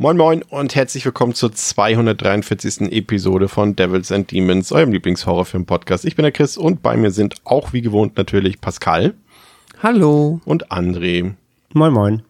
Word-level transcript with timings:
Moin 0.00 0.16
Moin 0.16 0.44
und 0.48 0.76
herzlich 0.76 1.04
willkommen 1.04 1.34
zur 1.34 1.52
243. 1.52 2.92
Episode 2.92 3.48
von 3.48 3.74
Devils 3.74 4.12
and 4.12 4.30
Demons, 4.30 4.70
eurem 4.70 4.92
Lieblingshorrorfilm-Podcast. 4.92 6.04
Ich 6.04 6.14
bin 6.14 6.22
der 6.22 6.30
Chris 6.30 6.56
und 6.56 6.82
bei 6.82 6.96
mir 6.96 7.10
sind 7.10 7.34
auch 7.42 7.72
wie 7.72 7.80
gewohnt 7.80 8.16
natürlich 8.16 8.60
Pascal. 8.60 9.14
Hallo. 9.82 10.40
Und 10.44 10.70
André. 10.70 11.34
Moin 11.74 11.92
Moin. 11.92 12.22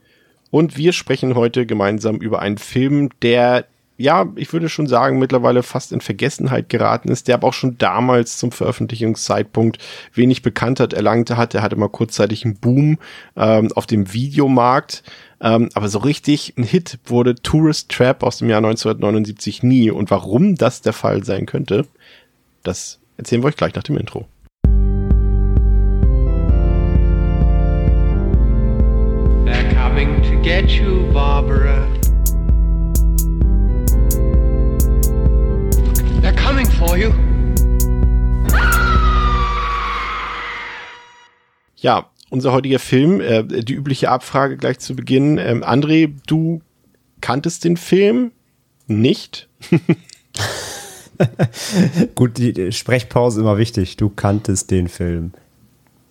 Und 0.50 0.78
wir 0.78 0.94
sprechen 0.94 1.34
heute 1.34 1.66
gemeinsam 1.66 2.16
über 2.16 2.38
einen 2.40 2.56
Film, 2.56 3.10
der 3.20 3.66
ja, 4.00 4.26
ich 4.36 4.52
würde 4.52 4.68
schon 4.68 4.86
sagen, 4.86 5.18
mittlerweile 5.18 5.64
fast 5.64 5.90
in 5.90 6.00
Vergessenheit 6.00 6.68
geraten 6.68 7.08
ist, 7.08 7.26
der 7.26 7.34
aber 7.34 7.48
auch 7.48 7.52
schon 7.52 7.78
damals 7.78 8.38
zum 8.38 8.52
Veröffentlichungszeitpunkt 8.52 9.78
wenig 10.14 10.42
Bekanntheit 10.42 10.92
erlangte 10.92 11.36
hat. 11.36 11.52
Er 11.54 11.62
hatte 11.62 11.74
mal 11.74 11.88
kurzzeitig 11.88 12.44
einen 12.44 12.56
Boom 12.56 12.98
ähm, 13.36 13.72
auf 13.74 13.86
dem 13.86 14.12
Videomarkt. 14.14 15.02
Ähm, 15.40 15.68
aber 15.74 15.88
so 15.88 15.98
richtig 15.98 16.54
ein 16.56 16.64
Hit 16.64 16.98
wurde 17.04 17.36
Tourist 17.36 17.90
Trap 17.90 18.22
aus 18.22 18.38
dem 18.38 18.50
Jahr 18.50 18.58
1979 18.58 19.62
nie. 19.62 19.90
Und 19.90 20.10
warum 20.10 20.56
das 20.56 20.82
der 20.82 20.92
Fall 20.92 21.24
sein 21.24 21.46
könnte, 21.46 21.86
das 22.62 22.98
erzählen 23.16 23.42
wir 23.42 23.48
euch 23.48 23.56
gleich 23.56 23.74
nach 23.74 23.84
dem 23.84 23.96
Intro. 23.96 24.26
They're 29.44 29.74
coming 29.74 30.22
to 30.22 30.42
get 30.42 30.70
you, 30.70 31.10
Barbara. 31.12 31.86
They're 36.20 36.36
coming 36.36 36.66
for 36.66 36.96
you. 36.96 37.12
Ja, 41.76 42.10
unser 42.30 42.52
heutiger 42.52 42.78
Film, 42.78 43.20
äh, 43.20 43.44
die 43.44 43.74
übliche 43.74 44.10
Abfrage 44.10 44.56
gleich 44.56 44.78
zu 44.78 44.94
Beginn. 44.94 45.38
Ähm, 45.38 45.64
André, 45.64 46.12
du 46.26 46.60
kanntest 47.20 47.64
den 47.64 47.76
Film 47.76 48.32
nicht? 48.86 49.48
Gut, 52.14 52.38
die 52.38 52.72
Sprechpause 52.72 53.40
immer 53.40 53.58
wichtig. 53.58 53.96
Du 53.96 54.08
kanntest 54.08 54.70
den 54.70 54.88
Film. 54.88 55.32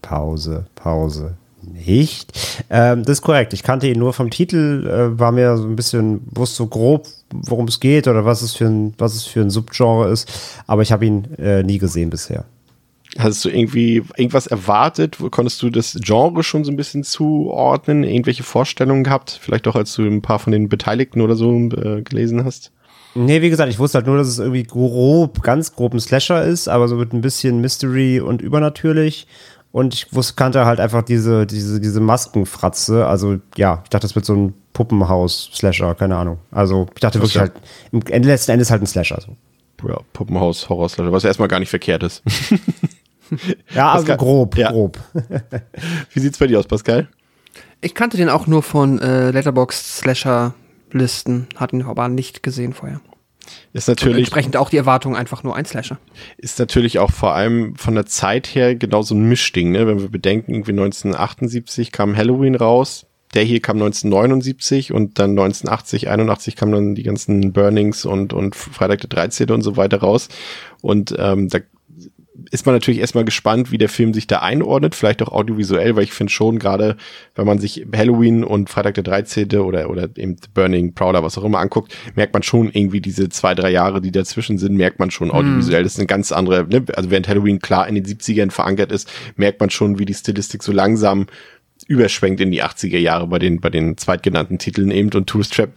Pause, 0.01 0.65
Pause. 0.75 1.37
Nicht. 1.61 2.31
Ähm, 2.69 3.03
das 3.03 3.17
ist 3.17 3.21
korrekt. 3.21 3.53
Ich 3.53 3.63
kannte 3.63 3.87
ihn 3.87 3.99
nur 3.99 4.13
vom 4.13 4.29
Titel, 4.29 4.87
äh, 4.87 5.19
war 5.19 5.31
mir 5.31 5.57
so 5.57 5.65
ein 5.65 5.75
bisschen, 5.75 6.21
wusste 6.31 6.57
so 6.57 6.67
grob, 6.67 7.07
worum 7.31 7.67
es 7.67 7.79
geht 7.79 8.07
oder 8.07 8.23
was 8.25 8.41
es 8.41 8.53
für 8.55 8.65
ein, 8.65 8.93
was 8.97 9.15
es 9.15 9.25
für 9.25 9.41
ein 9.41 9.49
Subgenre 9.49 10.09
ist, 10.09 10.31
aber 10.65 10.81
ich 10.81 10.93
habe 10.93 11.05
ihn 11.05 11.25
äh, 11.37 11.63
nie 11.63 11.77
gesehen 11.77 12.09
bisher. 12.09 12.45
Hast 13.17 13.43
du 13.45 13.49
irgendwie 13.49 14.03
irgendwas 14.15 14.47
erwartet? 14.47 15.17
Konntest 15.31 15.61
du 15.61 15.69
das 15.69 15.97
Genre 16.01 16.43
schon 16.43 16.63
so 16.63 16.71
ein 16.71 16.75
bisschen 16.75 17.03
zuordnen? 17.03 18.03
Irgendwelche 18.03 18.43
Vorstellungen 18.43 19.03
gehabt? 19.03 19.39
Vielleicht 19.41 19.67
auch, 19.67 19.75
als 19.75 19.93
du 19.95 20.03
ein 20.03 20.21
paar 20.21 20.39
von 20.39 20.51
den 20.51 20.69
Beteiligten 20.69 21.21
oder 21.21 21.35
so 21.35 21.51
äh, 21.51 22.01
gelesen 22.03 22.43
hast? 22.43 22.71
Nee, 23.15 23.41
wie 23.41 23.49
gesagt, 23.49 23.71
ich 23.71 23.79
wusste 23.79 23.97
halt 23.97 24.05
nur, 24.07 24.17
dass 24.17 24.27
es 24.27 24.37
irgendwie 24.37 24.63
grob, 24.63 25.41
ganz 25.41 25.73
grob 25.73 25.93
ein 25.93 25.99
Slasher 25.99 26.43
ist, 26.43 26.67
aber 26.67 26.87
so 26.87 26.97
mit 26.97 27.13
ein 27.13 27.21
bisschen 27.21 27.61
Mystery 27.61 28.19
und 28.19 28.41
übernatürlich. 28.41 29.25
Und 29.71 29.93
ich 29.93 30.13
wusste, 30.13 30.35
kannte 30.35 30.65
halt 30.65 30.79
einfach 30.79 31.01
diese, 31.03 31.47
diese, 31.47 31.79
diese 31.79 31.99
Maskenfratze. 31.99 33.05
Also, 33.07 33.37
ja, 33.57 33.81
ich 33.83 33.89
dachte, 33.89 34.05
das 34.05 34.15
wird 34.15 34.25
so 34.25 34.33
ein 34.35 34.53
Puppenhaus-Slasher, 34.73 35.95
keine 35.95 36.17
Ahnung. 36.17 36.37
Also, 36.51 36.87
ich 36.93 36.99
dachte 37.01 37.19
Das 37.19 37.33
wirklich 37.33 37.35
ja- 37.35 37.41
halt, 37.41 38.11
im 38.11 38.23
letzten 38.23 38.51
Endes 38.51 38.69
halt 38.69 38.81
ein 38.83 38.87
Slasher. 38.87 39.19
So. 39.21 39.35
Ja, 39.87 39.99
Puppenhaus, 40.13 40.69
Horror-Slasher, 40.69 41.11
was 41.11 41.23
erstmal 41.23 41.47
gar 41.47 41.59
nicht 41.59 41.69
verkehrt 41.69 42.03
ist. 42.03 42.21
Ja, 43.73 43.91
also 43.91 44.05
Pascal- 44.05 44.17
grob, 44.17 44.57
ja. 44.57 44.71
grob. 44.71 44.99
Wie 46.13 46.19
sieht's 46.19 46.37
bei 46.37 46.47
dir 46.47 46.59
aus, 46.59 46.67
Pascal? 46.67 47.07
Ich 47.81 47.93
kannte 47.93 48.17
den 48.17 48.29
auch 48.29 48.47
nur 48.47 48.63
von 48.63 48.99
äh, 48.99 49.31
Letterboxd 49.31 49.85
Slasher 49.97 50.53
Listen, 50.91 51.47
hatte 51.55 51.75
ihn 51.75 51.83
aber 51.83 52.07
nicht 52.07 52.43
gesehen 52.43 52.73
vorher. 52.73 53.01
Ist 53.73 53.87
Und 53.87 53.93
natürlich, 53.97 54.19
entsprechend 54.19 54.57
auch 54.57 54.69
die 54.69 54.77
Erwartung 54.77 55.15
einfach 55.15 55.43
nur 55.43 55.55
ein 55.55 55.65
Slasher. 55.65 55.99
ist 56.37 56.59
natürlich 56.59 56.99
auch 56.99 57.11
vor 57.11 57.33
allem 57.33 57.75
von 57.75 57.95
der 57.95 58.05
Zeit 58.05 58.47
her 58.47 58.75
genau 58.75 59.01
so 59.01 59.15
ein 59.15 59.27
Mischding, 59.29 59.71
ne? 59.71 59.87
Wenn 59.87 59.99
wir 60.01 60.09
bedenken, 60.09 60.51
irgendwie 60.53 60.71
1978 60.71 61.91
kam 61.91 62.15
Halloween 62.15 62.55
raus. 62.55 63.05
Der 63.33 63.43
hier 63.43 63.61
kam 63.61 63.75
1979 63.75 64.93
und 64.93 65.19
dann 65.19 65.31
1980, 65.31 66.09
81 66.09 66.55
kamen 66.55 66.71
dann 66.71 66.95
die 66.95 67.03
ganzen 67.03 67.51
Burnings 67.51 68.05
und, 68.05 68.31
und 68.31 68.55
Freitag 68.55 69.01
der 69.01 69.09
13. 69.09 69.51
und 69.51 69.61
so 69.61 69.75
weiter 69.75 69.99
raus. 69.99 70.29
Und 70.81 71.13
ähm, 71.19 71.49
da 71.49 71.59
ist 72.51 72.65
man 72.65 72.75
natürlich 72.75 72.99
erstmal 72.99 73.25
gespannt, 73.25 73.71
wie 73.71 73.77
der 73.77 73.89
Film 73.89 74.13
sich 74.13 74.27
da 74.27 74.39
einordnet, 74.39 74.95
vielleicht 74.95 75.21
auch 75.21 75.31
audiovisuell, 75.31 75.95
weil 75.95 76.03
ich 76.03 76.13
finde 76.13 76.31
schon 76.31 76.59
gerade, 76.59 76.97
wenn 77.35 77.45
man 77.45 77.59
sich 77.59 77.85
Halloween 77.95 78.43
und 78.43 78.69
Freitag 78.69 78.95
der 78.95 79.03
13. 79.03 79.55
oder, 79.57 79.89
oder 79.89 80.09
eben 80.15 80.37
The 80.37 80.49
Burning, 80.53 80.93
Prowler, 80.93 81.23
was 81.23 81.37
auch 81.37 81.43
immer 81.43 81.59
anguckt, 81.59 81.95
merkt 82.15 82.33
man 82.33 82.43
schon 82.43 82.69
irgendwie 82.71 83.01
diese 83.01 83.29
zwei, 83.29 83.55
drei 83.55 83.71
Jahre, 83.71 84.01
die 84.01 84.11
dazwischen 84.11 84.57
sind, 84.57 84.75
merkt 84.75 84.99
man 84.99 85.11
schon 85.11 85.31
audiovisuell. 85.31 85.83
Das 85.83 85.93
ist 85.93 85.99
eine 85.99 86.07
ganz 86.07 86.31
andere, 86.31 86.67
ne? 86.67 86.83
also 86.95 87.09
während 87.09 87.27
Halloween 87.27 87.59
klar 87.59 87.87
in 87.87 87.95
den 87.95 88.05
70ern 88.05 88.51
verankert 88.51 88.91
ist, 88.91 89.11
merkt 89.35 89.59
man 89.59 89.69
schon, 89.69 89.99
wie 89.99 90.05
die 90.05 90.13
Stilistik 90.13 90.63
so 90.63 90.71
langsam 90.71 91.27
überschwenkt 91.87 92.41
in 92.41 92.51
die 92.51 92.63
80er 92.63 92.97
Jahre 92.97 93.27
bei 93.27 93.39
den, 93.39 93.61
bei 93.61 93.69
den 93.69 93.97
zweitgenannten 93.97 94.57
Titeln 94.57 94.91
eben 94.91 95.09
und 95.13 95.27
Tourist 95.27 95.53
Trap 95.53 95.71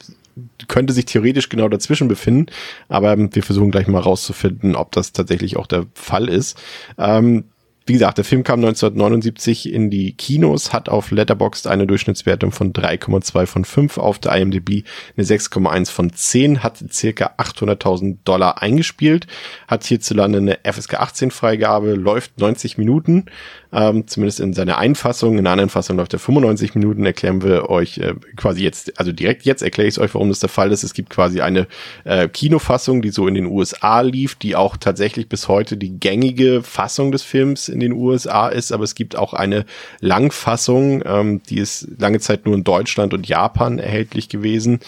könnte 0.69 0.93
sich 0.93 1.05
theoretisch 1.05 1.49
genau 1.49 1.69
dazwischen 1.69 2.09
befinden, 2.09 2.47
aber 2.89 3.13
ähm, 3.13 3.35
wir 3.35 3.43
versuchen 3.43 3.71
gleich 3.71 3.87
mal 3.87 4.01
rauszufinden, 4.01 4.77
ob 4.77 4.93
das 4.93 5.13
tatsächlich 5.13 5.57
auch 5.57 5.67
der 5.67 5.87
Fall 5.95 6.29
ist. 6.29 6.61
Ähm, 6.99 7.45
wie 7.91 7.95
gesagt, 7.95 8.19
der 8.19 8.25
Film 8.25 8.45
kam 8.45 8.61
1979 8.61 9.73
in 9.73 9.91
die 9.91 10.13
Kinos, 10.13 10.73
hat 10.73 10.89
auf 10.89 11.11
Letterboxd 11.11 11.67
eine 11.67 11.89
Durchschnittswertung 11.89 12.53
von 12.53 12.73
3,2 12.73 13.47
von 13.47 13.65
5, 13.65 13.99
auf 13.99 14.21
der 14.21 14.37
IMDb 14.37 14.85
eine 15.17 15.27
6,1 15.27 15.91
von 15.91 16.13
10, 16.13 16.63
hat 16.63 16.85
circa 16.93 17.33
800.000 17.39 18.19
Dollar 18.25 18.63
eingespielt, 18.63 19.27
hat 19.67 19.85
hierzulande 19.85 20.39
eine 20.39 20.59
FSK 20.63 21.01
18 21.01 21.31
Freigabe, 21.33 21.95
läuft 21.95 22.39
90 22.39 22.79
Minuten, 22.79 23.25
ähm, 23.73 24.07
zumindest 24.07 24.41
in 24.41 24.53
seiner 24.53 24.79
Einfassung. 24.79 25.39
In 25.39 25.45
der 25.45 25.53
anderen 25.53 25.71
Fassung 25.71 25.97
läuft 25.97 26.13
er 26.13 26.19
95 26.19 26.75
Minuten. 26.75 27.07
Erklären 27.07 27.43
wir 27.43 27.71
euch 27.71 27.99
äh, 27.99 28.15
quasi 28.37 28.63
jetzt, 28.63 28.99
also 28.99 29.13
direkt 29.13 29.45
jetzt 29.45 29.63
erkläre 29.63 29.89
ich 29.89 29.95
es 29.95 29.99
euch, 29.99 30.15
warum 30.15 30.29
das 30.29 30.41
der 30.41 30.49
Fall 30.49 30.73
ist. 30.73 30.83
Es 30.83 30.95
gibt 30.95 31.11
quasi 31.11 31.41
eine 31.41 31.67
äh, 32.05 32.29
Kinofassung, 32.29 33.03
die 33.03 33.11
so 33.11 33.29
in 33.29 33.35
den 33.35 33.47
USA 33.47 34.01
lief, 34.01 34.35
die 34.35 34.57
auch 34.57 34.77
tatsächlich 34.77 35.29
bis 35.29 35.49
heute 35.49 35.77
die 35.77 35.99
gängige 35.99 36.63
Fassung 36.63 37.13
des 37.13 37.23
Films 37.23 37.69
in 37.69 37.81
den 37.81 37.93
USA 37.93 38.49
ist. 38.49 38.73
Aber 38.73 38.85
es 38.85 38.95
gibt 38.95 39.17
auch 39.17 39.35
eine 39.35 39.65
Langfassung, 40.01 41.03
ähm, 41.05 41.43
die 41.49 41.59
ist 41.59 41.89
lange 41.99 42.21
Zeit 42.21 42.47
nur 42.47 42.55
in 42.55 42.65
Deutschland 42.65 43.15
und 43.15 43.29
Japan 43.29 43.79
erhältlich 43.79 44.29
gewesen. 44.29 44.81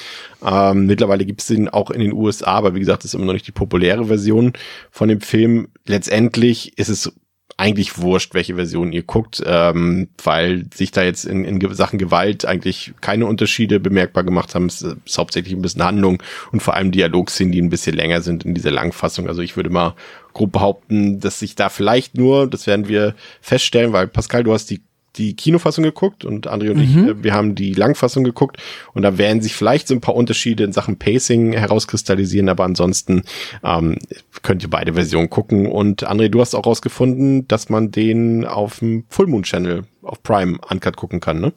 Ähm, 0.44 0.86
mittlerweile 0.86 1.24
gibt 1.24 1.40
es 1.40 1.46
den 1.46 1.68
auch 1.68 1.90
in 1.90 2.00
den 2.00 2.12
USA, 2.12 2.52
aber 2.52 2.74
wie 2.74 2.80
gesagt, 2.80 3.04
das 3.04 3.10
ist 3.10 3.14
immer 3.14 3.26
noch 3.26 3.32
nicht 3.32 3.46
die 3.46 3.52
populäre 3.52 4.06
Version 4.06 4.52
von 4.90 5.08
dem 5.08 5.20
Film. 5.20 5.68
Letztendlich 5.86 6.76
ist 6.78 6.88
es 6.88 7.12
eigentlich 7.56 7.98
wurscht, 7.98 8.34
welche 8.34 8.54
Version 8.54 8.92
ihr 8.92 9.02
guckt, 9.02 9.42
ähm, 9.44 10.08
weil 10.22 10.64
sich 10.74 10.90
da 10.90 11.02
jetzt 11.02 11.24
in, 11.24 11.44
in 11.44 11.74
Sachen 11.74 11.98
Gewalt 11.98 12.44
eigentlich 12.44 12.92
keine 13.00 13.26
Unterschiede 13.26 13.80
bemerkbar 13.80 14.24
gemacht 14.24 14.54
haben. 14.54 14.66
Es 14.66 14.82
ist 14.82 15.18
hauptsächlich 15.18 15.54
ein 15.54 15.62
bisschen 15.62 15.84
Handlung 15.84 16.22
und 16.50 16.62
vor 16.62 16.74
allem 16.74 16.92
Dialogszenen, 16.92 17.52
die 17.52 17.60
ein 17.60 17.70
bisschen 17.70 17.96
länger 17.96 18.22
sind 18.22 18.44
in 18.44 18.54
dieser 18.54 18.70
Langfassung. 18.70 19.28
Also 19.28 19.42
ich 19.42 19.56
würde 19.56 19.70
mal 19.70 19.94
grob 20.32 20.52
behaupten, 20.52 21.20
dass 21.20 21.38
sich 21.38 21.54
da 21.54 21.68
vielleicht 21.68 22.16
nur, 22.16 22.48
das 22.48 22.66
werden 22.66 22.88
wir 22.88 23.14
feststellen, 23.40 23.92
weil 23.92 24.08
Pascal, 24.08 24.44
du 24.44 24.52
hast 24.52 24.70
die 24.70 24.82
die 25.16 25.36
Kinofassung 25.36 25.84
geguckt 25.84 26.24
und 26.24 26.50
André 26.50 26.70
und 26.70 26.80
ich, 26.80 26.96
äh, 26.96 27.22
wir 27.22 27.34
haben 27.34 27.54
die 27.54 27.74
Langfassung 27.74 28.24
geguckt 28.24 28.56
und 28.94 29.02
da 29.02 29.18
werden 29.18 29.42
sich 29.42 29.54
vielleicht 29.54 29.88
so 29.88 29.94
ein 29.94 30.00
paar 30.00 30.14
Unterschiede 30.14 30.64
in 30.64 30.72
Sachen 30.72 30.98
Pacing 30.98 31.52
herauskristallisieren, 31.52 32.48
aber 32.48 32.64
ansonsten 32.64 33.22
ähm, 33.62 33.98
könnt 34.42 34.62
ihr 34.62 34.70
beide 34.70 34.94
Versionen 34.94 35.30
gucken. 35.30 35.66
Und 35.66 36.08
André, 36.08 36.28
du 36.28 36.40
hast 36.40 36.54
auch 36.54 36.66
rausgefunden, 36.66 37.46
dass 37.48 37.68
man 37.68 37.90
den 37.90 38.46
auf 38.46 38.78
dem 38.78 39.04
Full 39.08 39.26
Moon 39.26 39.42
Channel 39.42 39.84
auf 40.02 40.22
Prime 40.22 40.58
Uncut 40.68 40.96
gucken 40.96 41.20
kann, 41.20 41.40
ne? 41.40 41.52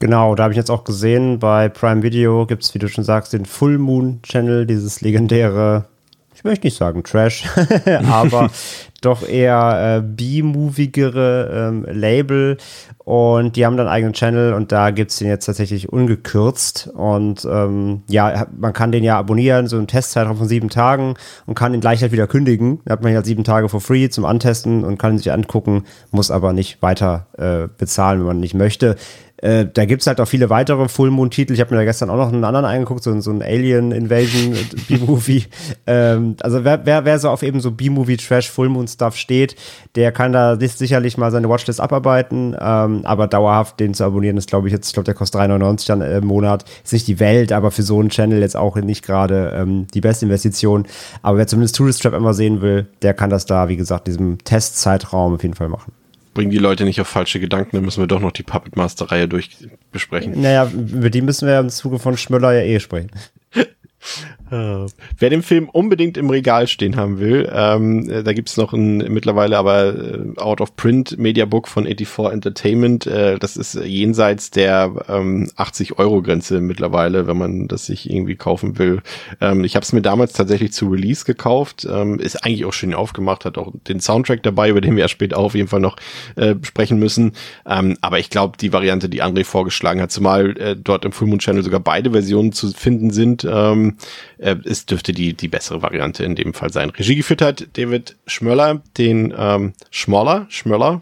Genau, 0.00 0.34
da 0.34 0.42
habe 0.42 0.52
ich 0.52 0.58
jetzt 0.58 0.70
auch 0.70 0.84
gesehen, 0.84 1.38
bei 1.38 1.68
Prime 1.68 2.02
Video 2.02 2.46
gibt 2.46 2.64
es, 2.64 2.74
wie 2.74 2.78
du 2.78 2.88
schon 2.88 3.04
sagst, 3.04 3.32
den 3.32 3.46
Full 3.46 3.78
Moon 3.78 4.20
Channel, 4.22 4.66
dieses 4.66 5.00
legendäre, 5.00 5.86
ich 6.34 6.44
möchte 6.44 6.66
nicht 6.66 6.76
sagen 6.76 7.02
Trash, 7.04 7.44
aber 8.10 8.50
doch 9.00 9.26
eher 9.26 9.98
äh, 9.98 10.02
B-movigere 10.02 11.68
ähm, 11.68 11.86
Label 11.90 12.56
und 13.04 13.56
die 13.56 13.66
haben 13.66 13.76
dann 13.76 13.86
einen 13.86 13.94
eigenen 13.94 14.12
Channel 14.14 14.54
und 14.54 14.72
da 14.72 14.90
gibt's 14.90 15.18
den 15.18 15.28
jetzt 15.28 15.44
tatsächlich 15.44 15.92
ungekürzt 15.92 16.88
und 16.94 17.44
ähm, 17.44 18.02
ja, 18.08 18.46
man 18.56 18.72
kann 18.72 18.92
den 18.92 19.04
ja 19.04 19.18
abonnieren, 19.18 19.66
so 19.66 19.76
einen 19.76 19.86
Testzeitraum 19.86 20.38
von 20.38 20.48
sieben 20.48 20.70
Tagen 20.70 21.14
und 21.46 21.54
kann 21.54 21.74
ihn 21.74 21.80
gleich 21.80 22.00
halt 22.00 22.12
wieder 22.12 22.26
kündigen. 22.26 22.80
Da 22.86 22.92
hat 22.92 23.02
man 23.02 23.14
halt 23.14 23.26
sieben 23.26 23.44
Tage 23.44 23.68
for 23.68 23.80
free 23.80 24.08
zum 24.08 24.24
Antesten 24.24 24.84
und 24.84 24.98
kann 24.98 25.12
ihn 25.12 25.18
sich 25.18 25.32
angucken, 25.32 25.84
muss 26.10 26.30
aber 26.30 26.54
nicht 26.54 26.80
weiter 26.80 27.26
äh, 27.36 27.68
bezahlen, 27.76 28.20
wenn 28.20 28.26
man 28.26 28.40
nicht 28.40 28.54
möchte. 28.54 28.96
Äh, 29.38 29.66
da 29.72 29.84
gibt's 29.84 30.06
halt 30.06 30.20
auch 30.20 30.28
viele 30.28 30.48
weitere 30.48 30.88
Full 30.88 31.10
Moon-Titel. 31.10 31.52
Ich 31.52 31.60
habe 31.60 31.74
mir 31.74 31.80
da 31.80 31.84
gestern 31.84 32.08
auch 32.08 32.16
noch 32.16 32.32
einen 32.32 32.44
anderen 32.44 32.64
angeguckt, 32.64 33.02
so, 33.02 33.18
so 33.20 33.30
ein 33.30 33.42
Alien 33.42 33.90
Invasion 33.90 34.56
B-Movie. 34.88 35.44
ähm, 35.86 36.36
also 36.40 36.64
wer, 36.64 36.86
wer, 36.86 37.04
wer 37.04 37.18
so 37.18 37.30
auf 37.30 37.42
eben 37.42 37.60
so 37.60 37.72
B-Movie 37.72 38.16
Trash 38.16 38.50
Full 38.50 38.68
Moon 38.68 38.86
Stuff 38.86 39.16
steht, 39.16 39.56
der 39.96 40.12
kann 40.12 40.32
da 40.32 40.56
sicherlich 40.58 41.18
mal 41.18 41.30
seine 41.32 41.48
Watchlist 41.48 41.80
abarbeiten. 41.80 42.56
Ähm, 42.58 43.00
aber 43.04 43.26
dauerhaft 43.26 43.80
den 43.80 43.92
zu 43.92 44.04
abonnieren 44.04 44.36
ist, 44.36 44.48
glaube 44.48 44.68
ich, 44.68 44.72
jetzt, 44.72 44.86
ich 44.86 44.94
glaube, 44.94 45.04
der 45.04 45.14
kostet 45.14 45.40
3,99 45.40 45.86
dann 45.88 46.00
im 46.00 46.26
Monat. 46.26 46.64
Ist 46.84 46.92
nicht 46.92 47.08
die 47.08 47.18
Welt, 47.18 47.52
aber 47.52 47.70
für 47.70 47.82
so 47.82 47.98
einen 47.98 48.10
Channel 48.10 48.40
jetzt 48.40 48.56
auch 48.56 48.76
nicht 48.76 49.04
gerade 49.04 49.52
ähm, 49.56 49.86
die 49.94 50.00
beste 50.00 50.26
Investition. 50.26 50.86
Aber 51.22 51.38
wer 51.38 51.46
zumindest 51.46 51.76
Tourist 51.76 52.02
Trap 52.02 52.14
immer 52.14 52.34
sehen 52.34 52.62
will, 52.62 52.86
der 53.02 53.14
kann 53.14 53.30
das 53.30 53.46
da, 53.46 53.68
wie 53.68 53.76
gesagt, 53.76 54.06
diesem 54.06 54.38
Testzeitraum 54.38 55.34
auf 55.34 55.42
jeden 55.42 55.54
Fall 55.54 55.68
machen 55.68 55.92
bringen 56.34 56.50
die 56.50 56.58
Leute 56.58 56.84
nicht 56.84 57.00
auf 57.00 57.08
falsche 57.08 57.40
Gedanken, 57.40 57.76
dann 57.76 57.84
müssen 57.84 58.02
wir 58.02 58.06
doch 58.06 58.20
noch 58.20 58.32
die 58.32 58.42
Puppet 58.42 58.76
Master 58.76 59.10
Reihe 59.10 59.28
durch 59.28 59.50
besprechen. 59.92 60.40
Naja, 60.40 60.70
über 60.70 61.10
die 61.10 61.22
müssen 61.22 61.48
wir 61.48 61.58
im 61.58 61.70
Zuge 61.70 61.98
von 61.98 62.16
Schmöller 62.16 62.52
ja 62.52 62.62
eh 62.62 62.80
sprechen. 62.80 63.10
Wer 64.50 65.30
den 65.30 65.42
Film 65.42 65.68
unbedingt 65.68 66.16
im 66.16 66.30
Regal 66.30 66.66
stehen 66.66 66.96
haben 66.96 67.18
will, 67.18 67.50
ähm, 67.52 68.08
äh, 68.10 68.22
da 68.22 68.32
gibt's 68.32 68.56
noch 68.56 68.72
ein 68.72 68.98
mittlerweile 68.98 69.56
aber 69.56 69.94
äh, 69.94 70.38
Out 70.38 70.60
of 70.60 70.76
Print 70.76 71.18
Mediabook 71.18 71.68
von 71.68 71.84
84 71.84 72.32
Entertainment. 72.32 73.06
Äh, 73.06 73.38
das 73.38 73.56
ist 73.56 73.74
jenseits 73.74 74.50
der 74.50 74.92
ähm, 75.08 75.50
80 75.56 75.98
Euro 75.98 76.22
Grenze 76.22 76.60
mittlerweile, 76.60 77.26
wenn 77.26 77.38
man 77.38 77.68
das 77.68 77.86
sich 77.86 78.10
irgendwie 78.10 78.36
kaufen 78.36 78.78
will. 78.78 79.02
Ähm, 79.40 79.64
ich 79.64 79.76
habe 79.76 79.84
es 79.84 79.92
mir 79.92 80.02
damals 80.02 80.32
tatsächlich 80.32 80.72
zu 80.72 80.88
Release 80.88 81.24
gekauft. 81.24 81.86
Ähm, 81.90 82.18
ist 82.18 82.44
eigentlich 82.44 82.64
auch 82.64 82.72
schön 82.72 82.94
aufgemacht, 82.94 83.44
hat 83.44 83.58
auch 83.58 83.72
den 83.88 84.00
Soundtrack 84.00 84.42
dabei, 84.42 84.68
über 84.68 84.80
den 84.80 84.96
wir 84.96 85.02
ja 85.02 85.08
später 85.08 85.38
auf 85.38 85.54
jeden 85.54 85.68
Fall 85.68 85.80
noch 85.80 85.96
äh, 86.36 86.54
sprechen 86.62 86.98
müssen. 86.98 87.32
Ähm, 87.66 87.96
aber 88.00 88.18
ich 88.18 88.30
glaube, 88.30 88.56
die 88.58 88.72
Variante, 88.72 89.08
die 89.08 89.22
André 89.22 89.44
vorgeschlagen 89.44 90.00
hat, 90.00 90.12
zumal 90.12 90.56
äh, 90.58 90.76
dort 90.76 91.04
im 91.04 91.12
Full 91.12 91.28
Moon 91.28 91.38
Channel 91.38 91.62
sogar 91.62 91.80
beide 91.80 92.10
Versionen 92.10 92.52
zu 92.52 92.70
finden 92.72 93.10
sind, 93.10 93.46
ähm, 93.50 93.96
äh, 94.38 94.56
es 94.64 94.86
dürfte 94.86 95.12
die, 95.12 95.34
die 95.34 95.48
bessere 95.48 95.82
Variante 95.82 96.24
in 96.24 96.34
dem 96.34 96.54
Fall 96.54 96.72
sein. 96.72 96.90
Regie 96.90 97.16
geführt 97.16 97.42
hat 97.42 97.66
David 97.76 98.16
Schmöller, 98.26 98.82
den 98.98 99.34
ähm, 99.36 99.72
Schmoller, 99.90 100.46
Schmöller, 100.48 101.00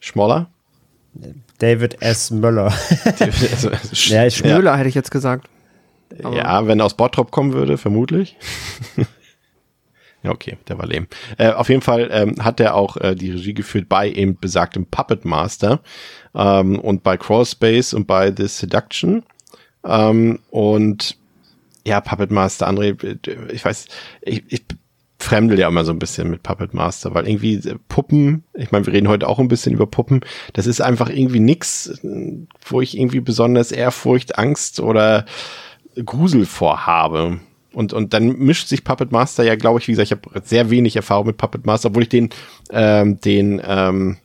Schmoller. 0.00 0.48
David 1.58 2.00
S. 2.02 2.30
Möller. 2.30 2.72
David, 3.18 3.52
also, 3.52 3.70
ja, 4.14 4.30
Schmöller 4.30 4.72
ja. 4.72 4.76
hätte 4.76 4.88
ich 4.88 4.94
jetzt 4.94 5.10
gesagt. 5.10 5.48
Aber 6.22 6.36
ja, 6.36 6.66
wenn 6.66 6.80
er 6.80 6.86
aus 6.86 6.94
Bottrop 6.94 7.30
kommen 7.30 7.52
würde, 7.52 7.76
vermutlich. 7.76 8.36
ja, 10.22 10.30
okay, 10.30 10.56
der 10.68 10.78
war 10.78 10.86
lame. 10.86 11.06
Äh, 11.36 11.50
auf 11.50 11.68
jeden 11.68 11.82
Fall 11.82 12.08
ähm, 12.12 12.36
hat 12.42 12.60
er 12.60 12.74
auch 12.74 12.96
äh, 12.96 13.14
die 13.14 13.32
Regie 13.32 13.54
geführt 13.54 13.88
bei 13.88 14.08
eben 14.08 14.38
besagtem 14.38 14.86
Puppet 14.86 15.24
Master 15.24 15.80
ähm, 16.34 16.78
und 16.78 17.02
bei 17.02 17.16
Crawlspace 17.16 17.94
und 17.94 18.06
bei 18.06 18.32
The 18.34 18.46
Seduction. 18.46 19.24
Ähm, 19.84 20.40
und 20.50 21.17
ja, 21.88 22.00
Puppet 22.00 22.30
Master, 22.30 22.68
André, 22.68 22.96
ich 23.52 23.64
weiß, 23.64 23.86
ich, 24.22 24.44
ich 24.48 24.64
fremdel 25.18 25.58
ja 25.58 25.68
immer 25.68 25.84
so 25.84 25.92
ein 25.92 25.98
bisschen 25.98 26.30
mit 26.30 26.42
Puppet 26.42 26.74
Master, 26.74 27.14
weil 27.14 27.28
irgendwie 27.28 27.54
äh, 27.54 27.76
Puppen, 27.88 28.44
ich 28.54 28.70
meine, 28.70 28.86
wir 28.86 28.92
reden 28.92 29.08
heute 29.08 29.28
auch 29.28 29.38
ein 29.38 29.48
bisschen 29.48 29.74
über 29.74 29.86
Puppen, 29.86 30.20
das 30.52 30.66
ist 30.66 30.80
einfach 30.80 31.08
irgendwie 31.08 31.40
nix, 31.40 32.00
wo 32.66 32.80
ich 32.80 32.96
irgendwie 32.96 33.20
besonders 33.20 33.72
Ehrfurcht, 33.72 34.38
Angst 34.38 34.80
oder 34.80 35.24
Grusel 36.04 36.46
vorhabe. 36.46 37.40
Und, 37.72 37.92
und 37.92 38.14
dann 38.14 38.38
mischt 38.38 38.68
sich 38.68 38.82
Puppet 38.82 39.12
Master 39.12 39.44
ja, 39.44 39.54
glaube 39.54 39.80
ich, 39.80 39.88
wie 39.88 39.92
gesagt, 39.92 40.10
ich 40.10 40.12
habe 40.12 40.46
sehr 40.46 40.70
wenig 40.70 40.96
Erfahrung 40.96 41.26
mit 41.26 41.36
Puppet 41.36 41.66
Master, 41.66 41.88
obwohl 41.88 42.04
ich 42.04 42.08
den, 42.08 42.30
ähm, 42.70 43.20
den, 43.20 43.60
ähm, 43.64 44.16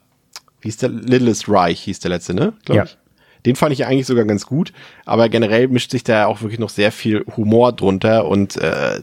wie 0.61 0.69
hieß 0.69 0.77
der? 0.77 0.89
Littlest 0.89 1.49
Reich 1.49 1.81
hieß 1.81 1.99
der 1.99 2.09
letzte, 2.09 2.33
ne? 2.33 2.53
Glaub 2.63 2.77
ja. 2.77 2.83
Ich. 2.85 2.97
Den 3.45 3.55
fand 3.55 3.73
ich 3.73 3.85
eigentlich 3.85 4.07
sogar 4.07 4.25
ganz 4.25 4.45
gut, 4.45 4.73
aber 5.05 5.29
generell 5.29 5.67
mischt 5.67 5.91
sich 5.91 6.03
da 6.03 6.25
auch 6.25 6.41
wirklich 6.41 6.59
noch 6.59 6.69
sehr 6.69 6.91
viel 6.91 7.25
Humor 7.35 7.73
drunter 7.73 8.25
und 8.27 8.57
äh, 8.57 9.01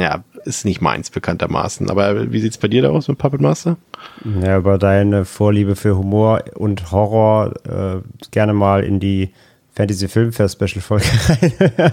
ja, 0.00 0.24
ist 0.44 0.64
nicht 0.64 0.80
meins 0.80 1.10
bekanntermaßen. 1.10 1.90
Aber 1.90 2.32
wie 2.32 2.40
sieht's 2.40 2.58
bei 2.58 2.68
dir 2.68 2.82
da 2.82 2.90
aus 2.90 3.08
mit 3.08 3.18
Puppet 3.18 3.40
Master? 3.40 3.76
Ja, 4.42 4.58
über 4.58 4.78
deine 4.78 5.24
Vorliebe 5.24 5.76
für 5.76 5.96
Humor 5.96 6.44
und 6.54 6.90
Horror 6.92 7.54
äh, 7.68 8.28
gerne 8.30 8.54
mal 8.54 8.84
in 8.84 9.00
die 9.00 9.30
Fantasy 9.74 10.06
Filmfest 10.06 10.54
Special 10.54 10.80
Folge 10.80 11.04
rein, 11.28 11.92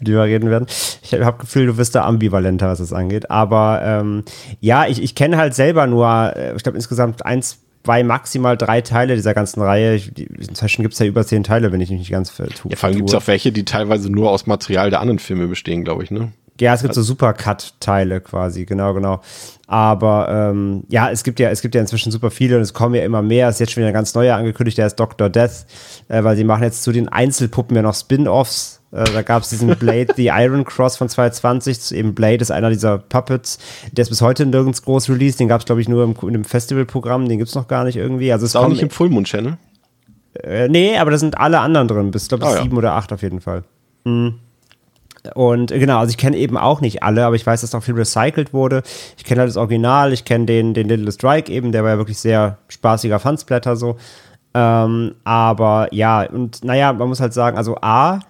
die 0.00 0.12
wir 0.12 0.22
reden 0.22 0.48
werden. 0.48 0.66
Ich 1.02 1.12
habe 1.12 1.38
Gefühl, 1.38 1.66
du 1.66 1.76
wirst 1.76 1.94
da 1.94 2.04
ambivalenter, 2.04 2.68
was 2.68 2.78
das 2.78 2.92
angeht. 2.92 3.30
Aber 3.30 3.82
ähm, 3.84 4.24
ja, 4.60 4.86
ich, 4.86 5.02
ich 5.02 5.16
kenne 5.16 5.36
halt 5.36 5.54
selber 5.54 5.86
nur, 5.88 6.36
äh, 6.36 6.54
ich 6.54 6.62
glaube 6.62 6.78
insgesamt 6.78 7.26
eins, 7.26 7.63
zwei, 7.84 8.02
maximal 8.02 8.56
drei 8.56 8.80
Teile 8.80 9.14
dieser 9.14 9.34
ganzen 9.34 9.60
Reihe. 9.60 10.00
Inzwischen 10.16 10.82
gibt 10.82 10.94
es 10.94 11.00
ja 11.00 11.06
über 11.06 11.24
zehn 11.26 11.44
Teile, 11.44 11.70
wenn 11.70 11.80
ich 11.80 11.90
mich 11.90 11.98
nicht 11.98 12.10
ganz 12.10 12.30
vertue. 12.30 12.70
Ja, 12.70 12.76
vor 12.76 12.88
allem 12.88 12.96
gibt 12.96 13.10
es 13.10 13.14
auch 13.14 13.26
welche, 13.26 13.52
die 13.52 13.64
teilweise 13.64 14.10
nur 14.10 14.30
aus 14.30 14.46
Material 14.46 14.90
der 14.90 15.00
anderen 15.00 15.18
Filme 15.18 15.46
bestehen, 15.46 15.84
glaube 15.84 16.02
ich, 16.02 16.10
ne? 16.10 16.32
Ja, 16.60 16.72
es 16.72 16.82
gibt 16.82 16.94
so 16.94 17.02
Supercut-Teile 17.02 18.20
quasi, 18.20 18.64
genau, 18.64 18.94
genau. 18.94 19.20
Aber 19.66 20.28
ähm, 20.30 20.84
ja, 20.88 21.10
es 21.10 21.24
gibt 21.24 21.40
ja, 21.40 21.50
es 21.50 21.62
gibt 21.62 21.74
ja 21.74 21.80
inzwischen 21.80 22.12
super 22.12 22.30
viele 22.30 22.56
und 22.56 22.62
es 22.62 22.72
kommen 22.72 22.94
ja 22.94 23.04
immer 23.04 23.22
mehr. 23.22 23.48
Es 23.48 23.56
ist 23.56 23.60
jetzt 23.60 23.72
schon 23.72 23.80
wieder 23.80 23.88
ein 23.88 23.94
ganz 23.94 24.14
neuer 24.14 24.36
angekündigt, 24.36 24.78
der 24.78 24.86
ist 24.86 24.94
Dr. 24.94 25.28
Death, 25.28 25.66
äh, 26.08 26.22
weil 26.22 26.36
sie 26.36 26.44
machen 26.44 26.62
jetzt 26.62 26.84
zu 26.84 26.92
den 26.92 27.08
Einzelpuppen 27.08 27.74
ja 27.74 27.82
noch 27.82 27.94
Spin-offs. 27.94 28.82
Äh, 28.94 29.04
da 29.12 29.22
gab 29.22 29.42
es 29.42 29.50
diesen 29.50 29.76
Blade 29.76 30.14
the 30.16 30.26
Iron 30.26 30.64
Cross 30.64 30.96
von 30.96 31.08
2020. 31.08 31.92
Eben 31.92 32.14
Blade 32.14 32.36
ist 32.36 32.50
einer 32.50 32.70
dieser 32.70 32.98
Puppets. 32.98 33.58
Der 33.92 34.02
ist 34.02 34.08
bis 34.08 34.22
heute 34.22 34.46
nirgends 34.46 34.82
groß 34.82 35.10
released. 35.10 35.40
Den 35.40 35.48
gab 35.48 35.60
es, 35.60 35.66
glaube 35.66 35.80
ich, 35.80 35.88
nur 35.88 36.04
im, 36.04 36.14
in 36.22 36.28
einem 36.28 36.44
Festivalprogramm. 36.44 37.28
Den 37.28 37.38
gibt 37.38 37.48
es 37.48 37.54
noch 37.54 37.66
gar 37.66 37.84
nicht 37.84 37.96
irgendwie. 37.96 38.32
Also 38.32 38.44
es 38.44 38.52
ist 38.52 38.56
auch 38.56 38.68
nicht 38.68 38.82
im 38.82 38.90
Fullmoon 38.90 39.24
Channel. 39.24 39.58
Äh, 40.42 40.68
nee, 40.68 40.96
aber 40.96 41.10
da 41.10 41.18
sind 41.18 41.38
alle 41.38 41.58
anderen 41.58 41.88
drin. 41.88 42.10
Bis, 42.12 42.28
glaube 42.28 42.44
ich, 42.44 42.50
oh, 42.50 42.54
ja. 42.54 42.62
sieben 42.62 42.76
oder 42.76 42.92
acht 42.92 43.12
auf 43.12 43.22
jeden 43.22 43.40
Fall. 43.40 43.64
Mhm. 44.04 44.34
Und 45.34 45.72
äh, 45.72 45.78
genau, 45.78 45.98
also 45.98 46.10
ich 46.10 46.18
kenne 46.18 46.36
eben 46.36 46.56
auch 46.56 46.80
nicht 46.80 47.02
alle, 47.02 47.24
aber 47.24 47.34
ich 47.34 47.46
weiß, 47.46 47.62
dass 47.62 47.74
auch 47.74 47.82
viel 47.82 47.94
recycelt 47.94 48.52
wurde. 48.52 48.82
Ich 49.16 49.24
kenne 49.24 49.40
halt 49.40 49.48
das 49.48 49.56
Original, 49.56 50.12
ich 50.12 50.24
kenne 50.24 50.46
den, 50.46 50.74
den 50.74 50.88
Little 50.88 51.10
Strike 51.10 51.50
eben, 51.50 51.72
der 51.72 51.82
war 51.82 51.90
ja 51.92 51.96
wirklich 51.96 52.18
sehr 52.18 52.58
spaßiger 52.68 53.18
Fansblätter 53.18 53.74
so. 53.74 53.96
Ähm, 54.52 55.14
aber 55.24 55.88
ja, 55.92 56.22
und 56.22 56.62
naja, 56.62 56.92
man 56.92 57.08
muss 57.08 57.20
halt 57.20 57.32
sagen, 57.32 57.56
also 57.56 57.76
A, 57.80 58.20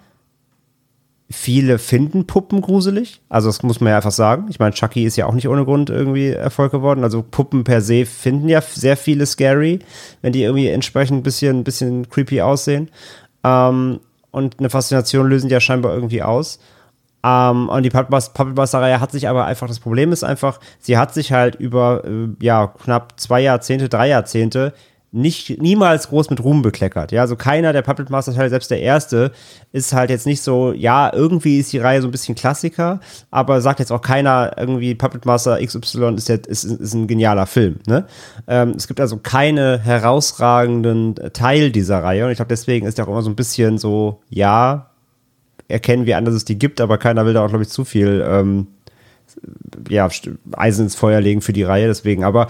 viele 1.29 1.79
finden 1.79 2.27
Puppen 2.27 2.61
gruselig. 2.61 3.21
Also 3.29 3.49
das 3.49 3.63
muss 3.63 3.81
man 3.81 3.89
ja 3.89 3.97
einfach 3.97 4.11
sagen. 4.11 4.45
Ich 4.49 4.59
meine, 4.59 4.73
Chucky 4.73 5.03
ist 5.03 5.15
ja 5.15 5.25
auch 5.25 5.33
nicht 5.33 5.47
ohne 5.47 5.65
Grund 5.65 5.89
irgendwie 5.89 6.29
Erfolg 6.29 6.71
geworden. 6.71 7.03
Also 7.03 7.23
Puppen 7.23 7.63
per 7.63 7.81
se 7.81 8.05
finden 8.05 8.47
ja 8.47 8.61
sehr 8.61 8.95
viele 8.95 9.25
scary, 9.25 9.79
wenn 10.21 10.33
die 10.33 10.43
irgendwie 10.43 10.67
entsprechend 10.67 11.19
ein 11.19 11.23
bisschen, 11.23 11.63
bisschen 11.63 12.09
creepy 12.09 12.41
aussehen. 12.41 12.89
Ähm, 13.43 13.99
und 14.31 14.59
eine 14.59 14.69
Faszination 14.69 15.27
lösen 15.27 15.47
die 15.47 15.53
ja 15.53 15.59
scheinbar 15.59 15.93
irgendwie 15.93 16.21
aus. 16.21 16.59
Ähm, 17.23 17.69
und 17.69 17.81
die 17.81 17.89
Puppetmaster-Reihe 17.89 18.99
hat 18.99 19.11
sich 19.11 19.27
aber 19.27 19.45
einfach, 19.45 19.67
das 19.67 19.79
Problem 19.79 20.11
ist 20.11 20.23
einfach, 20.23 20.59
sie 20.79 20.97
hat 20.97 21.13
sich 21.13 21.31
halt 21.31 21.55
über 21.55 22.03
äh, 22.05 22.27
ja, 22.39 22.67
knapp 22.67 23.19
zwei 23.19 23.41
Jahrzehnte, 23.41 23.89
drei 23.89 24.09
Jahrzehnte 24.09 24.73
nicht, 25.15 25.61
niemals 25.61 26.09
groß 26.09 26.29
mit 26.29 26.43
Ruhm 26.43 26.61
bekleckert. 26.61 27.11
Ja, 27.11 27.21
also 27.21 27.35
keiner 27.35 27.71
der 27.71 27.81
Puppet 27.81 28.09
Master 28.09 28.33
Teile, 28.33 28.49
selbst 28.49 28.69
der 28.69 28.81
erste, 28.81 29.31
ist 29.71 29.93
halt 29.93 30.09
jetzt 30.09 30.25
nicht 30.25 30.41
so, 30.41 30.73
ja, 30.73 31.11
irgendwie 31.13 31.59
ist 31.59 31.71
die 31.71 31.77
Reihe 31.77 32.01
so 32.01 32.07
ein 32.07 32.11
bisschen 32.11 32.35
Klassiker, 32.35 32.99
aber 33.31 33.61
sagt 33.61 33.79
jetzt 33.79 33.91
auch 33.91 34.01
keiner 34.01 34.55
irgendwie 34.57 34.93
Puppet 34.93 35.25
Master 35.25 35.57
XY 35.65 36.15
ist, 36.15 36.27
jetzt, 36.27 36.47
ist, 36.47 36.65
ist 36.65 36.93
ein 36.93 37.07
genialer 37.07 37.45
Film. 37.45 37.77
Ne? 37.87 38.05
Ähm, 38.47 38.73
es 38.75 38.87
gibt 38.87 38.99
also 38.99 39.17
keine 39.17 39.79
herausragenden 39.79 41.15
Teil 41.31 41.71
dieser 41.71 42.03
Reihe 42.03 42.25
und 42.25 42.31
ich 42.31 42.37
glaube, 42.37 42.49
deswegen 42.49 42.85
ist 42.85 42.97
der 42.97 43.05
auch 43.05 43.09
immer 43.09 43.21
so 43.21 43.29
ein 43.29 43.35
bisschen 43.35 43.77
so, 43.77 44.21
ja, 44.29 44.89
erkennen 45.69 46.05
wir 46.05 46.17
an, 46.17 46.25
dass 46.25 46.35
es 46.35 46.45
die 46.45 46.59
gibt, 46.59 46.81
aber 46.81 46.97
keiner 46.97 47.25
will 47.25 47.33
da 47.33 47.45
auch, 47.45 47.49
glaube 47.49 47.63
ich, 47.63 47.69
zu 47.69 47.85
viel 47.85 48.23
ähm, 48.27 48.67
ja, 49.89 50.09
Eisen 50.51 50.85
ins 50.85 50.95
Feuer 50.95 51.21
legen 51.21 51.41
für 51.41 51.53
die 51.53 51.63
Reihe, 51.63 51.87
deswegen. 51.87 52.23
Aber 52.23 52.47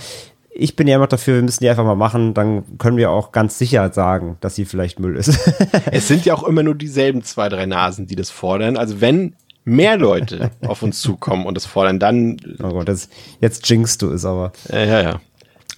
ich 0.58 0.76
bin 0.76 0.88
ja 0.88 0.96
immer 0.96 1.08
dafür, 1.08 1.36
wir 1.36 1.42
müssen 1.42 1.64
die 1.64 1.70
einfach 1.70 1.84
mal 1.84 1.96
machen, 1.96 2.34
dann 2.34 2.78
können 2.78 2.98
wir 2.98 3.12
auch 3.12 3.32
ganz 3.34 3.58
sicher 3.58 3.92
sagen, 3.92 4.38
dass 4.40 4.56
sie 4.56 4.66
vielleicht 4.66 5.00
Müll 5.00 5.18
ist. 5.18 5.38
es 5.92 6.08
sind 6.08 6.26
ja 6.26 6.34
auch 6.34 6.44
immer 6.44 6.64
nur 6.64 6.76
dieselben 6.76 7.24
zwei, 7.24 7.50
drei 7.50 7.66
Nasen, 7.66 8.08
die 8.08 8.16
das 8.16 8.30
fordern. 8.30 8.78
Also 8.78 9.02
wenn 9.02 9.36
mehr 9.66 9.98
Leute 9.98 10.52
auf 10.68 10.82
uns 10.82 11.02
zukommen 11.02 11.46
und 11.46 11.56
das 11.56 11.66
fordern, 11.66 12.00
dann. 12.00 12.38
Oh 12.64 12.70
Gott, 12.70 12.88
das, 12.88 13.10
jetzt 13.42 13.70
jinkst 13.70 14.02
du 14.02 14.12
es 14.12 14.24
aber. 14.24 14.54
Ja, 14.72 14.86
ja, 14.86 15.02
ja. 15.02 15.22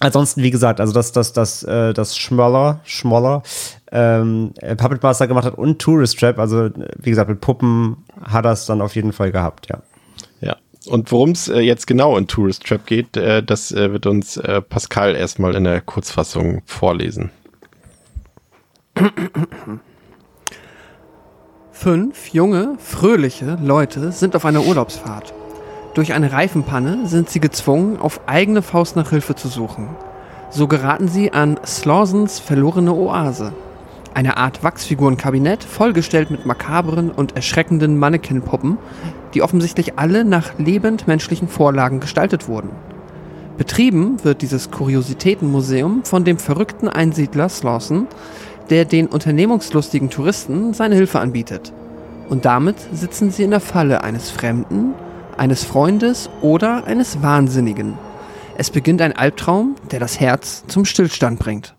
Ansonsten, 0.00 0.42
wie 0.42 0.52
gesagt, 0.52 0.78
also 0.80 0.92
das, 0.92 1.10
das, 1.10 1.32
das, 1.32 1.64
äh, 1.64 1.92
das 1.92 2.16
Schmoller, 2.16 2.78
Schmoller, 2.84 3.42
ähm, 3.90 4.52
Puppet 4.76 5.02
Master 5.02 5.26
gemacht 5.26 5.44
hat 5.44 5.58
und 5.58 5.80
Tourist 5.80 6.20
Trap, 6.20 6.38
also 6.38 6.70
wie 6.98 7.10
gesagt, 7.10 7.28
mit 7.28 7.40
Puppen 7.40 7.96
hat 8.22 8.44
er 8.44 8.52
es 8.52 8.64
dann 8.66 8.80
auf 8.80 8.94
jeden 8.94 9.12
Fall 9.12 9.32
gehabt, 9.32 9.68
ja. 9.68 9.78
Und 10.88 11.12
worum 11.12 11.30
es 11.30 11.48
äh, 11.48 11.60
jetzt 11.60 11.86
genau 11.86 12.16
in 12.16 12.26
Tourist 12.26 12.64
Trap 12.66 12.86
geht, 12.86 13.16
äh, 13.16 13.42
das 13.42 13.72
äh, 13.72 13.92
wird 13.92 14.06
uns 14.06 14.36
äh, 14.38 14.62
Pascal 14.62 15.14
erstmal 15.14 15.54
in 15.54 15.64
der 15.64 15.80
Kurzfassung 15.80 16.62
vorlesen. 16.64 17.30
Fünf 21.70 22.28
junge, 22.32 22.74
fröhliche 22.78 23.58
Leute 23.62 24.10
sind 24.12 24.34
auf 24.34 24.44
einer 24.44 24.64
Urlaubsfahrt. 24.64 25.32
Durch 25.94 26.12
eine 26.12 26.32
Reifenpanne 26.32 27.06
sind 27.06 27.28
sie 27.28 27.40
gezwungen, 27.40 27.98
auf 27.98 28.20
eigene 28.26 28.62
Faust 28.62 28.96
nach 28.96 29.10
Hilfe 29.10 29.34
zu 29.34 29.48
suchen. 29.48 29.90
So 30.50 30.66
geraten 30.66 31.08
sie 31.08 31.32
an 31.32 31.60
Slausens 31.64 32.38
verlorene 32.38 32.94
Oase. 32.94 33.52
Eine 34.14 34.38
Art 34.38 34.64
Wachsfigurenkabinett, 34.64 35.62
vollgestellt 35.62 36.30
mit 36.30 36.46
makabren 36.46 37.10
und 37.10 37.36
erschreckenden 37.36 37.98
Mannequinpuppen, 37.98 38.78
die 39.34 39.42
offensichtlich 39.42 39.98
alle 39.98 40.24
nach 40.24 40.58
lebend 40.58 41.06
menschlichen 41.06 41.48
Vorlagen 41.48 42.00
gestaltet 42.00 42.48
wurden. 42.48 42.70
Betrieben 43.56 44.22
wird 44.24 44.42
dieses 44.42 44.70
Kuriositätenmuseum 44.70 46.04
von 46.04 46.24
dem 46.24 46.38
verrückten 46.38 46.88
Einsiedler 46.88 47.48
Slauson, 47.48 48.06
der 48.70 48.84
den 48.84 49.06
unternehmungslustigen 49.06 50.10
Touristen 50.10 50.74
seine 50.74 50.94
Hilfe 50.94 51.18
anbietet. 51.18 51.72
Und 52.28 52.44
damit 52.44 52.76
sitzen 52.92 53.30
sie 53.30 53.42
in 53.42 53.50
der 53.50 53.60
Falle 53.60 54.04
eines 54.04 54.30
Fremden, 54.30 54.94
eines 55.36 55.64
Freundes 55.64 56.30
oder 56.42 56.84
eines 56.84 57.22
Wahnsinnigen. 57.22 57.94
Es 58.56 58.70
beginnt 58.70 59.00
ein 59.02 59.16
Albtraum, 59.16 59.76
der 59.90 60.00
das 60.00 60.20
Herz 60.20 60.64
zum 60.66 60.84
Stillstand 60.84 61.38
bringt. 61.38 61.74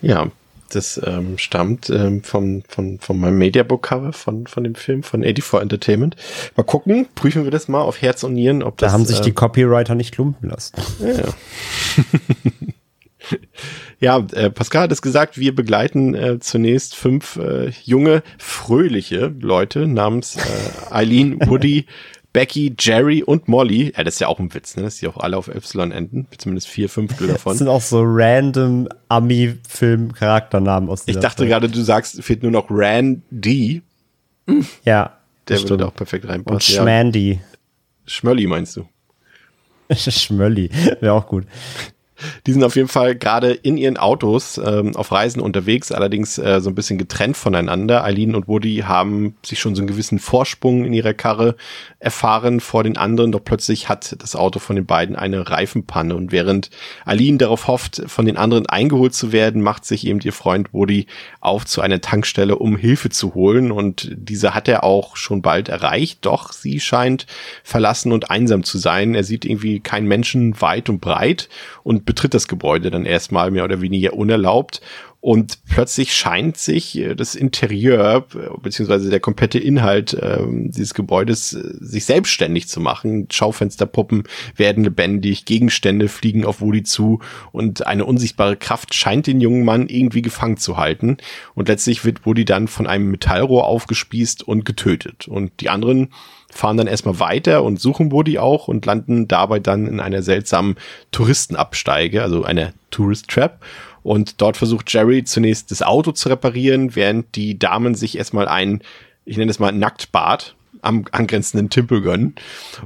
Ja, 0.00 0.28
das 0.68 1.00
ähm, 1.04 1.38
stammt 1.38 1.90
ähm, 1.90 2.22
vom, 2.22 2.62
von, 2.68 2.98
von 2.98 3.18
meinem 3.18 3.38
Mediabook-Cover 3.38 4.12
von, 4.12 4.46
von 4.46 4.64
dem 4.64 4.74
Film 4.74 5.02
von 5.02 5.22
84 5.22 5.60
Entertainment. 5.60 6.16
Mal 6.56 6.62
gucken, 6.62 7.06
prüfen 7.14 7.44
wir 7.44 7.50
das 7.50 7.68
mal 7.68 7.80
auf 7.80 8.02
Herz 8.02 8.22
und 8.22 8.34
Nieren, 8.34 8.62
ob 8.62 8.76
Da 8.78 8.86
das. 8.86 8.92
haben 8.92 9.04
sich 9.04 9.20
äh, 9.20 9.22
die 9.22 9.32
Copywriter 9.32 9.94
nicht 9.94 10.16
lumpen 10.16 10.50
lassen. 10.50 10.76
Ja, 11.00 11.24
ja 14.18 14.26
äh, 14.32 14.50
Pascal 14.50 14.82
hat 14.82 14.92
es 14.92 15.02
gesagt, 15.02 15.38
wir 15.38 15.54
begleiten 15.54 16.14
äh, 16.14 16.38
zunächst 16.38 16.94
fünf 16.94 17.36
äh, 17.36 17.70
junge, 17.84 18.22
fröhliche 18.38 19.34
Leute 19.40 19.86
namens 19.86 20.36
äh, 20.36 20.40
Eileen, 20.90 21.38
Woody, 21.48 21.86
Becky, 22.38 22.72
Jerry 22.78 23.24
und 23.24 23.48
Molly. 23.48 23.92
Ja, 23.96 24.04
das 24.04 24.14
ist 24.14 24.20
ja 24.20 24.28
auch 24.28 24.38
ein 24.38 24.54
Witz, 24.54 24.76
ne? 24.76 24.84
dass 24.84 24.98
die 24.98 25.08
auch 25.08 25.16
alle 25.16 25.36
auf 25.36 25.48
Y 25.48 25.90
enden. 25.90 26.28
Zumindest 26.38 26.68
vier 26.68 26.88
Fünftel 26.88 27.26
Das 27.26 27.36
davon. 27.38 27.56
sind 27.58 27.66
auch 27.66 27.80
so 27.82 28.00
random 28.04 28.88
Ami-Film-Charakternamen 29.08 30.88
aus 30.88 31.02
Ich 31.06 31.18
dachte 31.18 31.38
Zeit. 31.42 31.48
gerade, 31.48 31.68
du 31.68 31.82
sagst, 31.82 32.22
fehlt 32.22 32.42
nur 32.42 32.52
noch 32.52 32.70
Randy. 32.70 33.82
Ja, 34.84 35.16
Der 35.48 35.56
das 35.56 35.62
würde 35.62 35.66
stimmt. 35.74 35.82
auch 35.82 35.94
perfekt 35.94 36.24
Und 36.26 36.30
reinpassen. 36.30 36.74
Ja. 36.76 36.82
Schmandy. 36.82 37.40
Schmölli 38.06 38.46
meinst 38.46 38.76
du? 38.76 38.88
Schmölli. 39.94 40.70
Wäre 41.00 41.14
auch 41.14 41.26
gut. 41.26 41.44
Die 42.46 42.52
sind 42.52 42.64
auf 42.64 42.76
jeden 42.76 42.88
Fall 42.88 43.14
gerade 43.14 43.52
in 43.52 43.76
ihren 43.76 43.96
Autos 43.96 44.58
ähm, 44.58 44.96
auf 44.96 45.12
Reisen 45.12 45.40
unterwegs, 45.40 45.92
allerdings 45.92 46.38
äh, 46.38 46.60
so 46.60 46.70
ein 46.70 46.74
bisschen 46.74 46.98
getrennt 46.98 47.36
voneinander. 47.36 48.04
Eileen 48.04 48.34
und 48.34 48.48
Woody 48.48 48.84
haben 48.86 49.36
sich 49.44 49.60
schon 49.60 49.74
so 49.74 49.82
einen 49.82 49.88
gewissen 49.88 50.18
Vorsprung 50.18 50.84
in 50.84 50.92
ihrer 50.92 51.14
Karre 51.14 51.56
erfahren 51.98 52.60
vor 52.60 52.84
den 52.84 52.96
anderen, 52.96 53.32
doch 53.32 53.42
plötzlich 53.44 53.88
hat 53.88 54.16
das 54.20 54.36
Auto 54.36 54.58
von 54.58 54.76
den 54.76 54.86
beiden 54.86 55.16
eine 55.16 55.48
Reifenpanne 55.50 56.14
und 56.14 56.32
während 56.32 56.70
Eileen 57.04 57.38
darauf 57.38 57.66
hofft, 57.66 58.02
von 58.06 58.26
den 58.26 58.36
anderen 58.36 58.66
eingeholt 58.66 59.14
zu 59.14 59.32
werden, 59.32 59.62
macht 59.62 59.84
sich 59.84 60.06
eben 60.06 60.20
ihr 60.20 60.32
Freund 60.32 60.72
Woody 60.72 61.06
auf 61.40 61.66
zu 61.66 61.80
einer 61.80 62.00
Tankstelle, 62.00 62.56
um 62.56 62.76
Hilfe 62.76 63.10
zu 63.10 63.34
holen 63.34 63.72
und 63.72 64.10
diese 64.16 64.54
hat 64.54 64.68
er 64.68 64.84
auch 64.84 65.16
schon 65.16 65.42
bald 65.42 65.68
erreicht, 65.68 66.24
doch 66.26 66.52
sie 66.52 66.80
scheint 66.80 67.26
verlassen 67.62 68.12
und 68.12 68.30
einsam 68.30 68.64
zu 68.64 68.78
sein. 68.78 69.14
Er 69.14 69.24
sieht 69.24 69.44
irgendwie 69.44 69.80
keinen 69.80 70.06
Menschen 70.06 70.60
weit 70.60 70.88
und 70.88 71.00
breit 71.00 71.48
und 71.82 72.04
betritt 72.08 72.32
das 72.32 72.48
Gebäude 72.48 72.90
dann 72.90 73.04
erstmal 73.04 73.50
mehr 73.50 73.64
oder 73.64 73.82
weniger 73.82 74.14
unerlaubt. 74.14 74.80
Und 75.20 75.58
plötzlich 75.68 76.14
scheint 76.14 76.56
sich 76.56 76.96
äh, 76.96 77.14
das 77.14 77.34
Interieur 77.34 78.24
äh, 78.34 78.58
beziehungsweise 78.62 79.10
der 79.10 79.20
komplette 79.20 79.58
Inhalt 79.58 80.16
ähm, 80.18 80.70
dieses 80.70 80.94
Gebäudes 80.94 81.52
äh, 81.52 81.74
sich 81.80 82.06
selbstständig 82.06 82.66
zu 82.66 82.80
machen. 82.80 83.26
Schaufensterpuppen 83.30 84.22
werden 84.56 84.84
lebendig, 84.84 85.44
Gegenstände 85.44 86.08
fliegen 86.08 86.46
auf 86.46 86.62
Woody 86.62 86.82
zu 86.82 87.20
und 87.52 87.86
eine 87.86 88.06
unsichtbare 88.06 88.56
Kraft 88.56 88.94
scheint 88.94 89.26
den 89.26 89.42
jungen 89.42 89.66
Mann 89.66 89.88
irgendwie 89.88 90.22
gefangen 90.22 90.56
zu 90.56 90.78
halten. 90.78 91.18
Und 91.54 91.68
letztlich 91.68 92.06
wird 92.06 92.24
Woody 92.24 92.46
dann 92.46 92.68
von 92.68 92.86
einem 92.86 93.10
Metallrohr 93.10 93.66
aufgespießt 93.66 94.48
und 94.48 94.64
getötet. 94.64 95.28
Und 95.28 95.60
die 95.60 95.68
anderen 95.68 96.08
fahren 96.50 96.76
dann 96.76 96.86
erstmal 96.86 97.20
weiter 97.20 97.62
und 97.62 97.80
suchen 97.80 98.10
Woody 98.12 98.38
auch 98.38 98.68
und 98.68 98.84
landen 98.86 99.28
dabei 99.28 99.58
dann 99.58 99.86
in 99.86 100.00
einer 100.00 100.22
seltsamen 100.22 100.76
Touristenabsteige, 101.12 102.22
also 102.22 102.44
einer 102.44 102.72
Tourist 102.90 103.28
Trap. 103.28 103.60
Und 104.02 104.40
dort 104.40 104.56
versucht 104.56 104.92
Jerry 104.92 105.24
zunächst 105.24 105.70
das 105.70 105.82
Auto 105.82 106.12
zu 106.12 106.28
reparieren, 106.28 106.96
während 106.96 107.34
die 107.36 107.58
Damen 107.58 107.94
sich 107.94 108.16
erstmal 108.16 108.48
ein, 108.48 108.80
ich 109.24 109.36
nenne 109.36 109.50
es 109.50 109.58
mal 109.58 109.72
Nacktbad 109.72 110.54
am 110.82 111.04
angrenzenden 111.12 111.70
Tempel 111.70 112.00
gönnen. 112.00 112.34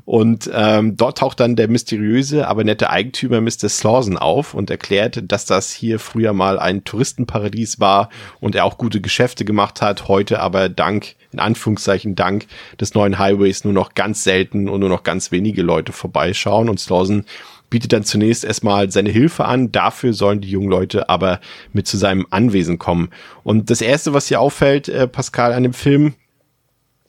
Und 0.04 0.50
ähm, 0.52 0.96
dort 0.96 1.18
taucht 1.18 1.40
dann 1.40 1.56
der 1.56 1.68
mysteriöse, 1.68 2.48
aber 2.48 2.64
nette 2.64 2.90
Eigentümer 2.90 3.40
Mr. 3.40 3.68
Slauson 3.68 4.16
auf 4.16 4.54
und 4.54 4.70
erklärt, 4.70 5.22
dass 5.30 5.46
das 5.46 5.72
hier 5.72 5.98
früher 5.98 6.32
mal 6.32 6.58
ein 6.58 6.84
Touristenparadies 6.84 7.80
war 7.80 8.08
und 8.40 8.54
er 8.54 8.64
auch 8.64 8.78
gute 8.78 9.00
Geschäfte 9.00 9.44
gemacht 9.44 9.82
hat, 9.82 10.08
heute 10.08 10.40
aber 10.40 10.68
dank, 10.68 11.16
in 11.32 11.38
Anführungszeichen 11.38 12.14
dank 12.14 12.46
des 12.80 12.94
neuen 12.94 13.18
Highways 13.18 13.64
nur 13.64 13.72
noch 13.72 13.94
ganz 13.94 14.24
selten 14.24 14.68
und 14.68 14.80
nur 14.80 14.88
noch 14.88 15.02
ganz 15.02 15.32
wenige 15.32 15.62
Leute 15.62 15.92
vorbeischauen 15.92 16.68
und 16.68 16.80
Slauson 16.80 17.24
bietet 17.72 17.94
dann 17.94 18.04
zunächst 18.04 18.44
erstmal 18.44 18.90
seine 18.90 19.08
Hilfe 19.08 19.46
an. 19.46 19.72
Dafür 19.72 20.12
sollen 20.12 20.42
die 20.42 20.50
jungen 20.50 20.68
Leute 20.68 21.08
aber 21.08 21.40
mit 21.72 21.88
zu 21.88 21.96
seinem 21.96 22.26
Anwesen 22.28 22.78
kommen. 22.78 23.08
Und 23.44 23.70
das 23.70 23.80
erste, 23.80 24.12
was 24.12 24.28
hier 24.28 24.42
auffällt, 24.42 24.90
äh, 24.90 25.08
Pascal, 25.08 25.54
an 25.54 25.62
dem 25.62 25.72
Film, 25.72 26.12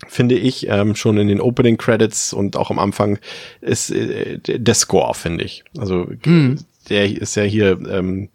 finde 0.07 0.35
ich, 0.35 0.67
ähm, 0.67 0.95
schon 0.95 1.17
in 1.17 1.27
den 1.27 1.41
Opening 1.41 1.77
Credits 1.77 2.33
und 2.33 2.55
auch 2.57 2.69
am 2.69 2.79
Anfang, 2.79 3.19
ist 3.61 3.91
äh, 3.91 4.39
der 4.39 4.73
Score, 4.73 5.13
finde 5.13 5.43
ich. 5.43 5.63
Also 5.77 6.07
der 6.89 7.05
ist 7.09 7.35
ja 7.35 7.43
hier 7.43 7.79
ähm, 7.89 8.29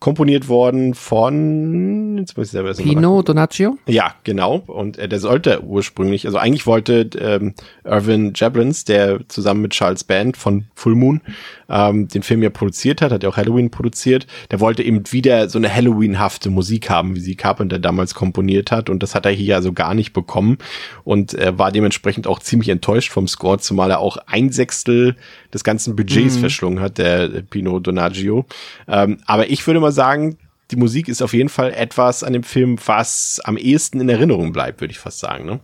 komponiert 0.00 0.48
worden 0.48 0.94
von, 0.94 2.16
jetzt 2.18 2.36
muss 2.36 2.46
ich 2.46 2.52
selber 2.52 2.72
Pino 2.72 3.20
Donaccio? 3.20 3.76
ja, 3.86 4.14
genau. 4.24 4.56
Und 4.66 4.98
äh, 4.98 5.08
der 5.08 5.20
sollte 5.20 5.62
ursprünglich, 5.62 6.24
also 6.26 6.38
eigentlich 6.38 6.66
wollte 6.66 7.10
ähm, 7.18 7.54
Irvin 7.84 8.32
Jablins, 8.34 8.86
der 8.86 9.20
zusammen 9.28 9.60
mit 9.60 9.72
Charles 9.72 10.04
Band 10.04 10.38
von 10.38 10.64
Full 10.74 10.94
Moon 10.94 11.20
ähm, 11.68 12.08
den 12.08 12.22
Film 12.22 12.42
ja 12.42 12.48
produziert 12.48 13.02
hat, 13.02 13.12
hat 13.12 13.22
ja 13.22 13.28
auch 13.28 13.36
Halloween 13.36 13.70
produziert, 13.70 14.26
der 14.50 14.60
wollte 14.60 14.82
eben 14.82 15.02
wieder 15.12 15.50
so 15.50 15.58
eine 15.58 15.72
Halloween-hafte 15.72 16.48
Musik 16.48 16.88
haben, 16.88 17.14
wie 17.14 17.20
sie 17.20 17.36
Carpenter 17.36 17.78
damals 17.78 18.14
komponiert 18.14 18.72
hat. 18.72 18.88
Und 18.88 19.02
das 19.02 19.14
hat 19.14 19.26
er 19.26 19.32
hier 19.32 19.56
also 19.56 19.74
gar 19.74 19.92
nicht 19.92 20.14
bekommen 20.14 20.56
und 21.04 21.34
äh, 21.34 21.58
war 21.58 21.72
dementsprechend 21.72 22.26
auch 22.26 22.38
ziemlich 22.38 22.70
enttäuscht 22.70 23.12
vom 23.12 23.28
Score, 23.28 23.58
zumal 23.58 23.90
er 23.90 24.00
auch 24.00 24.16
ein 24.26 24.50
Sechstel 24.50 25.16
des 25.52 25.64
ganzen 25.64 25.96
Budgets 25.96 26.36
verschlungen 26.36 26.80
hat, 26.80 26.98
der 26.98 27.28
Pino 27.42 27.80
Donaggio. 27.80 28.46
Ähm, 28.88 29.18
aber 29.26 29.50
ich 29.50 29.66
würde 29.66 29.80
mal 29.80 29.92
sagen, 29.92 30.38
die 30.70 30.76
Musik 30.76 31.08
ist 31.08 31.22
auf 31.22 31.32
jeden 31.32 31.48
Fall 31.48 31.72
etwas 31.72 32.22
an 32.22 32.32
dem 32.32 32.42
Film, 32.42 32.78
was 32.86 33.40
am 33.44 33.56
ehesten 33.56 34.00
in 34.00 34.08
Erinnerung 34.08 34.52
bleibt, 34.52 34.80
würde 34.80 34.92
ich 34.92 34.98
fast 34.98 35.18
sagen. 35.18 35.44
Ne? 35.44 35.60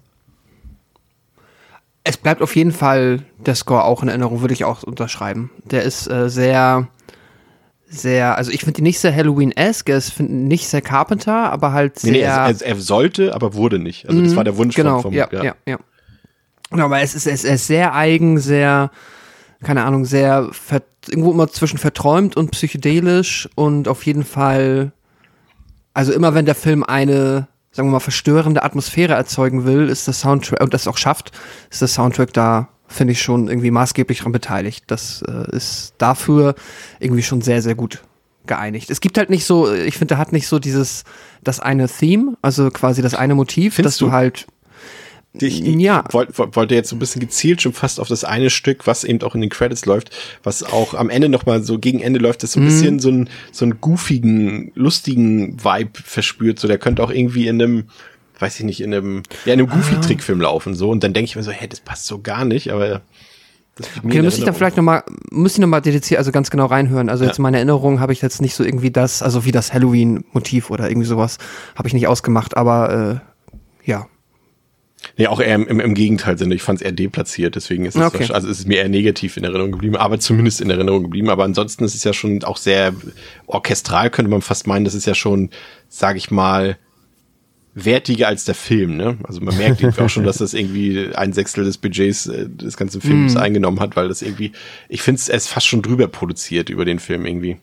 Es 2.04 2.16
bleibt 2.16 2.42
auf 2.42 2.54
jeden 2.56 2.72
Fall 2.72 3.22
der 3.38 3.54
Score 3.54 3.84
auch 3.84 4.02
in 4.02 4.08
Erinnerung, 4.08 4.40
würde 4.40 4.54
ich 4.54 4.64
auch 4.64 4.82
unterschreiben. 4.82 5.50
Der 5.64 5.82
ist 5.82 6.10
äh, 6.10 6.28
sehr, 6.28 6.88
sehr, 7.88 8.36
also 8.36 8.50
ich 8.50 8.60
finde 8.60 8.80
ihn 8.80 8.84
nicht 8.84 8.98
sehr 8.98 9.14
Halloween-esque, 9.14 9.90
er 9.90 9.98
ist 9.98 10.18
nicht 10.20 10.68
sehr 10.68 10.82
Carpenter, 10.82 11.52
aber 11.52 11.72
halt 11.72 11.98
sehr. 11.98 12.12
Nee, 12.12 12.18
nee, 12.18 12.24
er, 12.24 12.46
er, 12.46 12.62
er 12.62 12.76
sollte, 12.76 13.34
aber 13.34 13.54
wurde 13.54 13.78
nicht. 13.78 14.08
Also 14.08 14.22
das 14.22 14.36
war 14.36 14.44
der 14.44 14.56
Wunsch 14.56 14.74
genau, 14.74 14.96
vom, 14.96 15.02
vom 15.02 15.14
ja, 15.14 15.28
ja, 15.32 15.54
ja. 15.66 15.78
Genau, 16.70 16.86
aber 16.86 17.00
es 17.00 17.14
ist, 17.14 17.26
es 17.26 17.44
ist 17.44 17.66
sehr 17.68 17.94
eigen, 17.94 18.38
sehr, 18.38 18.90
keine 19.62 19.84
Ahnung, 19.84 20.04
sehr 20.04 20.50
irgendwo 21.08 21.32
immer 21.32 21.48
zwischen 21.48 21.78
verträumt 21.78 22.36
und 22.36 22.50
psychedelisch 22.50 23.48
und 23.54 23.88
auf 23.88 24.04
jeden 24.04 24.24
Fall, 24.24 24.92
also 25.94 26.12
immer 26.12 26.34
wenn 26.34 26.46
der 26.46 26.54
Film 26.54 26.82
eine, 26.82 27.48
sagen 27.70 27.88
wir 27.88 27.92
mal, 27.92 28.00
verstörende 28.00 28.62
Atmosphäre 28.62 29.14
erzeugen 29.14 29.64
will, 29.64 29.88
ist 29.88 30.06
der 30.06 30.14
Soundtrack, 30.14 30.62
und 30.62 30.74
das 30.74 30.88
auch 30.88 30.98
schafft, 30.98 31.32
ist 31.70 31.80
der 31.80 31.88
Soundtrack 31.88 32.32
da, 32.32 32.68
finde 32.86 33.12
ich, 33.12 33.22
schon 33.22 33.48
irgendwie 33.48 33.70
maßgeblich 33.70 34.18
daran 34.18 34.32
beteiligt. 34.32 34.84
Das 34.88 35.22
äh, 35.22 35.56
ist 35.56 35.94
dafür 35.98 36.54
irgendwie 37.00 37.22
schon 37.22 37.40
sehr, 37.40 37.62
sehr 37.62 37.74
gut 37.74 38.02
geeinigt. 38.46 38.90
Es 38.90 39.00
gibt 39.00 39.18
halt 39.18 39.30
nicht 39.30 39.44
so, 39.44 39.72
ich 39.72 39.98
finde, 39.98 40.14
er 40.14 40.18
hat 40.18 40.32
nicht 40.32 40.46
so 40.46 40.58
dieses, 40.58 41.04
das 41.42 41.60
eine 41.60 41.88
Theme, 41.88 42.36
also 42.42 42.70
quasi 42.70 43.02
das 43.02 43.14
eine 43.14 43.34
Motiv, 43.34 43.74
Findest 43.74 43.94
dass 43.94 43.98
du 43.98 44.06
du? 44.06 44.12
halt 44.12 44.46
Ich, 45.40 45.60
Ja. 45.60 46.04
wollte 46.12 46.32
wollte 46.54 46.74
jetzt 46.74 46.88
so 46.88 46.96
ein 46.96 46.98
bisschen 46.98 47.20
gezielt 47.20 47.62
schon 47.62 47.72
fast 47.72 48.00
auf 48.00 48.08
das 48.08 48.24
eine 48.24 48.50
Stück, 48.50 48.86
was 48.86 49.04
eben 49.04 49.22
auch 49.22 49.34
in 49.34 49.40
den 49.40 49.50
Credits 49.50 49.84
läuft, 49.86 50.10
was 50.42 50.62
auch 50.62 50.94
am 50.94 51.10
Ende 51.10 51.28
nochmal 51.28 51.62
so 51.62 51.78
gegen 51.78 52.00
Ende 52.00 52.18
läuft, 52.20 52.42
das 52.42 52.52
so 52.52 52.60
ein 52.60 52.62
Mhm. 52.62 52.66
bisschen 52.66 52.98
so 53.00 53.10
ein 53.10 53.28
so 53.52 53.64
einen 53.64 53.80
goofigen, 53.80 54.72
lustigen 54.74 55.62
Vibe 55.62 55.90
verspürt. 56.02 56.58
So, 56.58 56.68
der 56.68 56.78
könnte 56.78 57.02
auch 57.02 57.10
irgendwie 57.10 57.48
in 57.48 57.60
einem 57.60 57.84
weiß 58.38 58.58
ich 58.58 58.66
nicht, 58.66 58.82
in 58.82 58.92
einem, 58.92 59.22
ja, 59.46 59.54
in 59.54 59.60
einem 59.60 59.70
Goofy-Trickfilm 59.70 60.42
laufen, 60.42 60.74
so. 60.74 60.90
Und 60.90 61.02
dann 61.02 61.14
denke 61.14 61.30
ich 61.30 61.36
mir 61.36 61.42
so, 61.42 61.52
hey, 61.52 61.66
das 61.68 61.80
passt 61.80 62.04
so 62.04 62.20
gar 62.20 62.44
nicht, 62.44 62.70
aber 62.70 63.00
Okay, 63.78 64.18
in 64.18 64.24
müsste 64.24 64.40
ich 64.40 64.44
dann 64.44 64.54
vielleicht 64.54 64.76
nochmal, 64.76 65.04
müsste 65.30 65.56
ich 65.58 65.60
nochmal 65.62 65.80
dediziert, 65.82 66.18
also 66.18 66.32
ganz 66.32 66.50
genau 66.50 66.66
reinhören. 66.66 67.08
Also 67.10 67.24
jetzt 67.24 67.38
in 67.38 67.42
meiner 67.42 67.56
Erinnerung 67.58 67.98
habe 68.00 68.12
ich 68.12 68.22
jetzt 68.22 68.40
nicht 68.42 68.54
so 68.54 68.62
irgendwie 68.64 68.90
das, 68.90 69.22
also 69.22 69.44
wie 69.46 69.52
das 69.52 69.72
Halloween-Motiv 69.72 70.70
oder 70.70 70.88
irgendwie 70.88 71.06
sowas, 71.06 71.38
habe 71.76 71.88
ich 71.88 71.94
nicht 71.94 72.06
ausgemacht, 72.08 72.56
aber 72.56 73.22
äh, 73.84 73.90
ja. 73.90 74.06
Nee, 75.16 75.26
auch 75.26 75.40
eher 75.40 75.54
im, 75.54 75.66
im, 75.68 75.80
im 75.80 75.94
Gegenteil 75.94 76.38
sind. 76.38 76.52
Ich 76.52 76.62
fand 76.62 76.80
es 76.80 76.84
eher 76.84 76.92
deplatziert, 76.92 77.54
deswegen 77.54 77.84
ist 77.84 77.96
es, 77.96 78.02
Okay. 78.02 78.32
also 78.32 78.48
es 78.48 78.60
ist 78.60 78.66
mir 78.66 78.78
eher 78.78 78.88
negativ 78.88 79.36
in 79.36 79.44
Erinnerung 79.44 79.72
geblieben, 79.72 79.96
aber 79.96 80.18
zumindest 80.18 80.60
in 80.60 80.70
Erinnerung 80.70 81.04
geblieben. 81.04 81.30
Aber 81.30 81.44
ansonsten 81.44 81.84
ist 81.84 81.94
es 81.94 82.04
ja 82.04 82.12
schon 82.12 82.42
auch 82.44 82.56
sehr 82.56 82.94
orchestral, 83.46 84.10
könnte 84.10 84.30
man 84.30 84.42
fast 84.42 84.66
meinen. 84.66 84.84
Das 84.84 84.94
ist 84.94 85.06
ja 85.06 85.14
schon, 85.14 85.50
sage 85.88 86.18
ich 86.18 86.30
mal, 86.30 86.76
wertiger 87.74 88.26
als 88.28 88.44
der 88.44 88.54
Film. 88.54 88.96
Ne? 88.96 89.18
Also 89.24 89.40
man 89.42 89.56
merkt 89.56 89.82
irgendwie 89.82 90.00
auch 90.00 90.08
schon, 90.08 90.24
dass 90.24 90.38
das 90.38 90.54
irgendwie 90.54 91.14
ein 91.14 91.34
Sechstel 91.34 91.64
des 91.64 91.76
Budgets 91.76 92.26
äh, 92.26 92.48
des 92.48 92.76
ganzen 92.76 93.02
Films 93.02 93.36
eingenommen 93.36 93.80
hat, 93.80 93.96
weil 93.96 94.08
das 94.08 94.22
irgendwie, 94.22 94.52
ich 94.88 95.02
finde 95.02 95.20
es, 95.20 95.28
ist 95.28 95.48
fast 95.48 95.66
schon 95.66 95.82
drüber 95.82 96.08
produziert 96.08 96.70
über 96.70 96.86
den 96.86 96.98
Film 96.98 97.26
irgendwie. 97.26 97.58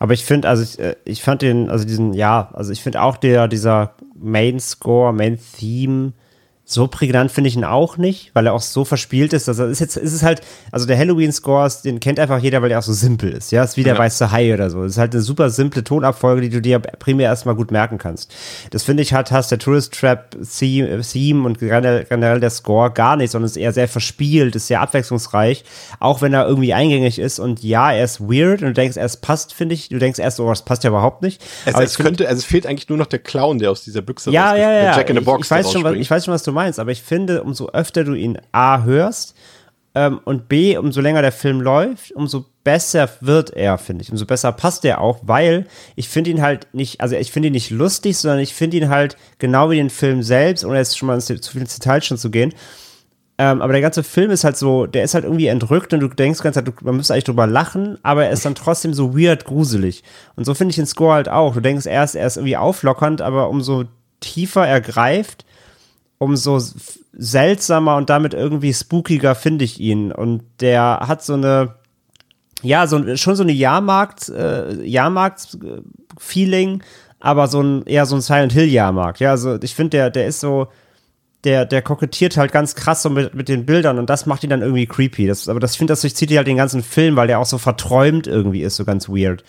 Aber 0.00 0.14
ich 0.14 0.24
finde, 0.24 0.48
also 0.48 0.64
ich, 0.64 0.80
äh, 0.80 0.96
ich 1.04 1.22
fand 1.22 1.42
den, 1.42 1.70
also 1.70 1.84
diesen, 1.84 2.12
ja, 2.12 2.50
also 2.54 2.72
ich 2.72 2.82
finde 2.82 3.02
auch 3.02 3.16
der, 3.16 3.46
dieser 3.46 3.94
Main 4.20 4.58
Score, 4.58 5.12
Main 5.12 5.38
Theme, 5.58 6.12
so 6.72 6.86
prägnant 6.86 7.32
finde 7.32 7.48
ich 7.48 7.56
ihn 7.56 7.64
auch 7.64 7.96
nicht, 7.96 8.30
weil 8.32 8.46
er 8.46 8.52
auch 8.52 8.60
so 8.60 8.84
verspielt 8.84 9.32
ist. 9.32 9.48
Also 9.48 9.64
ist 9.64 9.80
jetzt, 9.80 9.96
ist 9.96 10.12
es 10.12 10.22
halt, 10.22 10.40
also 10.70 10.86
der 10.86 10.96
Halloween-Score, 10.96 11.68
den 11.84 11.98
kennt 11.98 12.20
einfach 12.20 12.38
jeder, 12.38 12.62
weil 12.62 12.68
der 12.68 12.78
auch 12.78 12.84
so 12.84 12.92
simpel 12.92 13.32
ist. 13.32 13.50
Ja, 13.50 13.64
ist 13.64 13.76
wie 13.76 13.82
der 13.82 13.98
weiße 13.98 14.30
Hai 14.30 14.54
oder 14.54 14.70
so. 14.70 14.82
Das 14.84 14.92
ist 14.92 14.98
halt 14.98 15.12
eine 15.12 15.22
super 15.22 15.50
simple 15.50 15.82
Tonabfolge, 15.82 16.42
die 16.42 16.48
du 16.48 16.62
dir 16.62 16.78
primär 16.78 17.26
erstmal 17.26 17.56
gut 17.56 17.72
merken 17.72 17.98
kannst. 17.98 18.32
Das 18.70 18.84
finde 18.84 19.02
ich 19.02 19.12
hat, 19.12 19.32
hast 19.32 19.50
der 19.50 19.58
Tourist 19.58 19.94
Trap 19.94 20.36
Theme 20.48 21.44
und 21.44 21.58
generell, 21.58 22.40
der 22.40 22.50
Score 22.50 22.92
gar 22.92 23.16
nicht, 23.16 23.32
sondern 23.32 23.46
ist 23.46 23.56
eher 23.56 23.72
sehr 23.72 23.88
verspielt, 23.88 24.54
ist 24.54 24.68
sehr 24.68 24.80
abwechslungsreich, 24.80 25.64
auch 25.98 26.22
wenn 26.22 26.32
er 26.34 26.46
irgendwie 26.46 26.72
eingängig 26.72 27.18
ist. 27.18 27.40
Und 27.40 27.64
ja, 27.64 27.90
er 27.90 28.04
ist 28.04 28.20
weird 28.20 28.62
und 28.62 28.68
du 28.68 28.74
denkst, 28.74 28.96
es 28.96 29.16
passt, 29.16 29.54
finde 29.54 29.74
ich. 29.74 29.88
Du 29.88 29.98
denkst 29.98 30.20
erst, 30.20 30.38
oh, 30.38 30.48
das 30.48 30.64
passt 30.64 30.84
ja 30.84 30.90
überhaupt 30.90 31.22
nicht. 31.22 31.42
Es, 31.64 31.74
Aber 31.74 31.82
es 31.82 31.98
ich 31.98 31.98
könnte, 31.98 32.28
also 32.28 32.38
es 32.38 32.44
fehlt 32.44 32.64
eigentlich 32.64 32.88
nur 32.88 32.98
noch 32.98 33.06
der 33.06 33.18
Clown, 33.18 33.58
der 33.58 33.72
aus 33.72 33.82
dieser 33.82 34.02
Büchse 34.02 34.30
ja, 34.30 34.54
ja, 34.54 34.70
der 34.70 34.84
ja. 34.84 34.96
Jack 34.96 35.10
in 35.10 35.16
the 35.16 35.20
ich, 35.20 35.26
Box, 35.26 35.46
ich, 35.46 35.50
weiß 35.50 35.66
der 35.66 35.72
schon, 35.72 35.84
was, 35.84 35.94
ich 35.94 36.08
weiß 36.08 36.24
schon, 36.24 36.34
was 36.34 36.44
du 36.44 36.52
meinst, 36.52 36.59
aber 36.78 36.92
ich 36.92 37.02
finde, 37.02 37.42
umso 37.42 37.70
öfter 37.70 38.04
du 38.04 38.14
ihn 38.14 38.38
A 38.52 38.82
hörst 38.82 39.34
ähm, 39.94 40.20
und 40.24 40.48
B, 40.48 40.76
umso 40.76 41.00
länger 41.00 41.22
der 41.22 41.32
Film 41.32 41.60
läuft, 41.60 42.12
umso 42.12 42.46
besser 42.62 43.08
wird 43.20 43.50
er, 43.50 43.78
finde 43.78 44.02
ich. 44.02 44.10
Umso 44.10 44.26
besser 44.26 44.52
passt 44.52 44.84
er 44.84 45.00
auch, 45.00 45.20
weil 45.22 45.66
ich 45.96 46.08
finde 46.08 46.30
ihn 46.30 46.42
halt 46.42 46.68
nicht, 46.72 47.00
also 47.00 47.16
ich 47.16 47.32
finde 47.32 47.48
ihn 47.48 47.54
nicht 47.54 47.70
lustig, 47.70 48.16
sondern 48.16 48.40
ich 48.40 48.54
finde 48.54 48.76
ihn 48.76 48.88
halt 48.88 49.16
genau 49.38 49.70
wie 49.70 49.76
den 49.76 49.90
Film 49.90 50.22
selbst, 50.22 50.64
ohne 50.64 50.76
jetzt 50.76 50.96
schon 50.96 51.08
mal 51.08 51.20
zu 51.20 51.38
viel 51.38 51.60
ins 51.60 51.74
Detail 51.78 52.02
schon 52.02 52.18
zu 52.18 52.30
gehen. 52.30 52.54
Ähm, 53.40 53.62
aber 53.62 53.72
der 53.72 53.80
ganze 53.80 54.02
Film 54.02 54.30
ist 54.30 54.44
halt 54.44 54.58
so, 54.58 54.84
der 54.84 55.02
ist 55.02 55.14
halt 55.14 55.24
irgendwie 55.24 55.46
entrückt 55.46 55.94
und 55.94 56.00
du 56.00 56.08
denkst 56.08 56.40
Zeit, 56.40 56.68
du, 56.68 56.72
man 56.82 56.96
müsste 56.96 57.14
eigentlich 57.14 57.24
drüber 57.24 57.46
lachen, 57.46 57.98
aber 58.02 58.26
er 58.26 58.32
ist 58.32 58.44
dann 58.44 58.54
trotzdem 58.54 58.92
so 58.92 59.16
weird 59.16 59.46
gruselig. 59.46 60.04
Und 60.36 60.44
so 60.44 60.52
finde 60.52 60.70
ich 60.70 60.76
den 60.76 60.84
Score 60.84 61.14
halt 61.14 61.30
auch. 61.30 61.54
Du 61.54 61.60
denkst 61.60 61.86
erst, 61.86 62.16
er 62.16 62.26
ist 62.26 62.36
irgendwie 62.36 62.58
auflockernd, 62.58 63.22
aber 63.22 63.48
umso 63.48 63.84
tiefer 64.20 64.68
er 64.68 64.82
greift, 64.82 65.46
umso 66.20 66.60
seltsamer 67.12 67.96
und 67.96 68.10
damit 68.10 68.34
irgendwie 68.34 68.74
spookiger 68.74 69.34
finde 69.34 69.64
ich 69.64 69.80
ihn. 69.80 70.12
Und 70.12 70.42
der 70.60 71.00
hat 71.08 71.24
so 71.24 71.32
eine, 71.32 71.76
ja, 72.62 72.86
so, 72.86 73.16
schon 73.16 73.36
so 73.36 73.42
eine 73.42 73.52
Jahrmarkt, 73.52 74.28
äh, 74.28 74.84
Jahrmarkt-Feeling, 74.84 76.82
aber 77.20 77.48
so 77.48 77.62
ein, 77.62 77.86
eher 77.86 78.04
so 78.04 78.16
ein 78.16 78.20
Silent 78.20 78.52
Hill-Jahrmarkt. 78.52 79.20
Ja, 79.20 79.30
also 79.30 79.58
ich 79.62 79.74
finde, 79.74 79.96
der, 79.96 80.10
der 80.10 80.26
ist 80.26 80.40
so, 80.40 80.68
der, 81.44 81.64
der 81.64 81.80
kokettiert 81.80 82.36
halt 82.36 82.52
ganz 82.52 82.74
krass 82.74 83.02
so 83.02 83.08
mit, 83.08 83.34
mit 83.34 83.48
den 83.48 83.64
Bildern 83.64 83.98
und 83.98 84.10
das 84.10 84.26
macht 84.26 84.44
ihn 84.44 84.50
dann 84.50 84.60
irgendwie 84.60 84.86
creepy. 84.86 85.26
Das, 85.26 85.48
aber 85.48 85.58
das, 85.58 85.72
ich 85.72 85.78
finde, 85.78 85.92
das 85.92 86.02
durchzieht 86.02 86.36
halt 86.36 86.46
den 86.46 86.58
ganzen 86.58 86.82
Film, 86.82 87.16
weil 87.16 87.28
der 87.28 87.38
auch 87.38 87.46
so 87.46 87.56
verträumt 87.56 88.26
irgendwie 88.26 88.60
ist, 88.60 88.76
so 88.76 88.84
ganz 88.84 89.08
weird. 89.08 89.42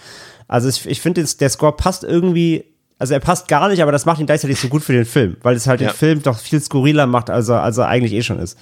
Also 0.47 0.69
ich, 0.69 0.85
ich 0.85 1.01
finde, 1.01 1.21
der 1.21 1.49
Score 1.49 1.75
passt 1.75 2.05
irgendwie, 2.05 2.63
also 3.01 3.13
er 3.15 3.19
passt 3.19 3.47
gar 3.47 3.67
nicht, 3.67 3.81
aber 3.81 3.91
das 3.91 4.05
macht 4.05 4.19
ihn 4.19 4.27
gleichzeitig 4.27 4.59
so 4.59 4.67
gut 4.69 4.83
für 4.83 4.93
den 4.93 5.05
Film, 5.05 5.35
weil 5.41 5.55
es 5.55 5.67
halt 5.67 5.81
Ja. 5.81 5.89
den 5.89 5.95
Film 5.95 6.21
doch 6.23 6.37
viel 6.39 6.61
skurriler 6.61 7.07
macht, 7.07 7.29
als 7.29 7.49
er, 7.49 7.63
als 7.63 7.77
er 7.77 7.87
eigentlich 7.87 8.13
eh 8.13 8.21
schon 8.21 8.39
ist. 8.39 8.57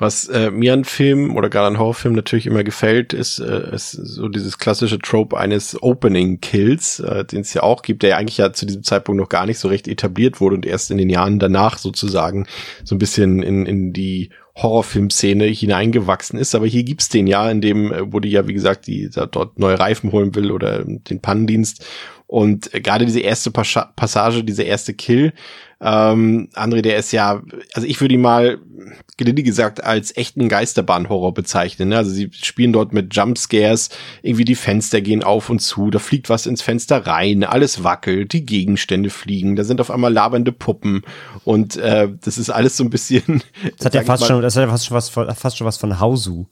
Was 0.00 0.28
äh, 0.28 0.52
mir 0.52 0.74
an 0.74 0.84
Filmen 0.84 1.36
oder 1.36 1.50
gerade 1.50 1.66
an 1.66 1.78
Horrorfilmen 1.80 2.14
natürlich 2.14 2.46
immer 2.46 2.62
gefällt, 2.62 3.12
ist, 3.12 3.40
äh, 3.40 3.74
ist 3.74 3.90
so 3.90 4.28
dieses 4.28 4.58
klassische 4.58 5.00
Trope 5.00 5.36
eines 5.36 5.82
Opening 5.82 6.40
Kills, 6.40 7.00
äh, 7.00 7.24
den 7.24 7.40
es 7.40 7.52
ja 7.52 7.64
auch 7.64 7.82
gibt, 7.82 8.04
der 8.04 8.10
ja 8.10 8.16
eigentlich 8.16 8.38
ja 8.38 8.52
zu 8.52 8.64
diesem 8.64 8.84
Zeitpunkt 8.84 9.20
noch 9.20 9.28
gar 9.28 9.44
nicht 9.44 9.58
so 9.58 9.66
recht 9.66 9.88
etabliert 9.88 10.40
wurde 10.40 10.54
und 10.54 10.66
erst 10.66 10.92
in 10.92 10.98
den 10.98 11.10
Jahren 11.10 11.40
danach 11.40 11.78
sozusagen 11.78 12.46
so 12.84 12.94
ein 12.94 12.98
bisschen 13.00 13.42
in, 13.42 13.66
in 13.66 13.92
die 13.92 14.30
Horrorfilmszene 14.54 15.46
hineingewachsen 15.46 16.38
ist. 16.38 16.54
Aber 16.54 16.66
hier 16.66 16.84
gibt's 16.84 17.08
den 17.08 17.26
ja, 17.26 17.50
in 17.50 17.60
dem, 17.60 17.92
äh, 17.92 18.12
wo 18.12 18.20
die 18.20 18.30
ja, 18.30 18.46
wie 18.46 18.54
gesagt, 18.54 18.86
die 18.86 19.10
da 19.10 19.26
dort 19.26 19.58
neue 19.58 19.80
Reifen 19.80 20.12
holen 20.12 20.32
will 20.36 20.52
oder 20.52 20.84
den 20.84 21.20
Pannendienst. 21.20 21.84
Und 22.28 22.70
gerade 22.72 23.06
diese 23.06 23.20
erste 23.20 23.50
Passage, 23.50 24.44
dieser 24.44 24.66
erste 24.66 24.92
Kill, 24.92 25.32
ähm, 25.80 26.50
André, 26.54 26.82
der 26.82 26.98
ist 26.98 27.10
ja, 27.12 27.42
also 27.72 27.86
ich 27.86 28.00
würde 28.00 28.14
ihn 28.14 28.20
mal, 28.20 28.58
gelinde 29.16 29.42
gesagt, 29.42 29.82
als 29.82 30.16
echten 30.16 30.48
Geisterbahn-Horror 30.48 31.32
bezeichnen. 31.32 31.88
Ne? 31.88 31.96
Also 31.96 32.10
sie 32.10 32.30
spielen 32.32 32.72
dort 32.72 32.92
mit 32.92 33.14
Jumpscares, 33.16 33.88
irgendwie 34.22 34.44
die 34.44 34.54
Fenster 34.54 35.00
gehen 35.00 35.24
auf 35.24 35.48
und 35.48 35.60
zu, 35.60 35.90
da 35.90 35.98
fliegt 35.98 36.28
was 36.28 36.46
ins 36.46 36.62
Fenster 36.62 37.06
rein, 37.06 37.44
alles 37.44 37.82
wackelt, 37.82 38.32
die 38.32 38.44
Gegenstände 38.44 39.08
fliegen, 39.10 39.56
da 39.56 39.64
sind 39.64 39.80
auf 39.80 39.90
einmal 39.90 40.12
labernde 40.12 40.52
Puppen 40.52 41.02
und 41.44 41.76
äh, 41.76 42.08
das 42.20 42.38
ist 42.38 42.50
alles 42.50 42.76
so 42.76 42.84
ein 42.84 42.90
bisschen. 42.90 43.42
Das 43.78 43.86
hat 43.86 43.94
ja 43.94 44.02
fast 44.02 44.22
mal- 44.22 44.26
schon, 44.26 44.42
das 44.42 44.54
hat 44.54 44.64
ja 44.64 44.70
fast 44.70 44.86
schon 44.86 44.96
was 44.96 45.08
von, 45.08 45.34
fast 45.34 45.56
schon 45.56 45.66
was 45.66 45.78
von 45.78 45.98
Hausu. 45.98 46.46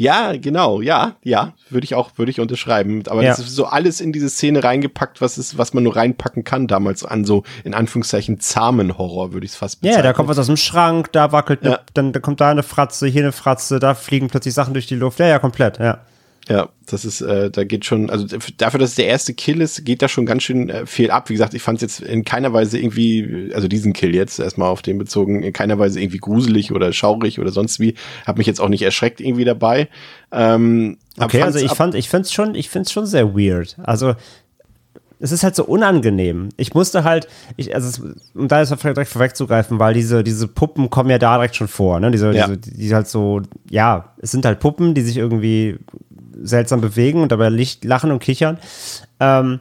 Ja, 0.00 0.36
genau, 0.36 0.80
ja, 0.80 1.16
ja, 1.24 1.54
würde 1.70 1.84
ich 1.84 1.96
auch, 1.96 2.12
würde 2.16 2.30
ich 2.30 2.38
unterschreiben. 2.38 3.02
Aber 3.08 3.20
Ja. 3.24 3.30
das 3.30 3.40
ist 3.40 3.50
so 3.56 3.66
alles 3.66 4.00
in 4.00 4.12
diese 4.12 4.28
Szene 4.30 4.62
reingepackt, 4.62 5.20
was 5.20 5.38
ist, 5.38 5.58
was 5.58 5.74
man 5.74 5.82
nur 5.82 5.96
reinpacken 5.96 6.44
kann 6.44 6.68
damals 6.68 7.04
an 7.04 7.24
so 7.24 7.42
in 7.64 7.74
Anführungszeichen 7.74 8.38
zahmen 8.38 8.96
Horror, 8.96 9.32
würde 9.32 9.44
ich 9.44 9.52
es 9.52 9.58
fast 9.58 9.82
Ja, 9.82 9.88
bezeichnen. 9.90 10.04
da 10.04 10.12
kommt 10.12 10.28
was 10.28 10.38
aus 10.38 10.46
dem 10.46 10.56
Schrank, 10.56 11.10
da 11.12 11.32
wackelt, 11.32 11.64
ne, 11.64 11.70
Ja. 11.70 11.80
dann 11.94 12.12
da 12.12 12.20
kommt 12.20 12.40
da 12.40 12.48
eine 12.50 12.62
Fratze, 12.62 13.08
hier 13.08 13.22
eine 13.22 13.32
Fratze, 13.32 13.80
da 13.80 13.94
fliegen 13.94 14.28
plötzlich 14.28 14.54
Sachen 14.54 14.72
durch 14.72 14.86
die 14.86 14.94
Luft. 14.94 15.18
Ja, 15.18 15.26
ja, 15.26 15.40
komplett, 15.40 15.78
ja. 15.78 15.98
Ja, 16.48 16.70
das 16.86 17.04
ist, 17.04 17.20
äh, 17.20 17.50
da 17.50 17.64
geht 17.64 17.84
schon, 17.84 18.08
also 18.08 18.26
dafür, 18.56 18.80
dass 18.80 18.90
es 18.90 18.96
der 18.96 19.06
erste 19.06 19.34
Kill 19.34 19.60
ist, 19.60 19.84
geht 19.84 20.00
da 20.00 20.08
schon 20.08 20.24
ganz 20.24 20.42
schön 20.42 20.70
äh, 20.70 20.86
viel 20.86 21.10
ab. 21.10 21.28
Wie 21.28 21.34
gesagt, 21.34 21.52
ich 21.52 21.60
fand 21.60 21.76
es 21.76 21.82
jetzt 21.82 22.00
in 22.00 22.24
keiner 22.24 22.52
Weise 22.54 22.78
irgendwie, 22.78 23.50
also 23.54 23.68
diesen 23.68 23.92
Kill 23.92 24.14
jetzt 24.14 24.38
erstmal 24.38 24.68
auf 24.70 24.80
den 24.80 24.96
bezogen, 24.96 25.42
in 25.42 25.52
keiner 25.52 25.78
Weise 25.78 26.00
irgendwie 26.00 26.18
gruselig 26.18 26.72
oder 26.72 26.92
schaurig 26.92 27.38
oder 27.38 27.52
sonst 27.52 27.80
wie. 27.80 27.94
Hab 28.26 28.38
mich 28.38 28.46
jetzt 28.46 28.60
auch 28.60 28.70
nicht 28.70 28.82
erschreckt 28.82 29.20
irgendwie 29.20 29.44
dabei. 29.44 29.88
Ähm, 30.32 30.96
Okay, 31.20 31.42
also 31.42 31.58
ich 31.58 31.72
fand, 31.72 31.96
ich 31.96 32.08
find's 32.08 32.32
schon, 32.32 32.54
ich 32.54 32.70
find's 32.70 32.92
schon 32.92 33.04
sehr 33.04 33.34
weird. 33.34 33.76
Also 33.82 34.14
es 35.20 35.32
ist 35.32 35.42
halt 35.42 35.56
so 35.56 35.64
unangenehm. 35.64 36.50
Ich 36.56 36.74
musste 36.74 37.04
halt, 37.04 37.26
ich, 37.56 37.74
also 37.74 37.88
es, 37.88 38.16
um 38.34 38.48
da 38.48 38.60
jetzt 38.60 38.70
direkt 38.82 39.10
vorwegzugreifen, 39.10 39.78
weil 39.78 39.94
diese, 39.94 40.22
diese 40.22 40.46
Puppen 40.46 40.90
kommen 40.90 41.10
ja 41.10 41.18
da 41.18 41.36
direkt 41.36 41.56
schon 41.56 41.68
vor, 41.68 41.98
ne? 42.00 42.10
Diese, 42.10 42.32
Ja. 42.32 42.46
diese, 42.46 42.58
die 42.58 42.94
halt 42.94 43.08
so, 43.08 43.42
ja, 43.68 44.12
es 44.18 44.30
sind 44.30 44.44
halt 44.44 44.60
Puppen, 44.60 44.94
die 44.94 45.02
sich 45.02 45.16
irgendwie 45.16 45.78
seltsam 46.42 46.80
bewegen 46.80 47.22
und 47.22 47.32
dabei 47.32 47.48
Licht, 47.48 47.84
lachen 47.84 48.10
und 48.10 48.20
kichern. 48.20 48.58
Ähm, 49.20 49.60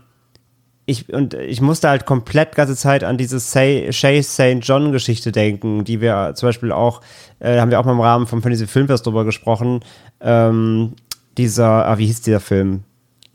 ich, 0.90 1.12
und 1.14 1.34
ich 1.34 1.60
musste 1.60 1.90
halt 1.90 2.06
komplett 2.06 2.56
ganze 2.56 2.76
Zeit 2.76 3.04
an 3.04 3.18
diese 3.18 3.40
Say, 3.40 3.92
Shay 3.92 4.24
St. 4.24 4.60
John 4.62 4.94
Geschichte 4.94 5.34
denken, 5.34 5.84
die 5.84 6.00
wir 6.00 6.32
zum 6.36 6.48
Beispiel 6.48 6.72
auch, 6.72 7.02
äh, 7.40 7.60
haben 7.60 7.72
wir 7.72 7.80
auch 7.80 7.86
mal 7.86 7.92
im 7.92 8.00
Rahmen 8.00 8.26
vom 8.26 8.42
Fantasy 8.42 8.68
Filmfest 8.68 9.06
drüber 9.06 9.26
gesprochen. 9.26 9.82
Ähm, 10.22 10.94
dieser, 11.38 11.88
ah, 11.88 11.98
wie 11.98 12.06
hieß 12.06 12.22
dieser 12.22 12.40
Film? 12.40 12.84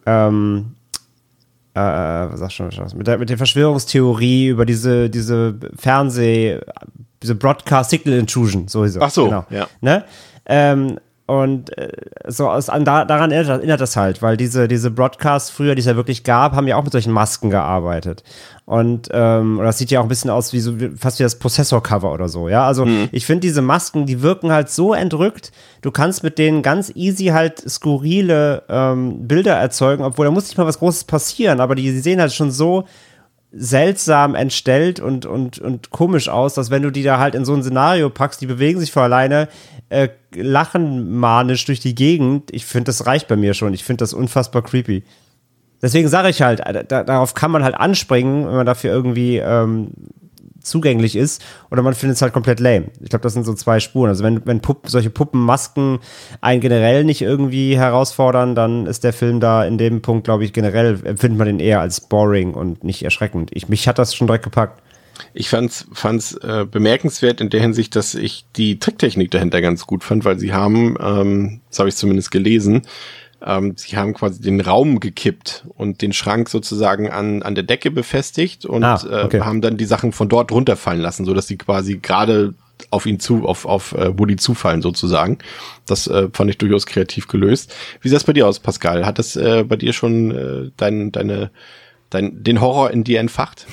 Ähm, 0.07 0.75
äh, 1.75 1.81
was 1.81 2.41
sag 2.41 2.53
schon, 2.53 2.71
was, 2.75 2.95
mit 2.95 3.07
der, 3.07 3.19
mit 3.19 3.29
der 3.29 3.37
Verschwörungstheorie 3.37 4.49
über 4.49 4.65
diese, 4.65 5.11
diese 5.11 5.55
Fernseh, 5.77 6.59
diese 7.23 7.35
Broadcast 7.35 7.91
Signal 7.91 8.19
Intrusion, 8.19 8.67
so 8.69 8.85
hieß 8.85 8.97
er. 8.97 9.03
Ach 9.03 9.11
so, 9.11 9.27
genau. 9.27 9.45
ja. 9.51 9.69
Ne? 9.83 10.05
Ähm, 10.47 10.99
und 11.33 11.79
äh, 11.79 11.89
so 12.29 12.51
aus, 12.51 12.69
an, 12.69 12.85
da, 12.85 13.07
daran 13.07 13.31
erinnert, 13.31 13.61
erinnert 13.61 13.81
das 13.81 13.97
halt, 13.97 14.21
weil 14.21 14.37
diese, 14.37 14.69
diese 14.69 14.91
Broadcasts 14.91 15.49
früher, 15.49 15.75
die 15.75 15.81
es 15.81 15.87
ja 15.87 15.97
wirklich 15.97 16.25
gab, 16.25 16.53
haben 16.53 16.69
ja 16.69 16.77
auch 16.77 16.85
mit 16.85 16.93
solchen 16.93 17.11
Masken 17.13 17.49
gearbeitet. 17.49 18.23
Und 18.67 19.09
ähm, 19.13 19.59
das 19.63 19.79
sieht 19.79 19.91
ja 19.91 20.01
auch 20.01 20.05
ein 20.05 20.11
bisschen 20.11 20.29
aus 20.29 20.53
wie 20.53 20.61
so 20.61 20.75
fast 20.99 21.19
wie 21.19 21.23
das 21.23 21.39
Prozessor-Cover 21.39 22.13
oder 22.13 22.29
so, 22.29 22.51
ja. 22.51 22.67
Also 22.67 22.87
ich 23.13 23.25
finde 23.25 23.41
diese 23.41 23.63
Masken, 23.63 24.05
die 24.05 24.21
wirken 24.21 24.53
halt 24.53 24.69
so 24.69 24.93
entrückt, 24.93 25.53
du 25.81 25.91
kannst 25.91 26.23
mit 26.23 26.37
denen 26.37 26.61
ganz 26.61 26.93
easy 26.95 27.29
halt 27.29 27.59
skurrile 27.67 28.65
ähm, 28.69 29.27
Bilder 29.27 29.55
erzeugen, 29.55 30.05
obwohl 30.05 30.27
da 30.27 30.33
muss 30.33 30.49
nicht 30.49 30.59
mal 30.59 30.67
was 30.67 30.81
Großes 30.81 31.05
passieren, 31.05 31.61
aber 31.61 31.75
die, 31.77 31.83
die 31.83 32.01
sehen 32.01 32.21
halt 32.21 32.35
schon 32.35 32.51
so 32.51 32.85
seltsam 33.53 34.35
entstellt 34.35 34.99
und, 35.01 35.27
und, 35.27 35.59
und 35.59 35.91
komisch 35.91 36.29
aus, 36.29 36.55
dass 36.55 36.71
wenn 36.71 36.83
du 36.83 36.91
die 36.91 37.03
da 37.03 37.19
halt 37.19 37.35
in 37.35 37.45
so 37.45 37.55
ein 37.55 37.63
Szenario 37.63 38.09
packst, 38.09 38.41
die 38.41 38.47
bewegen 38.47 38.81
sich 38.81 38.93
vor 38.93 39.03
alleine, 39.03 39.49
äh, 39.93 40.09
lachen 40.35 41.19
manisch 41.19 41.65
durch 41.67 41.81
die 41.81 41.95
Gegend. 41.95 42.51
Ich 42.53 42.67
finde, 42.67 42.87
das 42.87 43.07
reicht 43.07 43.29
bei 43.29 43.37
mir 43.37 43.55
schon. 43.55 43.75
Ich 43.75 43.85
finde 43.85 44.03
das 44.03 44.15
unfassbar 44.15 44.63
creepy. 44.63 45.05
Deswegen 45.83 46.09
sage 46.09 46.29
ich 46.29 46.43
halt, 46.43 46.61
äh, 46.61 46.85
da, 46.85 47.05
darauf 47.05 47.35
kann 47.35 47.51
man 47.51 47.63
halt 47.63 47.75
anspringen, 47.75 48.47
wenn 48.47 48.55
man 48.55 48.67
dafür 48.67 48.91
irgendwie 48.93 49.39
ähm, 49.39 49.93
zugänglich 50.63 51.17
ist 51.17 51.43
oder 51.71 51.83
man 51.83 51.95
findet 51.95 52.17
es 52.17 52.23
halt 52.23 52.33
komplett 52.33 52.61
lame. 52.61 52.87
Ich 53.01 53.11
glaube, 53.11 53.23
das 53.23 53.35
sind 53.35 53.45
so 53.45 53.55
zwei 53.55 53.81
Spuren. 53.81 54.09
Also 54.09 54.25
wenn, 54.25 54.47
wenn 54.47 54.61
Pupp, 54.61 54.89
solche 54.89 55.11
Puppenmasken 55.11 55.99
einen 56.41 56.61
generell 56.61 57.05
nicht 57.05 57.23
irgendwie 57.23 57.77
herausfordern, 57.77 58.55
dann 58.55 58.87
ist 58.87 59.05
der 59.05 59.13
Film 59.13 59.41
da 59.41 59.65
in 59.65 59.79
dem 59.79 60.03
Punkt, 60.03 60.25
glaube 60.25 60.45
ich, 60.45 60.53
generell 60.53 60.99
empfindet 61.05 61.39
man 61.39 61.47
den 61.47 61.61
eher 61.61 61.81
als 61.81 62.01
boring 62.01 62.55
und 62.55 62.85
nicht 62.85 63.03
erschreckend. 63.03 63.51
Ich, 63.53 63.69
mich 63.69 63.89
hat 63.89 63.99
das 63.99 64.15
schon 64.15 64.27
direkt 64.27 64.45
gepackt. 64.45 64.82
Ich 65.35 65.49
fand's, 65.49 65.87
fand's 65.93 66.35
äh, 66.35 66.67
bemerkenswert 66.71 67.41
in 67.41 67.51
der 67.51 67.61
Hinsicht, 67.61 67.97
dass 67.97 68.15
ich 68.15 68.45
die 68.57 68.79
Tricktechnik 68.79 69.31
dahinter 69.31 69.61
ganz 69.61 69.87
gut 69.87 70.05
fand, 70.05 70.25
weil 70.25 70.39
sie 70.39 70.53
haben, 70.53 70.97
ähm, 71.01 71.61
das 71.71 71.79
habe 71.79 71.89
ich 71.89 71.97
zumindest 71.97 72.31
gelesen, 72.31 72.83
ähm, 73.45 73.75
sie 73.77 73.97
haben 73.97 74.15
quasi 74.15 74.41
den 74.41 74.61
Raum 74.61 75.01
gekippt 75.01 75.65
und 75.77 76.03
den 76.03 76.13
Schrank 76.13 76.49
sozusagen 76.49 77.11
an, 77.11 77.43
an 77.43 77.55
der 77.55 77.65
Decke 77.65 77.91
befestigt 77.91 78.65
und 78.65 78.85
ah, 78.85 79.01
okay. 79.25 79.39
äh, 79.39 79.41
haben 79.41 79.61
dann 79.61 79.77
die 79.77 79.85
Sachen 79.85 80.13
von 80.13 80.29
dort 80.29 80.53
runterfallen 80.53 81.01
lassen, 81.01 81.25
so 81.25 81.35
dass 81.35 81.49
sie 81.49 81.59
quasi 81.59 81.99
gerade 81.99 82.55
auf 82.91 83.07
ihn 83.07 83.21
zu, 83.21 83.47
auf, 83.47 83.65
auf 83.65 83.93
äh, 83.93 84.17
Woody 84.19 84.37
zufallen 84.37 84.83
sozusagen. 84.83 85.39
Das 85.87 86.07
äh, 86.07 86.29
fand 86.33 86.51
ich 86.51 86.59
durchaus 86.59 86.87
kreativ 86.87 87.29
gelöst. 87.29 87.75
Wie 88.01 88.09
sah 88.09 88.17
es 88.17 88.25
bei 88.25 88.33
dir 88.33 88.47
aus, 88.47 88.61
Pascal? 88.61 89.07
Hat 89.07 89.19
das 89.19 89.37
äh, 89.37 89.65
bei 89.65 89.77
dir 89.77 89.93
schon 89.93 90.31
äh, 90.31 90.71
dein, 90.77 91.13
deine 91.13 91.51
dein, 92.15 92.43
den 92.43 92.61
Horror 92.61 92.91
in 92.91 93.05
dir 93.05 93.21
entfacht? 93.21 93.67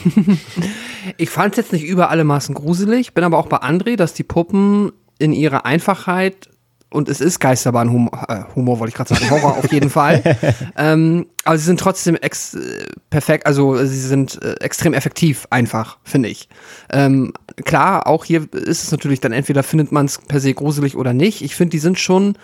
ich 1.17 1.29
fand 1.29 1.53
es 1.53 1.57
jetzt 1.57 1.73
nicht 1.73 1.85
über 1.85 2.09
alle 2.09 2.23
Maßen 2.23 2.55
gruselig, 2.55 3.13
bin 3.13 3.23
aber 3.23 3.37
auch 3.37 3.47
bei 3.47 3.57
André, 3.57 3.95
dass 3.95 4.13
die 4.13 4.23
Puppen 4.23 4.91
in 5.17 5.33
ihrer 5.33 5.65
Einfachheit 5.65 6.49
und 6.91 7.07
es 7.07 7.21
ist 7.21 7.39
Geisterbahn-Humor, 7.39 8.25
äh, 8.29 8.55
Humor 8.55 8.79
wollte 8.79 8.89
ich 8.89 8.95
gerade 8.95 9.13
sagen, 9.13 9.29
Horror 9.29 9.57
auf 9.57 9.71
jeden 9.71 9.91
Fall. 9.91 10.23
ähm, 10.77 11.27
aber 11.43 11.57
sie 11.57 11.65
sind 11.65 11.79
trotzdem 11.79 12.15
ex 12.15 12.55
äh, 12.55 12.85
perfekt, 13.11 13.45
also 13.45 13.77
sie 13.77 13.99
sind 13.99 14.41
äh, 14.41 14.55
extrem 14.59 14.93
effektiv, 14.93 15.45
einfach, 15.51 15.99
finde 16.03 16.29
ich. 16.29 16.49
Ähm, 16.91 17.33
klar, 17.63 18.07
auch 18.07 18.25
hier 18.25 18.47
ist 18.53 18.83
es 18.83 18.91
natürlich 18.91 19.19
dann 19.19 19.33
entweder 19.33 19.61
findet 19.61 19.91
man 19.91 20.07
es 20.07 20.17
per 20.17 20.39
se 20.39 20.53
gruselig 20.53 20.95
oder 20.95 21.13
nicht. 21.13 21.43
Ich 21.43 21.55
finde, 21.55 21.71
die 21.71 21.79
sind 21.79 21.99
schon 21.99 22.37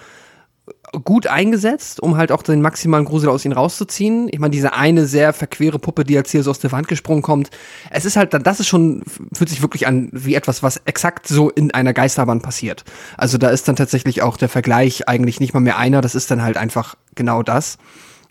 gut 1.03 1.27
eingesetzt, 1.27 1.99
um 1.99 2.17
halt 2.17 2.31
auch 2.31 2.41
den 2.41 2.61
maximalen 2.61 3.05
Grusel 3.05 3.29
aus 3.29 3.45
ihnen 3.45 3.53
rauszuziehen. 3.53 4.27
Ich 4.31 4.39
meine, 4.39 4.51
diese 4.51 4.73
eine 4.73 5.05
sehr 5.05 5.33
verquere 5.33 5.77
Puppe, 5.77 6.03
die 6.03 6.13
jetzt 6.13 6.31
hier 6.31 6.43
so 6.43 6.51
aus 6.51 6.59
der 6.59 6.71
Wand 6.71 6.87
gesprungen 6.87 7.21
kommt, 7.21 7.49
es 7.91 8.05
ist 8.05 8.15
halt, 8.15 8.33
das 8.33 8.59
ist 8.59 8.67
schon, 8.67 9.03
fühlt 9.33 9.49
sich 9.49 9.61
wirklich 9.61 9.87
an 9.87 10.09
wie 10.11 10.35
etwas, 10.35 10.63
was 10.63 10.77
exakt 10.85 11.27
so 11.27 11.49
in 11.49 11.73
einer 11.73 11.93
Geisterbahn 11.93 12.41
passiert. 12.41 12.83
Also 13.17 13.37
da 13.37 13.49
ist 13.49 13.67
dann 13.67 13.75
tatsächlich 13.75 14.21
auch 14.21 14.37
der 14.37 14.49
Vergleich 14.49 15.07
eigentlich 15.07 15.39
nicht 15.39 15.53
mal 15.53 15.59
mehr 15.59 15.77
einer, 15.77 16.01
das 16.01 16.15
ist 16.15 16.31
dann 16.31 16.41
halt 16.41 16.57
einfach 16.57 16.95
genau 17.13 17.43
das. 17.43 17.77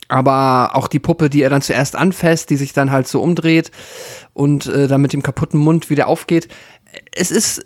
Aber 0.08 0.74
auch 0.74 0.88
die 0.88 0.98
Puppe, 0.98 1.30
die 1.30 1.42
er 1.42 1.50
dann 1.50 1.62
zuerst 1.62 1.96
anfasst, 1.96 2.50
die 2.50 2.56
sich 2.56 2.72
dann 2.72 2.90
halt 2.90 3.08
so 3.08 3.22
umdreht 3.22 3.70
und 4.32 4.66
äh, 4.66 4.86
dann 4.86 5.00
mit 5.00 5.12
dem 5.12 5.22
kaputten 5.22 5.58
Mund 5.58 5.88
wieder 5.88 6.08
aufgeht. 6.08 6.48
Es 7.14 7.30
ist, 7.30 7.64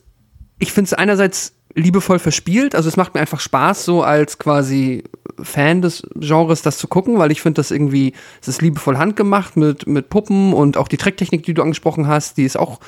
ich 0.58 0.72
finde 0.72 0.86
es 0.86 0.94
einerseits 0.94 1.57
liebevoll 1.78 2.18
verspielt. 2.18 2.74
Also 2.74 2.88
es 2.88 2.96
macht 2.96 3.14
mir 3.14 3.20
einfach 3.20 3.40
Spaß, 3.40 3.84
so 3.84 4.02
als 4.02 4.38
quasi 4.38 5.04
Fan 5.40 5.82
des 5.82 6.02
Genres 6.16 6.62
das 6.62 6.78
zu 6.78 6.88
gucken, 6.88 7.18
weil 7.18 7.30
ich 7.30 7.40
finde 7.40 7.60
das 7.60 7.70
irgendwie, 7.70 8.12
es 8.40 8.48
ist 8.48 8.62
liebevoll 8.62 8.98
handgemacht 8.98 9.56
mit, 9.56 9.86
mit 9.86 10.10
Puppen 10.10 10.52
und 10.52 10.76
auch 10.76 10.88
die 10.88 10.96
Tricktechnik, 10.96 11.44
die 11.44 11.54
du 11.54 11.62
angesprochen 11.62 12.06
hast, 12.06 12.36
die 12.36 12.44
ist 12.44 12.58
auch 12.58 12.80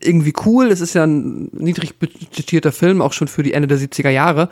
irgendwie 0.00 0.32
cool. 0.44 0.68
Es 0.68 0.80
ist 0.80 0.94
ja 0.94 1.04
ein 1.04 1.50
niedrig 1.52 1.98
budgetierter 1.98 2.72
Film, 2.72 3.00
auch 3.00 3.12
schon 3.12 3.28
für 3.28 3.42
die 3.42 3.52
Ende 3.52 3.68
der 3.68 3.78
70er 3.78 4.10
Jahre. 4.10 4.48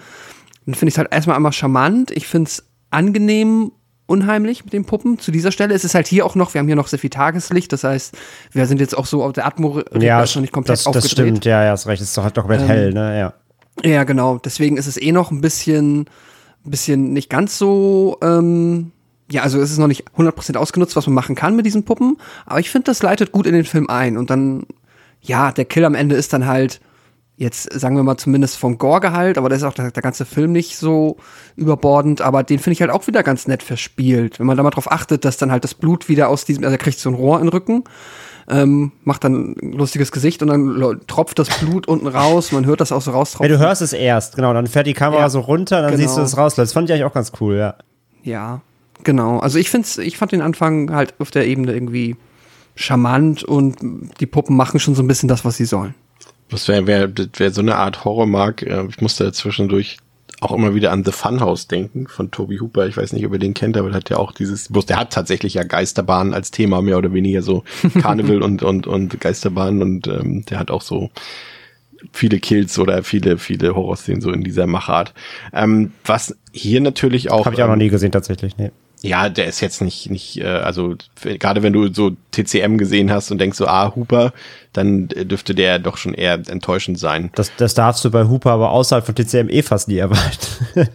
Dann 0.67 0.75
finde 0.75 0.91
ich 0.91 0.95
es 0.95 0.99
halt 0.99 1.13
erstmal 1.13 1.37
einmal 1.37 1.53
charmant. 1.53 2.11
Ich 2.11 2.27
finde 2.27 2.49
es 2.49 2.65
angenehm 2.91 3.73
unheimlich 4.07 4.65
mit 4.65 4.73
den 4.73 4.85
Puppen. 4.85 5.19
Zu 5.19 5.31
dieser 5.31 5.53
Stelle 5.53 5.75
ist 5.75 5.85
es 5.85 5.95
halt 5.95 6.07
hier 6.07 6.27
auch 6.27 6.35
noch, 6.35 6.53
wir 6.53 6.59
haben 6.59 6.67
hier 6.67 6.77
noch 6.77 6.89
sehr 6.89 6.99
viel 6.99 7.11
Tageslicht, 7.11 7.73
das 7.73 7.85
heißt, 7.85 8.15
wir 8.53 8.67
sind 8.67 8.81
jetzt 8.81 8.97
auch 8.97 9.07
so 9.07 9.23
auf 9.23 9.33
der 9.33 9.47
Atmo 9.47 9.81
ja, 9.99 10.23
ist 10.23 10.35
noch 10.35 10.43
nicht 10.43 10.53
komplett 10.53 10.79
das, 10.79 10.87
aufgedreht. 10.87 11.05
Das 11.05 11.13
stimmt, 11.13 11.45
ja, 11.47 11.65
ja, 11.65 11.73
ist 11.73 11.87
recht, 11.87 12.03
es 12.03 12.09
ist 12.09 12.19
doch 12.19 12.25
halt 12.25 12.37
doch 12.37 12.43
komplett 12.43 12.63
ähm, 12.63 12.67
hell, 12.67 12.93
ne, 12.93 13.19
ja. 13.19 13.35
Ja, 13.83 14.05
genau. 14.05 14.39
Deswegen 14.39 14.77
ist 14.77 14.87
es 14.87 15.01
eh 15.01 15.13
noch 15.13 15.31
ein 15.31 15.41
bisschen, 15.41 16.07
bisschen 16.65 17.13
nicht 17.13 17.31
ganz 17.31 17.59
so, 17.59 18.19
ähm, 18.23 18.93
ja, 19.31 19.43
also 19.43 19.61
es 19.61 19.71
ist 19.71 19.79
noch 19.79 19.87
nicht 19.87 20.05
100% 20.17 20.57
ausgenutzt, 20.57 20.95
was 20.95 21.07
man 21.07 21.15
machen 21.15 21.35
kann 21.35 21.57
mit 21.57 21.65
diesen 21.65 21.85
Puppen. 21.85 22.19
Aber 22.45 22.61
ich 22.61 22.71
finde, 22.71 22.87
das 22.87 23.03
leitet 23.03 23.33
gut 23.33 23.47
in 23.47 23.55
den 23.55 23.65
Film 23.65 23.89
ein. 23.89 24.17
Und 24.19 24.31
dann, 24.31 24.67
ja, 25.21 25.53
der 25.53 25.65
Kill 25.65 25.85
am 25.85 25.95
Ende 25.95 26.17
ist 26.17 26.33
dann 26.33 26.47
halt, 26.47 26.81
jetzt 27.37 27.73
sagen 27.73 27.97
wir 27.97 28.03
mal 28.03 28.19
zumindest 28.19 28.59
vom 28.59 28.77
Gore-Gehalt, 28.77 29.39
aber 29.39 29.49
da 29.49 29.57
ist 29.57 29.63
auch 29.63 29.73
der, 29.73 29.91
der, 29.91 30.03
ganze 30.03 30.27
Film 30.27 30.53
nicht 30.53 30.77
so 30.77 31.17
überbordend, 31.57 32.21
aber 32.21 32.43
den 32.43 32.59
finde 32.59 32.75
ich 32.75 32.83
halt 32.83 32.91
auch 32.91 33.07
wieder 33.07 33.23
ganz 33.23 33.49
nett 33.49 33.63
verspielt. 33.63 34.39
Wenn 34.39 34.47
man 34.47 34.57
da 34.57 34.63
mal 34.63 34.71
drauf 34.71 34.93
achtet, 34.93 35.25
dass 35.25 35.39
dann 35.39 35.51
halt 35.51 35.65
das 35.65 35.75
Blut 35.75 36.09
wieder 36.09 36.29
aus 36.29 36.45
diesem, 36.45 36.63
also 36.65 36.75
er 36.75 36.79
kriegt 36.79 36.99
so 36.99 37.09
ein 37.09 37.15
Rohr 37.15 37.39
in 37.39 37.47
den 37.47 37.53
Rücken 37.53 37.85
ähm, 38.49 38.93
macht 39.05 39.25
dann 39.25 39.55
ein 39.63 39.73
lustiges 39.73 40.13
Gesicht 40.13 40.43
und 40.43 40.49
dann 40.49 41.01
tropft 41.07 41.39
das 41.39 41.49
Blut 41.61 41.87
unten 41.89 42.07
raus. 42.07 42.53
Man 42.53 42.67
hört 42.67 42.81
das 42.81 42.93
auch 42.93 43.03
so 43.03 43.11
raustropfen. 43.13 43.51
Ja, 43.51 43.57
du 43.57 43.63
hörst 43.63 43.83
es 43.83 43.93
erst, 43.93 44.37
genau. 44.37 44.53
Dann 44.53 44.67
fährt 44.67 44.87
die 44.87 44.95
Kamera 44.95 45.23
ja, 45.23 45.29
so 45.31 45.41
runter, 45.41 45.83
dann 45.83 45.93
genau. 45.93 46.03
siehst 46.03 46.17
du 46.17 46.23
es 46.23 46.37
raus. 46.37 46.55
Das 46.55 46.73
fand 46.73 46.89
ich 46.89 46.95
eigentlich 46.95 47.05
auch 47.05 47.15
ganz 47.15 47.33
cool, 47.41 47.57
ja. 47.57 47.75
Ja, 48.23 48.61
genau. 49.05 49.39
Also 49.39 49.59
ich 49.59 49.71
find's, 49.71 49.99
ich 49.99 50.19
fand 50.19 50.33
den 50.33 50.43
Anfang 50.43 50.93
halt 50.93 51.15
auf 51.19 51.31
der 51.31 51.47
Ebene 51.47 51.73
irgendwie 51.73 52.17
charmant 52.75 53.45
und 53.45 53.77
die 54.21 54.27
Puppen 54.27 54.57
machen 54.57 54.81
schon 54.81 54.95
so 54.95 55.03
ein 55.03 55.09
bisschen 55.09 55.29
das, 55.29 55.45
was 55.45 55.57
sie 55.57 55.65
sollen. 55.65 55.95
Das 56.49 56.69
wäre 56.69 56.87
wär, 56.87 57.11
wär 57.37 57.51
so 57.51 57.63
eine 57.63 57.77
Art 57.77 58.05
Horrormark. 58.05 58.63
Äh, 58.63 58.87
ich 58.89 59.01
musste 59.01 59.33
zwischendurch 59.33 59.99
auch 60.43 60.53
immer 60.53 60.75
wieder 60.75 60.93
an 60.93 61.05
The 61.05 61.13
Funhouse 61.13 61.69
denken 61.69 62.07
von 62.09 62.31
Toby 62.31 62.59
Hooper. 62.59 62.87
Ich 62.87 62.97
weiß 62.97 63.13
nicht, 63.13 63.25
ob 63.27 63.33
ihr 63.33 63.39
den 63.39 63.55
kennt, 63.55 63.77
aber 63.77 63.89
der 63.89 63.97
hat 63.97 64.11
ja 64.11 64.17
auch 64.17 64.33
dieses, 64.33 64.69
bloß 64.69 64.87
der 64.87 64.99
hat 64.99 65.13
tatsächlich 65.13 65.55
ja 65.55 65.63
Geisterbahnen 65.63 66.35
als 66.35 66.51
Thema, 66.51 66.83
mehr 66.83 66.99
oder 66.99 67.13
weniger 67.13 67.43
so 67.43 67.65
Carnival 68.01 68.43
und, 68.43 68.63
und, 68.63 68.87
und 68.87 69.21
Geisterbahnen 69.21 69.83
und 69.83 70.09
ähm, 70.09 70.45
der 70.47 70.59
hat 70.59 70.71
auch 70.71 70.83
so 70.83 71.11
viele 72.13 72.41
Kills 72.41 72.79
oder 72.79 73.03
viele, 73.03 73.39
viele 73.39 73.75
Horrorszenen 73.77 74.21
so 74.21 74.33
in 74.33 74.43
dieser 74.43 74.67
Machart. 74.67 75.15
Ähm, 75.53 75.93
was 76.05 76.37
hier 76.53 76.81
natürlich 76.81 77.31
auch. 77.31 77.47
Habe 77.47 77.55
ich 77.55 77.63
auch 77.63 77.69
noch 77.69 77.77
nie 77.77 77.89
gesehen 77.89 78.13
tatsächlich, 78.13 78.57
nee. 78.57 78.71
Ja, 79.03 79.29
der 79.29 79.47
ist 79.47 79.61
jetzt 79.61 79.83
nicht, 79.83 80.11
nicht, 80.11 80.39
äh, 80.39 80.47
also 80.47 80.95
gerade 81.23 81.63
wenn 81.63 81.73
du 81.73 81.93
so 81.93 82.13
TCM 82.31 82.79
gesehen 82.79 83.11
hast 83.11 83.31
und 83.31 83.39
denkst 83.39 83.59
so, 83.59 83.67
ah, 83.67 83.95
Hooper, 83.95 84.33
dann 84.73 85.09
dürfte 85.09 85.55
der 85.55 85.79
doch 85.79 85.97
schon 85.97 86.15
eher 86.15 86.35
enttäuschend 86.35 86.99
sein. 86.99 87.31
Das, 87.35 87.51
das 87.57 87.75
darfst 87.75 88.05
du 88.05 88.11
bei 88.11 88.25
Hooper 88.29 88.53
aber 88.53 88.71
außerhalb 88.71 89.05
von 89.05 89.15
TCM 89.15 89.49
eh 89.49 89.63
fast 89.63 89.89
nie 89.89 89.99
erwarten. 89.99 90.89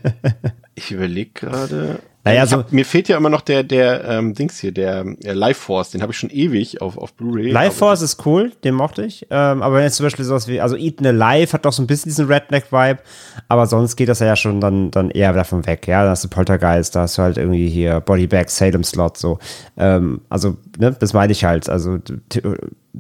ich 0.76 0.92
überlege 0.92 1.32
gerade. 1.34 2.00
Naja, 2.28 2.46
so 2.46 2.58
hab, 2.58 2.72
mir 2.72 2.86
fehlt 2.86 3.08
ja 3.08 3.18
immer 3.18 3.30
noch 3.30 3.42
der, 3.42 3.64
der 3.64 4.04
ähm, 4.06 4.34
Dings 4.34 4.60
hier, 4.60 4.72
der 4.72 5.06
äh, 5.24 5.34
Life 5.34 5.62
Force, 5.62 5.92
den 5.92 6.02
habe 6.02 6.12
ich 6.12 6.18
schon 6.18 6.30
ewig 6.30 6.82
auf, 6.82 6.98
auf 6.98 7.14
Blu-ray. 7.14 7.52
Life 7.52 7.78
Force 7.78 8.02
ist 8.02 8.26
cool, 8.26 8.52
den 8.64 8.76
mochte 8.76 9.04
ich. 9.04 9.28
Ähm, 9.30 9.62
aber 9.62 9.76
wenn 9.76 9.84
jetzt 9.84 9.96
zum 9.96 10.06
Beispiel 10.06 10.26
sowas 10.26 10.48
wie, 10.48 10.62
also 10.62 10.76
Eaten 10.76 11.06
Alive 11.06 11.54
hat 11.54 11.66
doch 11.66 11.74
so 11.74 11.82
ein 11.82 11.88
bisschen 11.88 12.10
diesen 12.10 12.28
Redneck-Vibe, 12.28 13.00
aber 13.48 13.68
sonst 13.68 13.96
geht 13.96 14.10
das 14.10 14.20
ja 14.20 14.36
schon 14.36 14.62
dann, 14.62 14.92
dann 14.92 15.10
eher 15.10 15.34
davon 15.34 15.66
weg, 15.66 15.88
ja. 15.88 16.04
Da 16.04 16.12
hast 16.12 16.24
du 16.24 16.28
Poltergeist, 16.28 16.96
da 16.96 17.02
hast 17.02 17.18
du 17.18 17.22
halt 17.22 17.38
irgendwie 17.38 17.70
hier 17.70 18.00
Bodybag, 18.00 18.50
Salem 18.50 18.84
Slot, 18.84 19.18
so. 19.18 19.40
Ähm, 19.78 20.22
also, 20.30 20.58
ne, 20.78 20.96
das 21.00 21.14
meine 21.14 21.32
ich 21.32 21.44
halt. 21.44 21.70
Also 21.70 21.98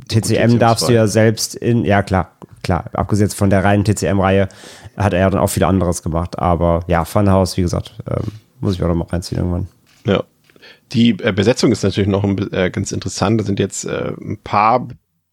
TCM 0.08 0.60
darfst 0.60 0.88
du 0.88 0.94
ja 0.94 1.08
selbst 1.08 1.56
in, 1.56 1.86
ja 1.86 2.04
klar, 2.04 2.32
klar, 2.64 2.86
abgesehen 2.94 3.30
von 3.30 3.50
der 3.50 3.64
reinen 3.64 3.84
TCM-Reihe 3.84 4.48
hat 4.98 5.14
er 5.14 5.20
ja 5.20 5.30
dann 5.30 5.40
auch 5.40 5.50
viel 5.50 5.64
anderes 5.64 6.04
gemacht, 6.04 6.40
aber 6.40 6.82
ja, 6.88 7.06
Funhouse, 7.06 7.58
wie 7.58 7.62
gesagt, 7.62 7.94
ähm, 8.10 8.32
muss 8.60 8.76
ich 8.76 8.84
auch 8.84 8.88
noch 8.88 8.96
mal 8.96 9.06
reinziehen 9.06 9.40
irgendwann. 9.40 9.68
Ja. 10.06 10.24
Die 10.92 11.12
äh, 11.20 11.32
Besetzung 11.34 11.72
ist 11.72 11.84
natürlich 11.84 12.10
noch 12.10 12.24
ein, 12.24 12.52
äh, 12.52 12.70
ganz 12.70 12.92
interessant. 12.92 13.40
Da 13.40 13.46
sind 13.46 13.60
jetzt 13.60 13.86
äh, 13.86 14.14
ein 14.20 14.40
paar 14.44 14.88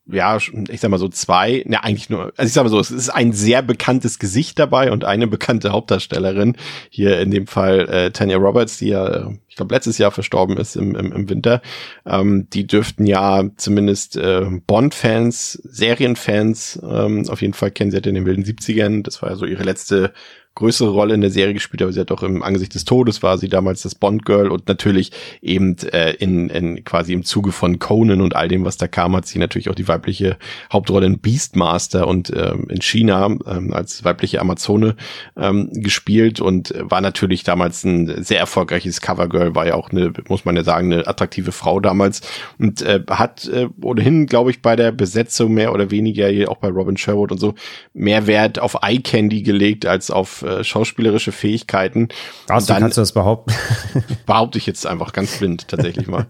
ja, 0.07 0.37
ich 0.37 0.81
sag 0.81 0.91
mal 0.91 0.99
so 0.99 1.09
zwei, 1.09 1.63
ne, 1.67 1.83
eigentlich 1.83 2.11
nur, 2.11 2.33
also 2.37 2.47
ich 2.47 2.53
sag 2.53 2.63
mal 2.65 2.69
so, 2.69 2.79
es 2.79 2.91
ist 2.91 3.09
ein 3.09 3.33
sehr 3.33 3.63
bekanntes 3.63 4.19
Gesicht 4.19 4.59
dabei 4.59 4.93
und 4.93 5.05
eine 5.05 5.27
bekannte 5.27 5.73
Hauptdarstellerin. 5.73 6.57
Hier 6.91 7.21
in 7.21 7.31
dem 7.31 7.47
Fall 7.47 7.89
äh, 7.89 8.11
Tanya 8.11 8.37
Roberts, 8.37 8.77
die 8.79 8.89
ja, 8.89 9.07
äh, 9.07 9.39
ich 9.49 9.57
glaube, 9.57 9.75
letztes 9.75 9.97
Jahr 9.97 10.11
verstorben 10.11 10.59
ist 10.59 10.77
im, 10.77 10.95
im, 10.95 11.11
im 11.11 11.31
Winter. 11.31 11.63
Ähm, 12.05 12.49
die 12.53 12.67
dürften 12.67 13.07
ja 13.07 13.45
zumindest 13.57 14.19
äh, 14.19 14.45
Bond-Fans, 14.67 15.53
Serienfans 15.65 16.81
ähm, 16.83 17.27
auf 17.31 17.41
jeden 17.41 17.55
Fall 17.55 17.71
kennen. 17.71 17.91
Sie 17.91 17.97
hat 17.97 18.07
in 18.07 18.15
den 18.15 18.27
wilden 18.27 18.45
70ern, 18.45 19.03
das 19.03 19.23
war 19.23 19.31
ja 19.31 19.37
so 19.37 19.47
ihre 19.47 19.63
letzte 19.63 20.13
größere 20.55 20.91
Rolle 20.91 21.15
in 21.15 21.21
der 21.21 21.31
Serie 21.31 21.55
gespielt, 21.55 21.83
aber 21.83 21.93
sie 21.93 22.01
hat 22.01 22.13
auch 22.13 22.23
im 22.23 22.43
Angesicht 22.43 22.75
des 22.75 22.85
Todes 22.85 23.23
war 23.23 23.39
sie 23.39 23.49
damals 23.49 23.83
das 23.83 23.95
Bond-Girl 23.97 24.51
und 24.51 24.69
natürlich 24.69 25.11
eben 25.43 25.77
äh, 25.93 26.13
in, 26.13 26.49
in 26.49 26.85
quasi 26.85 27.13
im 27.13 27.25
Zuge 27.25 27.51
von 27.51 27.81
Conan 27.81 28.21
und 28.21 28.37
all 28.37 28.47
dem, 28.47 28.65
was 28.65 28.77
da 28.77 28.87
kam, 28.87 29.17
hat 29.17 29.27
sie 29.27 29.39
natürlich 29.41 29.69
auch 29.69 29.75
die 29.75 29.89
weibliche 29.89 30.37
Hauptrolle 30.73 31.07
in 31.07 31.19
Beastmaster 31.19 32.07
und 32.07 32.33
ähm, 32.37 32.67
in 32.69 32.81
China 32.83 33.27
ähm, 33.27 33.73
als 33.73 34.05
weibliche 34.05 34.41
Amazone 34.41 34.95
ähm, 35.37 35.71
gespielt 35.73 36.41
und 36.41 36.73
war 36.79 37.01
natürlich 37.01 37.43
damals 37.43 37.83
ein 37.85 38.23
sehr 38.23 38.39
erfolgreiches 38.39 39.01
Covergirl, 39.01 39.57
war 39.57 39.67
ja 39.67 39.75
auch 39.75 39.91
eine, 39.91 40.13
muss 40.29 40.45
man 40.45 40.55
ja 40.55 40.63
sagen, 40.63 40.93
eine 40.93 41.07
attraktive 41.09 41.51
Frau 41.51 41.81
damals 41.81 42.21
und 42.59 42.81
äh, 42.83 43.01
hat 43.11 43.49
äh, 43.49 43.69
ohnehin, 43.83 44.27
glaube 44.27 44.53
ich, 44.53 44.63
bei 44.63 44.77
der 44.77 44.93
Besetzung 44.93 45.53
mehr 45.55 45.73
oder 45.73 45.91
weniger, 45.91 46.31
auch 46.49 46.59
bei 46.59 46.69
Robin 46.69 46.97
Sherwood 46.97 47.33
und 47.33 47.39
so, 47.39 47.55
mehr 47.93 48.29
Wert 48.29 48.61
auf 48.61 48.77
Eye 48.83 49.01
Candy 49.01 49.43
gelegt 49.43 49.85
als 49.87 50.13
auf 50.13 50.44
äh, 50.45 50.65
schauspielerische 50.65 51.33
Fähigkeiten. 51.33 52.09
Also 52.49 52.69
dann 52.69 52.83
kannst 52.83 52.97
du 52.97 53.03
das 53.03 53.13
behaupten? 53.13 53.53
behaupte 54.27 54.59
ich 54.59 54.67
jetzt 54.67 54.87
einfach 54.87 55.13
ganz 55.13 55.39
blind 55.39 55.69
tatsächlich 55.69 56.07
mal. 56.07 56.27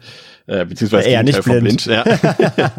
Äh, 0.47 0.67
beziehungsweise 0.67 1.09
Eher 1.09 1.23
nicht 1.23 1.43
von 1.43 1.61
blind. 1.61 1.87
Ja. 1.87 2.05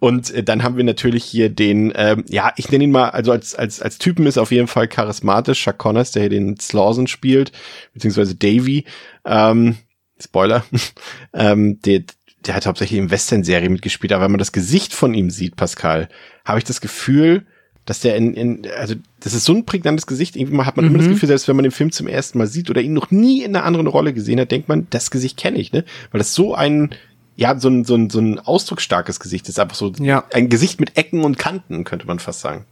und 0.00 0.30
äh, 0.34 0.42
dann 0.42 0.64
haben 0.64 0.76
wir 0.76 0.84
natürlich 0.84 1.24
hier 1.24 1.48
den, 1.48 1.92
ähm, 1.94 2.24
ja, 2.28 2.52
ich 2.56 2.70
nenne 2.70 2.84
ihn 2.84 2.90
mal, 2.90 3.10
also 3.10 3.30
als, 3.30 3.54
als, 3.54 3.80
als 3.80 3.98
Typen 3.98 4.26
ist 4.26 4.38
auf 4.38 4.50
jeden 4.50 4.66
Fall 4.66 4.88
charismatisch, 4.88 5.62
Chuck 5.62 5.78
Connors, 5.78 6.10
der 6.10 6.22
hier 6.22 6.30
den 6.30 6.58
Slauson 6.58 7.06
spielt, 7.06 7.52
beziehungsweise 7.94 8.34
Davy. 8.34 8.86
Ähm, 9.24 9.76
Spoiler. 10.20 10.64
ähm, 11.32 11.80
der, 11.82 12.02
der 12.46 12.54
hat 12.54 12.66
hauptsächlich 12.66 12.98
in 12.98 13.10
Western-Serie 13.10 13.70
mitgespielt, 13.70 14.12
aber 14.12 14.24
wenn 14.24 14.32
man 14.32 14.38
das 14.38 14.52
Gesicht 14.52 14.92
von 14.92 15.14
ihm 15.14 15.30
sieht, 15.30 15.56
Pascal, 15.56 16.08
habe 16.44 16.58
ich 16.58 16.64
das 16.64 16.80
Gefühl, 16.80 17.46
dass 17.90 17.98
der 17.98 18.14
in, 18.14 18.34
in, 18.34 18.62
also 18.78 18.94
das 19.18 19.34
ist 19.34 19.44
so 19.44 19.52
ein 19.52 19.64
prägnantes 19.66 20.06
Gesicht, 20.06 20.36
irgendwie 20.36 20.62
hat 20.62 20.76
man 20.76 20.86
immer 20.86 20.98
das 20.98 21.08
Gefühl, 21.08 21.26
selbst 21.26 21.48
wenn 21.48 21.56
man 21.56 21.64
den 21.64 21.72
Film 21.72 21.90
zum 21.90 22.06
ersten 22.06 22.38
Mal 22.38 22.46
sieht 22.46 22.70
oder 22.70 22.80
ihn 22.80 22.92
noch 22.92 23.10
nie 23.10 23.42
in 23.42 23.56
einer 23.56 23.64
anderen 23.64 23.88
Rolle 23.88 24.12
gesehen 24.12 24.38
hat, 24.38 24.52
denkt 24.52 24.68
man, 24.68 24.86
das 24.90 25.10
Gesicht 25.10 25.36
kenne 25.36 25.58
ich, 25.58 25.72
ne? 25.72 25.84
Weil 26.12 26.20
das 26.20 26.32
so 26.32 26.54
ein, 26.54 26.90
ja, 27.34 27.58
so 27.58 27.68
ein, 27.68 27.84
so 27.84 27.96
ein, 27.96 28.08
so 28.08 28.20
ein 28.20 28.38
ausdrucksstarkes 28.38 29.18
Gesicht 29.18 29.48
ist, 29.48 29.58
einfach 29.58 29.74
so 29.74 29.90
Ja. 29.98 30.22
ein 30.32 30.48
Gesicht 30.48 30.78
mit 30.78 30.96
Ecken 30.96 31.24
und 31.24 31.36
Kanten, 31.36 31.82
könnte 31.82 32.06
man 32.06 32.20
fast 32.20 32.38
sagen. 32.42 32.64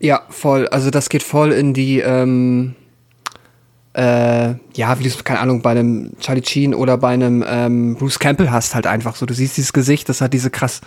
Ja, 0.00 0.20
voll. 0.28 0.68
Also 0.68 0.90
das 0.90 1.08
geht 1.08 1.22
voll 1.22 1.50
in 1.52 1.72
die, 1.72 2.00
ähm, 2.00 2.74
äh, 3.94 4.50
ja, 4.74 4.98
wie 4.98 5.02
du 5.04 5.08
es, 5.08 5.24
keine 5.24 5.40
Ahnung, 5.40 5.62
bei 5.62 5.70
einem 5.70 6.12
Charlie 6.20 6.44
Sheen 6.44 6.74
oder 6.74 6.98
bei 6.98 7.08
einem 7.08 7.42
ähm, 7.48 7.96
Bruce 7.96 8.18
Campbell 8.18 8.50
hast 8.50 8.74
halt 8.74 8.86
einfach 8.86 9.16
so. 9.16 9.24
Du 9.24 9.32
siehst 9.32 9.56
dieses 9.56 9.72
Gesicht, 9.72 10.10
das 10.10 10.20
hat 10.20 10.34
diese 10.34 10.50
krass 10.50 10.82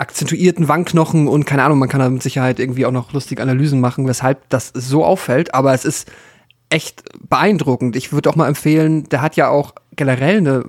akzentuierten 0.00 0.66
Wangenknochen 0.66 1.28
und 1.28 1.44
keine 1.44 1.62
Ahnung, 1.62 1.78
man 1.78 1.88
kann 1.88 2.00
da 2.00 2.08
mit 2.08 2.22
Sicherheit 2.22 2.58
irgendwie 2.58 2.86
auch 2.86 2.90
noch 2.90 3.12
lustige 3.12 3.42
Analysen 3.42 3.80
machen, 3.80 4.06
weshalb 4.06 4.48
das 4.48 4.72
so 4.74 5.04
auffällt, 5.04 5.54
aber 5.54 5.74
es 5.74 5.84
ist 5.84 6.10
echt 6.70 7.02
beeindruckend. 7.28 7.96
Ich 7.96 8.12
würde 8.12 8.30
auch 8.30 8.36
mal 8.36 8.48
empfehlen, 8.48 9.08
der 9.10 9.20
hat 9.20 9.36
ja 9.36 9.48
auch 9.48 9.74
generell 9.96 10.38
eine 10.38 10.64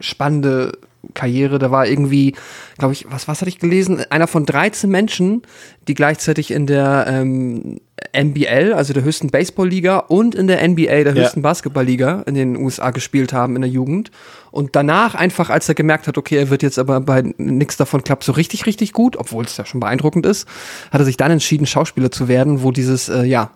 spannende 0.00 0.72
Karriere. 1.14 1.58
Da 1.58 1.70
war 1.70 1.86
irgendwie, 1.86 2.34
glaube 2.76 2.92
ich, 2.92 3.06
was, 3.08 3.28
was 3.28 3.40
hatte 3.40 3.48
ich 3.48 3.58
gelesen? 3.60 4.02
Einer 4.10 4.26
von 4.26 4.44
13 4.46 4.90
Menschen, 4.90 5.42
die 5.86 5.94
gleichzeitig 5.94 6.50
in 6.50 6.66
der 6.66 7.06
ähm, 7.08 7.80
NBL, 8.12 8.72
also 8.74 8.92
der 8.92 9.04
höchsten 9.04 9.28
Baseballliga, 9.28 9.98
und 9.98 10.34
in 10.34 10.48
der 10.48 10.66
NBA, 10.66 11.04
der 11.04 11.14
Ja. 11.14 11.22
höchsten 11.22 11.42
Basketballliga 11.42 12.22
in 12.26 12.34
den 12.34 12.56
USA 12.56 12.90
gespielt 12.90 13.32
haben 13.32 13.54
in 13.56 13.62
der 13.62 13.70
Jugend. 13.70 14.10
Und 14.50 14.74
danach 14.76 15.14
einfach, 15.14 15.50
als 15.50 15.68
er 15.68 15.74
gemerkt 15.74 16.08
hat, 16.08 16.18
okay, 16.18 16.36
er 16.36 16.50
wird 16.50 16.62
jetzt 16.62 16.78
aber 16.78 17.00
bei 17.00 17.22
nix 17.38 17.76
davon 17.76 18.02
klappt 18.02 18.24
so 18.24 18.32
richtig, 18.32 18.66
richtig 18.66 18.92
gut, 18.92 19.16
obwohl 19.16 19.44
es 19.44 19.56
ja 19.56 19.64
schon 19.64 19.80
beeindruckend 19.80 20.26
ist, 20.26 20.48
hat 20.90 21.00
er 21.00 21.04
sich 21.04 21.16
dann 21.16 21.30
entschieden, 21.30 21.66
Schauspieler 21.66 22.10
zu 22.10 22.28
werden, 22.28 22.62
wo 22.62 22.72
dieses, 22.72 23.08
äh, 23.08 23.22
ja, 23.24 23.50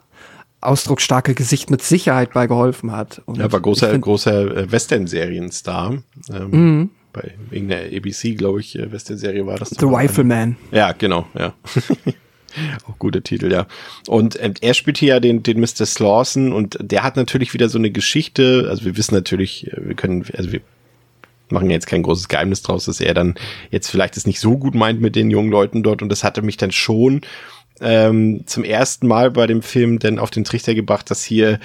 ausdrucksstarke 0.63 1.35
Gesicht 1.35 1.71
mit 1.71 1.83
Sicherheit 1.83 2.33
bei 2.33 2.47
geholfen 2.47 2.93
hat. 2.93 3.21
Und 3.27 3.41
Er 3.41 3.53
war 3.53 3.61
großer, 3.61 3.97
großer 3.99 4.57
äh, 4.57 4.73
Western-Serienstar. 4.73 6.03
Ähm, 6.33 6.51
Mhm. 6.51 6.91
Bei 7.13 7.33
irgendeiner 7.51 7.95
ABC, 7.95 8.35
glaube 8.37 8.61
ich, 8.61 8.79
äh, 8.79 8.91
Western-Serie 8.91 9.47
war 9.47 9.59
das. 9.59 9.69
The. 9.71 9.85
Rifleman. 9.85 10.57
Ja, 10.71 10.93
genau, 10.93 11.27
ja. 11.39 11.53
Auch 12.87 12.99
guter 12.99 13.23
Titel, 13.23 13.51
ja. 13.53 13.67
Und 14.09 14.39
ähm, 14.43 14.55
er 14.61 14.75
spielt 14.75 14.99
hier 14.99 15.09
ja 15.15 15.21
den, 15.21 15.43
den 15.43 15.61
Mr. 15.61 15.87
Slawson 15.87 16.53
und 16.53 16.79
der 16.81 17.03
hat 17.03 17.17
natürlich 17.17 17.53
wieder 17.55 17.69
so 17.69 17.79
eine 17.79 17.91
Geschichte, 17.91 18.67
also 18.69 18.85
wir 18.85 18.97
wissen 18.97 19.15
natürlich, 19.15 19.71
äh, 19.73 19.89
wir 19.89 19.95
können, 19.95 20.25
also 20.37 20.53
wir 20.53 20.61
machen 21.51 21.69
ja 21.69 21.75
jetzt 21.75 21.87
kein 21.87 22.03
großes 22.03 22.29
Geheimnis 22.29 22.63
draus, 22.63 22.87
dass 22.87 23.01
er 23.01 23.15
dann 23.15 23.35
jetzt 23.71 23.91
vielleicht 23.91 24.17
es 24.17 24.27
nicht 24.27 24.41
so 24.41 24.57
gut 24.57 24.75
meint 24.75 25.01
mit 25.01 25.17
den 25.17 25.31
jungen 25.31 25.51
Leuten 25.51 25.83
dort 25.83 26.03
und 26.03 26.09
das 26.09 26.25
hatte 26.25 26.41
mich 26.43 26.57
dann 26.57 26.73
schon 26.73 27.21
ähm, 27.83 28.43
zum 28.47 28.65
ersten 28.65 29.07
Mal 29.07 29.31
bei 29.31 29.47
dem 29.47 29.63
Film 29.63 29.99
dann 29.99 30.19
auf 30.19 30.31
den 30.31 30.45
Trichter 30.45 30.75
gebracht, 30.75 31.11
dass 31.11 31.23
hier 31.23 31.59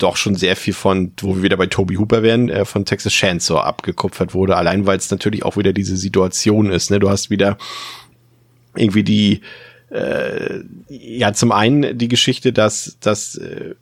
doch 0.00 0.16
schon 0.16 0.34
sehr 0.34 0.56
viel 0.56 0.74
von, 0.74 1.12
wo 1.20 1.36
wir 1.36 1.42
wieder 1.42 1.56
bei 1.56 1.66
Toby 1.66 1.96
Hooper 1.96 2.22
wären, 2.22 2.48
äh, 2.48 2.64
von 2.64 2.84
Texas 2.84 3.12
Chainsaw 3.12 3.60
abgekupfert 3.60 4.34
wurde, 4.34 4.56
allein 4.56 4.86
weil 4.86 4.98
es 4.98 5.10
natürlich 5.10 5.44
auch 5.44 5.56
wieder 5.56 5.72
diese 5.72 5.96
Situation 5.96 6.70
ist. 6.70 6.90
Ne? 6.90 6.98
Du 6.98 7.10
hast 7.10 7.30
wieder 7.30 7.58
irgendwie 8.74 9.04
die, 9.04 9.40
äh, 9.90 10.60
ja, 10.88 11.32
zum 11.32 11.52
einen 11.52 11.98
die 11.98 12.08
Geschichte, 12.08 12.52
dass, 12.52 12.96
dass 13.00 13.36
äh, 13.36 13.74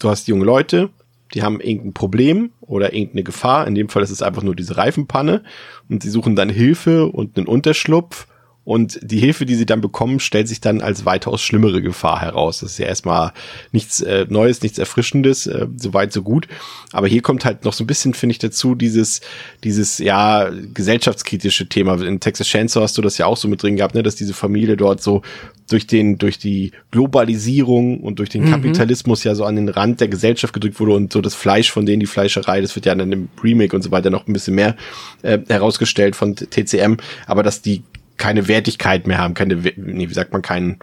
du 0.00 0.08
hast 0.08 0.28
junge 0.28 0.44
Leute, 0.44 0.90
die 1.34 1.42
haben 1.42 1.60
irgendein 1.60 1.92
Problem 1.92 2.50
oder 2.60 2.92
irgendeine 2.92 3.22
Gefahr. 3.22 3.66
In 3.66 3.74
dem 3.74 3.88
Fall 3.88 4.02
ist 4.02 4.10
es 4.10 4.22
einfach 4.22 4.42
nur 4.42 4.56
diese 4.56 4.76
Reifenpanne 4.76 5.42
und 5.88 6.02
sie 6.02 6.10
suchen 6.10 6.36
dann 6.36 6.48
Hilfe 6.48 7.06
und 7.06 7.36
einen 7.36 7.46
Unterschlupf. 7.46 8.26
Und 8.68 8.98
die 9.00 9.18
Hilfe, 9.18 9.46
die 9.46 9.54
sie 9.54 9.64
dann 9.64 9.80
bekommen, 9.80 10.20
stellt 10.20 10.46
sich 10.46 10.60
dann 10.60 10.82
als 10.82 11.06
weitaus 11.06 11.40
schlimmere 11.40 11.80
Gefahr 11.80 12.20
heraus. 12.20 12.60
Das 12.60 12.72
ist 12.72 12.78
ja 12.78 12.84
erstmal 12.84 13.32
nichts 13.72 14.02
äh, 14.02 14.26
Neues, 14.28 14.60
nichts 14.60 14.76
Erfrischendes, 14.76 15.46
äh, 15.46 15.66
so 15.78 15.94
weit, 15.94 16.12
so 16.12 16.20
gut. 16.20 16.48
Aber 16.92 17.06
hier 17.06 17.22
kommt 17.22 17.46
halt 17.46 17.64
noch 17.64 17.72
so 17.72 17.82
ein 17.82 17.86
bisschen, 17.86 18.12
finde 18.12 18.32
ich, 18.32 18.38
dazu, 18.40 18.74
dieses, 18.74 19.22
dieses, 19.64 19.96
ja, 19.96 20.50
gesellschaftskritische 20.74 21.70
Thema. 21.70 21.98
In 22.02 22.20
Texas 22.20 22.46
Chainsaw 22.46 22.82
hast 22.82 22.98
du 22.98 23.00
das 23.00 23.16
ja 23.16 23.24
auch 23.24 23.38
so 23.38 23.48
mit 23.48 23.62
drin 23.62 23.76
gehabt, 23.76 23.94
ne, 23.94 24.02
dass 24.02 24.16
diese 24.16 24.34
Familie 24.34 24.76
dort 24.76 25.02
so 25.02 25.22
durch 25.70 25.86
den, 25.86 26.18
durch 26.18 26.38
die 26.38 26.72
Globalisierung 26.90 28.00
und 28.00 28.18
durch 28.18 28.28
den 28.28 28.50
Kapitalismus 28.50 29.24
ja 29.24 29.34
so 29.34 29.44
an 29.44 29.56
den 29.56 29.70
Rand 29.70 30.00
der 30.00 30.08
Gesellschaft 30.08 30.52
gedrückt 30.52 30.78
wurde 30.78 30.92
und 30.92 31.10
so 31.10 31.22
das 31.22 31.34
Fleisch 31.34 31.70
von 31.70 31.86
denen, 31.86 32.00
die 32.00 32.06
Fleischerei, 32.06 32.60
das 32.60 32.74
wird 32.74 32.84
ja 32.84 32.94
dann 32.94 33.12
im 33.12 33.28
Remake 33.42 33.74
und 33.74 33.80
so 33.80 33.90
weiter 33.90 34.10
noch 34.10 34.26
ein 34.26 34.32
bisschen 34.34 34.54
mehr 34.54 34.76
äh, 35.22 35.38
herausgestellt 35.48 36.16
von 36.16 36.36
TCM, 36.36 36.96
aber 37.26 37.42
dass 37.42 37.62
die 37.62 37.82
keine 38.18 38.48
Wertigkeit 38.48 39.06
mehr 39.06 39.18
haben, 39.18 39.34
keine, 39.34 39.56
nee, 39.56 40.08
wie 40.08 40.14
sagt 40.14 40.32
man, 40.32 40.42
keinen, 40.42 40.78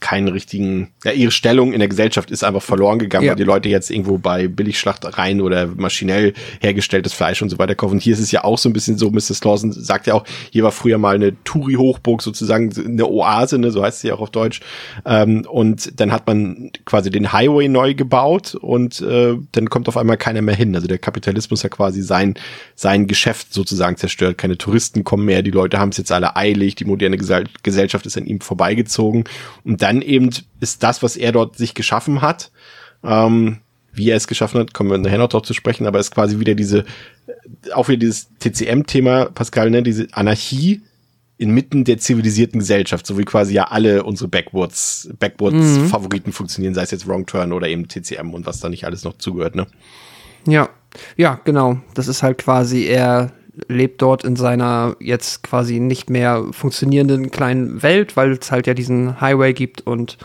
keinen 0.00 0.28
richtigen, 0.28 0.92
ja, 1.04 1.12
ihre 1.12 1.30
Stellung 1.30 1.72
in 1.72 1.78
der 1.78 1.88
Gesellschaft 1.88 2.30
ist 2.30 2.44
einfach 2.44 2.62
verloren 2.62 2.98
gegangen, 2.98 3.24
Ja. 3.24 3.30
weil 3.32 3.36
die 3.36 3.44
Leute 3.44 3.68
jetzt 3.68 3.90
irgendwo 3.90 4.18
bei 4.18 4.48
Billigschlachtereien 4.48 5.40
oder 5.40 5.66
maschinell 5.66 6.34
hergestelltes 6.60 7.12
Fleisch 7.12 7.42
und 7.42 7.48
so 7.48 7.58
weiter 7.58 7.74
kaufen. 7.74 7.94
Und 7.94 8.02
hier 8.02 8.12
ist 8.14 8.20
es 8.20 8.32
ja 8.32 8.44
auch 8.44 8.58
so 8.58 8.68
ein 8.68 8.72
bisschen 8.72 8.98
so, 8.98 9.10
Mrs. 9.10 9.42
Lawson 9.44 9.72
sagt 9.72 10.06
ja 10.06 10.14
auch, 10.14 10.24
hier 10.50 10.62
war 10.64 10.72
früher 10.72 10.98
mal 10.98 11.14
eine 11.14 11.32
Touri-Hochburg 11.44 12.22
sozusagen, 12.22 12.72
eine 12.84 13.06
Oase, 13.08 13.58
ne, 13.58 13.70
so 13.70 13.82
heißt 13.82 14.00
sie 14.00 14.12
auch 14.12 14.20
auf 14.20 14.30
Deutsch. 14.30 14.60
Ähm, 15.04 15.46
und 15.50 15.98
dann 16.00 16.12
hat 16.12 16.26
man 16.26 16.70
quasi 16.84 17.10
den 17.10 17.32
Highway 17.32 17.68
neu 17.68 17.94
gebaut 17.94 18.54
und 18.54 19.00
äh, 19.00 19.34
dann 19.52 19.70
kommt 19.70 19.88
auf 19.88 19.96
einmal 19.96 20.16
keiner 20.16 20.42
mehr 20.42 20.54
hin. 20.54 20.74
Also 20.74 20.88
der 20.88 20.98
Kapitalismus 20.98 21.64
hat 21.64 21.70
quasi 21.72 22.02
sein, 22.02 22.34
sein 22.74 23.06
Geschäft 23.06 23.52
sozusagen 23.52 23.96
zerstört. 23.96 24.38
Keine 24.38 24.58
Touristen 24.58 25.04
kommen 25.04 25.24
mehr, 25.24 25.42
die 25.42 25.50
Leute 25.50 25.78
haben 25.78 25.90
es 25.90 25.96
jetzt 25.96 26.12
alle 26.12 26.36
eilig, 26.36 26.74
die 26.74 26.84
moderne 26.84 27.16
Gesell 27.16 27.44
Gesellschaft 27.62 28.06
ist 28.06 28.16
an 28.16 28.26
ihm 28.26 28.40
vorbeigezogen. 28.40 29.24
Und 29.64 29.82
dann 29.86 30.02
eben 30.02 30.30
ist 30.60 30.82
das, 30.82 31.02
was 31.02 31.16
er 31.16 31.32
dort 31.32 31.56
sich 31.56 31.74
geschaffen 31.74 32.20
hat, 32.22 32.50
ähm, 33.04 33.58
wie 33.92 34.10
er 34.10 34.16
es 34.16 34.26
geschaffen 34.26 34.60
hat, 34.60 34.74
kommen 34.74 34.90
wir 34.90 34.98
nachher 34.98 35.18
noch 35.18 35.28
drauf 35.28 35.42
zu 35.42 35.54
sprechen, 35.54 35.86
aber 35.86 35.98
ist 36.00 36.10
quasi 36.10 36.38
wieder 36.38 36.54
diese, 36.54 36.84
auch 37.72 37.88
wieder 37.88 38.00
dieses 38.00 38.28
TCM-Thema, 38.40 39.26
Pascal, 39.26 39.70
ne, 39.70 39.82
diese 39.82 40.08
Anarchie 40.12 40.82
inmitten 41.38 41.84
der 41.84 41.98
zivilisierten 41.98 42.60
Gesellschaft, 42.60 43.06
so 43.06 43.18
wie 43.18 43.24
quasi 43.24 43.54
ja 43.54 43.64
alle 43.64 44.02
unsere 44.02 44.28
Backwards, 44.28 45.08
Backwards-Favoriten 45.18 46.32
funktionieren, 46.32 46.74
sei 46.74 46.82
es 46.82 46.90
jetzt 46.90 47.06
Wrong 47.06 47.26
Turn 47.26 47.52
oder 47.52 47.68
eben 47.68 47.88
TCM 47.88 48.32
und 48.32 48.46
was 48.46 48.60
da 48.60 48.68
nicht 48.68 48.84
alles 48.84 49.04
noch 49.04 49.18
zugehört, 49.18 49.54
ne? 49.54 49.66
Ja, 50.46 50.68
ja, 51.16 51.40
genau. 51.44 51.80
Das 51.94 52.08
ist 52.08 52.22
halt 52.22 52.38
quasi, 52.38 52.84
er 52.84 53.32
lebt 53.68 54.02
dort 54.02 54.24
in 54.24 54.36
seiner 54.36 54.96
jetzt 55.00 55.42
quasi 55.42 55.80
nicht 55.80 56.10
mehr 56.10 56.44
funktionierenden 56.50 57.30
kleinen 57.30 57.82
Welt, 57.82 58.16
weil 58.16 58.32
es 58.32 58.50
halt 58.50 58.66
ja 58.66 58.74
diesen 58.74 59.20
Highway 59.20 59.52
gibt 59.52 59.86
und 59.86 60.18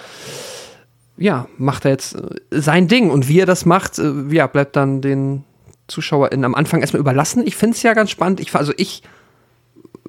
ja, 1.17 1.47
macht 1.57 1.85
er 1.85 1.91
jetzt 1.91 2.15
äh, 2.15 2.29
sein 2.49 2.87
Ding. 2.87 3.09
Und 3.11 3.27
wie 3.27 3.39
er 3.39 3.45
das 3.45 3.65
macht, 3.65 3.99
äh, 3.99 4.11
ja, 4.31 4.47
bleibt 4.47 4.75
dann 4.75 5.01
den 5.01 5.43
ZuschauerInnen 5.87 6.45
am 6.45 6.55
Anfang 6.55 6.81
erstmal 6.81 6.99
überlassen. 6.99 7.45
Ich 7.45 7.55
finde 7.55 7.75
es 7.75 7.83
ja 7.83 7.93
ganz 7.93 8.09
spannend. 8.09 8.39
Ich, 8.39 8.55
also 8.55 8.73
ich 8.77 9.03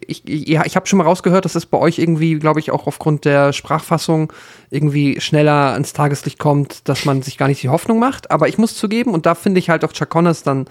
ich, 0.07 0.27
ich- 0.29 0.49
ja, 0.49 0.65
ich 0.65 0.77
habe 0.77 0.87
schon 0.87 0.99
mal 0.99 1.05
rausgehört, 1.05 1.45
dass 1.45 1.55
es 1.55 1.67
bei 1.67 1.79
euch 1.79 1.99
irgendwie, 1.99 2.39
glaube 2.39 2.61
ich, 2.61 2.71
auch 2.71 2.87
aufgrund 2.87 3.25
der 3.25 3.53
Sprachfassung 3.53 4.33
irgendwie 4.71 5.21
schneller 5.21 5.73
ans 5.73 5.93
Tageslicht 5.93 6.39
kommt, 6.39 6.89
dass 6.89 7.05
man 7.05 7.23
sich 7.23 7.39
gar 7.39 7.49
nicht 7.49 7.63
die 7.63 7.69
Hoffnung 7.69 7.99
macht. 7.99 8.31
Aber 8.31 8.49
ich 8.49 8.59
muss 8.59 8.75
zugeben, 8.77 9.13
und 9.15 9.27
da 9.27 9.35
finde 9.35 9.59
ich 9.59 9.71
halt 9.71 9.85
auch 9.85 9.93
Chuck 9.93 10.09
Connors 10.11 10.43
dann 10.43 10.67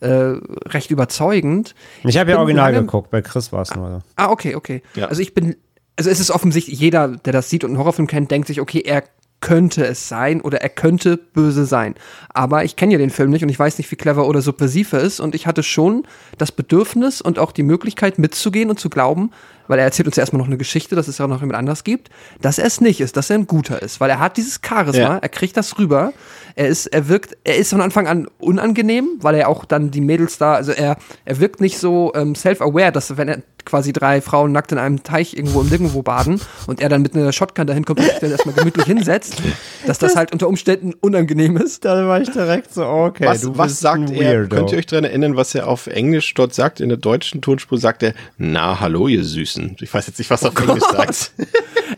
äh, 0.00 0.34
recht 0.66 0.90
überzeugend. 0.90 1.74
Ich 2.04 2.16
habe 2.18 2.30
ja 2.30 2.38
original 2.38 2.72
lange- 2.72 2.84
geguckt, 2.86 3.10
bei 3.10 3.22
Chris 3.22 3.52
war 3.52 3.62
es 3.62 3.74
nur. 3.74 3.90
so. 3.90 4.02
Ah, 4.16 4.30
okay, 4.30 4.54
okay. 4.54 4.82
Ja. 4.94 5.06
Also 5.08 5.22
ich 5.22 5.34
bin, 5.34 5.56
also 5.96 6.10
es 6.10 6.20
ist 6.20 6.30
offensichtlich, 6.30 6.78
jeder, 6.80 7.08
der 7.08 7.32
das 7.32 7.50
sieht 7.50 7.64
und 7.64 7.70
einen 7.70 7.78
Horrorfilm 7.78 8.08
kennt, 8.08 8.30
denkt 8.30 8.48
sich, 8.48 8.60
okay, 8.60 8.80
er 8.84 9.04
könnte 9.42 9.84
es 9.86 10.08
sein 10.08 10.40
oder 10.40 10.62
er 10.62 10.70
könnte 10.70 11.18
böse 11.18 11.66
sein. 11.66 11.94
Aber 12.32 12.64
ich 12.64 12.76
kenne 12.76 12.92
ja 12.94 12.98
den 12.98 13.10
Film 13.10 13.28
nicht 13.30 13.42
und 13.42 13.50
ich 13.50 13.58
weiß 13.58 13.76
nicht, 13.76 13.90
wie 13.90 13.96
clever 13.96 14.26
oder 14.26 14.40
subversiv 14.40 14.94
er 14.94 15.00
ist. 15.00 15.20
Und 15.20 15.34
ich 15.34 15.46
hatte 15.46 15.62
schon 15.62 16.04
das 16.38 16.50
Bedürfnis 16.52 17.20
und 17.20 17.38
auch 17.38 17.52
die 17.52 17.62
Möglichkeit 17.62 18.18
mitzugehen 18.18 18.70
und 18.70 18.80
zu 18.80 18.88
glauben, 18.88 19.30
weil 19.68 19.78
er 19.78 19.84
erzählt 19.84 20.06
uns 20.06 20.16
ja 20.16 20.22
erstmal 20.22 20.38
noch 20.38 20.46
eine 20.46 20.56
Geschichte, 20.56 20.96
dass 20.96 21.08
es 21.08 21.18
ja 21.18 21.26
noch 21.26 21.40
jemand 21.40 21.58
anders 21.58 21.84
gibt, 21.84 22.08
dass 22.40 22.58
er 22.58 22.64
es 22.66 22.80
nicht 22.80 23.00
ist, 23.00 23.16
dass 23.18 23.28
er 23.30 23.36
ein 23.38 23.46
guter 23.46 23.82
ist. 23.82 24.00
Weil 24.00 24.10
er 24.10 24.18
hat 24.20 24.36
dieses 24.38 24.60
Charisma, 24.66 25.02
Ja. 25.02 25.18
er 25.18 25.28
kriegt 25.28 25.56
das 25.56 25.78
rüber. 25.78 26.12
Er 26.54 26.68
ist, 26.68 26.86
er 26.86 27.08
wirkt, 27.08 27.36
er 27.44 27.56
ist 27.56 27.70
von 27.70 27.80
Anfang 27.80 28.06
an 28.06 28.28
unangenehm, 28.38 29.08
weil 29.20 29.34
er 29.36 29.48
auch 29.48 29.64
dann 29.64 29.90
die 29.90 30.00
Mädels 30.00 30.38
da, 30.38 30.54
also 30.54 30.72
er, 30.72 30.96
er 31.24 31.40
wirkt 31.40 31.60
nicht 31.60 31.78
so 31.78 32.12
ähm, 32.14 32.34
self-aware, 32.34 32.92
dass 32.92 33.16
wenn 33.16 33.28
er 33.28 33.42
quasi 33.64 33.92
drei 33.92 34.20
Frauen 34.20 34.52
nackt 34.52 34.72
in 34.72 34.78
einem 34.78 35.02
Teich 35.02 35.36
irgendwo 35.36 35.60
im 35.60 35.68
Nirgendwo 35.68 36.02
baden 36.02 36.40
und 36.66 36.80
er 36.80 36.88
dann 36.88 37.02
mit 37.02 37.14
einer 37.14 37.32
Shotgun 37.32 37.66
dahin 37.66 37.84
kommt 37.84 38.00
und 38.00 38.06
sich 38.06 38.18
dann 38.18 38.30
erstmal 38.30 38.54
gemütlich 38.54 38.86
hinsetzt, 38.86 39.42
dass 39.86 39.98
das 39.98 40.16
halt 40.16 40.32
unter 40.32 40.48
Umständen 40.48 40.94
unangenehm 41.00 41.56
ist. 41.56 41.84
Da 41.84 42.06
war 42.06 42.20
ich 42.20 42.30
direkt 42.30 42.72
so, 42.72 42.86
okay, 42.86 43.26
was, 43.26 43.42
du 43.42 43.56
was 43.56 43.80
sagt 43.80 44.10
ein 44.10 44.14
er? 44.14 44.46
Könnt 44.46 44.72
ihr 44.72 44.78
euch 44.78 44.86
daran 44.86 45.04
erinnern, 45.04 45.36
was 45.36 45.54
er 45.54 45.68
auf 45.68 45.86
Englisch 45.86 46.32
dort 46.34 46.54
sagt? 46.54 46.80
In 46.80 46.88
der 46.88 46.98
deutschen 46.98 47.40
Tonspur 47.40 47.78
sagt 47.78 48.02
er, 48.02 48.14
na, 48.38 48.80
hallo, 48.80 49.08
ihr 49.08 49.24
Süßen. 49.24 49.76
Ich 49.80 49.92
weiß 49.92 50.06
jetzt 50.06 50.18
nicht, 50.18 50.30
was 50.30 50.42
er 50.42 50.50
auf 50.50 50.58
Englisch 50.58 50.84
sagt. 50.90 51.32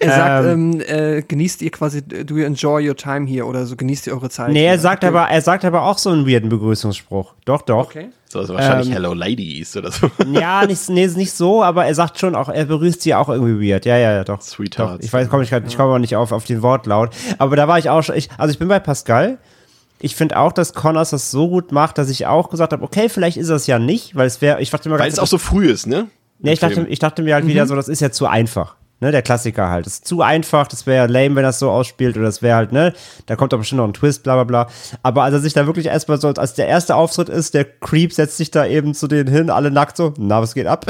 Er 0.01 0.11
sagt, 0.11 0.47
ähm, 0.47 0.81
äh, 0.87 1.23
genießt 1.23 1.63
ihr 1.63 1.71
quasi, 1.71 2.03
do 2.03 2.37
you 2.37 2.45
enjoy 2.45 2.87
your 2.87 2.97
time 2.97 3.27
here 3.27 3.47
oder 3.47 3.65
so, 3.65 3.77
genießt 3.77 4.07
ihr 4.07 4.15
eure 4.15 4.29
Zeit. 4.29 4.51
Nee, 4.51 4.65
er 4.65 4.73
hier. 4.73 4.81
sagt 4.81 5.05
aber, 5.05 5.29
er 5.29 5.41
sagt 5.41 5.65
aber 5.65 5.83
auch 5.83 5.99
so 5.99 6.11
einen 6.11 6.27
weirden 6.27 6.49
Begrüßungsspruch. 6.49 7.35
Doch, 7.45 7.63
doch. 7.63 7.87
Okay. 7.87 8.09
So, 8.29 8.41
also 8.41 8.55
wahrscheinlich 8.55 8.89
Ähm, 8.89 8.95
Hello 8.95 9.15
Ladies 9.15 9.77
oder 9.77 9.91
so. 9.91 10.11
Ja, 10.33 10.67
nicht, 10.67 10.89
nee, 10.89 11.07
nicht 11.07 11.33
so, 11.33 11.63
aber 11.63 11.87
er 11.87 11.95
sagt 11.95 12.19
schon 12.19 12.35
auch, 12.35 12.49
er 12.49 12.65
begrüßt 12.65 13.03
sie 13.03 13.15
auch 13.15 13.29
irgendwie 13.29 13.71
weird. 13.71 13.85
Ja, 13.87 13.97
ja, 13.97 14.13
ja, 14.13 14.25
doch. 14.25 14.41
Sweethearts. 14.41 14.99
Doch, 14.99 15.05
ich 15.05 15.13
weiß, 15.13 15.29
komme 15.29 15.45
ich 15.45 15.53
ich 15.53 15.77
komme 15.77 15.95
auch 15.95 15.99
nicht 15.99 16.17
auf, 16.17 16.33
auf 16.33 16.45
den 16.45 16.63
Wortlaut. 16.63 17.11
Aber 17.39 17.57
da 17.57 17.69
war 17.69 17.79
ich 17.79 17.91
auch 17.91 18.03
schon, 18.03 18.17
ich, 18.17 18.31
also 18.37 18.53
ich 18.53 18.59
bin 18.59 18.69
bei 18.69 18.81
Pascal. 18.81 19.39
Ich 20.01 20.17
finde 20.17 20.39
auch, 20.39 20.53
dass 20.53 20.75
Connors 20.75 21.11
das 21.11 21.31
so 21.31 21.49
gut 21.49 21.73
macht, 21.73 21.97
dass 21.99 22.11
ich 22.11 22.27
auch 22.27 22.51
gesagt 22.51 22.73
habe, 22.73 22.83
okay, 22.83 23.09
vielleicht 23.09 23.37
ist 23.37 23.49
das 23.49 23.67
ja 23.67 23.79
nicht, 23.79 24.17
weil 24.17 24.27
es 24.27 24.43
wäre, 24.43 24.61
ich 24.61 24.71
dachte 24.71 24.89
mir 24.89 24.99
Weil 24.99 25.09
es 25.09 25.19
auch 25.19 25.27
so 25.27 25.39
früh 25.39 25.67
ist, 25.71 25.87
ne? 25.87 26.09
Nee, 26.41 26.53
ich 26.53 26.61
dachte, 26.61 26.87
ich 26.89 26.99
dachte 26.99 27.23
mir 27.23 27.35
halt 27.35 27.47
wieder 27.47 27.67
so, 27.67 27.75
das 27.77 27.89
ist 27.89 28.01
ja 28.01 28.11
zu 28.11 28.27
einfach. 28.27 28.77
Ne, 29.05 29.13
der 29.13 29.21
Klassiker 29.21 29.69
halt. 29.69 29.85
Das 29.85 29.97
ist 29.97 30.09
zu 30.09 30.23
einfach, 30.23 30.67
das 30.67 30.87
wäre 30.87 31.07
lame, 31.07 31.37
wenn 31.37 31.43
das 31.43 31.59
so 31.59 31.71
ausspielt, 31.71 32.17
oder 32.17 32.25
das 32.25 32.41
wäre 32.41 32.57
halt, 32.57 32.73
ne, 32.73 32.95
da 33.27 33.37
kommt 33.37 33.53
doch 33.53 33.59
bestimmt 33.59 33.81
noch 33.81 33.87
ein 33.87 33.93
Twist, 33.93 34.23
bla 34.23 34.43
bla 34.43 34.45
bla. 34.45 34.67
Aber 35.03 35.25
als 35.25 35.35
er 35.35 35.41
sich 35.41 35.53
da 35.53 35.67
wirklich 35.67 35.89
erstmal 35.89 36.19
so, 36.19 36.29
als 36.29 36.55
der 36.55 36.69
erste 36.69 36.97
Auftritt 36.97 37.29
ist, 37.29 37.53
der 37.53 37.67
Creep 37.67 38.15
setzt 38.15 38.39
sich 38.39 38.51
da 38.51 38.65
eben 38.65 38.95
zu 38.95 39.07
denen 39.07 39.29
hin, 39.29 39.51
alle 39.51 39.71
nackt 39.71 39.99
so, 39.99 40.15
na, 40.17 40.41
was 40.41 40.55
geht 40.55 40.67
ab? 40.67 40.87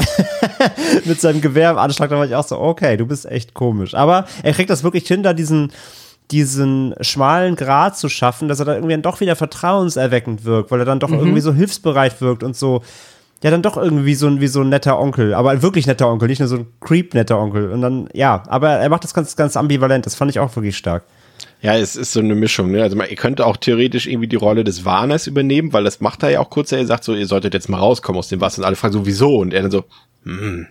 Mit 1.04 1.20
seinem 1.20 1.40
Gewehr 1.40 1.72
im 1.72 1.78
Anschlag, 1.78 2.08
da 2.08 2.16
war 2.16 2.24
ich 2.24 2.36
auch 2.36 2.46
so, 2.46 2.60
okay, 2.60 2.96
du 2.96 3.04
bist 3.04 3.26
echt 3.26 3.52
komisch. 3.52 3.96
Aber 3.96 4.26
er 4.44 4.52
kriegt 4.52 4.70
das 4.70 4.84
wirklich 4.84 5.08
hin, 5.08 5.24
da 5.24 5.32
diesen, 5.32 5.72
diesen 6.30 6.94
schmalen 7.00 7.56
Grat 7.56 7.98
zu 7.98 8.08
schaffen, 8.08 8.46
dass 8.46 8.60
er 8.60 8.66
dann 8.66 8.76
irgendwie 8.76 8.94
dann 8.94 9.02
doch 9.02 9.18
wieder 9.18 9.34
vertrauenserweckend 9.34 10.44
wirkt, 10.44 10.70
weil 10.70 10.78
er 10.78 10.86
dann 10.86 11.00
doch 11.00 11.10
irgendwie 11.10 11.40
so 11.40 11.52
hilfsbereit 11.52 12.20
wirkt 12.20 12.44
und 12.44 12.54
so, 12.54 12.84
ja, 13.44 13.50
dann 13.50 13.60
doch 13.60 13.76
irgendwie 13.76 14.14
so 14.14 14.26
ein, 14.26 14.40
wie 14.40 14.46
so 14.46 14.62
ein 14.62 14.70
netter 14.70 14.98
Onkel, 14.98 15.34
aber 15.34 15.50
ein 15.50 15.60
wirklich 15.60 15.86
netter 15.86 16.08
Onkel, 16.08 16.28
nicht 16.28 16.38
nur 16.38 16.48
so 16.48 16.56
ein 16.56 16.66
creep-netter 16.80 17.38
Onkel. 17.38 17.70
Und 17.70 17.82
dann, 17.82 18.08
ja, 18.14 18.42
aber 18.46 18.70
er 18.70 18.88
macht 18.88 19.04
das 19.04 19.12
ganz, 19.12 19.36
ganz 19.36 19.54
ambivalent, 19.58 20.06
das 20.06 20.14
fand 20.14 20.30
ich 20.30 20.38
auch 20.38 20.56
wirklich 20.56 20.78
stark. 20.78 21.04
Ja, 21.60 21.76
es 21.76 21.94
ist 21.94 22.12
so 22.12 22.20
eine 22.20 22.34
Mischung. 22.34 22.70
Ne? 22.70 22.82
Also 22.82 22.96
man, 22.96 23.10
ihr 23.10 23.16
könnte 23.16 23.44
auch 23.44 23.58
theoretisch 23.58 24.06
irgendwie 24.06 24.28
die 24.28 24.36
Rolle 24.36 24.64
des 24.64 24.86
Warners 24.86 25.26
übernehmen, 25.26 25.74
weil 25.74 25.84
das 25.84 26.00
macht 26.00 26.22
er 26.22 26.30
ja 26.30 26.40
auch 26.40 26.48
kurz. 26.48 26.72
Er 26.72 26.86
sagt 26.86 27.04
so, 27.04 27.14
ihr 27.14 27.26
solltet 27.26 27.52
jetzt 27.52 27.68
mal 27.68 27.76
rauskommen 27.76 28.18
aus 28.18 28.28
dem 28.28 28.40
Wasser. 28.40 28.60
Und 28.60 28.64
alle 28.64 28.76
fragen 28.76 28.94
so, 28.94 29.04
wieso? 29.04 29.36
Und 29.36 29.52
er 29.52 29.60
dann 29.60 29.70
so, 29.70 29.84
hm, 30.24 30.66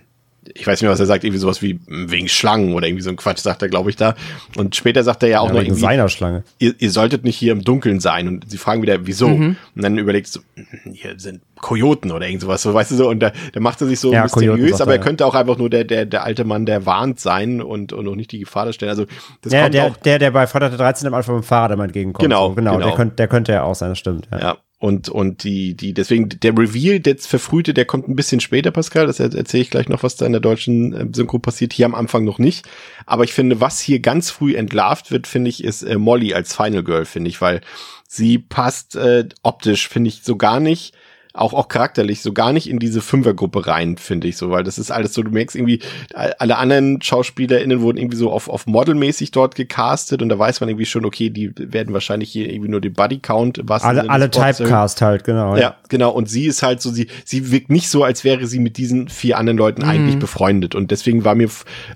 ich 0.52 0.66
weiß 0.66 0.80
nicht 0.80 0.82
mehr, 0.82 0.90
was 0.90 1.00
er 1.00 1.06
sagt, 1.06 1.22
irgendwie 1.24 1.38
sowas 1.40 1.62
wie 1.62 1.78
hm, 1.86 2.10
wegen 2.10 2.28
Schlangen 2.28 2.74
oder 2.74 2.86
irgendwie 2.88 3.02
so 3.02 3.10
ein 3.10 3.16
Quatsch, 3.16 3.38
sagt 3.38 3.62
er, 3.62 3.68
glaube 3.68 3.90
ich, 3.90 3.96
da. 3.96 4.14
Und 4.56 4.74
später 4.76 5.02
sagt 5.04 5.22
er 5.22 5.28
ja 5.28 5.40
auch 5.40 5.46
Ja, 5.48 5.52
noch 5.54 5.60
wegen 5.60 5.70
irgendwie, 5.70 5.80
seiner 5.80 6.08
Schlange. 6.08 6.42
ihr, 6.58 6.74
ihr 6.78 6.90
solltet 6.90 7.24
nicht 7.24 7.36
hier 7.36 7.52
im 7.52 7.62
Dunkeln 7.62 8.00
sein. 8.00 8.26
Und 8.28 8.50
sie 8.50 8.58
fragen 8.58 8.82
wieder, 8.82 9.06
wieso? 9.06 9.28
Mhm. 9.28 9.56
Und 9.74 9.82
dann 9.82 9.96
überlegst 9.96 10.36
du, 10.36 10.40
hm, 10.54 10.92
hier 10.92 11.14
sind 11.18 11.40
Kojoten 11.64 12.12
oder 12.12 12.26
irgend 12.26 12.42
sowas, 12.42 12.60
so, 12.60 12.74
weißt 12.74 12.90
du 12.90 12.96
so. 12.96 13.08
Und 13.08 13.20
da, 13.20 13.32
da 13.52 13.60
macht 13.60 13.80
er 13.80 13.86
sich 13.86 13.98
so 13.98 14.12
Ja, 14.12 14.22
mysteriös, 14.22 14.80
aber 14.82 14.92
er, 14.92 14.98
ja. 14.98 15.02
könnte 15.02 15.24
auch 15.24 15.34
einfach 15.34 15.56
nur 15.56 15.70
der, 15.70 15.84
der, 15.84 16.04
der 16.04 16.22
alte 16.22 16.44
Mann, 16.44 16.66
der 16.66 16.84
warnt 16.84 17.20
sein 17.20 17.62
und, 17.62 17.94
und 17.94 18.06
auch 18.06 18.14
nicht 18.14 18.32
die 18.32 18.40
Gefahr 18.40 18.66
darstellen. 18.66 18.90
Also 18.90 19.06
das 19.40 19.52
Ja, 19.54 19.62
kommt 19.62 19.74
der, 19.74 19.84
auch 19.86 19.96
der, 19.96 20.18
der 20.18 20.30
bei 20.30 20.46
Freitag 20.46 20.70
der 20.70 20.78
13. 20.78 21.08
am 21.08 21.14
Anfang 21.14 21.36
mit 21.36 21.44
dem 21.44 21.46
Fahrrad 21.46 21.72
immer 21.72 21.84
entgegenkommt. 21.84 22.22
Genau, 22.22 22.50
so, 22.50 22.54
genau, 22.54 22.72
genau. 22.74 22.86
Der, 22.86 22.94
könnte, 22.94 23.16
der 23.16 23.28
könnte 23.28 23.52
ja 23.52 23.62
auch 23.62 23.74
sein, 23.74 23.88
das 23.88 23.98
stimmt. 23.98 24.28
Ja. 24.30 24.38
Ja, 24.40 24.56
und, 24.78 25.08
und 25.08 25.44
die, 25.44 25.74
die, 25.74 25.94
deswegen, 25.94 26.28
der 26.28 26.52
Reveal, 26.52 27.00
der 27.00 27.16
verfrühte, 27.16 27.72
der 27.72 27.86
kommt 27.86 28.08
ein 28.08 28.16
bisschen 28.16 28.40
später, 28.40 28.70
Pascal. 28.70 29.06
Das 29.06 29.18
er- 29.18 29.34
erzähle 29.34 29.62
ich 29.62 29.70
gleich 29.70 29.88
noch, 29.88 30.02
was 30.02 30.16
da 30.16 30.26
in 30.26 30.32
der 30.32 30.42
deutschen 30.42 30.92
äh, 30.92 31.06
Synchro 31.14 31.38
passiert. 31.38 31.72
Hier 31.72 31.86
am 31.86 31.94
Anfang 31.94 32.24
noch 32.24 32.38
nicht. 32.38 32.66
Aber 33.06 33.24
ich 33.24 33.32
finde, 33.32 33.62
was 33.62 33.80
hier 33.80 34.00
ganz 34.00 34.30
früh 34.30 34.54
entlarvt 34.54 35.10
wird, 35.10 35.26
finde 35.26 35.48
ich, 35.48 35.64
ist 35.64 35.82
äh, 35.82 35.96
Molly 35.96 36.34
als 36.34 36.54
Final 36.54 36.84
Girl, 36.84 37.06
finde 37.06 37.30
ich, 37.30 37.40
weil 37.40 37.62
sie 38.06 38.38
passt 38.38 38.94
äh, 38.96 39.26
optisch, 39.42 39.88
finde 39.88 40.08
ich, 40.08 40.22
so 40.22 40.36
gar 40.36 40.60
nicht 40.60 40.94
auch, 41.34 41.52
auch 41.52 41.66
charakterlich 41.66 42.22
so 42.22 42.32
gar 42.32 42.52
nicht 42.52 42.70
in 42.70 42.78
diese 42.78 43.00
Fünfergruppe 43.00 43.66
rein, 43.66 43.96
finde 43.96 44.28
ich 44.28 44.36
so, 44.36 44.50
weil 44.50 44.62
das 44.62 44.78
ist 44.78 44.92
alles 44.92 45.14
so, 45.14 45.22
du 45.24 45.32
merkst 45.32 45.56
irgendwie, 45.56 45.80
alle 46.14 46.56
anderen 46.56 47.02
SchauspielerInnen 47.02 47.80
wurden 47.80 47.98
irgendwie 47.98 48.16
so 48.16 48.30
auf, 48.30 48.48
auf 48.48 48.68
modelmäßig 48.68 49.32
dort 49.32 49.56
gecastet 49.56 50.22
und 50.22 50.28
da 50.28 50.38
weiß 50.38 50.60
man 50.60 50.68
irgendwie 50.68 50.86
schon, 50.86 51.04
okay, 51.04 51.30
die 51.30 51.52
werden 51.56 51.92
wahrscheinlich 51.92 52.30
hier 52.30 52.48
irgendwie 52.48 52.70
nur 52.70 52.80
den 52.80 52.92
Bodycount 52.92 53.60
was 53.64 53.82
Alle, 53.82 54.08
alle 54.08 54.30
Typecast 54.30 55.02
halt, 55.02 55.24
genau. 55.24 55.56
ja, 55.56 55.76
genau. 55.88 56.10
Und 56.12 56.30
sie 56.30 56.46
ist 56.46 56.62
halt 56.62 56.80
so, 56.80 56.90
sie, 56.90 57.08
sie 57.24 57.50
wirkt 57.50 57.68
nicht 57.68 57.88
so, 57.88 58.04
als 58.04 58.22
wäre 58.22 58.46
sie 58.46 58.60
mit 58.60 58.76
diesen 58.76 59.08
vier 59.08 59.36
anderen 59.36 59.58
Leuten 59.58 59.82
eigentlich 59.82 60.18
befreundet. 60.18 60.76
Und 60.76 60.92
deswegen 60.92 61.24
war 61.24 61.34
mir, 61.34 61.48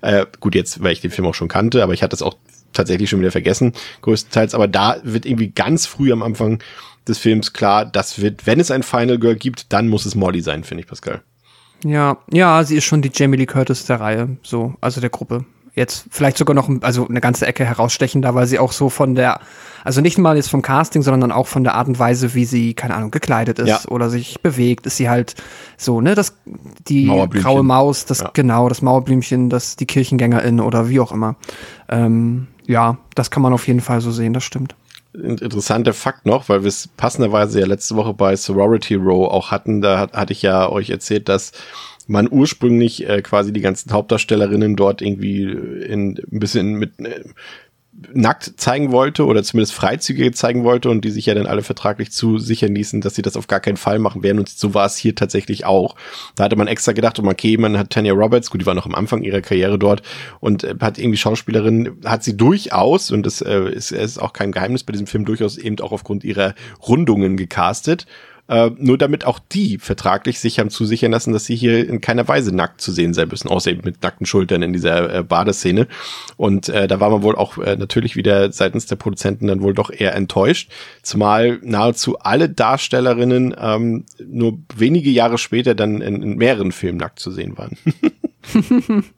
äh, 0.02 0.26
gut, 0.40 0.56
jetzt, 0.56 0.82
weil 0.82 0.92
ich 0.92 1.00
den 1.00 1.12
Film 1.12 1.28
auch 1.28 1.34
schon 1.34 1.48
kannte, 1.48 1.84
aber 1.84 1.94
ich 1.94 2.02
hatte 2.02 2.16
es 2.16 2.22
auch 2.22 2.34
tatsächlich 2.72 3.08
schon 3.08 3.20
wieder 3.20 3.30
vergessen, 3.30 3.72
größtenteils. 4.02 4.54
Aber 4.54 4.68
da 4.68 4.96
wird 5.02 5.26
irgendwie 5.26 5.50
ganz 5.50 5.86
früh 5.86 6.12
am 6.12 6.22
Anfang 6.22 6.62
des 7.08 7.18
Films 7.18 7.52
klar, 7.52 7.84
das 7.86 8.20
wird, 8.20 8.46
wenn 8.46 8.60
es 8.60 8.70
ein 8.70 8.82
Final 8.82 9.18
Girl 9.18 9.36
gibt, 9.36 9.72
dann 9.72 9.88
muss 9.88 10.06
es 10.06 10.14
Molly 10.14 10.40
sein, 10.40 10.64
finde 10.64 10.82
ich, 10.82 10.88
Pascal. 10.88 11.22
Ja, 11.84 12.18
ja, 12.32 12.64
sie 12.64 12.76
ist 12.76 12.84
schon 12.84 13.02
die 13.02 13.10
Jamie 13.14 13.36
Lee 13.36 13.46
Curtis 13.46 13.86
der 13.86 14.00
Reihe, 14.00 14.36
so, 14.42 14.74
also 14.80 15.00
der 15.00 15.10
Gruppe. 15.10 15.44
Jetzt 15.74 16.06
vielleicht 16.10 16.36
sogar 16.36 16.56
noch, 16.56 16.68
also 16.80 17.06
eine 17.06 17.20
ganze 17.20 17.46
Ecke 17.46 17.64
herausstechender, 17.64 18.34
weil 18.34 18.48
sie 18.48 18.58
auch 18.58 18.72
so 18.72 18.88
von 18.88 19.14
der, 19.14 19.38
also 19.84 20.00
nicht 20.00 20.18
mal 20.18 20.34
jetzt 20.34 20.50
vom 20.50 20.60
Casting, 20.60 21.02
sondern 21.02 21.20
dann 21.20 21.30
auch 21.32 21.46
von 21.46 21.62
der 21.62 21.74
Art 21.74 21.86
und 21.86 22.00
Weise, 22.00 22.34
wie 22.34 22.46
sie, 22.46 22.74
keine 22.74 22.96
Ahnung, 22.96 23.12
gekleidet 23.12 23.60
ist 23.60 23.68
Ja. 23.68 23.80
oder 23.88 24.10
sich 24.10 24.40
bewegt, 24.42 24.86
ist 24.86 24.96
sie 24.96 25.08
halt 25.08 25.36
so, 25.76 26.00
ne, 26.00 26.16
das, 26.16 26.36
die 26.88 27.06
graue 27.06 27.62
Maus, 27.62 28.06
das, 28.06 28.18
Ja. 28.22 28.30
genau, 28.32 28.68
das 28.68 28.82
Mauerblümchen, 28.82 29.50
das, 29.50 29.76
die 29.76 29.86
Kirchengängerin 29.86 30.58
oder 30.58 30.88
wie 30.88 30.98
auch 30.98 31.12
immer. 31.12 31.36
Ähm, 31.88 32.48
ja, 32.66 32.98
das 33.14 33.30
kann 33.30 33.42
man 33.44 33.52
auf 33.52 33.68
jeden 33.68 33.80
Fall 33.80 34.00
so 34.00 34.10
sehen, 34.10 34.32
das 34.32 34.42
stimmt. 34.42 34.74
Interessanter 35.14 35.94
Fakt 35.94 36.26
noch, 36.26 36.48
weil 36.48 36.62
wir 36.62 36.68
es 36.68 36.88
passenderweise 36.88 37.60
ja 37.60 37.66
letzte 37.66 37.96
Woche 37.96 38.14
bei 38.14 38.36
Sorority 38.36 38.94
Row 38.94 39.28
auch 39.28 39.50
hatten. 39.50 39.80
Da 39.80 39.98
hat, 39.98 40.12
hatte 40.12 40.32
ich 40.32 40.42
ja 40.42 40.68
euch 40.68 40.90
erzählt, 40.90 41.28
dass 41.28 41.52
man 42.06 42.28
ursprünglich 42.30 43.08
äh, 43.08 43.22
quasi 43.22 43.52
die 43.52 43.60
ganzen 43.60 43.92
Hauptdarstellerinnen 43.92 44.76
dort 44.76 45.02
irgendwie 45.02 45.44
in 45.44 46.18
ein 46.18 46.38
bisschen 46.38 46.74
mit 46.74 46.98
äh, 47.00 47.24
nackt 48.12 48.52
zeigen 48.56 48.92
wollte 48.92 49.26
oder 49.26 49.42
zumindest 49.42 49.74
freizügig 49.74 50.36
zeigen 50.36 50.64
wollte 50.64 50.88
und 50.88 51.04
die 51.04 51.10
sich 51.10 51.26
ja 51.26 51.34
dann 51.34 51.46
alle 51.46 51.62
vertraglich 51.62 52.12
zusichern 52.12 52.74
ließen, 52.74 53.00
dass 53.00 53.14
sie 53.14 53.22
das 53.22 53.36
auf 53.36 53.48
gar 53.48 53.60
keinen 53.60 53.76
Fall 53.76 53.98
machen 53.98 54.22
werden 54.22 54.38
und 54.38 54.48
so 54.48 54.74
war 54.74 54.86
es 54.86 54.96
hier 54.96 55.14
tatsächlich 55.14 55.64
auch. 55.64 55.96
Da 56.36 56.44
hatte 56.44 56.56
man 56.56 56.68
extra 56.68 56.92
gedacht, 56.92 57.18
okay, 57.18 57.56
man 57.56 57.76
hat 57.76 57.90
Tanya 57.90 58.12
Roberts, 58.12 58.50
gut, 58.50 58.60
die 58.60 58.66
war 58.66 58.74
noch 58.74 58.86
am 58.86 58.94
Anfang 58.94 59.22
ihrer 59.22 59.40
Karriere 59.40 59.78
dort 59.78 60.02
und 60.40 60.64
äh, 60.64 60.74
hat 60.80 60.98
irgendwie 60.98 61.18
Schauspielerin, 61.18 61.98
hat 62.04 62.22
sie 62.22 62.36
durchaus 62.36 63.10
und 63.10 63.24
das 63.26 63.40
äh, 63.40 63.68
ist, 63.70 63.90
ist 63.90 64.18
auch 64.18 64.32
kein 64.32 64.52
Geheimnis 64.52 64.84
bei 64.84 64.92
diesem 64.92 65.06
Film 65.06 65.24
durchaus 65.24 65.58
eben 65.58 65.78
auch 65.80 65.92
aufgrund 65.92 66.24
ihrer 66.24 66.54
Rundungen 66.86 67.36
gecastet. 67.36 68.06
Äh, 68.48 68.70
nur 68.78 68.96
damit 68.96 69.26
auch 69.26 69.38
die 69.38 69.76
vertraglich 69.78 70.40
sich 70.40 70.58
haben 70.58 70.70
zusichern 70.70 71.12
lassen, 71.12 71.34
dass 71.34 71.44
sie 71.44 71.54
hier 71.54 71.86
in 71.86 72.00
keiner 72.00 72.26
Weise 72.28 72.54
nackt 72.54 72.80
zu 72.80 72.92
sehen 72.92 73.12
sein 73.12 73.28
müssen, 73.28 73.48
außer 73.48 73.70
eben 73.70 73.82
mit 73.84 74.02
nackten 74.02 74.24
Schultern 74.24 74.62
in 74.62 74.72
dieser 74.72 75.14
äh, 75.14 75.22
Badeszene. 75.22 75.86
Und 76.38 76.70
äh, 76.70 76.88
da 76.88 76.98
war 76.98 77.10
man 77.10 77.22
wohl 77.22 77.36
auch 77.36 77.58
äh, 77.58 77.76
natürlich 77.76 78.16
wieder 78.16 78.50
seitens 78.50 78.86
der 78.86 78.96
Produzenten 78.96 79.48
dann 79.48 79.60
wohl 79.60 79.74
doch 79.74 79.90
eher 79.90 80.14
enttäuscht, 80.14 80.70
zumal 81.02 81.58
nahezu 81.62 82.18
alle 82.20 82.48
Darstellerinnen 82.48 83.54
ähm, 83.60 84.06
nur 84.26 84.58
wenige 84.74 85.10
Jahre 85.10 85.36
später 85.36 85.74
dann 85.74 86.00
in, 86.00 86.22
in 86.22 86.36
mehreren 86.36 86.72
Filmen 86.72 86.98
nackt 86.98 87.20
zu 87.20 87.30
sehen 87.30 87.58
waren. 87.58 87.76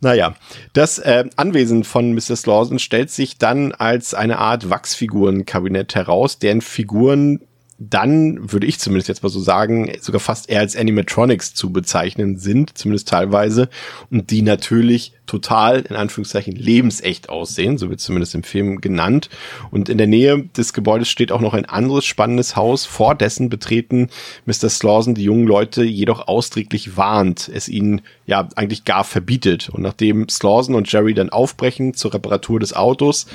Naja, 0.00 0.34
das 0.72 0.98
äh, 0.98 1.24
Anwesen 1.36 1.84
von 1.84 2.12
Mr. 2.12 2.36
Slauson 2.36 2.78
stellt 2.78 3.10
sich 3.10 3.38
dann 3.38 3.72
als 3.72 4.12
eine 4.12 4.38
Art 4.38 4.68
Wachsfigurenkabinett 4.68 5.94
heraus, 5.94 6.38
deren 6.38 6.60
Figuren 6.60 7.40
dann, 7.78 8.52
würde 8.52 8.66
ich 8.66 8.78
zumindest 8.78 9.08
jetzt 9.08 9.22
mal 9.22 9.28
so 9.28 9.40
sagen, 9.40 9.92
sogar 10.00 10.20
fast 10.20 10.48
eher 10.48 10.60
als 10.60 10.76
Animatronics 10.76 11.52
zu 11.54 11.72
bezeichnen 11.72 12.38
sind, 12.38 12.76
zumindest 12.76 13.08
teilweise, 13.08 13.68
und 14.10 14.30
die 14.30 14.42
natürlich 14.42 15.12
total, 15.26 15.80
in 15.80 15.96
Anführungszeichen, 15.96 16.54
lebensecht 16.54 17.28
aussehen, 17.28 17.76
so 17.78 17.90
wird 17.90 18.00
zumindest 18.00 18.34
im 18.34 18.44
Film 18.44 18.80
genannt. 18.80 19.28
Und 19.70 19.88
in 19.88 19.98
der 19.98 20.06
Nähe 20.06 20.44
des 20.56 20.72
Gebäudes 20.72 21.08
steht 21.08 21.32
auch 21.32 21.40
noch 21.40 21.52
ein 21.52 21.66
anderes 21.66 22.04
spannendes 22.04 22.56
Haus, 22.56 22.86
vor 22.86 23.14
dessen 23.14 23.50
betreten 23.50 24.08
Mr. 24.46 24.70
Slauson 24.70 25.14
die 25.14 25.24
jungen 25.24 25.46
Leute 25.46 25.82
jedoch 25.84 26.28
ausdrücklich 26.28 26.96
warnt, 26.96 27.50
es 27.52 27.68
ihnen 27.68 28.02
ja 28.26 28.48
eigentlich 28.56 28.84
gar 28.84 29.04
verbietet. 29.04 29.68
Und 29.68 29.82
nachdem 29.82 30.28
Slauson 30.28 30.74
und 30.74 30.90
Jerry 30.90 31.12
dann 31.12 31.30
aufbrechen 31.30 31.94
zur 31.94 32.14
Reparatur 32.14 32.60
des 32.60 32.74
Autos, 32.74 33.26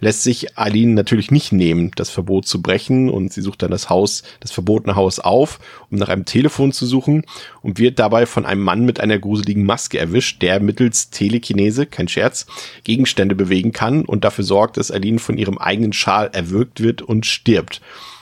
lässt 0.00 0.22
sich 0.22 0.58
Aline 0.58 0.92
natürlich 0.92 1.30
nicht 1.30 1.52
nehmen, 1.52 1.90
das 1.96 2.10
Verbot 2.10 2.46
zu 2.46 2.62
brechen 2.62 3.10
und 3.10 3.32
sie 3.32 3.40
sucht 3.40 3.62
dann 3.62 3.70
das 3.70 3.90
Haus, 3.90 4.22
das 4.40 4.50
verbotene 4.50 4.96
Haus 4.96 5.18
auf, 5.18 5.58
um 5.90 5.98
nach 5.98 6.08
einem 6.08 6.24
Telefon 6.24 6.72
zu 6.72 6.86
suchen 6.86 7.24
und 7.62 7.78
wird 7.78 7.98
dabei 7.98 8.26
von 8.26 8.46
einem 8.46 8.62
Mann 8.62 8.84
mit 8.84 9.00
einer 9.00 9.18
gruseligen 9.18 9.64
Maske 9.64 9.98
erwischt, 9.98 10.42
der 10.42 10.60
mittels 10.60 11.10
Telekinese, 11.10 11.86
kein 11.86 12.08
Scherz, 12.08 12.46
Gegenstände 12.84 13.34
bewegen 13.34 13.72
kann 13.72 14.04
und 14.04 14.24
dafür 14.24 14.44
sorgt, 14.44 14.76
dass 14.76 14.90
Aline 14.90 15.18
von 15.18 15.36
ihrem 15.36 15.58
eigenen 15.58 15.92
Schal 15.92 16.30
erwürgt 16.32 16.82
wird 16.82 17.02
und 17.02 17.26
stirbt. 17.26 17.80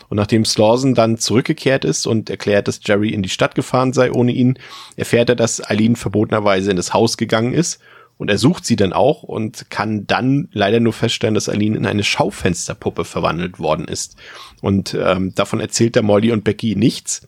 Und 0.09 0.17
nachdem 0.17 0.45
Slauson 0.45 0.95
dann 0.95 1.19
zurückgekehrt 1.19 1.85
ist 1.85 2.07
und 2.07 2.31
erklärt, 2.31 2.69
dass 2.69 2.81
Jerry 2.85 3.11
in 3.11 3.23
die 3.23 3.29
Stadt 3.29 3.55
gefahren 3.55 3.93
sei 3.93 4.13
ohne 4.13 4.33
ihn, 4.33 4.59
erfährt 4.97 5.29
er, 5.29 5.37
dass 5.37 5.69
Eileen 5.69 5.97
verbotenerweise 5.97 6.71
in 6.71 6.77
das 6.77 6.95
Haus 6.95 7.17
gegangen 7.17 7.53
ist. 7.53 7.81
Und 8.19 8.31
er 8.31 8.39
sucht 8.39 8.65
sie 8.65 8.77
dann 8.77 8.93
auch 8.93 9.23
und 9.23 9.69
kann 9.71 10.07
dann 10.07 10.49
leider 10.53 10.81
nur 10.81 10.95
feststellen, 10.95 11.35
dass 11.35 11.49
Eileen 11.49 11.75
in 11.75 11.87
eine 11.87 12.05
Schaufensterpuppe 12.05 13.05
verwandelt 13.05 13.59
worden 13.59 13.87
ist. 13.87 14.17
Und 14.63 14.97
ähm, 14.99 15.35
davon 15.35 15.61
erzählt 15.61 15.97
der 15.97 16.03
Molly 16.03 16.33
und 16.33 16.45
Becky 16.45 16.77
nichts 16.77 17.27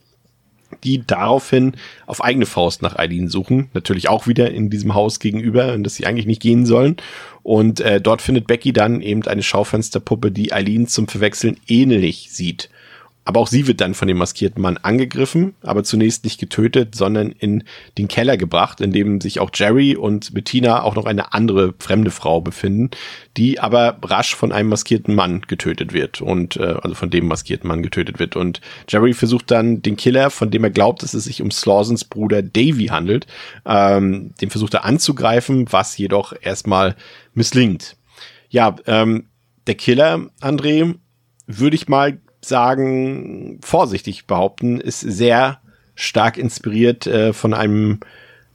die 0.84 1.07
daraufhin 1.07 1.72
auf 2.07 2.22
eigene 2.22 2.47
Faust 2.47 2.82
nach 2.82 2.97
Eileen 2.97 3.28
suchen. 3.28 3.70
Natürlich 3.74 4.09
auch 4.09 4.26
wieder 4.26 4.51
in 4.51 4.70
diesem 4.70 4.95
Haus 4.95 5.18
gegenüber, 5.18 5.72
in 5.74 5.82
das 5.82 5.95
sie 5.95 6.07
eigentlich 6.07 6.26
nicht 6.26 6.43
gehen 6.43 6.66
sollen. 6.66 6.97
Und 7.43 7.80
äh, 7.80 8.01
dort 8.01 8.22
findet 8.22 8.47
Becky 8.47 8.72
dann 8.72 9.01
eben 9.01 9.22
eine 9.26 9.43
Schaufensterpuppe, 9.43 10.30
die 10.30 10.53
Eileen 10.53 10.86
zum 10.86 11.09
Verwechseln 11.09 11.59
ähnlich 11.66 12.28
sieht. 12.30 12.68
Aber 13.29 13.41
auch 13.41 13.49
sie 13.49 13.66
wird 13.66 13.83
dann 13.83 13.93
von 13.93 14.09
dem 14.09 14.16
maskierten 14.16 14.62
Mann 14.62 14.79
angegriffen, 14.79 15.53
aber 15.61 15.85
zunächst 15.85 16.24
nicht 16.24 16.41
getötet, 16.41 16.95
sondern 16.95 17.31
in 17.31 17.64
den 17.99 18.09
Keller 18.09 18.39
gebracht, 18.39 18.81
in 18.81 18.91
dem 18.91 19.20
sich 19.20 19.39
auch 19.39 19.51
Jerry 19.53 19.97
und 19.97 20.33
Bettina 20.33 20.83
auch 20.83 20.95
noch 20.95 21.05
eine 21.05 21.35
andere 21.35 21.74
fremde 21.79 22.11
Frau 22.11 22.41
befinden, 22.41 22.89
die 23.37 23.61
aber 23.61 23.99
rasch 24.03 24.35
von 24.35 24.51
einem 24.51 24.70
maskierten 24.70 25.14
Mann 25.14 25.43
getötet 25.43 25.93
wird 25.93 26.22
und 26.22 26.57
äh, 26.57 26.76
also 26.81 26.95
von 26.95 27.11
dem 27.11 27.26
maskierten 27.29 27.68
Mann 27.68 27.83
getötet 27.83 28.18
wird. 28.18 28.35
Und 28.35 28.62
Jerry 28.89 29.12
versucht 29.12 29.51
dann 29.51 29.83
den 29.83 29.99
Killer, 29.99 30.31
von 30.31 30.51
dem 30.51 30.64
er 30.64 30.70
glaubt, 30.70 31.03
dass 31.03 31.12
es 31.12 31.24
sich 31.24 31.43
um 31.43 31.51
Slausons 31.51 32.05
Bruder 32.05 32.41
Davy 32.41 32.87
handelt, 32.87 33.26
ähm, 33.66 34.33
den 34.41 34.49
versucht 34.49 34.72
er 34.72 34.87
anzugreifen, 34.87 35.66
was 35.70 35.99
jedoch 35.99 36.33
erstmal 36.41 36.97
misslingt. 37.35 37.99
Ja, 38.49 38.74
ähm, 38.87 39.26
der 39.66 39.74
Killer, 39.74 40.31
André, 40.41 40.95
würde 41.47 41.76
ich 41.76 41.89
mal 41.89 42.18
sagen, 42.49 43.59
vorsichtig 43.63 44.27
behaupten, 44.27 44.81
ist 44.81 45.01
sehr 45.01 45.61
stark 45.95 46.37
inspiriert 46.37 47.07
äh, 47.07 47.33
von 47.33 47.55
einem 47.55 48.01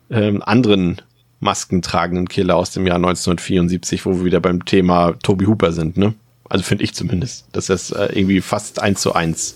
ähm, 0.10 0.42
anderen 0.44 1.02
maskentragenden 1.40 2.30
Killer 2.30 2.56
aus 2.56 2.72
dem 2.72 2.88
Jahr 2.88 2.96
1974, 2.96 4.06
wo 4.06 4.18
wir 4.18 4.26
wieder 4.26 4.40
beim 4.40 4.66
Thema 4.66 5.14
Toby 5.24 5.46
Hooper 5.46 5.72
sind, 5.72 5.98
ne? 5.98 6.14
Also 6.50 6.64
finde 6.64 6.84
ich 6.84 6.94
zumindest, 6.94 7.48
dass 7.52 7.68
das 7.68 7.92
äh, 7.92 8.10
irgendwie 8.14 8.42
fast 8.42 8.82
eins 8.82 9.02
zu 9.02 9.14
eins. 9.14 9.56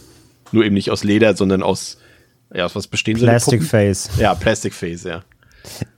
Nur 0.52 0.66
eben 0.66 0.74
nicht 0.74 0.90
aus 0.90 1.04
Leder, 1.04 1.36
sondern 1.36 1.62
aus, 1.62 1.98
ja, 2.54 2.66
aus 2.66 2.76
was 2.76 2.88
bestehen 2.88 3.18
Plastic 3.18 3.64
Face. 3.64 4.10
Ja, 4.18 4.34
Plastic 4.34 4.74
Face, 4.74 5.04
ja. 5.04 5.22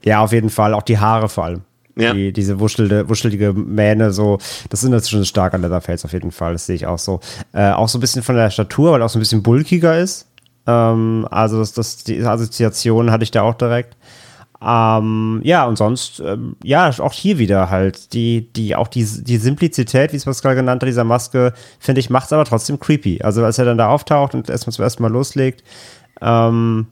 Ja, 0.04 0.20
auf 0.20 0.32
jeden 0.32 0.50
Fall. 0.50 0.74
Auch 0.74 0.82
die 0.82 0.98
Haare 0.98 1.28
vor 1.28 1.44
allem. 1.44 1.62
Ja. 1.96 2.14
Die, 2.14 2.32
diese 2.32 2.60
wuschelige, 2.60 3.08
wuschelige 3.08 3.52
Mähne, 3.52 4.12
so, 4.12 4.38
das 4.68 4.80
sind 4.80 4.92
jetzt 4.92 5.10
schon 5.10 5.24
stark 5.24 5.54
an 5.54 5.62
Leatherface 5.62 6.04
auf 6.04 6.12
jeden 6.12 6.30
Fall, 6.30 6.52
das 6.52 6.66
sehe 6.66 6.76
ich 6.76 6.86
auch 6.86 6.98
so. 6.98 7.20
Äh, 7.52 7.72
auch 7.72 7.88
so 7.88 7.98
ein 7.98 8.00
bisschen 8.00 8.22
von 8.22 8.36
der 8.36 8.50
Statur, 8.50 8.92
weil 8.92 9.02
er 9.02 9.06
auch 9.06 9.10
so 9.10 9.18
ein 9.18 9.20
bisschen 9.20 9.42
bulkiger 9.42 9.98
ist. 9.98 10.26
Ähm, 10.66 11.26
also 11.30 11.58
das, 11.58 11.72
das, 11.72 12.04
die 12.04 12.22
Assoziation 12.22 13.10
hatte 13.10 13.24
ich 13.24 13.30
da 13.30 13.42
auch 13.42 13.54
direkt. 13.54 13.96
Ähm, 14.62 15.40
ja, 15.42 15.64
und 15.64 15.76
sonst, 15.76 16.20
ähm, 16.20 16.56
ja, 16.62 16.90
auch 16.98 17.14
hier 17.14 17.38
wieder 17.38 17.70
halt, 17.70 18.12
die, 18.12 18.52
die, 18.52 18.76
auch 18.76 18.88
die, 18.88 19.04
die 19.04 19.38
Simplizität, 19.38 20.12
wie 20.12 20.16
es 20.16 20.26
Pascal 20.26 20.54
genannt 20.54 20.82
hat, 20.82 20.88
dieser 20.88 21.04
Maske, 21.04 21.54
finde 21.78 22.00
ich, 22.00 22.10
macht 22.10 22.26
es 22.26 22.32
aber 22.32 22.44
trotzdem 22.44 22.78
creepy. 22.78 23.22
Also 23.22 23.42
als 23.42 23.58
er 23.58 23.64
dann 23.64 23.78
da 23.78 23.88
auftaucht 23.88 24.34
und 24.34 24.50
erstmal 24.50 24.74
zum 24.74 24.82
ersten 24.82 25.02
Mal 25.02 25.10
loslegt, 25.10 25.64
ähm, 26.20 26.86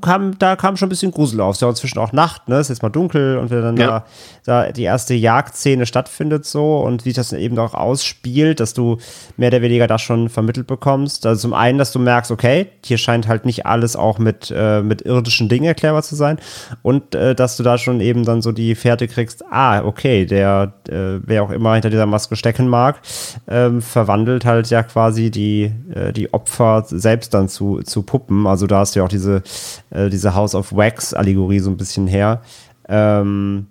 kam, 0.00 0.38
da 0.38 0.56
kam 0.56 0.76
schon 0.76 0.86
ein 0.86 0.90
bisschen 0.90 1.12
Grusel 1.12 1.40
auf. 1.40 1.52
Es 1.52 1.56
ist 1.58 1.62
ja 1.62 1.68
inzwischen 1.68 1.98
auch 1.98 2.12
Nacht, 2.12 2.48
ne? 2.48 2.56
Es 2.56 2.62
ist 2.62 2.76
jetzt 2.76 2.82
mal 2.82 2.90
dunkel 2.90 3.38
und 3.38 3.50
wenn 3.50 3.62
dann 3.62 3.76
ja. 3.76 4.04
da, 4.44 4.64
da 4.64 4.72
die 4.72 4.82
erste 4.82 5.14
Jagdszene 5.14 5.86
stattfindet 5.86 6.44
so 6.44 6.78
und 6.78 7.04
wie 7.04 7.12
das 7.12 7.32
eben 7.32 7.58
auch 7.58 7.74
ausspielt, 7.74 8.60
dass 8.60 8.74
du 8.74 8.98
mehr 9.36 9.48
oder 9.48 9.62
weniger 9.62 9.86
das 9.86 10.02
schon 10.02 10.28
vermittelt 10.28 10.66
bekommst. 10.66 11.26
Also 11.26 11.42
zum 11.42 11.54
einen, 11.54 11.78
dass 11.78 11.92
du 11.92 11.98
merkst, 11.98 12.30
okay, 12.30 12.68
hier 12.84 12.98
scheint 12.98 13.28
halt 13.28 13.44
nicht 13.44 13.66
alles 13.66 13.96
auch 13.96 14.18
mit, 14.18 14.52
äh, 14.54 14.82
mit 14.82 15.02
irdischen 15.02 15.48
Dingen 15.48 15.64
erklärbar 15.64 16.02
zu 16.02 16.14
sein 16.14 16.38
und 16.82 17.14
äh, 17.14 17.34
dass 17.34 17.56
du 17.56 17.62
da 17.62 17.78
schon 17.78 18.00
eben 18.00 18.24
dann 18.24 18.42
so 18.42 18.52
die 18.52 18.74
Fährte 18.74 19.08
kriegst, 19.08 19.44
ah, 19.50 19.84
okay, 19.84 20.26
der, 20.26 20.72
äh, 20.88 21.20
wer 21.22 21.42
auch 21.42 21.50
immer 21.50 21.74
hinter 21.74 21.90
dieser 21.90 22.06
Maske 22.06 22.36
stecken 22.36 22.68
mag, 22.68 23.00
ähm, 23.48 23.82
verwandelt 23.82 24.44
halt 24.44 24.70
ja 24.70 24.82
quasi 24.82 25.30
die, 25.30 25.72
äh, 25.94 26.12
die 26.12 26.32
Opfer 26.32 26.84
selbst 26.86 27.34
dann 27.34 27.48
zu, 27.48 27.82
zu 27.82 28.02
Puppen. 28.02 28.46
Also 28.46 28.66
da 28.66 28.80
hast 28.80 28.94
du 28.94 29.00
ja 29.00 29.04
auch 29.04 29.08
diese 29.10 29.42
äh, 29.90 30.08
diese 30.10 30.34
House 30.34 30.54
of 30.54 30.74
Wax-Allegorie 30.74 31.60
so 31.60 31.70
ein 31.70 31.76
bisschen 31.76 32.06
her. 32.06 32.42
Ähm, 32.88 33.66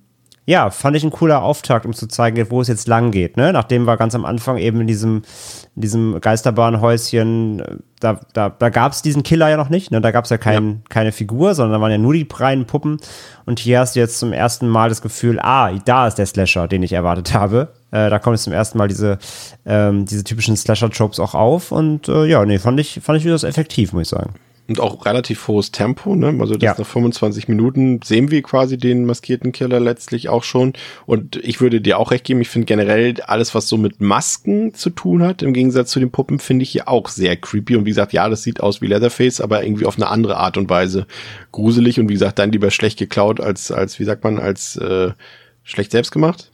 ja, 0.45 0.69
fand 0.71 0.97
ich 0.97 1.03
ein 1.05 1.11
cooler 1.11 1.41
Auftakt, 1.41 1.85
um 1.85 1.93
zu 1.93 2.07
zeigen, 2.07 2.45
wo 2.49 2.59
es 2.59 2.67
jetzt 2.67 2.87
lang 2.87 3.11
geht. 3.11 3.37
Ne? 3.37 3.53
Nachdem 3.53 3.85
wir 3.85 3.95
ganz 3.95 4.13
am 4.13 4.25
Anfang 4.25 4.57
eben 4.57 4.81
in 4.81 4.87
diesem, 4.87 5.21
in 5.75 5.81
diesem 5.81 6.19
Geisterbahnhäuschen, 6.19 7.63
da, 8.01 8.19
da, 8.33 8.49
da 8.49 8.69
gab 8.69 8.91
es 8.91 9.01
diesen 9.01 9.23
Killer 9.23 9.49
ja 9.49 9.55
noch 9.55 9.69
nicht. 9.69 9.91
Ne? 9.91 10.01
Da 10.01 10.11
gab 10.11 10.25
es 10.25 10.31
ja, 10.31 10.37
kein, 10.37 10.69
ja. 10.69 10.75
keine 10.89 11.13
Figur, 11.13 11.55
sondern 11.55 11.79
da 11.79 11.81
waren 11.81 11.91
ja 11.91 11.97
nur 11.97 12.13
die 12.13 12.27
reinen 12.29 12.65
Puppen. 12.65 12.97
Und 13.45 13.59
hier 13.59 13.79
hast 13.79 13.95
du 13.95 14.01
jetzt 14.01 14.19
zum 14.19 14.33
ersten 14.33 14.67
Mal 14.67 14.89
das 14.89 15.01
Gefühl, 15.01 15.39
ah, 15.39 15.71
da 15.85 16.07
ist 16.07 16.15
der 16.15 16.25
Slasher, 16.25 16.67
den 16.67 16.83
ich 16.83 16.91
erwartet 16.91 17.33
habe. 17.33 17.69
Äh, 17.91 18.09
da 18.09 18.19
kommen 18.19 18.35
jetzt 18.35 18.43
zum 18.43 18.53
ersten 18.53 18.77
Mal 18.77 18.89
diese, 18.89 19.19
ähm, 19.65 20.05
diese 20.05 20.25
typischen 20.25 20.57
Slasher-Tropes 20.57 21.21
auch 21.21 21.35
auf. 21.35 21.71
Und 21.71 22.09
äh, 22.09 22.25
ja, 22.25 22.43
nee, 22.43 22.59
fand 22.59 22.81
ich, 22.81 22.99
fand 23.01 23.17
ich 23.17 23.23
das 23.23 23.45
effektiv, 23.45 23.93
muss 23.93 24.03
ich 24.03 24.09
sagen. 24.09 24.33
Und 24.73 24.79
auch 24.79 25.05
relativ 25.05 25.47
hohes 25.47 25.71
Tempo, 25.71 26.15
ne? 26.15 26.35
Also 26.39 26.55
das 26.55 26.63
ja. 26.63 26.75
nach 26.75 26.87
25 26.87 27.47
Minuten 27.47 27.99
sehen 28.03 28.31
wir 28.31 28.41
quasi 28.41 28.75
den 28.75 29.05
maskierten 29.05 29.51
Killer 29.51 29.79
letztlich 29.79 30.29
auch 30.29 30.41
schon. 30.41 30.73
Und 31.05 31.35
ich 31.35 31.61
würde 31.61 31.79
dir 31.79 31.99
auch 31.99 32.09
recht 32.09 32.23
geben, 32.23 32.41
ich 32.41 32.49
finde 32.49 32.65
generell 32.65 33.13
alles, 33.21 33.53
was 33.53 33.67
so 33.67 33.77
mit 33.77 34.01
Masken 34.01 34.73
zu 34.73 34.89
tun 34.89 35.21
hat, 35.21 35.43
im 35.43 35.53
Gegensatz 35.53 35.91
zu 35.91 35.99
den 35.99 36.09
Puppen, 36.09 36.39
finde 36.39 36.63
ich 36.63 36.71
hier 36.71 36.87
auch 36.87 37.07
sehr 37.07 37.35
creepy. 37.35 37.75
Und 37.75 37.85
wie 37.85 37.91
gesagt, 37.91 38.13
ja, 38.13 38.27
das 38.27 38.41
sieht 38.41 38.61
aus 38.61 38.81
wie 38.81 38.87
Leatherface, 38.87 39.41
aber 39.41 39.63
irgendwie 39.63 39.85
auf 39.85 39.97
eine 39.97 40.07
andere 40.07 40.37
Art 40.37 40.57
und 40.57 40.71
Weise 40.71 41.05
gruselig. 41.51 41.99
Und 41.99 42.09
wie 42.09 42.13
gesagt, 42.13 42.39
dann 42.39 42.51
lieber 42.51 42.71
schlecht 42.71 42.97
geklaut 42.97 43.39
als, 43.39 43.71
als, 43.71 43.99
wie 43.99 44.05
sagt 44.05 44.23
man, 44.23 44.39
als 44.39 44.75
äh, 44.77 45.11
schlecht 45.61 45.91
selbst 45.91 46.11
gemacht. 46.11 46.49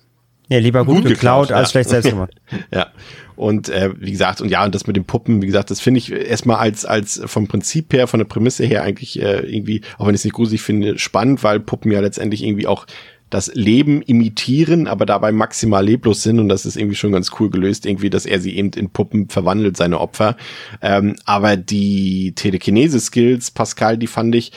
Ja, 0.49 0.59
lieber 0.59 0.83
gut, 0.83 0.97
gut 0.97 1.05
geklaut, 1.05 1.47
geklaut 1.47 1.51
als 1.51 1.69
ja. 1.69 1.71
schlecht 1.71 1.89
selbst 1.89 2.09
gemacht. 2.09 2.31
ja. 2.73 2.87
Und 3.35 3.69
äh, 3.69 3.91
wie 3.97 4.11
gesagt, 4.11 4.41
und 4.41 4.49
ja, 4.49 4.65
und 4.65 4.75
das 4.75 4.85
mit 4.85 4.97
den 4.97 5.05
Puppen, 5.05 5.41
wie 5.41 5.45
gesagt, 5.45 5.71
das 5.71 5.79
finde 5.79 5.99
ich 5.99 6.11
erstmal 6.11 6.57
als, 6.57 6.85
als 6.85 7.21
vom 7.25 7.47
Prinzip 7.47 7.93
her, 7.93 8.07
von 8.07 8.19
der 8.19 8.25
Prämisse 8.25 8.65
her 8.65 8.83
eigentlich 8.83 9.21
äh, 9.21 9.39
irgendwie, 9.39 9.81
auch 9.97 10.07
wenn 10.07 10.13
ich 10.13 10.21
es 10.21 10.25
nicht 10.25 10.33
gruselig 10.33 10.61
finde, 10.61 10.99
spannend, 10.99 11.41
weil 11.41 11.61
Puppen 11.61 11.91
ja 11.91 12.01
letztendlich 12.01 12.43
irgendwie 12.43 12.67
auch 12.67 12.85
das 13.29 13.53
Leben 13.53 14.01
imitieren, 14.01 14.87
aber 14.87 15.05
dabei 15.05 15.31
maximal 15.31 15.85
leblos 15.85 16.23
sind 16.23 16.39
und 16.39 16.49
das 16.49 16.65
ist 16.65 16.75
irgendwie 16.75 16.95
schon 16.95 17.11
ganz 17.11 17.31
cool 17.39 17.49
gelöst, 17.49 17.85
irgendwie, 17.85 18.09
dass 18.09 18.25
er 18.25 18.39
sie 18.39 18.57
eben 18.57 18.71
in 18.71 18.89
Puppen 18.89 19.29
verwandelt, 19.29 19.77
seine 19.77 19.99
Opfer. 19.99 20.35
Ähm, 20.81 21.15
aber 21.25 21.55
die 21.55 22.33
Telekinese-Skills, 22.35 23.51
Pascal, 23.51 23.97
die 23.97 24.07
fand 24.07 24.33
ich 24.35 24.51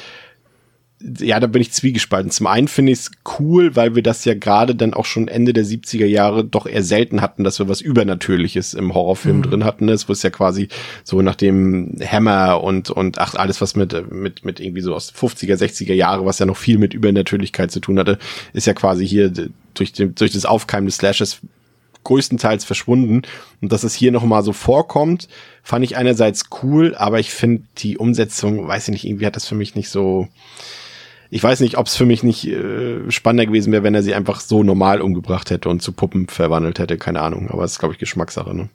ja, 1.19 1.41
da 1.41 1.47
bin 1.47 1.63
ich 1.63 1.73
zwiegespalten. 1.73 2.31
Zum 2.31 2.47
einen 2.47 2.69
finde 2.69 2.93
ich 2.93 3.01
es 3.01 3.11
cool, 3.39 3.75
weil 3.75 3.95
wir 3.95 4.03
das 4.03 4.25
ja 4.25 4.35
gerade 4.35 4.75
dann 4.75 4.95
auch 4.95 5.05
schon 5.05 5.29
Ende 5.29 5.53
der 5.53 5.65
70er 5.65 6.07
Jahre 6.07 6.45
doch 6.45 6.67
eher 6.67 6.83
selten 6.83 7.21
hatten, 7.21 7.45
dass 7.45 7.59
wir 7.59 7.69
was 7.69 7.81
Übernatürliches 7.81 8.75
im 8.75 8.95
Horrorfilm 8.95 9.39
mhm. 9.39 9.43
drin 9.43 9.65
hatten. 9.65 9.89
Es 9.89 10.05
ist 10.05 10.23
ja 10.23 10.31
quasi 10.31 10.69
so 11.05 11.23
nach 11.23 11.35
dem 11.35 11.97
Hammer 12.01 12.63
und, 12.63 12.91
und 12.91 13.19
ach, 13.19 13.35
alles 13.35 13.61
was 13.61 13.75
mit, 13.75 14.13
mit, 14.13 14.45
mit 14.45 14.61
irgendwie 14.61 14.83
so 14.83 14.95
aus 14.95 15.13
50er, 15.13 15.57
60er 15.57 15.95
Jahre, 15.95 16.25
was 16.25 16.39
ja 16.39 16.47
noch 16.47 16.57
viel 16.57 16.79
mit 16.79 16.95
Übernatürlichkeit 16.95 17.71
zu 17.71 17.81
tun 17.81 17.99
hatte, 17.99 18.19
ist 18.53 18.67
ja 18.67 18.75
quasi 18.75 19.07
hier 19.07 19.33
durch, 19.75 19.93
den, 19.93 20.15
durch 20.15 20.33
das 20.33 20.45
Aufkeimen 20.45 20.87
des 20.87 20.97
Slashes 20.97 21.41
größtenteils 22.05 22.65
verschwunden. 22.65 23.23
Und 23.61 23.73
dass 23.73 23.85
es 23.85 23.95
hier 23.95 24.13
nochmal 24.13 24.43
so 24.43 24.53
vorkommt, 24.53 25.29
fand 25.63 25.85
ich 25.85 25.97
einerseits 25.97 26.45
cool, 26.63 26.95
aber 26.95 27.21
ich 27.21 27.31
finde 27.31 27.65
die 27.79 27.99
Umsetzung, 27.99 28.67
weiß 28.67 28.89
ich 28.89 28.93
nicht, 28.93 29.05
irgendwie 29.07 29.27
hat 29.27 29.37
das 29.37 29.47
für 29.47 29.55
mich 29.55 29.75
nicht 29.75 29.89
so, 29.89 30.29
ich 31.33 31.43
weiß 31.43 31.61
nicht, 31.61 31.79
ob 31.79 31.87
es 31.87 31.97
für 31.97 32.05
mich 32.05 32.23
nicht 32.23 32.47
äh, 32.47 33.11
spannender 33.11 33.47
gewesen 33.47 33.73
wäre, 33.73 33.83
wenn 33.83 33.95
er 33.95 34.03
sie 34.03 34.15
einfach 34.15 34.41
so 34.41 34.63
normal 34.63 35.01
umgebracht 35.01 35.51
hätte 35.51 35.71
und 35.71 35.81
zu 35.81 35.93
Puppen 35.93 36.29
verwandelt 36.29 36.79
hätte. 36.79 36.99
Keine 36.99 37.23
Ahnung. 37.23 37.49
Aber 37.51 37.65
es 37.65 37.73
ist, 37.73 37.79
glaube 37.79 37.95
ich, 37.95 37.99
Geschmackssache. 37.99 38.55
Ne? 38.55 38.69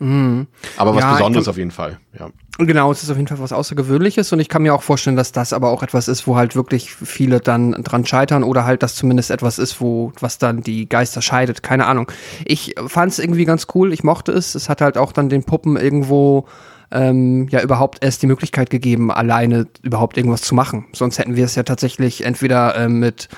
Mhm. 0.00 0.48
Aber 0.76 0.96
was 0.96 1.04
ja, 1.04 1.12
Besonderes 1.12 1.44
glaub, 1.44 1.52
auf 1.52 1.58
jeden 1.58 1.70
Fall. 1.70 2.00
Ja. 2.18 2.30
Genau, 2.58 2.90
es 2.90 3.04
ist 3.04 3.10
auf 3.10 3.16
jeden 3.16 3.28
Fall 3.28 3.38
was 3.38 3.52
Außergewöhnliches 3.52 4.32
und 4.32 4.40
ich 4.40 4.48
kann 4.48 4.62
mir 4.62 4.74
auch 4.74 4.82
vorstellen, 4.82 5.14
dass 5.14 5.30
das 5.30 5.52
aber 5.52 5.70
auch 5.70 5.84
etwas 5.84 6.08
ist, 6.08 6.26
wo 6.26 6.34
halt 6.34 6.56
wirklich 6.56 6.90
viele 6.90 7.38
dann 7.38 7.70
dran 7.84 8.04
scheitern 8.04 8.42
oder 8.42 8.64
halt 8.64 8.82
das 8.82 8.96
zumindest 8.96 9.30
etwas 9.30 9.60
ist, 9.60 9.80
wo 9.80 10.10
was 10.18 10.38
dann 10.38 10.62
die 10.62 10.88
Geister 10.88 11.22
scheidet. 11.22 11.62
Keine 11.62 11.86
Ahnung. 11.86 12.10
Ich 12.44 12.74
fand 12.88 13.12
es 13.12 13.20
irgendwie 13.20 13.44
ganz 13.44 13.68
cool. 13.76 13.92
Ich 13.92 14.02
mochte 14.02 14.32
es. 14.32 14.56
Es 14.56 14.68
hat 14.68 14.80
halt 14.80 14.98
auch 14.98 15.12
dann 15.12 15.28
den 15.28 15.44
Puppen 15.44 15.76
irgendwo 15.76 16.48
ähm, 16.90 17.48
ja 17.48 17.62
überhaupt 17.62 18.02
erst 18.02 18.22
die 18.22 18.26
Möglichkeit 18.26 18.70
gegeben, 18.70 19.10
alleine 19.10 19.66
überhaupt 19.82 20.16
irgendwas 20.16 20.42
zu 20.42 20.54
machen. 20.54 20.86
Sonst 20.92 21.18
hätten 21.18 21.36
wir 21.36 21.44
es 21.44 21.54
ja 21.54 21.62
tatsächlich 21.62 22.24
entweder 22.24 22.76
äh, 22.76 22.88
mit 22.88 23.28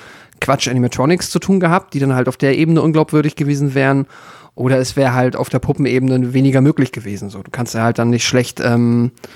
Quatsch 0.41 0.69
Animatronics 0.69 1.31
zu 1.31 1.39
tun 1.39 1.61
gehabt, 1.61 1.95
die 1.95 1.99
dann 1.99 2.15
halt 2.15 2.29
auf 2.29 2.37
der 2.37 2.57
Ebene 2.57 2.83
unglaubwürdig 2.83 3.37
gewesen 3.37 3.75
wären, 3.75 4.07
oder 4.55 4.79
es 4.79 4.97
wäre 4.97 5.15
halt 5.15 5.37
auf 5.37 5.51
der 5.51 5.61
Puppenebene 5.61 6.35
weniger 6.35 6.61
möglich 6.61 6.91
gewesen. 6.91 7.31
So, 7.31 7.43
du 7.43 7.51
kannst 7.51 7.75
ja 7.75 7.83
halt 7.83 7.99
dann 8.01 8.11
nicht 8.11 8.27
schlecht 8.27 8.61
ähm, 8.61 9.13
äh, 9.23 9.29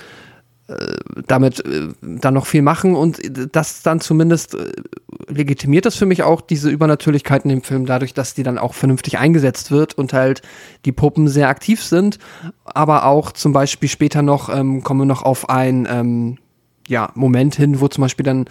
damit 1.27 1.65
äh, 1.65 1.89
dann 2.01 2.33
noch 2.33 2.45
viel 2.45 2.61
machen 2.61 2.95
und 2.95 3.19
das 3.53 3.81
dann 3.81 3.99
zumindest 3.99 4.55
äh, 4.55 4.71
legitimiert 5.27 5.85
das 5.85 5.95
für 5.95 6.05
mich 6.05 6.23
auch 6.23 6.41
diese 6.41 6.69
Übernatürlichkeit 6.69 7.43
in 7.43 7.49
dem 7.49 7.63
Film 7.63 7.85
dadurch, 7.85 8.13
dass 8.13 8.33
die 8.33 8.43
dann 8.43 8.57
auch 8.57 8.73
vernünftig 8.73 9.17
eingesetzt 9.17 9.71
wird 9.71 9.93
und 9.97 10.13
halt 10.13 10.41
die 10.85 10.91
Puppen 10.91 11.27
sehr 11.27 11.49
aktiv 11.49 11.83
sind, 11.83 12.17
aber 12.65 13.05
auch 13.05 13.31
zum 13.33 13.51
Beispiel 13.51 13.89
später 13.89 14.21
noch 14.21 14.49
ähm, 14.49 14.83
kommen 14.83 15.01
wir 15.01 15.05
noch 15.05 15.23
auf 15.23 15.49
ein 15.49 15.87
ähm, 15.89 16.37
ja, 16.87 17.11
Moment 17.15 17.55
hin, 17.55 17.79
wo 17.79 17.87
zum 17.87 18.01
Beispiel 18.01 18.25
dann 18.25 18.45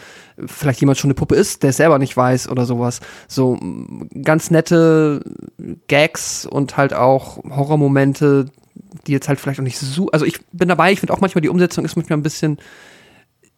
vielleicht 0.46 0.80
jemand 0.80 0.98
schon 0.98 1.08
eine 1.08 1.14
Puppe 1.14 1.34
ist, 1.34 1.62
der 1.62 1.70
es 1.70 1.76
selber 1.76 1.98
nicht 1.98 2.16
weiß 2.16 2.48
oder 2.48 2.64
sowas. 2.64 3.00
So 3.28 3.56
mm, 3.56 4.08
ganz 4.22 4.50
nette 4.50 5.22
Gags 5.88 6.46
und 6.46 6.76
halt 6.76 6.94
auch 6.94 7.38
Horrormomente, 7.44 8.46
die 9.06 9.12
jetzt 9.12 9.28
halt 9.28 9.40
vielleicht 9.40 9.60
auch 9.60 9.64
nicht 9.64 9.78
so. 9.78 10.08
Also 10.10 10.24
ich 10.24 10.40
bin 10.52 10.68
dabei, 10.68 10.92
ich 10.92 11.00
finde 11.00 11.12
auch 11.12 11.20
manchmal 11.20 11.42
die 11.42 11.48
Umsetzung 11.48 11.84
ist 11.84 11.96
manchmal 11.96 12.18
ein 12.18 12.22
bisschen 12.22 12.58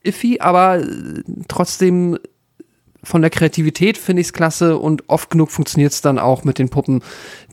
iffy, 0.02 0.40
aber 0.40 0.78
äh, 0.78 1.22
trotzdem 1.48 2.18
von 3.02 3.20
der 3.20 3.30
Kreativität 3.30 3.98
finde 3.98 4.20
ich 4.22 4.28
es 4.28 4.32
klasse 4.32 4.78
und 4.78 5.04
oft 5.08 5.30
genug 5.30 5.50
funktioniert 5.50 5.92
es 5.92 6.00
dann 6.00 6.18
auch 6.18 6.44
mit 6.44 6.58
den 6.58 6.70
Puppen, 6.70 7.02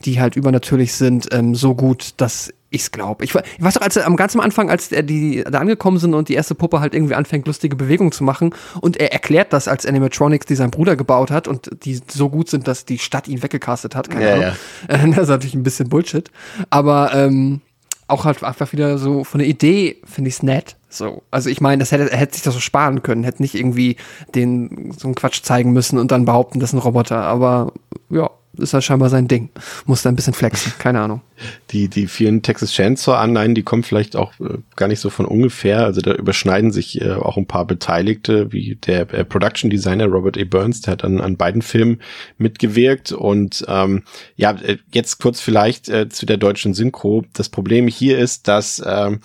die 0.04 0.20
halt 0.20 0.36
übernatürlich 0.36 0.94
sind, 0.94 1.28
ähm, 1.32 1.54
so 1.54 1.74
gut, 1.74 2.14
dass 2.16 2.52
ich 2.70 2.82
es 2.82 2.90
glaube. 2.90 3.22
Ich, 3.24 3.34
ich 3.34 3.62
weiß 3.62 3.74
doch, 3.74 3.82
als 3.82 3.96
er 3.96 4.06
am 4.06 4.16
ganz 4.16 4.34
am 4.34 4.40
Anfang, 4.40 4.70
als 4.70 4.90
er 4.92 5.02
die 5.02 5.44
da 5.44 5.58
angekommen 5.58 5.98
sind 5.98 6.14
und 6.14 6.30
die 6.30 6.34
erste 6.34 6.54
Puppe 6.54 6.80
halt 6.80 6.94
irgendwie 6.94 7.14
anfängt, 7.14 7.46
lustige 7.46 7.76
Bewegungen 7.76 8.12
zu 8.12 8.24
machen 8.24 8.54
und 8.80 8.96
er 8.96 9.12
erklärt 9.12 9.52
das 9.52 9.68
als 9.68 9.84
Animatronics, 9.84 10.46
die 10.46 10.54
sein 10.54 10.70
Bruder 10.70 10.96
gebaut 10.96 11.30
hat 11.30 11.48
und 11.48 11.70
die 11.84 12.00
so 12.10 12.30
gut 12.30 12.48
sind, 12.48 12.66
dass 12.66 12.86
die 12.86 12.98
Stadt 12.98 13.28
ihn 13.28 13.42
weggecastet 13.42 13.94
hat. 13.94 14.08
Keine 14.08 14.24
Ja, 14.24 14.54
Ahnung. 14.88 15.10
das 15.14 15.24
ist 15.24 15.28
natürlich 15.28 15.54
ein 15.54 15.62
bisschen 15.62 15.90
Bullshit. 15.90 16.30
Aber 16.70 17.14
ähm, 17.14 17.60
auch 18.12 18.24
halt 18.24 18.44
einfach 18.44 18.72
wieder 18.72 18.98
so 18.98 19.24
von 19.24 19.38
der 19.38 19.48
Idee 19.48 19.96
finde 20.04 20.28
ich 20.28 20.34
es 20.36 20.42
nett. 20.42 20.76
So, 20.88 21.22
also 21.30 21.48
ich 21.48 21.60
meine, 21.60 21.80
das 21.80 21.90
hätte, 21.90 22.12
er 22.12 22.18
hätte 22.18 22.34
sich 22.34 22.42
das 22.42 22.54
so 22.54 22.60
sparen 22.60 23.02
können, 23.02 23.24
hätte 23.24 23.42
nicht 23.42 23.54
irgendwie 23.54 23.96
den 24.34 24.92
so 24.96 25.08
einen 25.08 25.14
Quatsch 25.14 25.42
zeigen 25.42 25.72
müssen 25.72 25.98
und 25.98 26.12
dann 26.12 26.26
behaupten, 26.26 26.60
das 26.60 26.70
ist 26.70 26.74
ein 26.74 26.80
Roboter. 26.80 27.22
Aber 27.22 27.72
ja, 28.10 28.30
ist 28.58 28.72
ja 28.72 28.80
scheinbar 28.80 29.08
sein 29.08 29.28
Ding. 29.28 29.50
Muss 29.86 30.02
da 30.02 30.10
ein 30.10 30.16
bisschen 30.16 30.34
flexen, 30.34 30.72
keine 30.78 31.00
Ahnung. 31.00 31.22
Die, 31.70 31.88
die 31.88 32.06
vielen 32.06 32.42
Texas 32.42 32.72
Chainsaw 32.72 33.16
Anleihen, 33.16 33.54
die 33.54 33.62
kommen 33.62 33.82
vielleicht 33.82 34.16
auch 34.16 34.32
äh, 34.40 34.58
gar 34.76 34.88
nicht 34.88 35.00
so 35.00 35.10
von 35.10 35.26
ungefähr. 35.26 35.84
Also 35.84 36.00
da 36.00 36.12
überschneiden 36.14 36.70
sich 36.70 37.00
äh, 37.00 37.12
auch 37.12 37.36
ein 37.36 37.46
paar 37.46 37.66
Beteiligte, 37.66 38.52
wie 38.52 38.76
der 38.76 39.12
äh, 39.12 39.24
Production 39.24 39.70
Designer 39.70 40.06
Robert 40.06 40.38
A. 40.38 40.44
Burns, 40.44 40.82
der 40.82 40.92
hat 40.92 41.04
an, 41.04 41.20
an 41.20 41.36
beiden 41.36 41.62
Filmen 41.62 42.00
mitgewirkt. 42.38 43.12
Und 43.12 43.64
ähm, 43.68 44.02
ja, 44.36 44.52
äh, 44.52 44.78
jetzt 44.92 45.18
kurz 45.18 45.40
vielleicht 45.40 45.88
äh, 45.88 46.08
zu 46.08 46.26
der 46.26 46.36
deutschen 46.36 46.74
Synchro. 46.74 47.24
Das 47.32 47.48
Problem 47.48 47.88
hier 47.88 48.18
ist, 48.18 48.48
dass 48.48 48.82
ähm, 48.84 49.20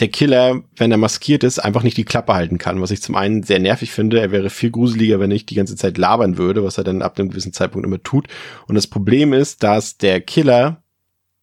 der 0.00 0.08
Killer, 0.08 0.62
wenn 0.76 0.90
er 0.90 0.96
maskiert 0.96 1.44
ist, 1.44 1.58
einfach 1.58 1.82
nicht 1.82 1.96
die 1.96 2.04
Klappe 2.04 2.34
halten 2.34 2.58
kann, 2.58 2.80
was 2.80 2.90
ich 2.90 3.02
zum 3.02 3.14
einen 3.14 3.42
sehr 3.42 3.58
nervig 3.58 3.92
finde. 3.92 4.20
Er 4.20 4.30
wäre 4.30 4.50
viel 4.50 4.70
gruseliger, 4.70 5.20
wenn 5.20 5.30
nicht 5.30 5.50
die 5.50 5.54
ganze 5.54 5.76
Zeit 5.76 5.98
labern 5.98 6.38
würde, 6.38 6.64
was 6.64 6.78
er 6.78 6.84
dann 6.84 7.02
ab 7.02 7.18
einem 7.18 7.30
gewissen 7.30 7.52
Zeitpunkt 7.52 7.86
immer 7.86 8.02
tut. 8.02 8.28
Und 8.66 8.74
das 8.74 8.86
Problem 8.86 9.32
ist, 9.32 9.62
dass 9.62 9.98
der 9.98 10.20
Killer, 10.20 10.82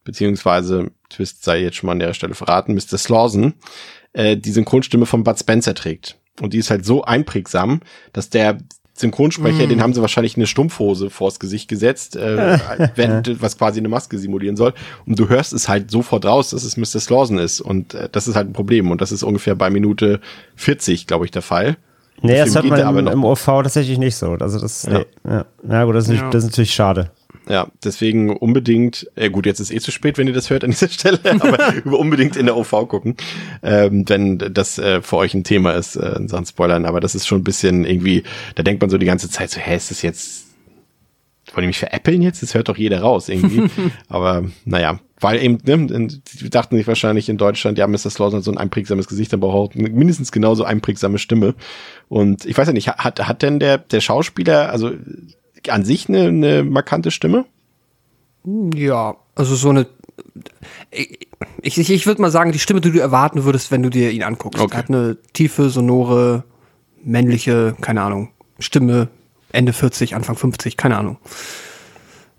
beziehungsweise, 0.04 0.92
Twist 1.10 1.44
sei 1.44 1.62
jetzt 1.62 1.78
schon 1.78 1.88
mal 1.88 1.94
an 1.94 2.00
der 2.00 2.14
Stelle 2.14 2.36
verraten, 2.36 2.74
Mr. 2.74 2.98
Slauson, 2.98 3.54
äh, 4.14 4.38
die 4.38 4.52
Synchronstimme 4.52 5.06
von 5.06 5.24
Bud 5.24 5.40
Spencer 5.40 5.76
trägt. 5.76 6.18
Und 6.42 6.54
die 6.54 6.58
ist 6.58 6.72
halt 6.72 6.86
so 6.86 7.04
einprägsam, 7.04 7.82
dass 8.12 8.30
der 8.30 8.58
Synchronsprecher, 8.96 9.66
den 9.66 9.82
haben 9.82 9.94
sie 9.94 10.02
wahrscheinlich 10.02 10.36
eine 10.38 10.46
Stumpfhose 10.46 11.10
vors 11.10 11.40
Gesicht 11.40 11.68
gesetzt, 11.68 12.16
äh, 12.16 12.60
wenn, 12.96 13.24
was 13.42 13.58
quasi 13.58 13.80
eine 13.80 13.90
Maske 13.90 14.20
simulieren 14.20 14.56
soll. 14.56 14.74
Und 15.06 15.18
du 15.18 15.30
hörst 15.30 15.52
es 15.52 15.68
halt 15.68 15.90
sofort 15.90 16.26
raus, 16.26 16.52
dass 16.52 16.64
es 16.64 16.78
Mr. 16.78 17.00
Slauson 17.00 17.40
ist. 17.40 17.60
Und 17.60 17.96
äh, 17.96 18.08
das 18.12 18.28
ist 18.28 18.36
halt 18.36 18.50
ein 18.50 18.54
Problem. 18.54 18.92
Und 18.92 19.02
das 19.02 19.12
ist 19.12 19.24
ungefähr 19.24 19.56
bei 19.56 19.70
Minute 19.72 20.20
40, 20.56 21.08
glaube 21.08 21.26
ich, 21.26 21.32
der 21.32 21.42
Fall. 21.42 21.78
Nee, 22.22 22.38
das 22.38 22.56
hat 22.56 22.62
geht 22.64 22.72
man 22.72 22.82
aber 22.82 23.00
im, 23.00 23.08
im 23.08 23.24
OV 23.26 23.44
tatsächlich 23.46 23.98
nicht 23.98 24.16
so. 24.16 24.32
Also 24.34 24.60
das, 24.60 24.84
Ja. 24.84 25.00
nee, 25.00 25.06
ja. 25.28 25.46
Na 25.64 25.84
gut, 25.86 25.96
das 25.96 26.06
ist, 26.06 26.10
nicht, 26.12 26.22
Ja. 26.22 26.30
das 26.30 26.44
ist 26.44 26.52
natürlich 26.52 26.74
schade. 26.74 27.10
Ja, 27.50 27.68
deswegen 27.84 28.30
unbedingt, 28.30 29.10
äh 29.16 29.30
gut, 29.30 29.46
jetzt 29.46 29.60
ist 29.60 29.72
eh 29.72 29.80
zu 29.80 29.92
spät, 29.92 30.18
wenn 30.18 30.28
ihr 30.28 30.34
das 30.34 30.50
hört 30.50 30.64
an 30.64 30.72
dieser 30.72 30.88
Stelle, 30.90 31.20
aber 31.24 31.74
unbedingt 31.98 32.36
in 32.36 32.46
der 32.46 32.56
OV 32.56 32.88
gucken, 32.88 33.18
ähm, 33.62 34.08
wenn 34.08 34.38
das 34.38 34.80
äh, 34.80 35.02
für 35.02 35.18
euch 35.18 35.34
ein 35.34 35.44
Thema 35.44 35.72
ist, 35.72 35.96
äh, 35.96 36.16
in 36.16 36.28
Sachen 36.28 36.46
Spoilern. 36.46 36.86
Aber 36.86 37.00
das 37.00 37.16
ist 37.16 37.28
schon 37.28 37.40
ein 37.40 37.44
bisschen 37.44 37.86
irgendwie, 37.86 38.24
da 38.56 38.64
denkt 38.64 38.82
man 38.82 38.90
so 38.90 38.98
die 38.98 39.06
ganze 39.06 39.30
Zeit 39.30 39.50
so, 39.50 39.60
hä, 39.60 39.76
ist 39.76 39.92
das 39.92 40.02
jetzt, 40.02 40.46
wollen 41.54 41.64
die 41.64 41.68
mich 41.68 41.80
veräppeln 41.80 42.22
jetzt? 42.22 42.42
Das 42.42 42.54
hört 42.54 42.70
doch 42.70 42.78
jeder 42.78 43.02
raus 43.02 43.28
irgendwie. 43.28 43.70
aber 44.08 44.46
naja, 44.64 45.00
weil 45.20 45.42
eben, 45.42 45.58
ne, 45.66 46.08
die 46.42 46.50
dachten 46.50 46.78
sich 46.78 46.88
wahrscheinlich 46.88 47.28
in 47.28 47.38
Deutschland, 47.38 47.78
ja, 47.78 47.88
Mr. 47.88 48.10
Slauson 48.10 48.38
hat 48.38 48.44
so 48.44 48.52
ein 48.52 48.58
einprägsames 48.58 49.08
Gesicht, 49.08 49.34
aber 49.34 49.48
auch 49.48 49.74
mindestens 49.74 50.32
genauso 50.32 50.64
einprägsame 50.64 51.18
Stimme. 51.18 51.56
Und 52.08 52.46
ich 52.46 52.58
weiß 52.58 52.68
ja 52.68 52.74
nicht, 52.74 52.88
hat, 52.88 53.26
hat 53.26 53.42
denn 53.42 53.60
der, 53.60 53.78
der 53.78 54.02
Schauspieler, 54.02 54.72
also 54.72 54.92
an 55.70 55.86
sich 55.86 56.10
eine, 56.10 56.28
eine 56.28 56.64
markante 56.64 57.12
Stimme? 57.12 57.46
Ja, 58.76 59.16
also 59.36 59.56
so 59.56 59.70
eine. 59.70 59.88
Ich, 61.62 61.78
ich, 61.78 61.90
ich 61.90 62.06
würde 62.06 62.22
mal 62.22 62.32
sagen, 62.32 62.52
die 62.52 62.60
Stimme, 62.60 62.82
die 62.82 62.92
du 62.92 63.00
erwarten 63.00 63.44
würdest, 63.44 63.72
wenn 63.72 63.84
du 63.84 63.90
dir 63.90 64.12
ihn 64.12 64.24
anguckst. 64.24 64.62
Okay. 64.62 64.74
Er 64.74 64.78
hat 64.78 64.90
eine 64.90 65.18
tiefe, 65.34 65.70
sonore, 65.70 66.44
männliche, 67.04 67.76
keine 67.82 68.02
Ahnung, 68.02 68.30
Stimme, 68.60 69.10
Ende 69.52 69.74
40, 69.74 70.16
Anfang 70.16 70.36
50, 70.36 70.78
keine 70.78 70.98
Ahnung. 70.98 71.18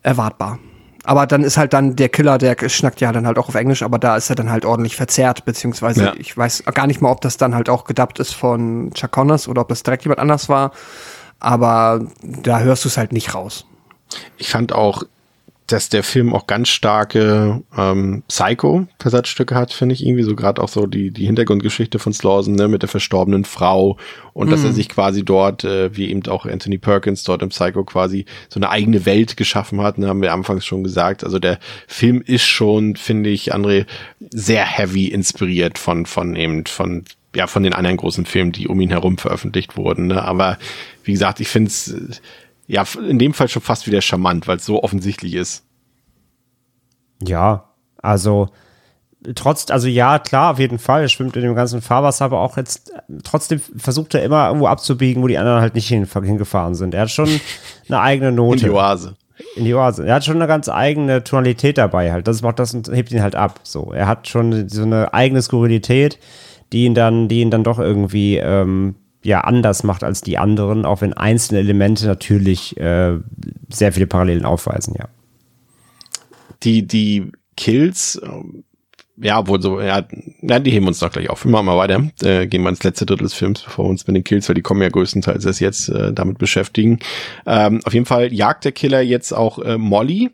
Erwartbar. 0.02 0.58
Aber 1.06 1.26
dann 1.26 1.44
ist 1.44 1.58
halt 1.58 1.74
dann 1.74 1.96
der 1.96 2.08
Killer, 2.08 2.38
der 2.38 2.56
schnackt 2.68 3.00
ja 3.02 3.12
dann 3.12 3.26
halt 3.26 3.38
auch 3.38 3.48
auf 3.48 3.54
Englisch, 3.54 3.82
aber 3.82 3.98
da 3.98 4.16
ist 4.16 4.30
er 4.30 4.36
dann 4.36 4.50
halt 4.50 4.64
ordentlich 4.64 4.96
verzerrt, 4.96 5.44
beziehungsweise 5.44 6.04
Ja. 6.04 6.12
ich 6.16 6.34
weiß 6.36 6.64
gar 6.72 6.86
nicht 6.86 7.02
mal, 7.02 7.10
ob 7.10 7.20
das 7.20 7.36
dann 7.36 7.54
halt 7.54 7.68
auch 7.68 7.84
gedubbt 7.84 8.18
ist 8.20 8.32
von 8.32 8.90
Chuck 8.94 9.10
Connors 9.10 9.46
oder 9.46 9.60
ob 9.62 9.68
das 9.68 9.82
direkt 9.82 10.04
jemand 10.04 10.18
anders 10.20 10.48
war. 10.48 10.72
Aber 11.44 12.06
da 12.22 12.60
hörst 12.60 12.84
du 12.84 12.88
es 12.88 12.96
halt 12.96 13.12
nicht 13.12 13.34
raus. 13.34 13.66
Ich 14.38 14.48
fand 14.48 14.72
auch, 14.72 15.02
dass 15.66 15.88
der 15.88 16.02
Film 16.02 16.34
auch 16.34 16.46
ganz 16.46 16.68
starke 16.68 17.62
ähm, 17.76 18.22
Psycho-Versatzstücke 18.28 19.54
hat, 19.54 19.72
finde 19.72 19.94
ich 19.94 20.04
irgendwie 20.04 20.22
so 20.22 20.36
gerade 20.36 20.62
auch 20.62 20.68
so 20.68 20.86
die 20.86 21.10
die 21.10 21.24
Hintergrundgeschichte 21.24 21.98
von 21.98 22.12
Slauson 22.12 22.54
ne, 22.54 22.68
mit 22.68 22.82
der 22.82 22.88
verstorbenen 22.90 23.44
Frau 23.44 23.96
und 24.34 24.50
dass 24.52 24.62
er 24.62 24.72
sich 24.74 24.90
quasi 24.90 25.24
dort, 25.24 25.64
äh, 25.64 25.96
wie 25.96 26.10
eben 26.10 26.26
auch 26.28 26.44
Anthony 26.44 26.76
Perkins 26.76 27.22
dort 27.24 27.42
im 27.42 27.48
Psycho 27.48 27.82
quasi 27.84 28.26
so 28.50 28.58
eine 28.58 28.68
eigene 28.68 29.06
Welt 29.06 29.38
geschaffen 29.38 29.80
hat, 29.80 29.96
ne, 29.96 30.08
haben 30.08 30.20
wir 30.20 30.34
anfangs 30.34 30.66
schon 30.66 30.84
gesagt. 30.84 31.24
Also 31.24 31.38
der 31.38 31.58
Film 31.86 32.20
ist 32.20 32.44
schon, 32.44 32.96
finde 32.96 33.30
ich, 33.30 33.54
André, 33.54 33.86
sehr 34.32 34.66
heavy 34.66 35.06
inspiriert 35.08 35.78
von 35.78 36.04
von 36.04 36.36
eben 36.36 36.66
von 36.66 37.04
ja 37.34 37.46
von 37.46 37.62
den 37.62 37.72
anderen 37.72 37.96
großen 37.96 38.26
Filmen, 38.26 38.52
die 38.52 38.68
um 38.68 38.80
ihn 38.80 38.90
herum 38.90 39.18
veröffentlicht 39.18 39.76
wurden. 39.76 40.08
Ne? 40.08 40.22
Aber 40.22 40.58
wie 41.02 41.12
gesagt, 41.12 41.40
ich 41.40 41.48
finde 41.48 41.68
es 41.68 42.20
ja, 42.66 42.84
in 43.08 43.18
dem 43.18 43.34
Fall 43.34 43.48
schon 43.48 43.62
fast 43.62 43.86
wieder 43.86 44.00
charmant, 44.00 44.48
weil 44.48 44.56
es 44.56 44.64
so 44.64 44.82
offensichtlich 44.82 45.34
ist. 45.34 45.64
Ja, 47.22 47.70
also 47.98 48.48
trotz, 49.34 49.70
also 49.70 49.88
ja, 49.88 50.18
klar, 50.18 50.52
auf 50.52 50.58
jeden 50.58 50.78
Fall, 50.78 51.02
er 51.02 51.08
schwimmt 51.08 51.36
in 51.36 51.42
dem 51.42 51.54
ganzen 51.54 51.80
Fahrwasser, 51.80 52.26
aber 52.26 52.40
auch 52.40 52.56
jetzt 52.56 52.92
trotzdem 53.22 53.60
versucht 53.76 54.14
er 54.14 54.22
immer 54.22 54.46
irgendwo 54.48 54.66
abzubiegen, 54.66 55.22
wo 55.22 55.26
die 55.26 55.38
anderen 55.38 55.60
halt 55.60 55.74
nicht 55.74 55.88
hin, 55.88 56.06
hingefahren 56.06 56.74
sind. 56.74 56.94
Er 56.94 57.02
hat 57.02 57.10
schon 57.10 57.28
eine 57.88 58.00
eigene 58.00 58.28
In 58.28 58.34
Note. 58.36 58.64
die 58.64 58.70
Oase. 58.70 59.16
in 59.56 59.64
die 59.64 59.74
Oase. 59.74 60.06
Er 60.06 60.16
hat 60.16 60.24
schon 60.24 60.36
eine 60.36 60.46
ganz 60.46 60.68
eigene 60.68 61.24
Tonalität 61.24 61.78
dabei 61.78 62.12
halt. 62.12 62.28
Das 62.28 62.42
macht 62.42 62.58
das 62.58 62.74
und 62.74 62.88
hebt 62.88 63.12
ihn 63.12 63.22
halt 63.22 63.34
ab. 63.34 63.60
So, 63.62 63.92
er 63.92 64.06
hat 64.06 64.28
schon 64.28 64.68
so 64.68 64.82
eine 64.82 65.14
eigene 65.14 65.40
Skurrilität, 65.42 66.18
die 66.74 66.84
ihn 66.84 66.94
dann, 66.94 67.28
die 67.28 67.40
ihn 67.40 67.50
dann 67.50 67.64
doch 67.64 67.78
irgendwie 67.78 68.36
ähm, 68.36 68.96
ja 69.22 69.40
anders 69.42 69.84
macht 69.84 70.04
als 70.04 70.20
die 70.20 70.36
anderen, 70.36 70.84
auch 70.84 71.00
wenn 71.00 71.14
einzelne 71.14 71.60
Elemente 71.60 72.06
natürlich 72.06 72.76
äh, 72.76 73.18
sehr 73.70 73.92
viele 73.92 74.08
Parallelen 74.08 74.44
aufweisen. 74.44 74.94
Ja. 74.98 75.08
Die, 76.64 76.86
die 76.86 77.30
Kills, 77.56 78.20
ähm, 78.22 78.64
ja, 79.16 79.46
wohl 79.46 79.62
so, 79.62 79.80
ja, 79.80 80.02
na, 80.40 80.58
die 80.58 80.72
heben 80.72 80.88
uns 80.88 80.98
doch 80.98 81.12
gleich 81.12 81.30
auf. 81.30 81.44
Wir 81.44 81.52
machen 81.52 81.66
mal 81.66 81.76
weiter. 81.76 82.10
Äh, 82.22 82.48
gehen 82.48 82.62
wir 82.62 82.70
ins 82.70 82.82
letzte 82.82 83.06
Drittel 83.06 83.22
des 83.22 83.34
Films, 83.34 83.62
bevor 83.62 83.84
wir 83.84 83.90
uns 83.90 84.04
mit 84.08 84.16
den 84.16 84.24
Kills, 84.24 84.48
weil 84.48 84.56
die 84.56 84.62
kommen 84.62 84.82
ja 84.82 84.88
größtenteils 84.88 85.44
erst 85.44 85.60
jetzt 85.60 85.88
äh, 85.90 86.12
damit 86.12 86.38
beschäftigen. 86.38 86.98
Ähm, 87.46 87.80
auf 87.84 87.94
jeden 87.94 88.06
Fall 88.06 88.32
jagt 88.32 88.64
der 88.64 88.72
Killer 88.72 89.00
jetzt 89.00 89.32
auch 89.32 89.60
äh, 89.60 89.78
Molly. 89.78 90.32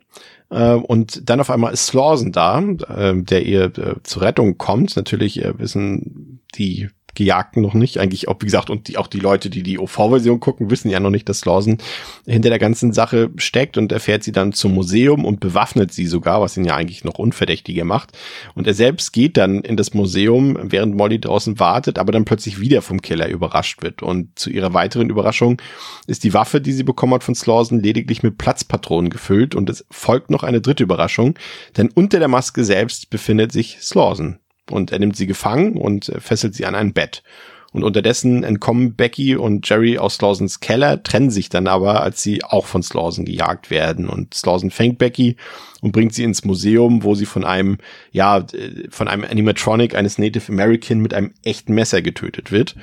Äh, 0.51 0.73
und 0.73 1.29
dann 1.29 1.39
auf 1.39 1.49
einmal 1.49 1.73
ist 1.73 1.87
Slauson 1.87 2.31
da, 2.31 2.59
äh, 2.59 3.23
der 3.23 3.45
ihr 3.45 3.65
äh, 3.77 3.95
zur 4.03 4.21
Rettung 4.21 4.57
kommt. 4.57 4.95
Natürlich 4.95 5.41
wissen 5.57 6.41
die 6.55 6.89
Gejagten 7.15 7.61
noch 7.61 7.73
nicht. 7.73 7.97
Eigentlich 7.97 8.27
auch, 8.27 8.37
wie 8.39 8.45
gesagt, 8.45 8.69
und 8.69 8.87
die, 8.87 8.97
auch 8.97 9.07
die 9.07 9.19
Leute, 9.19 9.49
die 9.49 9.63
die 9.63 9.79
OV-Version 9.79 10.39
gucken, 10.39 10.69
wissen 10.69 10.89
ja 10.89 10.99
noch 10.99 11.09
nicht, 11.09 11.27
dass 11.29 11.39
Slauson 11.39 11.77
hinter 12.25 12.49
der 12.49 12.59
ganzen 12.59 12.93
Sache 12.93 13.29
steckt 13.37 13.77
und 13.77 13.91
er 13.91 13.99
fährt 13.99 14.23
sie 14.23 14.31
dann 14.31 14.53
zum 14.53 14.73
Museum 14.73 15.25
und 15.25 15.39
bewaffnet 15.39 15.91
sie 15.91 16.07
sogar, 16.07 16.41
was 16.41 16.57
ihn 16.57 16.65
ja 16.65 16.75
eigentlich 16.75 17.03
noch 17.03 17.19
unverdächtiger 17.19 17.85
macht. 17.85 18.17
Und 18.55 18.67
er 18.67 18.73
selbst 18.73 19.13
geht 19.13 19.37
dann 19.37 19.61
in 19.61 19.77
das 19.77 19.93
Museum, 19.93 20.57
während 20.61 20.95
Molly 20.95 21.19
draußen 21.19 21.59
wartet, 21.59 21.97
aber 21.97 22.11
dann 22.11 22.25
plötzlich 22.25 22.59
wieder 22.59 22.81
vom 22.81 23.01
Killer 23.01 23.27
überrascht 23.27 23.81
wird. 23.81 24.01
Und 24.01 24.37
zu 24.37 24.49
ihrer 24.49 24.73
weiteren 24.73 25.09
Überraschung 25.09 25.61
ist 26.07 26.23
die 26.23 26.33
Waffe, 26.33 26.61
die 26.61 26.73
sie 26.73 26.83
bekommen 26.83 27.13
hat 27.13 27.23
von 27.23 27.35
Slauson, 27.35 27.79
lediglich 27.79 28.23
mit 28.23 28.37
Platzpatronen 28.37 29.09
gefüllt 29.09 29.55
und 29.55 29.69
es 29.69 29.85
folgt 29.89 30.29
noch 30.29 30.43
eine 30.43 30.61
dritte 30.61 30.83
Überraschung, 30.83 31.35
denn 31.77 31.89
unter 31.93 32.19
der 32.19 32.27
Maske 32.27 32.63
selbst 32.63 33.09
befindet 33.09 33.51
sich 33.51 33.77
Slauson 33.81 34.37
und 34.71 34.91
er 34.91 34.99
nimmt 34.99 35.15
sie 35.15 35.27
gefangen 35.27 35.77
und 35.77 36.09
äh, 36.09 36.19
fesselt 36.19 36.55
sie 36.55 36.65
an 36.65 36.75
ein 36.75 36.93
Bett. 36.93 37.23
Und 37.73 37.83
unterdessen 37.83 38.43
entkommen 38.43 38.95
Becky 38.95 39.37
und 39.37 39.67
Jerry 39.69 39.97
aus 39.97 40.15
Slausens 40.15 40.59
Keller, 40.59 41.03
trennen 41.03 41.31
sich 41.31 41.47
dann 41.47 41.67
aber, 41.67 42.01
als 42.01 42.21
sie 42.21 42.43
auch 42.43 42.65
von 42.65 42.83
Slausen 42.83 43.23
gejagt 43.23 43.69
werden. 43.69 44.09
Und 44.09 44.33
Slausen 44.33 44.71
fängt 44.71 44.97
Becky 44.97 45.37
und 45.79 45.93
bringt 45.93 46.13
sie 46.13 46.25
ins 46.25 46.43
Museum, 46.43 47.03
wo 47.03 47.15
sie 47.15 47.25
von 47.25 47.45
einem, 47.45 47.77
ja, 48.11 48.39
äh, 48.39 48.89
von 48.89 49.07
einem 49.07 49.23
Animatronic 49.23 49.95
eines 49.95 50.17
Native 50.17 50.51
American 50.51 50.99
mit 50.99 51.13
einem 51.13 51.31
echten 51.43 51.73
Messer 51.73 52.01
getötet 52.01 52.51
wird. 52.51 52.75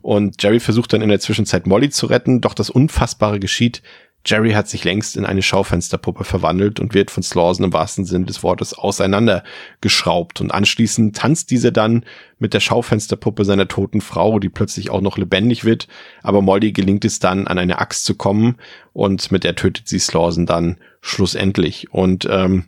Und 0.00 0.42
Jerry 0.42 0.60
versucht 0.60 0.94
dann 0.94 1.02
in 1.02 1.10
der 1.10 1.20
Zwischenzeit 1.20 1.66
Molly 1.66 1.90
zu 1.90 2.06
retten, 2.06 2.40
doch 2.40 2.54
das 2.54 2.70
Unfassbare 2.70 3.40
geschieht. 3.40 3.82
Jerry 4.26 4.52
hat 4.52 4.68
sich 4.68 4.84
längst 4.84 5.16
in 5.16 5.24
eine 5.24 5.40
Schaufensterpuppe 5.40 6.24
verwandelt 6.24 6.78
und 6.78 6.92
wird 6.92 7.10
von 7.10 7.22
Slauson 7.22 7.64
im 7.64 7.72
wahrsten 7.72 8.04
Sinn 8.04 8.26
des 8.26 8.42
Wortes 8.42 8.74
auseinandergeschraubt. 8.74 10.40
Und 10.42 10.50
anschließend 10.50 11.16
tanzt 11.16 11.50
dieser 11.50 11.70
dann 11.70 12.04
mit 12.38 12.52
der 12.52 12.60
Schaufensterpuppe 12.60 13.46
seiner 13.46 13.66
toten 13.66 14.02
Frau, 14.02 14.38
die 14.38 14.50
plötzlich 14.50 14.90
auch 14.90 15.00
noch 15.00 15.16
lebendig 15.16 15.64
wird. 15.64 15.88
Aber 16.22 16.42
Molly 16.42 16.72
gelingt 16.72 17.06
es 17.06 17.18
dann, 17.18 17.46
an 17.46 17.58
eine 17.58 17.78
Axt 17.78 18.04
zu 18.04 18.14
kommen 18.14 18.56
und 18.92 19.32
mit 19.32 19.42
der 19.42 19.56
tötet 19.56 19.88
sie 19.88 19.98
Slauson 19.98 20.44
dann 20.44 20.76
schlussendlich. 21.00 21.90
Und 21.90 22.28
ähm, 22.30 22.64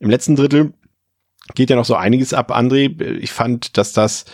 im 0.00 0.10
letzten 0.10 0.34
Drittel 0.34 0.74
geht 1.54 1.70
ja 1.70 1.76
noch 1.76 1.84
so 1.84 1.94
einiges 1.94 2.34
ab, 2.34 2.50
André. 2.50 3.00
Ich 3.18 3.32
fand, 3.32 3.76
dass 3.78 3.92
das 3.92 4.24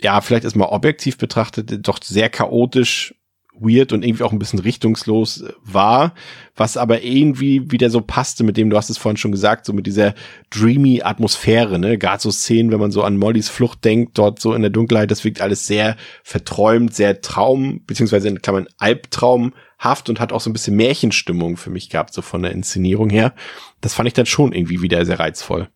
ja, 0.00 0.20
vielleicht 0.20 0.44
erstmal 0.44 0.68
objektiv 0.68 1.18
betrachtet, 1.18 1.86
doch 1.86 1.98
sehr 2.02 2.28
chaotisch 2.28 3.14
weird 3.58 3.92
und 3.92 4.04
irgendwie 4.04 4.24
auch 4.24 4.32
ein 4.32 4.38
bisschen 4.38 4.58
richtungslos 4.58 5.44
war, 5.62 6.14
was 6.56 6.76
aber 6.76 7.02
irgendwie 7.02 7.70
wieder 7.70 7.90
so 7.90 8.00
passte 8.00 8.44
mit 8.44 8.56
dem, 8.56 8.70
du 8.70 8.76
hast 8.76 8.90
es 8.90 8.98
vorhin 8.98 9.16
schon 9.16 9.32
gesagt, 9.32 9.66
so 9.66 9.72
mit 9.72 9.86
dieser 9.86 10.14
dreamy 10.50 11.02
Atmosphäre, 11.02 11.78
ne, 11.78 11.98
gerade 11.98 12.20
so 12.20 12.30
Szenen, 12.30 12.72
wenn 12.72 12.80
man 12.80 12.90
so 12.90 13.02
an 13.02 13.16
Mollys 13.16 13.48
Flucht 13.48 13.84
denkt, 13.84 14.18
dort 14.18 14.40
so 14.40 14.54
in 14.54 14.62
der 14.62 14.70
Dunkelheit, 14.70 15.10
das 15.10 15.24
wirkt 15.24 15.40
alles 15.40 15.66
sehr 15.66 15.96
verträumt, 16.22 16.94
sehr 16.94 17.20
Traum, 17.20 17.82
beziehungsweise 17.86 18.28
in 18.28 18.42
Klammern 18.42 18.68
Albtraumhaft 18.78 20.08
und 20.08 20.20
hat 20.20 20.32
auch 20.32 20.40
so 20.40 20.50
ein 20.50 20.54
bisschen 20.54 20.76
Märchenstimmung 20.76 21.56
für 21.56 21.70
mich 21.70 21.90
gehabt, 21.90 22.12
so 22.14 22.22
von 22.22 22.42
der 22.42 22.52
Inszenierung 22.52 23.10
her. 23.10 23.34
Das 23.80 23.94
fand 23.94 24.06
ich 24.06 24.14
dann 24.14 24.26
schon 24.26 24.52
irgendwie 24.52 24.82
wieder 24.82 25.04
sehr 25.04 25.20
reizvoll. 25.20 25.68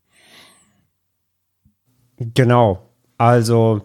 Genau. 2.19 2.89
Also, 3.17 3.83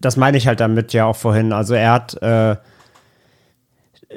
das 0.00 0.16
meine 0.16 0.36
ich 0.36 0.46
halt 0.46 0.60
damit 0.60 0.92
ja 0.92 1.06
auch 1.06 1.16
vorhin. 1.16 1.52
Also 1.52 1.74
er 1.74 1.92
hat 1.92 2.22
äh, 2.22 2.56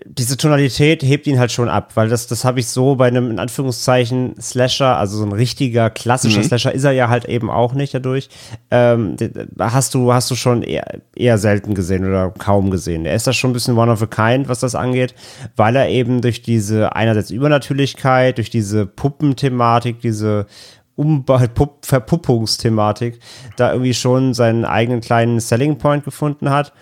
diese 0.06 0.38
Tonalität 0.38 1.04
hebt 1.04 1.28
ihn 1.28 1.38
halt 1.38 1.52
schon 1.52 1.70
ab, 1.70 1.92
weil 1.94 2.10
das, 2.10 2.26
das 2.26 2.44
habe 2.46 2.60
ich 2.60 2.68
so 2.68 2.96
bei 2.96 3.08
einem 3.08 3.30
in 3.30 3.38
Anführungszeichen 3.38 4.36
Slasher, 4.42 4.98
also 4.98 5.18
so 5.18 5.24
ein 5.24 5.32
richtiger 5.32 5.92
klassischer 5.92 6.40
mhm. 6.40 6.46
Slasher 6.46 6.74
ist 6.74 6.84
er 6.84 6.94
ja 6.94 7.10
halt 7.10 7.26
eben 7.26 7.52
auch 7.52 7.74
nicht 7.74 7.94
dadurch. 7.94 8.30
Ähm, 8.72 9.16
hast 9.60 9.94
du 9.94 10.12
hast 10.12 10.32
du 10.32 10.36
schon 10.36 10.64
eher, 10.64 11.00
eher 11.16 11.38
selten 11.38 11.76
gesehen 11.76 12.06
oder 12.06 12.32
kaum 12.32 12.72
gesehen. 12.72 13.06
Er 13.06 13.16
ist 13.16 13.28
da 13.28 13.34
schon 13.34 13.52
ein 13.52 13.54
bisschen 13.54 13.78
one 13.78 13.92
of 13.92 14.02
a 14.02 14.08
kind, 14.08 14.50
was 14.50 14.62
das 14.62 14.74
angeht, 14.74 15.14
weil 15.56 15.76
er 15.76 15.90
eben 15.90 16.22
durch 16.22 16.42
diese 16.42 16.96
einerseits 16.96 17.30
Übernatürlichkeit, 17.30 18.38
durch 18.38 18.50
diese 18.50 18.88
Puppenthematik, 18.88 20.02
diese 20.02 20.48
Verpuppungsthematik 20.96 23.20
da 23.58 23.72
irgendwie 23.72 23.94
schon 23.94 24.34
seinen 24.34 24.66
eigenen 24.66 25.02
kleinen 25.02 25.39
Selling 25.39 25.78
Point 25.78 26.04
gefunden 26.04 26.50
hat. 26.50 26.74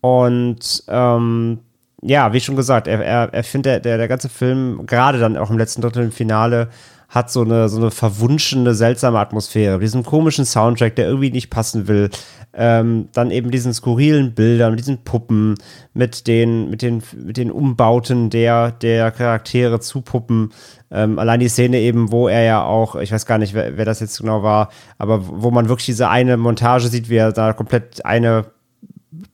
Und 0.00 0.84
ähm, 0.88 1.60
ja, 2.02 2.32
wie 2.32 2.40
schon 2.40 2.56
gesagt, 2.56 2.86
er, 2.86 3.04
er, 3.04 3.34
er 3.34 3.44
findet, 3.44 3.84
der, 3.84 3.98
der 3.98 4.08
ganze 4.08 4.28
Film, 4.28 4.86
gerade 4.86 5.18
dann 5.18 5.36
auch 5.36 5.50
im 5.50 5.58
letzten 5.58 5.82
Drittel 5.82 6.04
im 6.04 6.12
Finale, 6.12 6.70
hat 7.10 7.30
so 7.30 7.42
eine, 7.42 7.68
so 7.68 7.78
eine 7.78 7.90
verwunschene, 7.90 8.74
seltsame 8.74 9.18
Atmosphäre. 9.18 9.80
Diesen 9.80 10.04
komischen 10.04 10.44
Soundtrack, 10.44 10.94
der 10.94 11.06
irgendwie 11.06 11.32
nicht 11.32 11.50
passen 11.50 11.88
will. 11.88 12.08
Ähm, 12.52 13.08
dann 13.12 13.30
eben 13.30 13.50
diesen 13.50 13.72
skurrilen 13.72 14.34
Bildern, 14.34 14.76
diesen 14.76 15.04
Puppen, 15.04 15.54
mit 15.94 16.26
den, 16.26 16.70
mit 16.70 16.82
den, 16.82 17.02
mit 17.16 17.36
den 17.36 17.50
Umbauten 17.50 18.30
der, 18.30 18.72
der 18.72 19.10
Charaktere 19.10 19.80
zu 19.80 20.00
Puppen. 20.00 20.52
Ähm, 20.90 21.18
allein 21.18 21.40
die 21.40 21.48
Szene 21.48 21.78
eben, 21.78 22.10
wo 22.10 22.28
er 22.28 22.42
ja 22.42 22.64
auch, 22.64 22.96
ich 22.96 23.12
weiß 23.12 23.26
gar 23.26 23.38
nicht, 23.38 23.54
wer, 23.54 23.76
wer 23.76 23.84
das 23.84 24.00
jetzt 24.00 24.18
genau 24.18 24.42
war, 24.42 24.70
aber 24.98 25.20
wo 25.26 25.50
man 25.50 25.68
wirklich 25.68 25.86
diese 25.86 26.08
eine 26.08 26.36
Montage 26.36 26.88
sieht, 26.88 27.08
wie 27.08 27.16
er 27.16 27.32
da 27.32 27.52
komplett 27.52 28.04
eine 28.04 28.46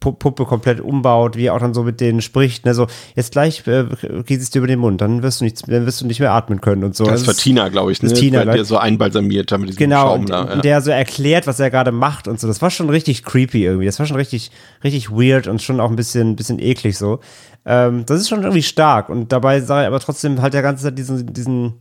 Puppe 0.01 0.45
komplett 0.45 0.80
umbaut, 0.80 1.37
wie 1.37 1.47
er 1.47 1.55
auch 1.55 1.61
dann 1.61 1.74
so 1.74 1.82
mit 1.82 2.01
denen 2.01 2.20
spricht, 2.20 2.64
ne, 2.64 2.74
so, 2.74 2.87
jetzt 3.14 3.32
gleich 3.32 3.66
äh, 3.66 3.84
geht 4.24 4.41
es 4.41 4.51
dir 4.51 4.59
über 4.59 4.66
den 4.66 4.78
Mund, 4.78 5.01
dann 5.01 5.22
wirst 5.22 5.41
du 5.41 5.45
nicht, 5.45 5.62
dann 5.68 5.87
wirst 5.87 6.01
du 6.01 6.07
nicht 6.07 6.20
mehr 6.20 6.32
atmen 6.32 6.61
können 6.61 6.84
und 6.84 6.95
so. 6.95 7.05
Das, 7.05 7.20
das 7.20 7.26
war 7.28 7.34
Tina, 7.34 7.68
glaube 7.68 7.93
ich, 7.93 8.03
ne? 8.03 8.09
Das 8.09 8.18
Tina, 8.18 8.45
der 8.45 8.64
so 8.64 8.78
einbalsamiert 8.78 9.51
hat 9.53 9.61
mit 9.61 9.70
diesem 9.70 9.78
genau, 9.78 10.09
Schaum 10.09 10.26
da. 10.26 10.45
Ja. 10.47 10.57
der 10.57 10.80
so 10.80 10.91
erklärt, 10.91 11.47
was 11.47 11.61
er 11.61 11.70
gerade 11.70 11.93
macht 11.93 12.28
und 12.28 12.41
so. 12.41 12.47
Das 12.47 12.62
war 12.62 12.70
schon 12.70 12.91
richtig 12.91 13.24
creepy 13.24 13.64
irgendwie. 13.64 13.87
Das 13.87 13.99
war 13.99 14.07
schon 14.07 14.16
richtig, 14.16 14.51
richtig 14.84 15.11
weird 15.11 15.47
und 15.47 15.62
schon 15.62 15.80
auch 15.80 15.91
ein 15.91 15.97
bisschen, 15.97 16.37
bisschen 16.37 16.59
eklig 16.59 16.99
so. 16.99 17.20
Ähm, 17.64 18.05
das 18.07 18.20
ist 18.20 18.28
schon 18.28 18.43
irgendwie 18.43 18.62
stark 18.62 19.09
und 19.09 19.32
dabei 19.32 19.61
sah 19.61 19.82
er 19.82 19.89
aber 19.89 20.01
trotzdem 20.01 20.41
halt 20.41 20.55
der 20.55 20.62
ganze 20.62 20.84
Zeit 20.84 20.99
diesen, 20.99 21.32
diesen 21.32 21.74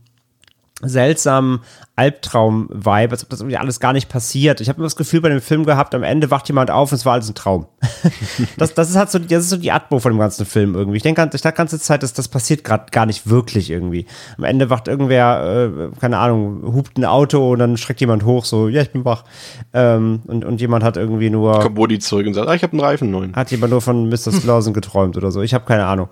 seltsamen 0.82 1.60
Albtraum-Vibe, 1.98 3.12
als 3.12 3.22
ob 3.22 3.30
das 3.30 3.40
irgendwie 3.40 3.56
alles 3.56 3.80
gar 3.80 3.94
nicht 3.94 4.10
passiert. 4.10 4.60
Ich 4.60 4.68
habe 4.68 4.76
immer 4.76 4.86
das 4.86 4.96
Gefühl 4.96 5.22
bei 5.22 5.30
dem 5.30 5.40
Film 5.40 5.64
gehabt, 5.64 5.94
am 5.94 6.02
Ende 6.02 6.30
wacht 6.30 6.46
jemand 6.48 6.70
auf 6.70 6.92
und 6.92 6.96
es 6.96 7.06
war 7.06 7.14
alles 7.14 7.30
ein 7.30 7.34
Traum. 7.34 7.66
das, 8.58 8.74
das 8.74 8.90
ist 8.90 8.96
halt 8.96 9.10
so, 9.10 9.18
das 9.18 9.44
ist 9.44 9.50
so 9.50 9.56
die 9.56 9.72
Atmo 9.72 9.98
von 9.98 10.12
dem 10.12 10.18
ganzen 10.18 10.44
Film 10.44 10.74
irgendwie. 10.74 10.98
Ich 10.98 11.02
denke 11.02 11.22
ich 11.32 11.40
dachte 11.40 11.54
die 11.54 11.56
ganze 11.56 11.80
Zeit, 11.80 12.02
dass 12.02 12.12
das 12.12 12.28
passiert 12.28 12.64
gerade 12.64 12.90
gar 12.90 13.06
nicht 13.06 13.30
wirklich 13.30 13.70
irgendwie. 13.70 14.04
Am 14.36 14.44
Ende 14.44 14.68
wacht 14.68 14.88
irgendwer, 14.88 15.70
äh, 15.94 15.98
keine 15.98 16.18
Ahnung, 16.18 16.74
hupt 16.74 16.98
ein 16.98 17.06
Auto 17.06 17.52
und 17.52 17.60
dann 17.60 17.78
schreckt 17.78 18.02
jemand 18.02 18.24
hoch, 18.24 18.44
so, 18.44 18.68
ja, 18.68 18.82
ich 18.82 18.90
bin 18.90 19.06
wach. 19.06 19.24
Ähm, 19.72 20.20
und, 20.26 20.44
und 20.44 20.60
jemand 20.60 20.84
hat 20.84 20.98
irgendwie 20.98 21.30
nur. 21.30 21.60
Kommt 21.60 21.78
Woody 21.78 21.98
zurück 21.98 22.26
und 22.26 22.34
sagt, 22.34 22.48
ah, 22.48 22.54
ich 22.54 22.62
habe 22.62 22.74
einen 22.74 22.80
Reifen 22.80 23.10
neuen. 23.10 23.34
Hat 23.34 23.50
jemand 23.50 23.70
nur 23.70 23.80
von 23.80 24.10
Mr. 24.10 24.30
Slauson 24.30 24.74
geträumt 24.74 25.16
oder 25.16 25.30
so. 25.30 25.40
Ich 25.40 25.54
habe 25.54 25.64
keine 25.64 25.86
Ahnung. 25.86 26.08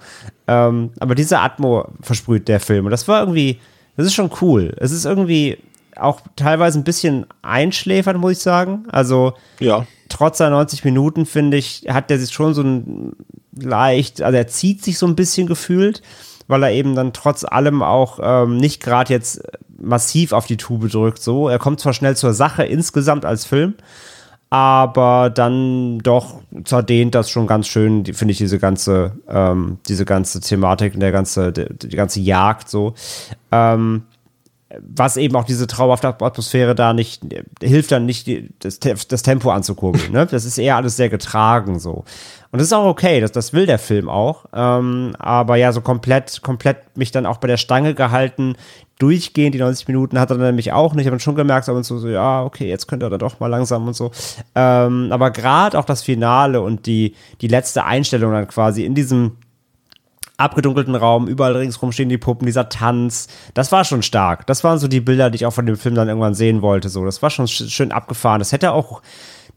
Ähm, 0.46 0.92
aber 1.00 1.14
diese 1.14 1.40
Atmo 1.40 1.86
versprüht 2.00 2.48
der 2.48 2.60
Film. 2.60 2.86
Und 2.86 2.90
das 2.90 3.06
war 3.06 3.20
irgendwie 3.20 3.60
das 3.96 4.06
ist 4.06 4.14
schon 4.14 4.30
cool. 4.40 4.74
Es 4.78 4.92
ist 4.92 5.04
irgendwie 5.04 5.58
auch 5.96 6.20
teilweise 6.36 6.78
ein 6.78 6.84
bisschen 6.84 7.26
einschläfernd, 7.42 8.20
muss 8.20 8.32
ich 8.32 8.38
sagen. 8.38 8.84
Also, 8.90 9.34
ja. 9.60 9.86
trotz 10.08 10.38
seiner 10.38 10.56
90 10.56 10.84
Minuten, 10.84 11.26
finde 11.26 11.56
ich, 11.56 11.84
hat 11.88 12.10
der 12.10 12.18
sich 12.18 12.32
schon 12.32 12.54
so 12.54 12.62
ein 12.62 13.12
leicht, 13.56 14.22
also 14.22 14.36
er 14.36 14.48
zieht 14.48 14.82
sich 14.82 14.98
so 14.98 15.06
ein 15.06 15.14
bisschen 15.14 15.46
gefühlt, 15.46 16.02
weil 16.48 16.62
er 16.62 16.72
eben 16.72 16.94
dann 16.94 17.12
trotz 17.12 17.44
allem 17.44 17.82
auch 17.82 18.18
ähm, 18.22 18.56
nicht 18.56 18.82
gerade 18.82 19.12
jetzt 19.12 19.42
massiv 19.78 20.32
auf 20.32 20.46
die 20.46 20.56
Tube 20.56 20.90
drückt. 20.90 21.22
So, 21.22 21.48
er 21.48 21.58
kommt 21.58 21.80
zwar 21.80 21.92
schnell 21.92 22.16
zur 22.16 22.32
Sache 22.32 22.64
insgesamt 22.64 23.24
als 23.24 23.44
Film, 23.44 23.74
aber 24.54 25.30
dann 25.30 25.98
doch 25.98 26.40
zerdehnt 26.64 27.16
das 27.16 27.28
schon 27.28 27.48
ganz 27.48 27.66
schön, 27.66 28.04
finde 28.04 28.30
ich, 28.30 28.38
diese 28.38 28.60
ganze, 28.60 29.10
ähm, 29.28 29.78
diese 29.88 30.04
ganze 30.04 30.40
Thematik 30.40 30.94
und 30.94 31.00
der 31.00 31.10
ganze, 31.10 31.50
die, 31.50 31.66
die 31.88 31.96
ganze 31.96 32.20
Jagd 32.20 32.68
so. 32.68 32.94
Ähm, 33.50 34.04
was 34.80 35.16
eben 35.16 35.34
auch 35.34 35.42
diese 35.42 35.66
traumhafte 35.66 36.06
Atmosphäre 36.06 36.76
da 36.76 36.92
nicht, 36.92 37.22
hilft 37.60 37.90
dann 37.90 38.06
nicht, 38.06 38.30
das, 38.60 38.78
das 38.78 39.22
Tempo 39.22 39.50
anzukurbeln. 39.50 40.12
Ne? 40.12 40.24
Das 40.26 40.44
ist 40.44 40.58
eher 40.58 40.76
alles 40.76 40.96
sehr 40.96 41.08
getragen 41.08 41.80
so. 41.80 42.04
Und 42.52 42.60
das 42.60 42.68
ist 42.68 42.72
auch 42.72 42.86
okay, 42.86 43.20
das, 43.20 43.32
das 43.32 43.52
will 43.52 43.66
der 43.66 43.80
Film 43.80 44.08
auch. 44.08 44.44
Ähm, 44.52 45.16
aber 45.18 45.56
ja, 45.56 45.72
so 45.72 45.80
komplett, 45.80 46.42
komplett 46.42 46.96
mich 46.96 47.10
dann 47.10 47.26
auch 47.26 47.38
bei 47.38 47.48
der 47.48 47.56
Stange 47.56 47.94
gehalten, 47.94 48.54
durchgehend, 48.98 49.54
die 49.54 49.58
90 49.58 49.88
Minuten 49.88 50.18
hat 50.18 50.30
er 50.30 50.36
nämlich 50.36 50.72
auch 50.72 50.94
nicht. 50.94 51.06
Ich 51.06 51.10
habe 51.10 51.20
schon 51.20 51.34
gemerkt, 51.34 51.68
aber 51.68 51.82
so, 51.82 51.98
so, 51.98 52.08
ja, 52.08 52.42
okay, 52.44 52.68
jetzt 52.68 52.86
könnte 52.86 53.06
er 53.06 53.10
da 53.10 53.18
doch 53.18 53.40
mal 53.40 53.48
langsam 53.48 53.86
und 53.86 53.94
so. 53.94 54.10
Ähm, 54.54 55.08
aber 55.10 55.30
gerade 55.30 55.78
auch 55.78 55.84
das 55.84 56.02
Finale 56.02 56.60
und 56.60 56.86
die, 56.86 57.14
die 57.40 57.48
letzte 57.48 57.84
Einstellung 57.84 58.32
dann 58.32 58.48
quasi 58.48 58.84
in 58.84 58.94
diesem 58.94 59.32
abgedunkelten 60.36 60.94
Raum, 60.94 61.28
überall 61.28 61.56
ringsrum 61.56 61.92
stehen 61.92 62.08
die 62.08 62.18
Puppen, 62.18 62.46
dieser 62.46 62.68
Tanz, 62.68 63.28
das 63.54 63.70
war 63.70 63.84
schon 63.84 64.02
stark. 64.02 64.46
Das 64.46 64.64
waren 64.64 64.78
so 64.78 64.88
die 64.88 65.00
Bilder, 65.00 65.30
die 65.30 65.36
ich 65.36 65.46
auch 65.46 65.52
von 65.52 65.66
dem 65.66 65.76
Film 65.76 65.94
dann 65.94 66.08
irgendwann 66.08 66.34
sehen 66.34 66.60
wollte. 66.60 66.88
So, 66.88 67.04
das 67.04 67.22
war 67.22 67.30
schon 67.30 67.46
schön 67.46 67.92
abgefahren. 67.92 68.40
Das 68.40 68.52
hätte 68.52 68.72
auch 68.72 69.00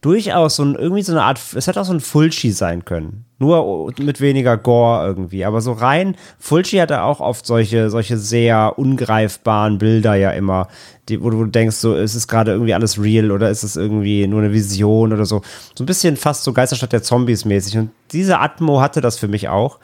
durchaus 0.01 0.57
so 0.57 0.63
ein, 0.63 0.75
irgendwie 0.75 1.01
so 1.01 1.11
eine 1.11 1.23
Art, 1.23 1.39
es 1.55 1.67
hätte 1.67 1.81
auch 1.81 1.85
so 1.85 1.93
ein 1.93 1.99
Fulci 1.99 2.51
sein 2.51 2.85
können. 2.85 3.25
Nur 3.39 3.91
mit 3.99 4.19
weniger 4.19 4.57
Gore 4.57 5.05
irgendwie. 5.05 5.45
Aber 5.45 5.61
so 5.61 5.71
rein, 5.71 6.15
Fulci 6.39 6.77
hatte 6.77 7.03
auch 7.03 7.19
oft 7.19 7.45
solche, 7.45 7.89
solche 7.89 8.17
sehr 8.17 8.73
ungreifbaren 8.77 9.77
Bilder 9.77 10.15
ja 10.15 10.31
immer, 10.31 10.67
die, 11.09 11.21
wo 11.21 11.29
du 11.29 11.45
denkst, 11.45 11.75
so, 11.75 11.95
ist 11.95 12.15
es 12.15 12.27
gerade 12.27 12.51
irgendwie 12.51 12.73
alles 12.73 13.01
real 13.01 13.31
oder 13.31 13.49
ist 13.49 13.63
es 13.63 13.75
irgendwie 13.75 14.27
nur 14.27 14.41
eine 14.41 14.53
Vision 14.53 15.13
oder 15.13 15.25
so. 15.25 15.41
So 15.75 15.83
ein 15.83 15.87
bisschen 15.87 16.17
fast 16.17 16.43
so 16.43 16.53
Geisterstadt 16.53 16.93
der 16.93 17.03
Zombies 17.03 17.45
mäßig. 17.45 17.77
Und 17.77 17.91
diese 18.11 18.39
Atmo 18.39 18.81
hatte 18.81 19.01
das 19.01 19.17
für 19.19 19.27
mich 19.27 19.49
auch. 19.49 19.79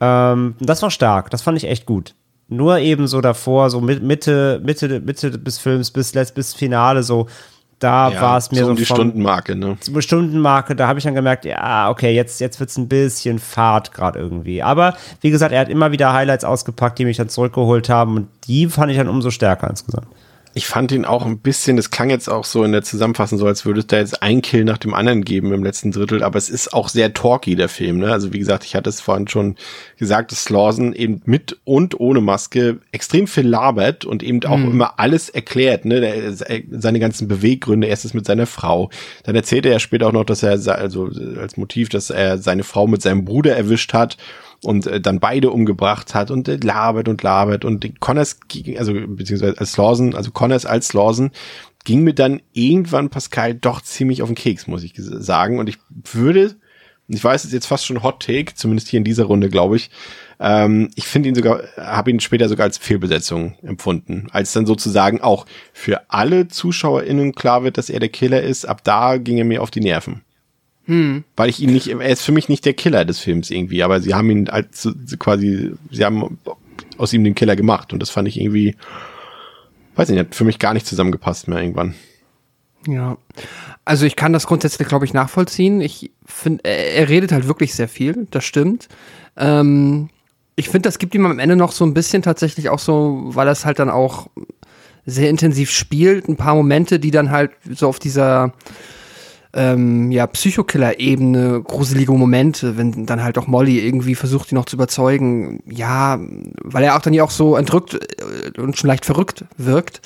Ähm, 0.00 0.54
das 0.60 0.82
war 0.82 0.90
stark. 0.90 1.30
Das 1.30 1.42
fand 1.42 1.58
ich 1.58 1.64
echt 1.64 1.86
gut. 1.86 2.14
Nur 2.48 2.78
eben 2.78 3.06
so 3.06 3.20
davor, 3.20 3.68
so 3.68 3.80
Mitte, 3.80 4.60
Mitte, 4.62 5.00
Mitte 5.04 5.38
des 5.38 5.58
Films 5.58 5.90
bis, 5.90 6.12
bis 6.12 6.54
Finale, 6.54 7.02
so, 7.02 7.26
da 7.78 8.10
ja, 8.10 8.20
war 8.20 8.38
es 8.38 8.50
mir 8.50 8.64
so, 8.64 8.70
um 8.70 8.76
die 8.76 8.84
Stundenmarke, 8.84 9.54
ne? 9.54 9.76
Die 9.86 10.02
Stundenmarke, 10.02 10.74
da 10.74 10.88
habe 10.88 10.98
ich 10.98 11.04
dann 11.04 11.14
gemerkt, 11.14 11.44
ja, 11.44 11.90
okay, 11.90 12.14
jetzt, 12.14 12.40
jetzt 12.40 12.58
wird 12.58 12.70
es 12.70 12.76
ein 12.76 12.88
bisschen 12.88 13.38
Fahrt 13.38 13.92
gerade 13.92 14.18
irgendwie. 14.18 14.62
Aber 14.62 14.96
wie 15.20 15.30
gesagt, 15.30 15.52
er 15.52 15.60
hat 15.60 15.68
immer 15.68 15.92
wieder 15.92 16.12
Highlights 16.12 16.44
ausgepackt, 16.44 16.98
die 16.98 17.04
mich 17.04 17.16
dann 17.16 17.28
zurückgeholt 17.28 17.88
haben 17.88 18.16
und 18.16 18.28
die 18.46 18.66
fand 18.66 18.90
ich 18.90 18.98
dann 18.98 19.08
umso 19.08 19.30
stärker 19.30 19.68
insgesamt. 19.68 20.08
Ich 20.54 20.66
fand 20.66 20.90
ihn 20.92 21.04
auch 21.04 21.24
ein 21.24 21.38
bisschen, 21.38 21.76
das 21.76 21.90
klang 21.90 22.10
jetzt 22.10 22.28
auch 22.28 22.44
so 22.44 22.64
in 22.64 22.72
der 22.72 22.82
Zusammenfassung 22.82 23.38
so, 23.38 23.46
als 23.46 23.64
würde 23.64 23.80
es 23.80 23.86
da 23.86 23.98
jetzt 23.98 24.22
ein 24.22 24.42
Kill 24.42 24.64
nach 24.64 24.78
dem 24.78 24.94
anderen 24.94 25.24
geben 25.24 25.52
im 25.52 25.62
letzten 25.62 25.92
Drittel, 25.92 26.22
aber 26.22 26.36
es 26.38 26.48
ist 26.48 26.72
auch 26.74 26.88
sehr 26.88 27.12
talky, 27.14 27.54
der 27.54 27.68
Film, 27.68 27.98
ne? 27.98 28.10
Also 28.10 28.32
wie 28.32 28.38
gesagt, 28.38 28.64
ich 28.64 28.74
hatte 28.74 28.90
es 28.90 29.00
vorhin 29.00 29.28
schon 29.28 29.56
gesagt, 29.98 30.32
dass 30.32 30.44
Slauson 30.44 30.92
eben 30.94 31.22
mit 31.26 31.58
und 31.64 32.00
ohne 32.00 32.20
Maske 32.20 32.78
extrem 32.92 33.26
viel 33.26 33.46
labert 33.46 34.04
und 34.04 34.22
eben 34.22 34.42
auch 34.44 34.56
Mhm. 34.58 34.70
immer 34.72 34.98
alles 34.98 35.28
erklärt, 35.28 35.84
ne? 35.84 36.00
Der, 36.00 36.32
seine 36.70 36.98
ganzen 36.98 37.28
Beweggründe, 37.28 37.86
erstes 37.86 38.14
mit 38.14 38.26
seiner 38.26 38.46
Frau. 38.46 38.90
Dann 39.24 39.36
erzählt 39.36 39.66
er 39.66 39.72
ja 39.72 39.78
später 39.78 40.08
auch 40.08 40.12
noch, 40.12 40.24
dass 40.24 40.42
er, 40.42 40.58
also 40.74 41.10
als 41.38 41.56
Motiv, 41.56 41.88
dass 41.88 42.10
er 42.10 42.38
seine 42.38 42.64
Frau 42.64 42.86
mit 42.86 43.02
seinem 43.02 43.24
Bruder 43.24 43.56
erwischt 43.56 43.92
hat 43.92 44.16
und 44.64 44.86
äh, 44.86 45.00
dann 45.00 45.20
beide 45.20 45.50
umgebracht 45.50 46.14
hat 46.14 46.30
und 46.30 46.48
äh, 46.48 46.56
labert 46.56 47.08
und 47.08 47.22
labert 47.22 47.64
und 47.64 48.00
Connors, 48.00 48.40
ging- 48.48 48.78
also 48.78 48.92
beziehungsweise 48.92 49.58
als 49.58 49.76
Lawson, 49.76 50.14
also 50.14 50.30
Connors 50.30 50.66
als 50.66 50.92
Lawson, 50.92 51.30
ging 51.84 52.02
mir 52.02 52.14
dann 52.14 52.42
irgendwann 52.52 53.08
Pascal 53.08 53.54
doch 53.54 53.80
ziemlich 53.80 54.22
auf 54.22 54.28
den 54.28 54.34
Keks, 54.34 54.66
muss 54.66 54.82
ich 54.82 54.92
sagen. 54.96 55.58
Und 55.58 55.68
ich 55.68 55.78
würde, 56.12 56.56
ich 57.06 57.24
weiß, 57.24 57.42
es 57.42 57.46
ist 57.46 57.54
jetzt 57.54 57.66
fast 57.66 57.86
schon 57.86 58.02
Hot 58.02 58.22
Take, 58.26 58.54
zumindest 58.54 58.88
hier 58.88 58.98
in 58.98 59.04
dieser 59.04 59.24
Runde, 59.24 59.48
glaube 59.48 59.76
ich. 59.76 59.90
Ähm, 60.40 60.90
ich 60.96 61.06
finde 61.06 61.28
ihn 61.30 61.34
sogar, 61.34 61.62
habe 61.76 62.10
ihn 62.10 62.20
später 62.20 62.48
sogar 62.48 62.64
als 62.64 62.78
Fehlbesetzung 62.78 63.54
empfunden, 63.62 64.26
als 64.32 64.52
dann 64.52 64.66
sozusagen 64.66 65.20
auch 65.20 65.46
für 65.72 66.02
alle 66.10 66.48
ZuschauerInnen 66.48 67.34
klar 67.34 67.64
wird, 67.64 67.78
dass 67.78 67.90
er 67.90 68.00
der 68.00 68.08
Killer 68.10 68.42
ist. 68.42 68.66
Ab 68.66 68.82
da 68.84 69.16
ging 69.16 69.38
er 69.38 69.44
mir 69.44 69.62
auf 69.62 69.70
die 69.70 69.80
Nerven. 69.80 70.22
Weil 71.36 71.50
ich 71.50 71.60
ihn 71.60 71.72
nicht, 71.72 71.88
er 71.88 72.08
ist 72.08 72.22
für 72.22 72.32
mich 72.32 72.48
nicht 72.48 72.64
der 72.64 72.72
Killer 72.72 73.04
des 73.04 73.18
Films 73.18 73.50
irgendwie, 73.50 73.82
aber 73.82 74.00
sie 74.00 74.14
haben 74.14 74.30
ihn 74.30 74.48
als 74.48 74.88
quasi, 75.18 75.72
sie 75.90 76.04
haben 76.04 76.38
aus 76.96 77.12
ihm 77.12 77.24
den 77.24 77.34
Killer 77.34 77.56
gemacht 77.56 77.92
und 77.92 78.00
das 78.00 78.10
fand 78.10 78.26
ich 78.26 78.40
irgendwie, 78.40 78.74
weiß 79.96 80.08
nicht, 80.08 80.18
hat 80.18 80.34
für 80.34 80.44
mich 80.44 80.58
gar 80.58 80.74
nicht 80.74 80.86
zusammengepasst 80.86 81.46
mehr 81.46 81.60
irgendwann. 81.60 81.94
Ja. 82.86 83.18
Also 83.84 84.06
ich 84.06 84.16
kann 84.16 84.32
das 84.32 84.46
grundsätzlich, 84.46 84.88
glaube 84.88 85.04
ich, 85.04 85.12
nachvollziehen. 85.12 85.80
Ich 85.80 86.10
finde, 86.24 86.64
er, 86.64 87.08
redet 87.08 87.32
halt 87.32 87.48
wirklich 87.48 87.74
sehr 87.74 87.88
viel, 87.88 88.26
das 88.30 88.44
stimmt. 88.44 88.88
Ähm, 89.36 90.08
ich 90.56 90.68
finde, 90.68 90.88
das 90.88 90.98
gibt 90.98 91.14
ihm 91.14 91.26
am 91.26 91.38
Ende 91.38 91.56
noch 91.56 91.72
so 91.72 91.84
ein 91.84 91.94
bisschen 91.94 92.22
tatsächlich 92.22 92.70
auch 92.70 92.78
so, 92.78 93.24
weil 93.26 93.48
es 93.48 93.64
halt 93.64 93.78
dann 93.78 93.90
auch 93.90 94.28
sehr 95.06 95.30
intensiv 95.30 95.70
spielt, 95.70 96.28
ein 96.28 96.36
paar 96.36 96.54
Momente, 96.54 96.98
die 96.98 97.10
dann 97.10 97.30
halt 97.30 97.52
so 97.70 97.88
auf 97.88 97.98
dieser 97.98 98.52
ähm, 99.58 100.12
ja, 100.12 100.28
Psychokiller-Ebene 100.28 101.62
gruselige 101.64 102.12
Momente, 102.12 102.76
wenn 102.76 103.06
dann 103.06 103.24
halt 103.24 103.38
auch 103.38 103.48
Molly 103.48 103.80
irgendwie 103.84 104.14
versucht, 104.14 104.52
ihn 104.52 104.54
noch 104.54 104.66
zu 104.66 104.76
überzeugen, 104.76 105.64
ja, 105.68 106.20
weil 106.62 106.84
er 106.84 106.96
auch 106.96 107.02
dann 107.02 107.12
ja 107.12 107.24
auch 107.24 107.32
so 107.32 107.56
entrückt 107.56 107.94
äh, 107.94 108.60
und 108.60 108.78
schon 108.78 108.86
leicht 108.86 109.04
verrückt 109.04 109.46
wirkt 109.56 110.00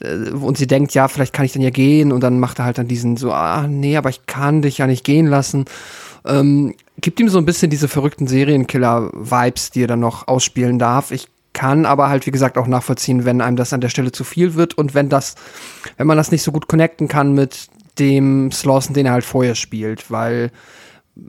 äh, 0.00 0.30
und 0.30 0.58
sie 0.58 0.66
denkt, 0.66 0.92
ja, 0.92 1.08
vielleicht 1.08 1.32
kann 1.32 1.46
ich 1.46 1.52
dann 1.52 1.62
ja 1.62 1.70
gehen 1.70 2.12
und 2.12 2.22
dann 2.22 2.38
macht 2.38 2.58
er 2.58 2.66
halt 2.66 2.76
dann 2.76 2.86
diesen 2.86 3.16
so, 3.16 3.32
ah, 3.32 3.66
nee, 3.66 3.96
aber 3.96 4.10
ich 4.10 4.26
kann 4.26 4.60
dich 4.60 4.76
ja 4.76 4.86
nicht 4.86 5.04
gehen 5.04 5.26
lassen. 5.26 5.64
Ähm, 6.26 6.74
gibt 7.00 7.18
ihm 7.18 7.30
so 7.30 7.38
ein 7.38 7.46
bisschen 7.46 7.70
diese 7.70 7.88
verrückten 7.88 8.26
Serienkiller-Vibes, 8.26 9.70
die 9.70 9.84
er 9.84 9.88
dann 9.88 10.00
noch 10.00 10.28
ausspielen 10.28 10.78
darf. 10.78 11.12
Ich 11.12 11.28
kann 11.54 11.86
aber 11.86 12.10
halt, 12.10 12.26
wie 12.26 12.30
gesagt, 12.30 12.58
auch 12.58 12.66
nachvollziehen, 12.66 13.24
wenn 13.24 13.40
einem 13.40 13.56
das 13.56 13.72
an 13.72 13.80
der 13.80 13.88
Stelle 13.88 14.12
zu 14.12 14.22
viel 14.22 14.54
wird 14.54 14.76
und 14.76 14.94
wenn 14.94 15.08
das, 15.08 15.34
wenn 15.96 16.06
man 16.06 16.18
das 16.18 16.30
nicht 16.30 16.42
so 16.42 16.52
gut 16.52 16.68
connecten 16.68 17.08
kann 17.08 17.32
mit 17.32 17.68
dem 17.98 18.50
Slawson, 18.52 18.94
den 18.94 19.06
er 19.06 19.12
halt 19.12 19.24
vorher 19.24 19.54
spielt, 19.54 20.10
weil 20.10 20.50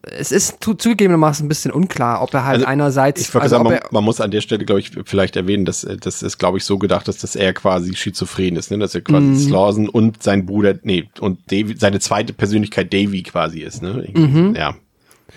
es 0.03 0.31
ist 0.31 0.63
zu, 0.63 0.75
zugegebenermaßen 0.75 1.45
ein 1.45 1.49
bisschen 1.49 1.71
unklar, 1.71 2.21
ob 2.21 2.33
er 2.33 2.45
halt 2.45 2.57
Also, 2.57 2.67
einerseits, 2.67 3.21
Ich 3.21 3.33
wollte 3.33 3.43
also 3.43 3.57
sagen, 3.57 3.69
man, 3.69 3.79
man 3.89 4.03
muss 4.03 4.21
an 4.21 4.29
der 4.31 4.41
Stelle, 4.41 4.63
glaube 4.63 4.81
ich, 4.81 4.91
vielleicht 5.05 5.35
erwähnen, 5.35 5.65
dass 5.65 5.87
das 6.01 6.21
ist, 6.21 6.37
glaube 6.37 6.59
ich, 6.59 6.63
so 6.63 6.77
gedacht 6.77 7.07
ist, 7.07 7.23
dass 7.23 7.35
er 7.35 7.53
quasi 7.53 7.95
schizophren 7.95 8.55
ist, 8.55 8.69
ne? 8.71 8.77
dass 8.77 8.93
er 8.93 9.01
quasi 9.01 9.25
Mhm. 9.25 9.35
Slauson 9.37 9.89
und 9.89 10.21
sein 10.21 10.45
Bruder, 10.45 10.75
nee, 10.83 11.09
und 11.19 11.39
Davy, 11.51 11.75
seine 11.77 11.99
zweite 11.99 12.33
Persönlichkeit 12.33 12.93
Davy 12.93 13.23
quasi 13.23 13.61
ist, 13.61 13.81
ne? 13.81 14.07
Mhm. 14.13 14.53
Ja. 14.55 14.75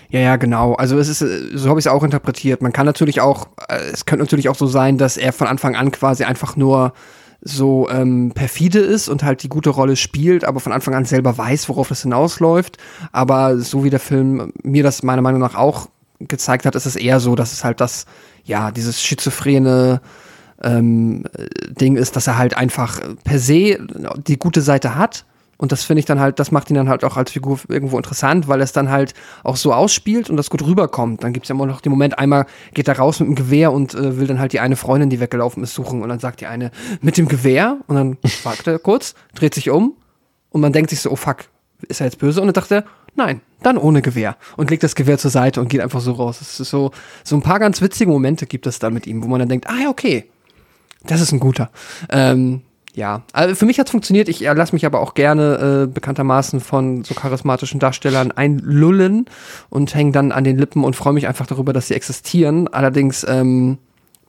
Ja, 0.09 0.19
ja, 0.19 0.35
genau. 0.35 0.73
Also 0.75 0.99
es 0.99 1.09
ist, 1.09 1.19
so 1.57 1.69
habe 1.69 1.79
ich 1.79 1.87
es 1.87 1.91
auch 1.91 2.03
interpretiert. 2.03 2.61
Man 2.61 2.71
kann 2.71 2.85
natürlich 2.85 3.19
auch, 3.21 3.47
äh, 3.67 3.77
es 3.91 4.05
könnte 4.05 4.23
natürlich 4.23 4.47
auch 4.47 4.55
so 4.55 4.67
sein, 4.67 4.99
dass 4.99 5.17
er 5.17 5.33
von 5.33 5.47
Anfang 5.47 5.75
an 5.75 5.91
quasi 5.91 6.23
einfach 6.23 6.55
nur 6.55 6.93
so 7.43 7.89
ähm, 7.89 8.31
perfide 8.33 8.79
ist 8.79 9.09
und 9.09 9.23
halt 9.23 9.43
die 9.43 9.49
gute 9.49 9.69
Rolle 9.69 9.95
spielt, 9.95 10.45
aber 10.45 10.59
von 10.59 10.71
Anfang 10.71 10.95
an 10.95 11.05
selber 11.05 11.37
weiß, 11.37 11.67
worauf 11.69 11.89
das 11.89 12.03
hinausläuft. 12.03 12.77
Aber 13.11 13.57
so 13.57 13.83
wie 13.83 13.89
der 13.89 13.99
Film 13.99 14.53
mir 14.63 14.83
das 14.83 15.03
meiner 15.03 15.21
Meinung 15.21 15.41
nach 15.41 15.55
auch 15.55 15.89
gezeigt 16.19 16.65
hat, 16.65 16.75
ist 16.75 16.85
es 16.85 16.95
eher 16.95 17.19
so, 17.19 17.35
dass 17.35 17.51
es 17.51 17.63
halt 17.63 17.81
das, 17.81 18.05
ja, 18.45 18.71
dieses 18.71 19.01
schizophrene 19.01 20.01
ähm, 20.61 21.25
äh, 21.33 21.47
Ding 21.73 21.97
ist, 21.97 22.15
dass 22.15 22.27
er 22.27 22.37
halt 22.37 22.55
einfach 22.55 23.01
per 23.23 23.39
se 23.39 23.77
die 24.27 24.37
gute 24.37 24.61
Seite 24.61 24.95
hat. 24.95 25.25
Und 25.63 25.71
das 25.71 25.85
finde 25.85 26.01
ich 26.01 26.05
dann 26.05 26.19
halt, 26.19 26.39
das 26.39 26.51
macht 26.51 26.69
ihn 26.69 26.75
dann 26.75 26.89
halt 26.89 27.05
auch 27.05 27.15
als 27.15 27.31
Figur 27.31 27.57
irgendwo 27.69 27.95
interessant, 27.95 28.49
weil 28.49 28.59
es 28.59 28.73
dann 28.73 28.89
halt 28.89 29.13
auch 29.45 29.55
so 29.55 29.71
ausspielt 29.73 30.29
und 30.29 30.35
das 30.35 30.49
gut 30.49 30.61
rüberkommt. 30.61 31.23
Dann 31.23 31.31
gibt 31.31 31.45
es 31.45 31.47
ja 31.47 31.55
immer 31.55 31.65
noch 31.65 31.79
den 31.79 31.89
Moment, 31.89 32.19
einmal 32.19 32.47
geht 32.73 32.89
er 32.89 32.97
raus 32.97 33.21
mit 33.21 33.29
dem 33.29 33.35
Gewehr 33.35 33.71
und 33.71 33.93
äh, 33.93 34.17
will 34.17 34.27
dann 34.27 34.39
halt 34.39 34.51
die 34.51 34.59
eine 34.59 34.75
Freundin, 34.75 35.09
die 35.09 35.21
weggelaufen 35.21 35.63
ist, 35.63 35.73
suchen. 35.73 36.01
Und 36.01 36.09
dann 36.09 36.19
sagt 36.19 36.41
die 36.41 36.47
eine, 36.47 36.71
mit 36.99 37.15
dem 37.15 37.29
Gewehr? 37.29 37.77
Und 37.87 37.95
dann 37.95 38.17
fragt 38.25 38.67
er 38.67 38.77
kurz, 38.77 39.15
dreht 39.35 39.53
sich 39.53 39.69
um 39.69 39.93
und 40.49 40.59
man 40.59 40.73
denkt 40.73 40.89
sich 40.89 40.99
so, 40.99 41.09
oh 41.09 41.15
fuck, 41.15 41.45
ist 41.87 42.01
er 42.01 42.07
jetzt 42.07 42.19
böse? 42.19 42.41
Und 42.41 42.47
dann 42.47 42.55
dachte 42.55 42.75
er, 42.75 42.83
nein, 43.15 43.39
dann 43.61 43.77
ohne 43.77 44.01
Gewehr. 44.01 44.35
Und 44.57 44.69
legt 44.69 44.83
das 44.83 44.95
Gewehr 44.95 45.17
zur 45.17 45.31
Seite 45.31 45.61
und 45.61 45.69
geht 45.69 45.79
einfach 45.79 46.01
so 46.01 46.11
raus. 46.11 46.41
Es 46.41 46.59
ist 46.59 46.71
so, 46.71 46.91
so 47.23 47.37
ein 47.37 47.41
paar 47.41 47.59
ganz 47.59 47.81
witzige 47.81 48.11
Momente 48.11 48.47
gibt 48.47 48.67
es 48.67 48.79
da 48.79 48.89
mit 48.89 49.07
ihm, 49.07 49.23
wo 49.23 49.29
man 49.29 49.39
dann 49.39 49.47
denkt, 49.47 49.69
ah 49.69 49.79
ja, 49.81 49.87
okay, 49.87 50.25
das 51.05 51.21
ist 51.21 51.31
ein 51.31 51.39
guter. 51.39 51.71
Ähm, 52.09 52.63
ja, 52.95 53.23
also 53.33 53.55
für 53.55 53.65
mich 53.65 53.79
hat's 53.79 53.89
funktioniert. 53.89 54.29
Ich 54.29 54.41
lasse 54.41 54.73
mich 54.73 54.85
aber 54.85 54.99
auch 54.99 55.15
gerne 55.15 55.83
äh, 55.83 55.91
bekanntermaßen 55.91 56.59
von 56.59 57.03
so 57.03 57.15
charismatischen 57.15 57.79
Darstellern 57.79 58.31
einlullen 58.31 59.25
und 59.69 59.95
hänge 59.95 60.11
dann 60.11 60.31
an 60.31 60.43
den 60.43 60.59
Lippen 60.59 60.83
und 60.83 60.95
freue 60.95 61.13
mich 61.13 61.27
einfach 61.27 61.47
darüber, 61.47 61.73
dass 61.73 61.87
sie 61.87 61.95
existieren. 61.95 62.67
Allerdings, 62.67 63.25
ähm, 63.27 63.79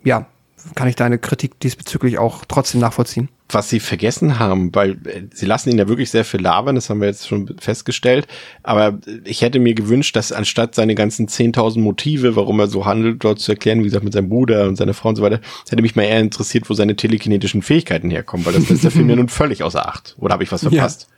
ja, 0.02 0.26
kann 0.74 0.88
ich 0.88 0.96
deine 0.96 1.18
Kritik 1.18 1.60
diesbezüglich 1.60 2.18
auch 2.18 2.46
trotzdem 2.46 2.80
nachvollziehen. 2.80 3.28
Was 3.50 3.68
sie 3.68 3.78
vergessen 3.78 4.38
haben, 4.38 4.74
weil 4.74 4.92
äh, 5.04 5.22
sie 5.32 5.44
lassen 5.46 5.70
ihn 5.70 5.78
ja 5.78 5.86
wirklich 5.86 6.10
sehr 6.10 6.24
viel 6.24 6.40
labern, 6.40 6.74
das 6.74 6.88
haben 6.90 7.00
wir 7.00 7.08
jetzt 7.08 7.28
schon 7.28 7.54
festgestellt, 7.58 8.26
aber 8.62 8.98
ich 9.24 9.42
hätte 9.42 9.58
mir 9.58 9.74
gewünscht, 9.74 10.16
dass 10.16 10.32
anstatt 10.32 10.74
seine 10.74 10.94
ganzen 10.94 11.28
10.000 11.28 11.78
Motive, 11.80 12.36
warum 12.36 12.58
er 12.60 12.68
so 12.68 12.86
handelt, 12.86 13.22
dort 13.22 13.38
zu 13.40 13.52
erklären, 13.52 13.80
wie 13.80 13.84
gesagt, 13.84 14.02
mit 14.04 14.14
seinem 14.14 14.30
Bruder 14.30 14.66
und 14.66 14.76
seiner 14.76 14.94
Frau 14.94 15.10
und 15.10 15.16
so 15.16 15.22
weiter, 15.22 15.40
hätte 15.68 15.82
mich 15.82 15.94
mal 15.94 16.04
eher 16.04 16.20
interessiert, 16.20 16.68
wo 16.70 16.74
seine 16.74 16.96
telekinetischen 16.96 17.60
Fähigkeiten 17.62 18.10
herkommen, 18.10 18.46
weil 18.46 18.54
das 18.54 18.68
lässt 18.70 18.84
der 18.84 18.90
Film 18.90 19.10
ja 19.10 19.16
nun 19.16 19.28
völlig 19.28 19.62
außer 19.62 19.86
Acht. 19.88 20.16
Oder 20.18 20.32
habe 20.34 20.42
ich 20.44 20.50
was 20.50 20.62
verpasst? 20.62 21.08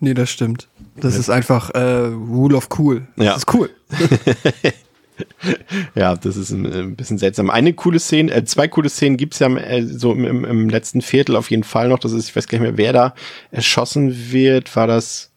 Nee, 0.00 0.14
das 0.14 0.30
stimmt. 0.30 0.68
Das 0.96 1.16
ist 1.16 1.30
einfach 1.30 1.70
äh, 1.70 1.80
Rule 2.06 2.56
of 2.56 2.68
Cool. 2.78 3.06
Das 3.16 3.26
Ja. 3.26 3.34
ist 3.36 3.54
cool. 3.54 3.70
Ja, 5.94 6.16
das 6.16 6.36
ist 6.36 6.50
ein, 6.50 6.66
ein 6.66 6.96
bisschen 6.96 7.18
seltsam. 7.18 7.50
Eine 7.50 7.72
coole 7.72 7.98
Szene, 7.98 8.32
äh, 8.32 8.44
zwei 8.44 8.68
coole 8.68 8.88
Szenen 8.88 9.16
gibt's 9.16 9.38
ja 9.38 9.48
äh, 9.56 9.82
so 9.82 10.12
im, 10.12 10.24
im, 10.24 10.44
im 10.44 10.68
letzten 10.68 11.02
Viertel 11.02 11.36
auf 11.36 11.50
jeden 11.50 11.64
Fall 11.64 11.88
noch. 11.88 11.98
Das 11.98 12.12
ist, 12.12 12.28
ich 12.28 12.36
weiß 12.36 12.48
gar 12.48 12.58
nicht 12.58 12.68
mehr, 12.68 12.78
wer 12.78 12.92
da 12.92 13.14
erschossen 13.50 14.32
wird. 14.32 14.74
War 14.76 14.86
das 14.86 15.31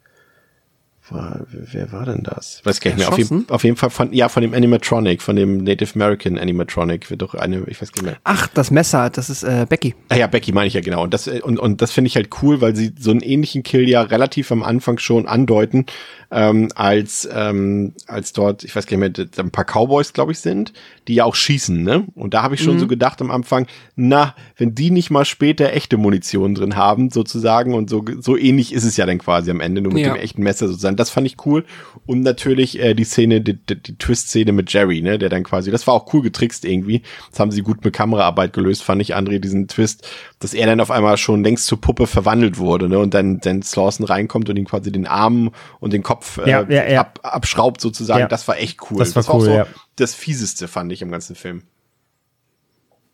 war, 1.09 1.41
wer 1.49 1.91
war 1.91 2.05
denn 2.05 2.23
das? 2.23 2.61
Weiß 2.63 2.79
gar 2.79 2.91
nicht 2.91 2.99
mehr. 2.99 3.09
Auf, 3.09 3.17
jeden- 3.17 3.49
auf 3.49 3.63
jeden 3.63 3.75
Fall 3.77 3.89
von, 3.89 4.11
ja, 4.13 4.29
von 4.29 4.41
dem 4.41 4.53
Animatronic, 4.53 5.21
von 5.21 5.35
dem 5.35 5.57
Native 5.63 5.91
American 5.95 6.37
Animatronic 6.37 7.09
wird 7.09 7.21
doch 7.21 7.35
eine, 7.35 7.63
ich 7.67 7.81
weiß 7.81 7.91
gar 7.91 8.03
nicht 8.03 8.11
mehr. 8.11 8.19
Ach, 8.23 8.47
das 8.47 8.71
Messer, 8.71 9.09
das 9.09 9.29
ist 9.29 9.43
äh, 9.43 9.65
Becky. 9.69 9.93
Ah 10.09 10.15
ja, 10.15 10.27
Becky 10.27 10.51
meine 10.51 10.67
ich 10.67 10.73
ja 10.73 10.81
genau. 10.81 11.03
Und 11.03 11.13
das, 11.13 11.27
äh, 11.27 11.41
und, 11.41 11.59
und 11.59 11.81
das 11.81 11.91
finde 11.91 12.07
ich 12.07 12.15
halt 12.15 12.29
cool, 12.41 12.61
weil 12.61 12.75
sie 12.75 12.93
so 12.99 13.11
einen 13.11 13.21
ähnlichen 13.21 13.63
Kill 13.63 13.87
ja 13.87 14.01
relativ 14.01 14.51
am 14.51 14.63
Anfang 14.63 14.97
schon 14.97 15.27
andeuten, 15.27 15.85
ähm, 16.31 16.69
als, 16.75 17.29
ähm, 17.31 17.93
als 18.07 18.33
dort, 18.33 18.63
ich 18.63 18.75
weiß 18.75 18.87
gar 18.87 18.97
nicht 18.97 19.17
mehr, 19.17 19.27
ein 19.37 19.51
paar 19.51 19.63
Cowboys, 19.65 20.11
glaube 20.13 20.31
ich, 20.31 20.39
sind, 20.39 20.73
die 21.07 21.15
ja 21.15 21.23
auch 21.25 21.35
schießen, 21.35 21.83
ne? 21.83 22.05
Und 22.15 22.33
da 22.33 22.41
habe 22.41 22.55
ich 22.55 22.63
schon 22.63 22.79
so 22.79 22.87
gedacht 22.87 23.21
am 23.21 23.29
Anfang, 23.31 23.67
na, 23.95 24.33
wenn 24.57 24.73
die 24.73 24.89
nicht 24.91 25.11
mal 25.11 25.23
später 25.23 25.71
echte 25.73 25.97
Munition 25.97 26.55
drin 26.55 26.75
haben, 26.75 27.11
sozusagen, 27.11 27.73
und 27.75 27.89
so, 27.89 28.03
so 28.19 28.35
ähnlich 28.35 28.73
ist 28.73 28.83
es 28.85 28.97
ja 28.97 29.05
dann 29.05 29.19
quasi 29.19 29.51
am 29.51 29.61
Ende, 29.61 29.81
nur 29.81 29.93
mit 29.93 30.03
Ja. 30.05 30.13
dem 30.13 30.19
echten 30.21 30.41
Messer 30.41 30.67
sozusagen. 30.67 30.94
Das 30.95 31.09
fand 31.09 31.27
ich 31.27 31.45
cool. 31.45 31.65
Und 32.05 32.21
natürlich 32.21 32.79
äh, 32.79 32.93
die 32.93 33.03
Szene, 33.03 33.41
die, 33.41 33.53
die, 33.53 33.81
die 33.81 33.97
Twist-Szene 33.97 34.51
mit 34.51 34.71
Jerry, 34.71 35.01
ne, 35.01 35.17
der 35.17 35.29
dann 35.29 35.43
quasi, 35.43 35.71
das 35.71 35.87
war 35.87 35.93
auch 35.93 36.13
cool 36.13 36.21
getrickst 36.21 36.65
irgendwie. 36.65 37.01
Das 37.29 37.39
haben 37.39 37.51
sie 37.51 37.61
gut 37.61 37.83
mit 37.83 37.93
Kameraarbeit 37.93 38.53
gelöst, 38.53 38.83
fand 38.83 39.01
ich, 39.01 39.15
André, 39.15 39.39
diesen 39.39 39.67
Twist, 39.67 40.07
dass 40.39 40.53
er 40.53 40.65
dann 40.65 40.79
auf 40.79 40.91
einmal 40.91 41.17
schon 41.17 41.43
längst 41.43 41.65
zur 41.67 41.81
Puppe 41.81 42.07
verwandelt 42.07 42.57
wurde, 42.57 42.89
ne, 42.89 42.99
und 42.99 43.13
dann, 43.13 43.39
dann 43.39 43.61
Slawson 43.61 44.05
reinkommt 44.05 44.49
und 44.49 44.57
ihn 44.57 44.65
quasi 44.65 44.91
den 44.91 45.07
Arm 45.07 45.51
und 45.79 45.93
den 45.93 46.03
Kopf 46.03 46.37
äh, 46.37 46.49
Ja, 46.49 46.65
ja, 46.69 46.87
ja. 46.87 47.01
Ab, 47.01 47.19
abschraubt 47.23 47.81
sozusagen. 47.81 48.27
Das 48.29 48.47
war 48.47 48.57
echt 48.57 48.79
cool. 48.89 48.97
Das 48.99 49.15
war 49.15 49.27
auch 49.29 49.35
cool, 49.35 49.45
so 49.45 49.51
ja. 49.51 49.67
das 49.95 50.13
Fieseste, 50.13 50.67
fand 50.67 50.91
ich 50.91 51.01
im 51.01 51.11
ganzen 51.11 51.35
Film. 51.35 51.63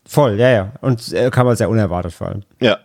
Voll, 0.05 0.39
ja, 0.39 0.49
ja. 0.49 0.73
Und 0.81 1.13
äh, 1.13 1.29
kam 1.29 1.47
halt 1.47 1.57
sehr 1.57 1.69
unerwartet 1.69 2.13
vor 2.13 2.27
allem. 2.27 2.43
Ja. 2.59 2.79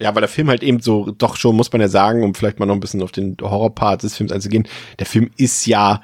Ja, 0.00 0.14
weil 0.14 0.22
der 0.22 0.28
Film 0.28 0.48
halt 0.48 0.62
eben 0.62 0.80
so, 0.80 1.10
doch 1.10 1.36
schon, 1.36 1.56
muss 1.56 1.72
man 1.72 1.80
ja 1.80 1.88
sagen, 1.88 2.24
um 2.24 2.34
vielleicht 2.34 2.58
mal 2.58 2.66
noch 2.66 2.74
ein 2.74 2.80
bisschen 2.80 3.02
auf 3.02 3.12
den 3.12 3.36
Horrorpart 3.40 4.02
des 4.02 4.16
Films 4.16 4.32
einzugehen, 4.32 4.66
der 4.98 5.06
Film 5.06 5.30
ist 5.36 5.66
ja 5.66 6.02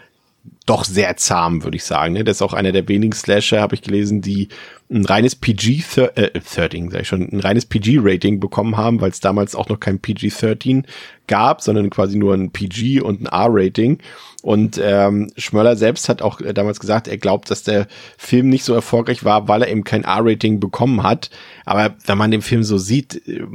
doch 0.67 0.85
sehr 0.85 1.17
zahm, 1.17 1.65
würde 1.65 1.77
ich 1.77 1.85
sagen. 1.85 2.15
Ne? 2.15 2.25
Das 2.25 2.37
ist 2.37 2.43
auch 2.43 2.53
einer 2.53 2.73
der 2.73 2.87
wenigen 2.89 3.13
Slasher, 3.13 3.61
habe 3.61 3.75
ich 3.75 3.83
gelesen, 3.83 4.21
die 4.21 4.49
ein 4.91 5.05
reines 5.05 5.37
PG-13, 5.37 6.17
äh, 6.17 6.41
13, 6.41 6.91
sag 6.91 7.03
ich 7.03 7.09
schon, 7.09 7.29
ein 7.29 7.41
reines 7.41 7.67
PG-Rating 7.67 8.41
bekommen 8.41 8.77
haben, 8.77 9.01
weil 9.01 9.11
es 9.11 9.21
damals 9.21 9.55
auch 9.55 9.69
noch 9.69 9.81
kein 9.81 10.01
PG-13 10.01 10.85
gab, 11.27 11.61
sondern 11.61 11.91
quasi 11.91 12.19
nur 12.19 12.35
ein 12.35 12.51
PG 12.51 13.01
und 13.01 13.21
ein 13.21 13.27
R-Rating. 13.27 13.99
Und 14.43 14.81
ähm, 14.83 15.31
Schmöller 15.37 15.77
selbst 15.77 16.09
hat 16.09 16.23
auch 16.23 16.41
äh, 16.41 16.53
damals 16.55 16.81
gesagt, 16.81 17.09
er 17.09 17.19
glaubt, 17.19 17.51
dass 17.51 17.63
der 17.63 17.87
Film 18.19 18.49
nicht 18.49 18.65
so 18.65 18.75
erfolgreich 18.75 19.25
war, 19.25 19.49
weil 19.49 19.63
er 19.63 19.69
eben 19.69 19.85
kein 19.85 20.05
R-Rating 20.05 20.61
bekommen 20.61 21.03
hat. 21.03 21.31
Aber 21.71 21.95
wenn 22.05 22.19
man 22.19 22.33
den 22.33 22.43
Film 22.43 22.65
so 22.65 22.79
sieht, 22.79 23.29
äh, 23.29 23.47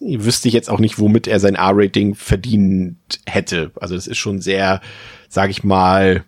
wüsste 0.00 0.48
ich 0.48 0.54
jetzt 0.54 0.70
auch 0.70 0.78
nicht, 0.78 0.98
womit 0.98 1.26
er 1.26 1.40
sein 1.40 1.56
R-Rating 1.56 2.14
verdient 2.14 2.96
hätte. 3.26 3.70
Also 3.78 3.96
das 3.96 4.06
ist 4.06 4.16
schon 4.16 4.40
sehr, 4.40 4.80
sag 5.28 5.50
ich 5.50 5.62
mal, 5.62 6.24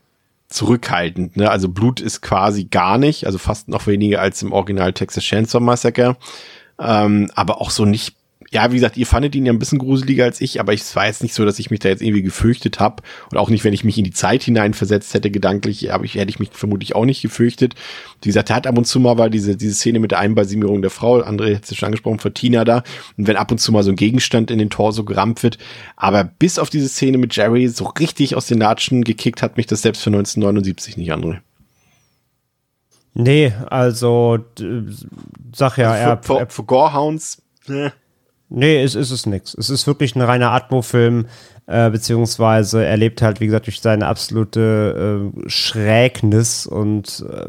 zurückhaltend. 0.51 1.39
Ne? 1.39 1.51
Also 1.51 1.71
Blut 1.71 2.01
ist 2.01 2.21
quasi 2.21 2.65
gar 2.65 2.99
nicht, 2.99 3.25
also 3.25 3.39
fast 3.39 3.69
noch 3.69 3.87
weniger 3.87 4.21
als 4.21 4.43
im 4.43 4.53
Original 4.53 4.93
Texas 4.93 5.25
Chainsaw 5.25 5.59
Massacre. 5.59 6.19
Ähm, 6.79 7.31
aber 7.35 7.63
auch 7.63 7.71
so 7.71 7.87
nicht 7.87 8.17
ja, 8.53 8.73
wie 8.73 8.75
gesagt, 8.75 8.97
ihr 8.97 9.07
fandet 9.07 9.37
ihn 9.37 9.47
ja 9.47 9.53
ein 9.53 9.61
bisschen 9.61 9.79
gruseliger 9.79 10.25
als 10.25 10.41
ich, 10.41 10.59
aber 10.59 10.75
es 10.75 10.97
war 10.97 11.07
jetzt 11.07 11.23
nicht 11.23 11.35
so, 11.35 11.45
dass 11.45 11.61
ich 11.61 11.71
mich 11.71 11.79
da 11.79 11.89
jetzt 11.89 12.03
irgendwie 12.03 12.23
gefürchtet 12.23 12.81
habe. 12.81 13.01
Und 13.31 13.39
auch 13.39 13.49
nicht, 13.49 13.63
wenn 13.63 13.73
ich 13.73 13.85
mich 13.85 13.97
in 13.97 14.03
die 14.03 14.11
Zeit 14.11 14.43
hineinversetzt 14.43 15.15
hätte, 15.15 15.31
gedanklich, 15.31 15.93
aber 15.93 16.05
ich, 16.05 16.17
hätte 16.17 16.31
ich 16.31 16.41
mich 16.41 16.51
vermutlich 16.53 16.97
auch 16.97 17.05
nicht 17.05 17.23
gefürchtet. 17.23 17.77
Wie 18.23 18.29
gesagt, 18.29 18.51
er 18.51 18.57
hat 18.57 18.67
ab 18.67 18.77
und 18.77 18.87
zu 18.87 18.99
mal 18.99 19.19
war 19.19 19.31
diese, 19.31 19.57
diese 19.57 19.75
Szene 19.75 20.01
mit 20.01 20.11
der 20.11 20.19
Einbalsamierung 20.19 20.83
der 20.83 20.91
Frau, 20.91 21.23
André 21.23 21.55
hat 21.55 21.71
es 21.71 21.77
schon 21.77 21.87
angesprochen, 21.87 22.19
von 22.19 22.35
Tina 22.35 22.65
da. 22.65 22.83
Und 23.17 23.29
wenn 23.29 23.37
ab 23.37 23.53
und 23.53 23.59
zu 23.59 23.71
mal 23.71 23.85
so 23.85 23.91
ein 23.91 23.97
Gegenstand 23.97 24.51
in 24.51 24.59
den 24.59 24.69
Torso 24.71 25.05
gerammt 25.05 25.45
wird. 25.45 25.57
Aber 25.95 26.25
bis 26.25 26.59
auf 26.59 26.71
diese 26.71 26.89
Szene 26.89 27.19
mit 27.19 27.37
Jerry 27.37 27.69
so 27.69 27.85
richtig 27.85 28.35
aus 28.35 28.47
den 28.47 28.59
Latschen 28.59 29.05
gekickt 29.05 29.43
hat 29.43 29.59
mich 29.59 29.67
das 29.67 29.83
selbst 29.83 30.03
für 30.03 30.11
1979 30.11 30.97
nicht, 30.97 31.13
André. 31.13 31.39
Nee, 33.15 33.53
also 33.69 34.41
sag 35.55 35.79
ja, 35.79 35.93
also 35.93 36.23
für, 36.23 36.41
er, 36.41 36.47
für, 36.47 36.53
für 36.53 36.65
Gorehounds, 36.65 37.43
ne. 37.69 37.93
Nee, 38.53 38.83
es 38.83 38.97
ist 38.97 39.13
es 39.13 39.27
nix. 39.27 39.55
Es 39.55 39.71
ist 39.71 39.87
wirklich 39.87 40.17
ein 40.17 40.23
reiner 40.23 40.51
Atmo-Film, 40.51 41.27
äh, 41.67 41.89
beziehungsweise 41.89 42.85
er 42.85 42.97
lebt 42.97 43.23
halt, 43.23 43.41
wie 43.41 43.47
gesagt, 43.47 43.67
durch 43.67 43.81
seine 43.81 44.09
absolute 44.09 45.31
äh, 45.47 45.49
Schrägnis 45.49 46.67
und 46.67 47.25
äh, 47.31 47.47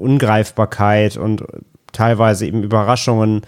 Ungreifbarkeit 0.00 1.16
und 1.16 1.42
teilweise 1.92 2.46
eben 2.46 2.62
Überraschungen. 2.62 3.42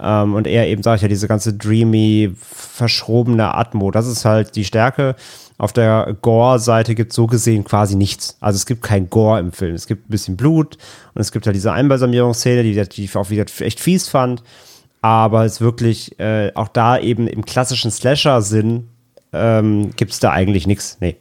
Ähm, 0.00 0.34
und 0.34 0.48
er 0.48 0.66
eben, 0.66 0.82
sag 0.82 0.96
ich 0.96 1.02
ja, 1.02 1.08
diese 1.08 1.28
ganze 1.28 1.54
dreamy, 1.54 2.32
verschrobene 2.36 3.54
Atmo. 3.54 3.92
Das 3.92 4.08
ist 4.08 4.24
halt 4.24 4.56
die 4.56 4.64
Stärke. 4.64 5.14
Auf 5.56 5.72
der 5.72 6.16
Gore-Seite 6.20 6.96
gibt 6.96 7.12
es 7.12 7.16
so 7.16 7.28
gesehen 7.28 7.62
quasi 7.62 7.94
nichts. 7.94 8.36
Also 8.40 8.56
es 8.56 8.66
gibt 8.66 8.82
kein 8.82 9.08
Gore 9.08 9.38
im 9.38 9.52
Film. 9.52 9.76
Es 9.76 9.86
gibt 9.86 10.08
ein 10.08 10.10
bisschen 10.10 10.36
Blut 10.36 10.78
und 11.14 11.20
es 11.20 11.30
gibt 11.30 11.46
halt 11.46 11.54
diese 11.54 11.70
Einbalsamierungsszene, 11.70 12.64
die, 12.64 12.88
die 12.88 13.04
ich 13.04 13.14
auch 13.14 13.30
wieder 13.30 13.44
echt 13.60 13.78
fies 13.78 14.08
fand 14.08 14.42
aber 15.04 15.44
es 15.44 15.60
wirklich 15.60 16.18
äh, 16.18 16.50
auch 16.54 16.68
da 16.68 16.98
eben 16.98 17.28
im 17.28 17.44
klassischen 17.44 17.90
Slasher-Sinn 17.90 18.88
ähm, 19.34 19.90
gibt 19.96 20.12
es 20.12 20.18
da 20.18 20.30
eigentlich 20.30 20.66
nichts. 20.66 20.96
Nee. 20.98 21.16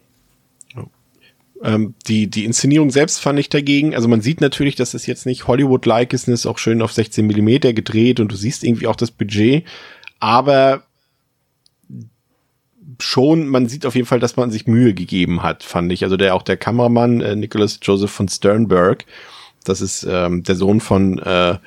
Ähm, 1.61 1.93
die, 2.07 2.27
die 2.27 2.45
Inszenierung 2.45 2.91
selbst 2.91 3.19
fand 3.19 3.39
ich 3.39 3.49
dagegen, 3.49 3.93
also 3.93 4.07
man 4.07 4.21
sieht 4.21 4.39
natürlich, 4.39 4.75
dass 4.75 4.93
es 4.93 5.05
jetzt 5.05 5.25
nicht 5.25 5.47
Hollywood-like 5.47 6.13
ist, 6.13 6.29
ist 6.29 6.45
auch 6.45 6.59
schön 6.59 6.81
auf 6.81 6.93
16 6.93 7.27
Millimeter 7.27 7.73
gedreht 7.73 8.21
und 8.21 8.31
du 8.31 8.37
siehst 8.37 8.63
irgendwie 8.63 8.87
auch 8.87 8.95
das 8.95 9.11
Budget, 9.11 9.65
aber 10.21 10.83
schon, 13.01 13.49
man 13.49 13.67
sieht 13.67 13.85
auf 13.85 13.95
jeden 13.95 14.07
Fall, 14.07 14.21
dass 14.21 14.37
man 14.37 14.49
sich 14.49 14.65
Mühe 14.65 14.93
gegeben 14.93 15.43
hat, 15.43 15.61
fand 15.61 15.91
ich. 15.91 16.05
Also 16.05 16.15
der 16.15 16.35
auch 16.35 16.43
der 16.43 16.55
Kameramann 16.55 17.19
äh, 17.19 17.35
Nicholas 17.35 17.79
Joseph 17.81 18.11
von 18.11 18.29
Sternberg, 18.29 19.05
das 19.65 19.81
ist 19.81 20.07
ähm, 20.09 20.43
der 20.43 20.55
Sohn 20.55 20.79
von 20.79 21.19
äh, 21.19 21.57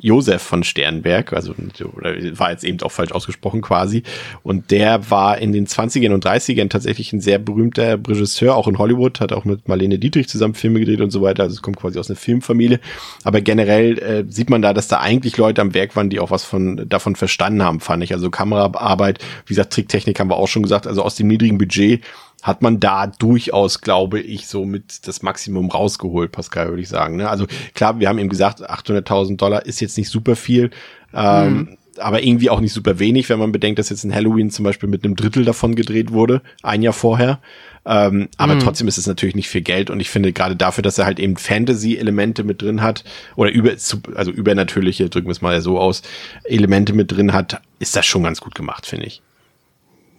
Josef 0.00 0.42
von 0.42 0.62
Sternberg, 0.62 1.32
also 1.32 1.54
war 1.56 2.52
jetzt 2.52 2.62
eben 2.62 2.80
auch 2.82 2.92
falsch 2.92 3.10
ausgesprochen 3.10 3.62
quasi. 3.62 4.04
Und 4.44 4.70
der 4.70 5.10
war 5.10 5.38
in 5.38 5.52
den 5.52 5.66
20ern 5.66 6.14
und 6.14 6.24
30ern 6.24 6.68
tatsächlich 6.68 7.12
ein 7.12 7.20
sehr 7.20 7.38
berühmter 7.38 7.98
Regisseur, 8.06 8.54
auch 8.54 8.68
in 8.68 8.78
Hollywood, 8.78 9.20
hat 9.20 9.32
auch 9.32 9.44
mit 9.44 9.66
Marlene 9.66 9.98
Dietrich 9.98 10.28
zusammen 10.28 10.54
Filme 10.54 10.78
gedreht 10.78 11.00
und 11.00 11.10
so 11.10 11.20
weiter. 11.20 11.42
Also 11.42 11.54
es 11.54 11.62
kommt 11.62 11.78
quasi 11.78 11.98
aus 11.98 12.08
einer 12.08 12.16
Filmfamilie. 12.16 12.78
Aber 13.24 13.40
generell 13.40 13.98
äh, 13.98 14.24
sieht 14.28 14.50
man 14.50 14.62
da, 14.62 14.72
dass 14.72 14.86
da 14.86 15.00
eigentlich 15.00 15.36
Leute 15.36 15.62
am 15.62 15.74
Werk 15.74 15.96
waren, 15.96 16.10
die 16.10 16.20
auch 16.20 16.30
was 16.30 16.44
von 16.44 16.88
davon 16.88 17.16
verstanden 17.16 17.62
haben, 17.62 17.80
fand 17.80 18.04
ich. 18.04 18.12
Also 18.12 18.30
Kameraarbeit, 18.30 19.18
wie 19.46 19.54
gesagt, 19.54 19.72
Tricktechnik 19.72 20.20
haben 20.20 20.30
wir 20.30 20.36
auch 20.36 20.48
schon 20.48 20.62
gesagt. 20.62 20.86
Also 20.86 21.02
aus 21.02 21.16
dem 21.16 21.26
niedrigen 21.26 21.58
Budget 21.58 22.04
hat 22.42 22.62
man 22.62 22.80
da 22.80 23.06
durchaus, 23.06 23.80
glaube 23.80 24.20
ich, 24.20 24.46
so 24.46 24.64
mit 24.64 25.06
das 25.06 25.22
Maximum 25.22 25.70
rausgeholt, 25.70 26.32
Pascal, 26.32 26.68
würde 26.68 26.82
ich 26.82 26.88
sagen. 26.88 27.16
Ne? 27.16 27.28
Also 27.28 27.46
klar, 27.74 27.98
wir 27.98 28.08
haben 28.08 28.18
eben 28.18 28.28
gesagt, 28.28 28.68
800.000 28.68 29.36
Dollar 29.36 29.66
ist 29.66 29.80
jetzt 29.80 29.98
nicht 29.98 30.08
super 30.08 30.36
viel, 30.36 30.70
ähm, 31.12 31.52
mhm. 31.52 31.78
aber 31.98 32.22
irgendwie 32.22 32.50
auch 32.50 32.60
nicht 32.60 32.72
super 32.72 32.98
wenig, 32.98 33.28
wenn 33.28 33.40
man 33.40 33.50
bedenkt, 33.50 33.78
dass 33.78 33.90
jetzt 33.90 34.04
ein 34.04 34.14
Halloween 34.14 34.50
zum 34.50 34.64
Beispiel 34.64 34.88
mit 34.88 35.04
einem 35.04 35.16
Drittel 35.16 35.44
davon 35.44 35.74
gedreht 35.74 36.12
wurde, 36.12 36.42
ein 36.62 36.82
Jahr 36.82 36.92
vorher. 36.92 37.40
Ähm, 37.84 38.28
aber 38.36 38.54
mhm. 38.54 38.60
trotzdem 38.60 38.86
ist 38.86 38.98
es 38.98 39.06
natürlich 39.06 39.34
nicht 39.34 39.48
viel 39.48 39.62
Geld 39.62 39.88
und 39.88 39.98
ich 39.98 40.10
finde 40.10 40.32
gerade 40.32 40.54
dafür, 40.54 40.82
dass 40.82 40.98
er 40.98 41.06
halt 41.06 41.18
eben 41.18 41.36
Fantasy-Elemente 41.36 42.44
mit 42.44 42.60
drin 42.60 42.82
hat 42.82 43.02
oder 43.34 43.50
über, 43.50 43.70
also 44.14 44.30
übernatürliche, 44.30 45.08
drücken 45.08 45.26
wir 45.26 45.32
es 45.32 45.40
mal 45.40 45.60
so 45.62 45.80
aus, 45.80 46.02
Elemente 46.44 46.92
mit 46.92 47.10
drin 47.10 47.32
hat, 47.32 47.60
ist 47.78 47.96
das 47.96 48.06
schon 48.06 48.22
ganz 48.22 48.40
gut 48.40 48.54
gemacht, 48.54 48.86
finde 48.86 49.06
ich. 49.06 49.22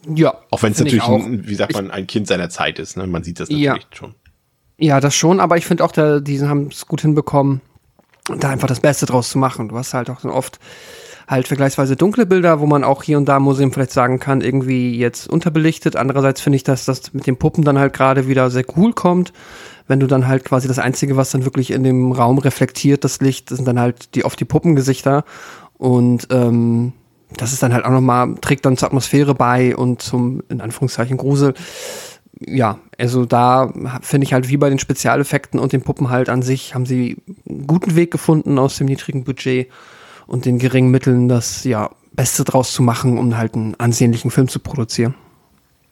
Ja. 0.08 0.36
Auch 0.50 0.64
wenn 0.64 0.72
es 0.72 0.80
natürlich, 0.80 1.04
ein, 1.04 1.48
wie 1.48 1.56
sagt 1.56 1.74
man, 1.74 1.92
ein 1.92 2.08
Kind 2.08 2.28
seiner 2.28 2.50
Zeit 2.50 2.80
ist. 2.80 2.98
Ne? 2.98 3.08
Man 3.08 3.24
sieht 3.24 3.40
das 3.40 3.50
natürlich 3.50 3.84
ja. 3.84 3.96
schon. 3.96 4.16
Ja, 4.78 5.02
das 5.02 5.14
schon, 5.14 5.40
aber 5.42 5.58
ich 5.58 5.66
finde 5.66 5.84
auch, 5.84 5.92
da, 5.92 6.22
die 6.22 6.42
haben 6.42 6.68
es 6.68 6.86
gut 6.86 7.02
hinbekommen, 7.02 7.60
da 8.38 8.50
einfach 8.50 8.68
das 8.68 8.80
Beste 8.80 9.06
draus 9.06 9.30
zu 9.30 9.38
machen. 9.38 9.70
Du 9.70 9.78
hast 9.78 9.94
halt 9.94 10.10
auch 10.10 10.24
oft 10.24 10.60
halt 11.28 11.48
vergleichsweise 11.48 11.96
dunkle 11.96 12.26
Bilder, 12.26 12.60
wo 12.60 12.66
man 12.66 12.84
auch 12.84 13.04
hier 13.04 13.18
und 13.18 13.26
da 13.26 13.38
im 13.38 13.44
Museum 13.44 13.72
vielleicht 13.72 13.92
sagen 13.92 14.20
kann, 14.20 14.42
irgendwie 14.42 14.98
jetzt 14.98 15.30
unterbelichtet. 15.30 15.96
Andererseits 15.96 16.42
finde 16.42 16.56
ich, 16.56 16.64
dass 16.64 16.86
das 16.86 17.14
mit 17.14 17.28
den 17.28 17.38
Puppen 17.38 17.64
dann 17.64 17.78
halt 17.78 17.94
gerade 17.94 18.28
wieder 18.28 18.50
sehr 18.50 18.66
cool 18.78 18.94
kommt. 18.94 19.32
Wenn 19.88 20.00
du 20.00 20.08
dann 20.08 20.28
halt 20.28 20.46
quasi 20.46 20.68
das 20.68 20.80
Einzige, 20.80 21.18
was 21.18 21.32
dann 21.32 21.46
wirklich 21.46 21.72
in 21.72 21.84
dem 21.84 22.12
Raum 22.12 22.40
reflektiert, 22.40 23.04
das 23.04 23.22
Licht, 23.22 23.50
sind 23.50 23.68
dann 23.68 23.80
halt 23.80 24.16
die 24.16 24.26
oft 24.26 24.40
die 24.40 24.46
Puppengesichter. 24.46 25.24
Und 25.78 26.28
ähm, 26.32 26.94
das 27.38 27.54
ist 27.54 27.64
dann 27.64 27.74
halt 27.74 27.86
auch 27.86 27.92
nochmal, 27.92 28.36
trägt 28.42 28.66
dann 28.66 28.78
zur 28.78 28.88
Atmosphäre 28.88 29.36
bei 29.36 29.76
und 29.76 30.02
zum, 30.02 30.42
in 30.50 30.62
Anführungszeichen, 30.62 31.18
Grusel. 31.18 31.54
Ja, 32.40 32.80
also 32.98 33.26
da 33.26 33.74
finde 34.02 34.26
ich 34.26 34.34
halt 34.34 34.50
wie 34.50 34.58
bei 34.58 34.70
den 34.70 34.80
Spezialeffekten 34.80 35.60
und 35.60 35.74
den 35.74 35.82
Puppen 35.82 36.10
halt 36.10 36.30
an 36.30 36.42
sich, 36.42 36.74
haben 36.74 36.86
sie 36.86 37.18
einen 37.48 37.68
guten 37.68 37.96
Weg 37.96 38.12
gefunden 38.12 38.58
aus 38.58 38.78
dem 38.78 38.88
niedrigen 38.88 39.24
Budget 39.24 39.70
und 40.26 40.46
den 40.46 40.58
geringen 40.58 40.92
Mitteln, 40.92 41.28
das 41.28 41.64
ja 41.66 41.90
Beste 42.14 42.44
draus 42.44 42.74
zu 42.74 42.82
machen, 42.82 43.18
um 43.18 43.38
halt 43.38 43.56
einen 43.56 43.76
ansehnlichen 43.80 44.32
Film 44.32 44.48
zu 44.48 44.60
produzieren. 44.60 45.16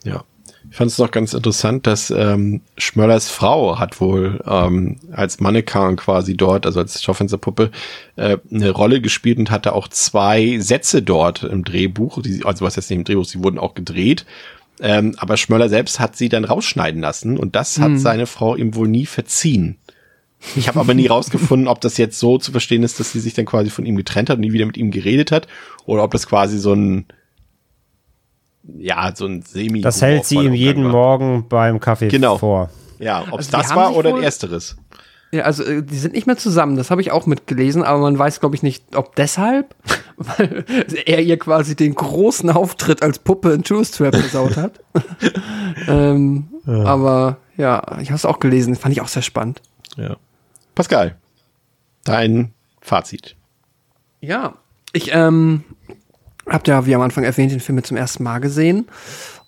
Ja, 0.03 0.23
ich 0.69 0.75
fand 0.75 0.91
es 0.91 0.97
noch 0.97 1.11
ganz 1.11 1.33
interessant, 1.33 1.87
dass 1.87 2.11
ähm, 2.11 2.61
Schmöllers 2.77 3.29
Frau 3.29 3.79
hat 3.79 4.01
wohl 4.01 4.41
ähm, 4.45 4.97
als 5.11 5.39
Mannequin 5.39 5.95
quasi 5.95 6.35
dort, 6.35 6.65
also 6.65 6.79
als 6.79 7.01
Schaufensterpuppe, 7.01 7.71
äh, 8.15 8.37
eine 8.51 8.71
Rolle 8.71 9.01
gespielt 9.01 9.37
und 9.37 9.49
hatte 9.49 9.73
auch 9.73 9.87
zwei 9.87 10.59
Sätze 10.59 11.01
dort 11.01 11.43
im 11.43 11.63
Drehbuch. 11.63 12.21
Die, 12.21 12.43
also 12.43 12.65
was 12.65 12.75
jetzt 12.75 12.89
nicht 12.89 12.99
im 12.99 13.05
Drehbuch, 13.05 13.25
sie 13.25 13.43
wurden 13.43 13.59
auch 13.59 13.75
gedreht. 13.75 14.25
Ähm, 14.79 15.15
aber 15.17 15.37
Schmöller 15.37 15.69
selbst 15.69 15.99
hat 15.99 16.15
sie 16.15 16.29
dann 16.29 16.45
rausschneiden 16.45 17.01
lassen 17.01 17.37
und 17.37 17.55
das 17.55 17.79
hat 17.79 17.89
hm. 17.89 17.97
seine 17.97 18.27
Frau 18.27 18.55
ihm 18.55 18.75
wohl 18.75 18.87
nie 18.87 19.05
verziehen. 19.05 19.77
Ich 20.55 20.67
habe 20.67 20.79
aber 20.79 20.93
nie 20.93 21.07
rausgefunden, 21.07 21.67
ob 21.67 21.81
das 21.81 21.97
jetzt 21.97 22.19
so 22.19 22.37
zu 22.37 22.51
verstehen 22.51 22.83
ist, 22.83 22.99
dass 22.99 23.11
sie 23.11 23.19
sich 23.19 23.33
dann 23.33 23.45
quasi 23.45 23.71
von 23.71 23.85
ihm 23.85 23.95
getrennt 23.95 24.29
hat 24.29 24.37
und 24.37 24.41
nie 24.41 24.53
wieder 24.53 24.67
mit 24.67 24.77
ihm 24.77 24.91
geredet 24.91 25.31
hat, 25.31 25.47
oder 25.85 26.03
ob 26.03 26.11
das 26.11 26.27
quasi 26.27 26.59
so 26.59 26.73
ein 26.73 27.05
ja, 28.77 29.11
so 29.15 29.25
ein 29.25 29.41
semi 29.41 29.81
Das 29.81 30.01
hält 30.01 30.25
sie 30.25 30.37
ihm 30.37 30.53
jeden 30.53 30.85
war. 30.85 30.91
Morgen 30.91 31.47
beim 31.47 31.79
Kaffee 31.79 32.09
genau. 32.09 32.37
vor. 32.37 32.69
Ja, 32.99 33.21
ob 33.31 33.39
es 33.39 33.53
also 33.53 33.69
das 33.69 33.75
war 33.75 33.95
oder 33.95 34.21
ersteres. 34.21 34.75
Ja, 35.31 35.43
also 35.43 35.63
äh, 35.63 35.83
die 35.83 35.97
sind 35.97 36.13
nicht 36.13 36.25
mehr 36.25 36.37
zusammen, 36.37 36.77
das 36.77 36.89
habe 36.89 37.01
ich 37.01 37.11
auch 37.11 37.25
mitgelesen, 37.25 37.83
aber 37.83 37.99
man 37.99 38.17
weiß, 38.17 38.39
glaube 38.39 38.55
ich, 38.55 38.63
nicht, 38.63 38.95
ob 38.95 39.15
deshalb, 39.15 39.75
weil 40.17 40.65
er 41.05 41.21
ihr 41.21 41.37
quasi 41.37 41.75
den 41.75 41.95
großen 41.95 42.49
Auftritt 42.49 43.03
als 43.03 43.19
Puppe 43.19 43.51
in 43.51 43.63
Tourist 43.63 43.97
Trap 43.97 44.13
gesaut 44.13 44.55
hat. 44.55 44.79
ähm, 45.87 46.47
ja. 46.65 46.83
Aber 46.85 47.37
ja, 47.57 47.99
ich 47.99 48.09
habe 48.09 48.15
es 48.15 48.25
auch 48.25 48.39
gelesen, 48.39 48.75
fand 48.75 48.93
ich 48.93 49.01
auch 49.01 49.07
sehr 49.09 49.21
spannend. 49.21 49.61
Ja. 49.97 50.15
Pascal, 50.75 51.17
dein 52.03 52.53
Fazit. 52.81 53.35
Ja, 54.21 54.53
ich 54.93 55.13
ähm, 55.13 55.63
habt 56.49 56.67
ja, 56.67 56.85
wie 56.85 56.95
am 56.95 57.01
Anfang 57.01 57.23
erwähnt, 57.23 57.51
den 57.51 57.59
Film 57.59 57.83
zum 57.83 57.97
ersten 57.97 58.23
Mal 58.23 58.39
gesehen 58.39 58.87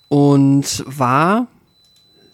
und 0.08 0.84
war 0.86 1.48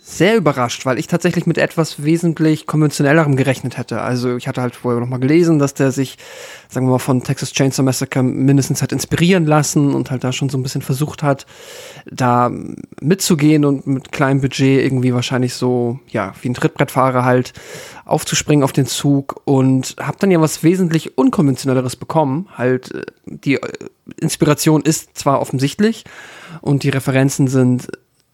sehr 0.07 0.37
überrascht, 0.37 0.85
weil 0.85 0.99
ich 0.99 1.07
tatsächlich 1.07 1.47
mit 1.47 1.57
etwas 1.57 2.03
wesentlich 2.03 2.67
konventionellerem 2.67 3.35
gerechnet 3.35 3.79
hätte. 3.79 4.01
Also 4.01 4.35
ich 4.35 4.47
hatte 4.47 4.61
halt 4.61 4.75
vorher 4.75 5.01
noch 5.01 5.09
mal 5.09 5.17
gelesen, 5.17 5.57
dass 5.57 5.73
der 5.73 5.91
sich, 5.91 6.19
sagen 6.69 6.85
wir 6.85 6.91
mal, 6.91 6.99
von 6.99 7.23
Texas 7.23 7.51
Chainsaw 7.53 7.81
Massacre 7.81 8.21
mindestens 8.21 8.83
hat 8.83 8.91
inspirieren 8.91 9.47
lassen 9.47 9.95
und 9.95 10.11
halt 10.11 10.23
da 10.23 10.31
schon 10.31 10.49
so 10.49 10.59
ein 10.59 10.63
bisschen 10.63 10.83
versucht 10.83 11.23
hat, 11.23 11.47
da 12.05 12.51
mitzugehen 13.01 13.65
und 13.65 13.87
mit 13.87 14.11
kleinem 14.11 14.41
Budget 14.41 14.85
irgendwie 14.85 15.11
wahrscheinlich 15.11 15.55
so, 15.55 15.99
ja, 16.07 16.33
wie 16.39 16.49
ein 16.49 16.53
Trittbrettfahrer 16.53 17.25
halt 17.25 17.53
aufzuspringen 18.05 18.63
auf 18.63 18.73
den 18.73 18.85
Zug 18.85 19.41
und 19.45 19.95
habe 19.99 20.17
dann 20.19 20.29
ja 20.29 20.39
was 20.39 20.61
wesentlich 20.61 21.17
unkonventionelleres 21.17 21.95
bekommen. 21.95 22.47
Halt, 22.55 22.93
äh, 22.93 23.05
die 23.25 23.55
äh, 23.55 23.59
Inspiration 24.21 24.83
ist 24.83 25.17
zwar 25.17 25.41
offensichtlich 25.41 26.03
und 26.61 26.83
die 26.83 26.89
Referenzen 26.89 27.47
sind 27.47 27.87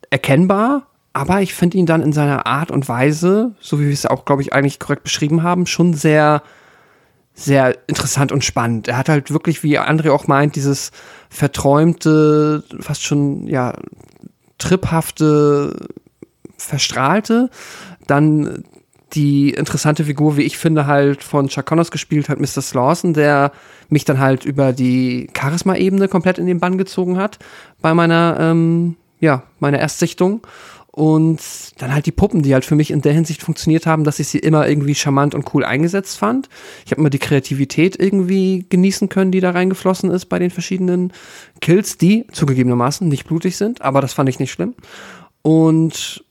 erkennbar, 0.09 0.90
aber 1.13 1.41
ich 1.41 1.53
finde 1.53 1.77
ihn 1.77 1.85
dann 1.85 2.01
in 2.01 2.13
seiner 2.13 2.45
Art 2.45 2.71
und 2.71 2.87
Weise, 2.87 3.53
so 3.59 3.79
wie 3.79 3.85
wir 3.85 3.93
es 3.93 4.05
auch, 4.05 4.25
glaube 4.25 4.41
ich, 4.41 4.53
eigentlich 4.53 4.79
korrekt 4.79 5.03
beschrieben 5.03 5.43
haben, 5.43 5.65
schon 5.65 5.93
sehr, 5.93 6.41
sehr 7.33 7.77
interessant 7.87 8.31
und 8.31 8.45
spannend. 8.45 8.87
Er 8.87 8.97
hat 8.97 9.09
halt 9.09 9.31
wirklich, 9.31 9.63
wie 9.63 9.79
André 9.79 10.11
auch 10.11 10.27
meint, 10.27 10.55
dieses 10.55 10.91
verträumte, 11.29 12.63
fast 12.79 13.03
schon, 13.03 13.47
ja, 13.47 13.73
triphafte, 14.57 15.87
verstrahlte. 16.57 17.49
Dann 18.07 18.63
die 19.13 19.49
interessante 19.49 20.05
Figur, 20.05 20.37
wie 20.37 20.43
ich 20.43 20.57
finde, 20.57 20.87
halt 20.87 21.23
von 21.23 21.49
Chuck 21.49 21.65
Connors 21.65 21.91
gespielt 21.91 22.29
hat, 22.29 22.39
Mr. 22.39 22.61
Slawson, 22.61 23.13
der 23.13 23.51
mich 23.89 24.05
dann 24.05 24.19
halt 24.19 24.45
über 24.45 24.71
die 24.71 25.29
Charisma-Ebene 25.37 26.07
komplett 26.07 26.37
in 26.37 26.45
den 26.45 26.59
Bann 26.59 26.77
gezogen 26.77 27.17
hat 27.17 27.39
bei 27.81 27.93
meiner, 27.93 28.37
ähm, 28.39 28.95
ja, 29.19 29.43
meiner 29.59 29.79
Erstsichtung. 29.79 30.41
Und 30.93 31.39
dann 31.77 31.93
halt 31.93 32.05
die 32.05 32.11
Puppen, 32.11 32.41
die 32.41 32.53
halt 32.53 32.65
für 32.65 32.75
mich 32.75 32.91
in 32.91 33.01
der 33.01 33.13
Hinsicht 33.13 33.41
funktioniert 33.41 33.85
haben, 33.85 34.03
dass 34.03 34.19
ich 34.19 34.27
sie 34.27 34.39
immer 34.39 34.67
irgendwie 34.67 34.93
charmant 34.93 35.33
und 35.33 35.53
cool 35.53 35.63
eingesetzt 35.63 36.17
fand. 36.17 36.49
Ich 36.85 36.91
habe 36.91 36.99
immer 36.99 37.09
die 37.09 37.19
Kreativität 37.19 37.97
irgendwie 37.97 38.65
genießen 38.69 39.07
können, 39.07 39.31
die 39.31 39.39
da 39.39 39.51
reingeflossen 39.51 40.11
ist 40.11 40.25
bei 40.25 40.37
den 40.37 40.51
verschiedenen 40.51 41.13
Kills, 41.61 41.97
die 41.97 42.27
zugegebenermaßen 42.33 43.07
nicht 43.07 43.25
blutig 43.25 43.55
sind, 43.55 43.81
aber 43.81 44.01
das 44.01 44.11
fand 44.11 44.27
ich 44.27 44.39
nicht 44.39 44.51
schlimm. 44.51 44.75
Und 45.43 46.25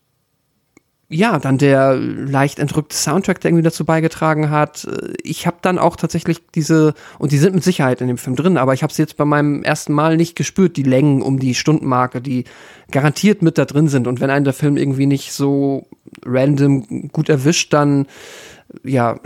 ja, 1.12 1.40
dann 1.40 1.58
der 1.58 1.96
leicht 1.96 2.60
entrückte 2.60 2.96
Soundtrack, 2.96 3.40
der 3.40 3.50
irgendwie 3.50 3.64
dazu 3.64 3.84
beigetragen 3.84 4.48
hat. 4.48 4.86
Ich 5.24 5.44
habe 5.44 5.56
dann 5.60 5.76
auch 5.76 5.96
tatsächlich 5.96 6.38
diese, 6.54 6.94
und 7.18 7.32
die 7.32 7.38
sind 7.38 7.52
mit 7.52 7.64
Sicherheit 7.64 8.00
in 8.00 8.06
dem 8.06 8.16
Film 8.16 8.36
drin, 8.36 8.56
aber 8.56 8.74
ich 8.74 8.84
habe 8.84 8.92
sie 8.92 9.02
jetzt 9.02 9.16
bei 9.16 9.24
meinem 9.24 9.64
ersten 9.64 9.92
Mal 9.92 10.16
nicht 10.16 10.36
gespürt, 10.36 10.76
die 10.76 10.84
Längen 10.84 11.20
um 11.20 11.40
die 11.40 11.56
Stundenmarke, 11.56 12.20
die 12.20 12.44
garantiert 12.92 13.42
mit 13.42 13.58
da 13.58 13.64
drin 13.64 13.88
sind. 13.88 14.06
Und 14.06 14.20
wenn 14.20 14.30
einen 14.30 14.44
der 14.44 14.54
Film 14.54 14.76
irgendwie 14.76 15.06
nicht 15.06 15.32
so 15.32 15.88
random 16.24 17.08
gut 17.08 17.28
erwischt, 17.28 17.72
dann 17.72 18.06
ja, 18.84 19.18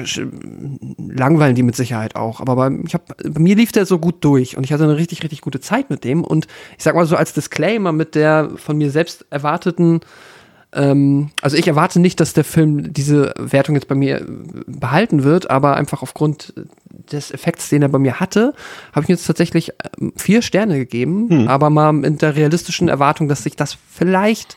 langweilen 0.96 1.54
die 1.54 1.62
mit 1.62 1.76
Sicherheit 1.76 2.16
auch. 2.16 2.40
Aber 2.40 2.56
bei, 2.56 2.70
ich 2.86 2.94
hab, 2.94 3.14
bei 3.18 3.40
mir 3.40 3.56
lief 3.56 3.72
der 3.72 3.84
so 3.84 3.98
gut 3.98 4.24
durch 4.24 4.56
und 4.56 4.64
ich 4.64 4.72
hatte 4.72 4.84
eine 4.84 4.96
richtig, 4.96 5.22
richtig 5.22 5.42
gute 5.42 5.60
Zeit 5.60 5.90
mit 5.90 6.04
dem. 6.04 6.24
Und 6.24 6.46
ich 6.78 6.84
sag 6.84 6.94
mal 6.94 7.04
so 7.04 7.14
als 7.14 7.34
Disclaimer 7.34 7.92
mit 7.92 8.14
der 8.14 8.52
von 8.56 8.78
mir 8.78 8.90
selbst 8.90 9.26
erwarteten 9.28 10.00
ähm, 10.74 11.30
also 11.40 11.56
ich 11.56 11.66
erwarte 11.66 12.00
nicht, 12.00 12.20
dass 12.20 12.32
der 12.32 12.44
Film 12.44 12.92
diese 12.92 13.32
Wertung 13.38 13.74
jetzt 13.74 13.88
bei 13.88 13.94
mir 13.94 14.24
behalten 14.66 15.24
wird, 15.24 15.50
aber 15.50 15.76
einfach 15.76 16.02
aufgrund 16.02 16.54
des 17.10 17.30
Effekts, 17.30 17.68
den 17.68 17.82
er 17.82 17.88
bei 17.88 17.98
mir 17.98 18.20
hatte, 18.20 18.54
habe 18.92 19.04
ich 19.04 19.08
jetzt 19.08 19.26
tatsächlich 19.26 19.72
ähm, 20.00 20.12
vier 20.16 20.42
Sterne 20.42 20.78
gegeben, 20.78 21.28
hm. 21.30 21.48
aber 21.48 21.70
mal 21.70 22.04
in 22.04 22.18
der 22.18 22.36
realistischen 22.36 22.88
Erwartung, 22.88 23.28
dass 23.28 23.42
sich 23.42 23.56
das 23.56 23.76
vielleicht 23.90 24.56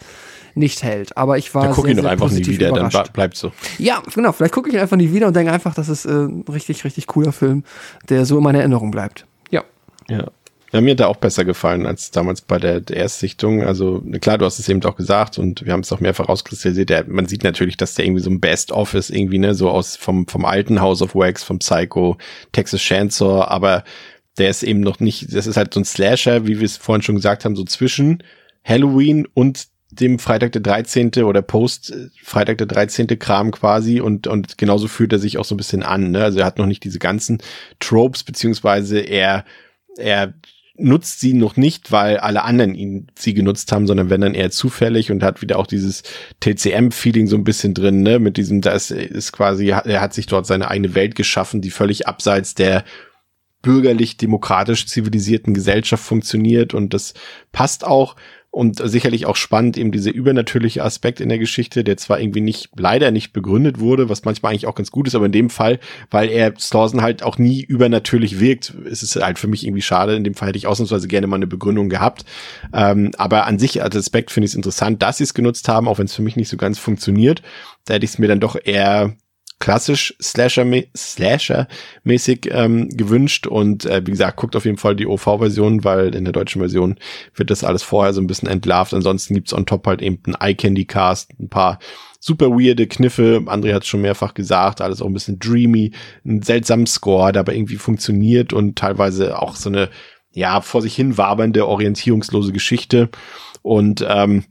nicht 0.57 0.83
hält. 0.83 1.15
Aber 1.15 1.37
ich 1.37 1.53
war. 1.53 1.67
Da 1.67 1.73
gucke 1.73 1.91
ich 1.91 1.97
doch 1.97 2.05
einfach 2.05 2.31
nie 2.31 2.45
wieder, 2.45 2.69
überrascht. 2.69 2.95
dann 2.95 3.13
bleibt 3.13 3.37
so. 3.37 3.51
Ja, 3.77 4.01
genau. 4.13 4.31
Vielleicht 4.31 4.53
gucke 4.53 4.69
ich 4.69 4.77
einfach 4.77 4.97
nie 4.97 5.13
wieder 5.13 5.27
und 5.27 5.35
denke 5.35 5.51
einfach, 5.51 5.73
das 5.73 5.87
ist 5.87 6.05
äh, 6.05 6.09
ein 6.09 6.43
richtig, 6.51 6.83
richtig 6.83 7.07
cooler 7.07 7.31
Film, 7.31 7.63
der 8.09 8.25
so 8.25 8.37
in 8.37 8.43
meiner 8.43 8.59
Erinnerung 8.59 8.91
bleibt. 8.91 9.25
Ja. 9.51 9.63
Ja. 10.09 10.25
Ja, 10.73 10.81
mir 10.81 10.91
hat 10.91 10.99
er 10.99 11.07
auch 11.07 11.17
besser 11.17 11.45
gefallen 11.45 11.85
als 11.85 12.11
damals 12.11 12.41
bei 12.41 12.57
der, 12.57 12.81
Erstsichtung. 12.89 13.63
Also 13.63 14.03
klar, 14.19 14.37
du 14.37 14.45
hast 14.45 14.59
es 14.59 14.67
eben 14.67 14.83
auch 14.83 14.97
gesagt 14.97 15.37
und 15.39 15.65
wir 15.65 15.71
haben 15.71 15.79
es 15.79 15.91
auch 15.93 16.01
mehrfach 16.01 16.27
rauskristallisiert. 16.27 16.89
Der, 16.89 17.05
man 17.07 17.25
sieht 17.25 17.43
natürlich, 17.43 17.77
dass 17.77 17.95
der 17.95 18.05
irgendwie 18.05 18.21
so 18.21 18.29
ein 18.29 18.41
Best-of 18.41 18.93
ist, 18.93 19.09
irgendwie, 19.09 19.39
ne, 19.39 19.55
so 19.55 19.69
aus 19.69 19.95
vom, 19.95 20.27
vom 20.27 20.43
alten 20.43 20.81
House 20.81 21.01
of 21.01 21.15
Wax, 21.15 21.43
vom 21.43 21.59
Psycho, 21.59 22.17
Texas 22.51 22.81
Chainsaw, 22.81 23.45
aber 23.45 23.85
der 24.37 24.49
ist 24.49 24.63
eben 24.63 24.81
noch 24.81 24.99
nicht, 24.99 25.33
das 25.33 25.47
ist 25.47 25.57
halt 25.57 25.73
so 25.73 25.79
ein 25.79 25.85
Slasher, 25.85 26.47
wie 26.47 26.59
wir 26.59 26.65
es 26.65 26.77
vorhin 26.77 27.01
schon 27.01 27.15
gesagt 27.15 27.45
haben, 27.45 27.55
so 27.55 27.63
zwischen 27.63 28.21
Halloween 28.63 29.25
und 29.33 29.67
dem 29.89 30.19
Freitag 30.19 30.51
der 30.51 30.61
13. 30.61 31.11
oder 31.23 31.41
Post 31.41 31.95
Freitag 32.21 32.57
der 32.57 32.67
13. 32.67 33.07
Kram 33.19 33.51
quasi 33.51 34.01
und, 34.01 34.27
und 34.27 34.57
genauso 34.57 34.89
fühlt 34.89 35.13
er 35.13 35.19
sich 35.19 35.37
auch 35.37 35.45
so 35.45 35.55
ein 35.55 35.57
bisschen 35.57 35.81
an. 35.81 36.11
Ne? 36.11 36.23
Also 36.23 36.39
er 36.39 36.45
hat 36.45 36.59
noch 36.59 36.65
nicht 36.65 36.83
diese 36.83 36.99
ganzen 36.99 37.41
Tropes, 37.79 38.23
beziehungsweise 38.23 38.99
er, 38.99 39.45
er 39.97 40.33
nutzt 40.77 41.19
sie 41.19 41.33
noch 41.33 41.57
nicht, 41.57 41.91
weil 41.91 42.17
alle 42.17 42.43
anderen 42.43 42.75
ihn 42.75 43.07
sie 43.17 43.33
genutzt 43.33 43.71
haben, 43.71 43.87
sondern 43.87 44.09
wenn 44.09 44.21
dann 44.21 44.33
eher 44.33 44.51
zufällig 44.51 45.11
und 45.11 45.23
hat 45.23 45.41
wieder 45.41 45.57
auch 45.59 45.67
dieses 45.67 46.03
TCM-Feeling 46.39 47.27
so 47.27 47.35
ein 47.35 47.43
bisschen 47.43 47.73
drin, 47.73 48.03
ne, 48.03 48.19
mit 48.19 48.37
diesem, 48.37 48.61
das 48.61 48.91
ist 48.91 49.31
quasi, 49.31 49.69
er 49.69 50.01
hat 50.01 50.13
sich 50.13 50.27
dort 50.27 50.45
seine 50.45 50.69
eigene 50.69 50.95
Welt 50.95 51.15
geschaffen, 51.15 51.61
die 51.61 51.71
völlig 51.71 52.07
abseits 52.07 52.53
der 52.53 52.83
bürgerlich-demokratisch 53.61 54.85
zivilisierten 54.87 55.53
Gesellschaft 55.53 56.03
funktioniert 56.03 56.73
und 56.73 56.93
das 56.93 57.13
passt 57.51 57.85
auch 57.85 58.15
und 58.49 58.79
sicherlich 58.83 59.25
auch 59.25 59.35
spannend 59.35 59.77
eben 59.77 59.91
dieser 59.91 60.11
übernatürliche 60.11 60.83
Aspekt 60.83 61.19
in 61.19 61.29
der 61.29 61.37
Geschichte, 61.37 61.83
der 61.83 61.97
zwar 61.97 62.19
irgendwie 62.19 62.41
nicht, 62.41 62.69
leider 62.75 63.11
nicht 63.11 63.31
begründet 63.31 63.79
wurde, 63.79 64.09
was 64.09 64.25
manchmal 64.25 64.51
eigentlich 64.51 64.65
auch 64.67 64.75
ganz 64.75 64.89
gut 64.89 65.07
ist, 65.07 65.15
aber 65.15 65.27
in 65.27 65.31
dem 65.31 65.49
Fall, 65.49 65.79
weil 66.09 66.29
er 66.29 66.53
Slauson 66.57 67.01
halt 67.01 67.23
auch 67.23 67.37
nie 67.37 67.61
übernatürlich 67.61 68.39
wirkt, 68.39 68.71
ist 68.85 69.03
es 69.03 69.15
halt 69.15 69.37
für 69.37 69.47
mich 69.47 69.65
irgendwie 69.65 69.81
schade. 69.81 70.15
In 70.15 70.23
dem 70.23 70.33
Fall 70.33 70.49
hätte 70.49 70.57
ich 70.57 70.65
ausnahmsweise 70.65 71.07
gerne 71.07 71.27
mal 71.27 71.35
eine 71.35 71.47
Begründung 71.47 71.89
gehabt. 71.89 72.25
Ähm, 72.73 73.11
aber 73.17 73.45
an 73.45 73.59
sich 73.59 73.83
als 73.83 73.95
Aspekt 73.95 74.31
finde 74.31 74.45
ich 74.45 74.51
es 74.51 74.55
interessant, 74.55 75.03
dass 75.03 75.17
sie 75.17 75.25
es 75.25 75.33
genutzt 75.33 75.67
haben, 75.67 75.87
auch 75.87 75.99
wenn 75.99 76.05
es 76.05 76.15
für 76.15 76.23
mich 76.23 76.35
nicht 76.35 76.49
so 76.49 76.57
ganz 76.57 76.79
funktioniert. 76.79 77.41
Da 77.85 77.95
hätte 77.95 78.05
ich 78.05 78.11
es 78.11 78.17
mir 78.17 78.27
dann 78.27 78.39
doch 78.39 78.57
eher 78.61 79.15
klassisch 79.59 80.15
Slasher-mäßig 80.21 80.89
Slasher 80.95 81.67
ähm, 82.05 82.89
gewünscht 82.89 83.47
und 83.47 83.85
äh, 83.85 84.01
wie 84.05 84.11
gesagt, 84.11 84.37
guckt 84.37 84.55
auf 84.55 84.65
jeden 84.65 84.77
Fall 84.77 84.95
die 84.95 85.07
OV-Version, 85.07 85.83
weil 85.83 86.13
in 86.13 86.25
der 86.25 86.33
deutschen 86.33 86.61
Version 86.61 86.95
wird 87.35 87.49
das 87.49 87.63
alles 87.63 87.83
vorher 87.83 88.13
so 88.13 88.21
ein 88.21 88.27
bisschen 88.27 88.49
entlarvt. 88.49 88.93
Ansonsten 88.93 89.33
gibt's 89.33 89.53
on 89.53 89.65
top 89.65 89.87
halt 89.87 90.01
eben 90.01 90.21
ein 90.27 90.35
Eye-Candy-Cast, 90.39 91.39
ein 91.39 91.49
paar 91.49 91.79
super 92.19 92.51
weirde 92.51 92.87
Kniffe. 92.87 93.41
André 93.45 93.73
hat 93.73 93.83
es 93.83 93.89
schon 93.89 94.01
mehrfach 94.01 94.33
gesagt, 94.33 94.81
alles 94.81 95.01
auch 95.01 95.07
ein 95.07 95.13
bisschen 95.13 95.39
dreamy, 95.39 95.91
ein 96.25 96.41
seltsamen 96.43 96.85
Score, 96.85 97.31
der 97.31 97.39
aber 97.39 97.55
irgendwie 97.55 97.77
funktioniert 97.77 98.53
und 98.53 98.77
teilweise 98.77 99.41
auch 99.41 99.55
so 99.55 99.69
eine, 99.69 99.89
ja, 100.33 100.61
vor 100.61 100.83
sich 100.83 100.95
hin 100.95 101.17
wabernde, 101.17 101.67
orientierungslose 101.67 102.51
Geschichte. 102.51 103.09
Und 103.63 104.05
ähm, 104.07 104.45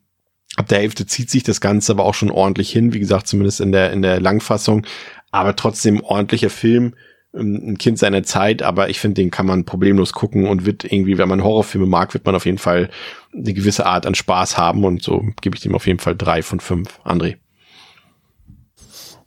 Ab 0.56 0.68
der 0.68 0.78
Hälfte 0.78 1.06
zieht 1.06 1.30
sich 1.30 1.42
das 1.42 1.60
Ganze 1.60 1.92
aber 1.92 2.04
auch 2.04 2.14
schon 2.14 2.30
ordentlich 2.30 2.70
hin, 2.70 2.92
wie 2.94 2.98
gesagt, 2.98 3.26
zumindest 3.26 3.60
in 3.60 3.72
der, 3.72 3.92
in 3.92 4.02
der 4.02 4.20
Langfassung. 4.20 4.86
Aber 5.30 5.54
trotzdem 5.54 6.02
ordentlicher 6.02 6.50
Film, 6.50 6.94
ähm, 7.34 7.62
ein 7.66 7.78
Kind 7.78 7.98
seiner 7.98 8.22
Zeit, 8.22 8.62
aber 8.62 8.88
ich 8.88 8.98
finde, 8.98 9.20
den 9.20 9.30
kann 9.30 9.46
man 9.46 9.64
problemlos 9.64 10.12
gucken 10.12 10.46
und 10.46 10.64
wird 10.64 10.84
irgendwie, 10.84 11.18
wenn 11.18 11.28
man 11.28 11.44
Horrorfilme 11.44 11.86
mag, 11.86 12.14
wird 12.14 12.24
man 12.24 12.34
auf 12.34 12.46
jeden 12.46 12.58
Fall 12.58 12.88
eine 13.34 13.52
gewisse 13.52 13.86
Art 13.86 14.06
an 14.06 14.14
Spaß 14.14 14.56
haben 14.56 14.84
und 14.84 15.02
so 15.02 15.24
gebe 15.42 15.56
ich 15.56 15.62
dem 15.62 15.74
auf 15.74 15.86
jeden 15.86 15.98
Fall 15.98 16.16
drei 16.16 16.42
von 16.42 16.60
fünf. 16.60 17.00
André. 17.04 17.36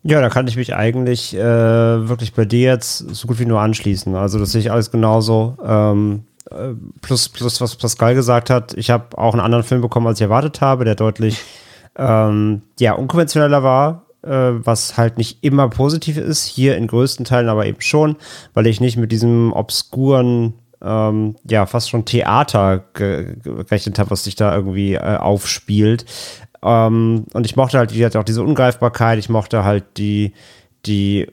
Ja, 0.01 0.21
da 0.21 0.29
kann 0.29 0.47
ich 0.47 0.55
mich 0.55 0.73
eigentlich 0.73 1.35
äh, 1.35 1.39
wirklich 1.39 2.33
bei 2.33 2.45
dir 2.45 2.71
jetzt 2.71 2.99
so 2.99 3.27
gut 3.27 3.39
wie 3.39 3.45
nur 3.45 3.59
anschließen. 3.59 4.15
Also 4.15 4.39
das 4.39 4.53
sehe 4.53 4.61
ich 4.61 4.71
alles 4.71 4.91
genauso. 4.91 5.57
Ähm, 5.63 6.23
äh, 6.23 6.28
plus, 7.01 7.29
plus 7.29 7.61
was 7.61 7.75
Pascal 7.75 8.15
gesagt 8.15 8.49
hat, 8.49 8.73
ich 8.73 8.89
habe 8.89 9.17
auch 9.17 9.33
einen 9.33 9.41
anderen 9.41 9.63
Film 9.63 9.81
bekommen, 9.81 10.07
als 10.07 10.19
ich 10.19 10.23
erwartet 10.23 10.61
habe, 10.61 10.85
der 10.85 10.95
deutlich 10.95 11.39
ähm, 11.95 12.63
ja, 12.79 12.93
unkonventioneller 12.93 13.63
war, 13.63 14.05
äh, 14.23 14.29
was 14.29 14.97
halt 14.97 15.17
nicht 15.17 15.43
immer 15.43 15.69
positiv 15.69 16.17
ist, 16.17 16.45
hier 16.45 16.77
in 16.77 16.87
größten 16.87 17.25
Teilen 17.25 17.49
aber 17.49 17.65
eben 17.65 17.81
schon, 17.81 18.15
weil 18.53 18.67
ich 18.67 18.81
nicht 18.81 18.97
mit 18.97 19.11
diesem 19.11 19.53
obskuren, 19.53 20.53
ähm, 20.81 21.35
ja, 21.49 21.65
fast 21.65 21.89
schon 21.89 22.05
Theater 22.05 22.85
gerechnet 22.93 23.99
habe, 23.99 24.11
was 24.11 24.23
sich 24.23 24.35
da 24.35 24.55
irgendwie 24.55 24.93
äh, 24.93 25.17
aufspielt. 25.17 26.05
Ähm, 26.63 27.25
und 27.33 27.45
ich 27.45 27.55
mochte 27.55 27.77
halt, 27.77 27.93
wie 27.93 27.97
gesagt, 27.97 28.15
auch 28.15 28.23
diese 28.23 28.43
Ungreifbarkeit, 28.43 29.19
ich 29.19 29.29
mochte 29.29 29.63
halt 29.63 29.85
die, 29.97 30.33
die 30.85 31.27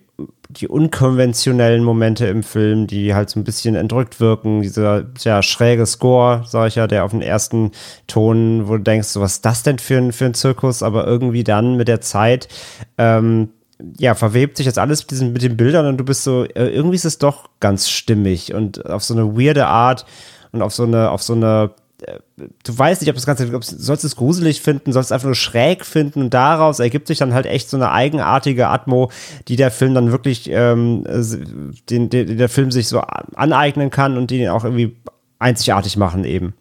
die 0.49 0.69
unkonventionellen 0.69 1.85
Momente 1.85 2.27
im 2.27 2.43
Film, 2.43 2.87
die 2.87 3.15
halt 3.15 3.29
so 3.29 3.39
ein 3.39 3.45
bisschen 3.45 3.75
entrückt 3.75 4.21
wirken, 4.21 4.63
dieser 4.63 5.07
ja, 5.19 5.43
schräge 5.43 5.85
Score, 5.87 6.45
sag 6.47 6.69
ich 6.69 6.77
ja, 6.77 6.87
der 6.87 7.05
auf 7.05 7.11
den 7.11 7.23
ersten 7.23 7.73
Ton, 8.07 8.69
wo 8.69 8.77
du 8.77 8.83
denkst, 8.83 9.09
so, 9.09 9.21
was 9.21 9.35
ist 9.35 9.45
das 9.45 9.63
denn 9.63 9.79
für 9.79 9.99
ein, 9.99 10.13
für 10.13 10.25
ein 10.25 10.35
Zirkus, 10.35 10.83
aber 10.83 11.07
irgendwie 11.07 11.45
dann 11.45 11.77
mit 11.77 11.89
der 11.89 12.01
Zeit, 12.01 12.49
ähm, 12.97 13.51
ja, 13.99 14.15
verwebt 14.15 14.57
sich 14.57 14.65
jetzt 14.65 14.79
alles 14.79 15.03
mit, 15.03 15.11
diesen, 15.11 15.33
mit 15.35 15.43
den 15.43 15.57
Bildern 15.57 15.87
und 15.87 15.99
du 15.99 16.05
bist 16.05 16.25
so, 16.25 16.45
äh, 16.45 16.69
irgendwie 16.69 16.97
ist 16.97 17.05
es 17.05 17.19
doch 17.19 17.51
ganz 17.61 17.91
stimmig 17.91 18.55
und 18.55 18.87
auf 18.87 19.05
so 19.05 19.13
eine 19.13 19.37
weirde 19.37 19.67
Art 19.67 20.07
und 20.53 20.63
auf 20.63 20.73
so 20.73 20.85
eine, 20.85 21.11
auf 21.11 21.23
so 21.23 21.35
eine 21.35 21.73
du 22.37 22.79
weißt 22.79 23.01
nicht, 23.01 23.09
ob 23.09 23.17
das 23.17 23.27
Ganze, 23.27 23.55
ob, 23.55 23.65
sollst 23.65 24.05
du 24.05 24.07
es 24.07 24.17
gruselig 24.17 24.61
finden, 24.61 24.93
sollst 24.93 25.11
du 25.11 25.15
es 25.15 25.17
einfach 25.17 25.29
nur 25.29 25.35
schräg 25.35 25.85
finden 25.85 26.21
und 26.23 26.35
daraus 26.35 26.79
ergibt 26.79 27.07
sich 27.07 27.19
dann 27.19 27.35
halt 27.35 27.47
echt 27.47 27.71
so 27.71 27.77
eine 27.77 27.91
eigenartige 27.91 28.69
Atmo, 28.69 29.11
die 29.49 29.57
der 29.57 29.71
Film 29.71 29.95
dann 29.95 30.13
wirklich, 30.13 30.51
ähm, 30.51 31.05
den, 31.89 32.11
den 32.11 32.39
der 32.39 32.49
Film 32.49 32.71
sich 32.71 32.89
so 32.89 33.01
aneignen 33.01 33.91
kann 33.91 34.19
und 34.19 34.31
die 34.31 34.43
ihn 34.43 34.49
auch 34.49 34.65
irgendwie 34.65 34.97
einzigartig 35.39 35.97
machen 35.97 36.25
eben. 36.25 36.55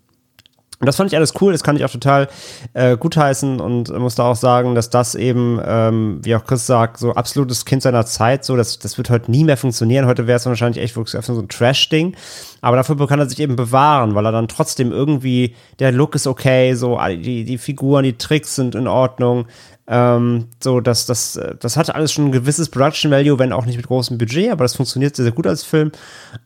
Und 0.80 0.88
das 0.88 0.98
fand 0.98 1.12
ich 1.12 1.16
alles 1.18 1.34
cool, 1.40 1.54
das 1.54 1.64
kann 1.64 1.78
ich 1.78 1.86
auch 1.86 1.90
total 1.90 2.28
äh, 2.74 2.98
gutheißen 2.98 3.62
und 3.62 3.90
muss 3.98 4.16
da 4.16 4.24
auch 4.24 4.36
sagen, 4.36 4.76
dass 4.76 4.90
das 4.90 5.16
eben, 5.16 5.60
ähm, 5.66 6.20
wie 6.24 6.36
auch 6.36 6.44
Chris 6.44 6.68
sagt, 6.68 6.98
so 6.98 7.14
absolutes 7.14 7.64
Kind 7.64 7.82
seiner 7.82 8.06
Zeit, 8.06 8.44
so, 8.44 8.58
das, 8.58 8.78
das 8.80 8.98
wird 8.98 9.10
heute 9.10 9.32
nie 9.32 9.46
mehr 9.46 9.56
funktionieren. 9.56 10.06
Heute 10.06 10.28
wäre 10.28 10.36
es 10.36 10.46
wahrscheinlich 10.46 10.84
echt 10.84 10.98
wirklich 10.98 11.24
so 11.26 11.40
ein 11.40 11.48
Trash-Ding. 11.48 12.16
Aber 12.60 12.76
dafür 12.76 12.98
kann 13.08 13.20
er 13.20 13.30
sich 13.30 13.40
eben 13.40 13.56
bewahren, 13.56 14.16
weil 14.16 14.26
er 14.26 14.32
dann 14.32 14.48
trotzdem 14.48 14.92
irgendwie, 14.92 15.56
der 15.80 15.92
Look 15.92 16.16
ist 16.16 16.28
okay, 16.28 16.74
so, 16.74 17.00
die, 17.10 17.46
die 17.46 17.58
Figuren, 17.58 18.04
die 18.04 18.18
Tricks 18.18 18.56
sind 18.56 18.76
in 18.76 18.88
Ordnung. 18.88 19.46
Ähm, 19.88 20.48
so, 20.64 20.80
das, 20.80 21.06
das, 21.06 21.40
das 21.60 21.78
hat 21.78 21.94
alles 21.94 22.12
schon 22.12 22.26
ein 22.26 22.32
gewisses 22.32 22.70
Production 22.70 23.12
Value, 23.12 23.38
wenn 23.38 23.54
auch 23.54 23.66
nicht 23.66 23.78
mit 23.78 23.86
großem 23.86 24.18
Budget, 24.18 24.52
aber 24.52 24.64
das 24.64 24.76
funktioniert 24.76 25.16
sehr, 25.16 25.24
sehr 25.24 25.32
gut 25.32 25.46
als 25.46 25.64
Film. 25.64 25.92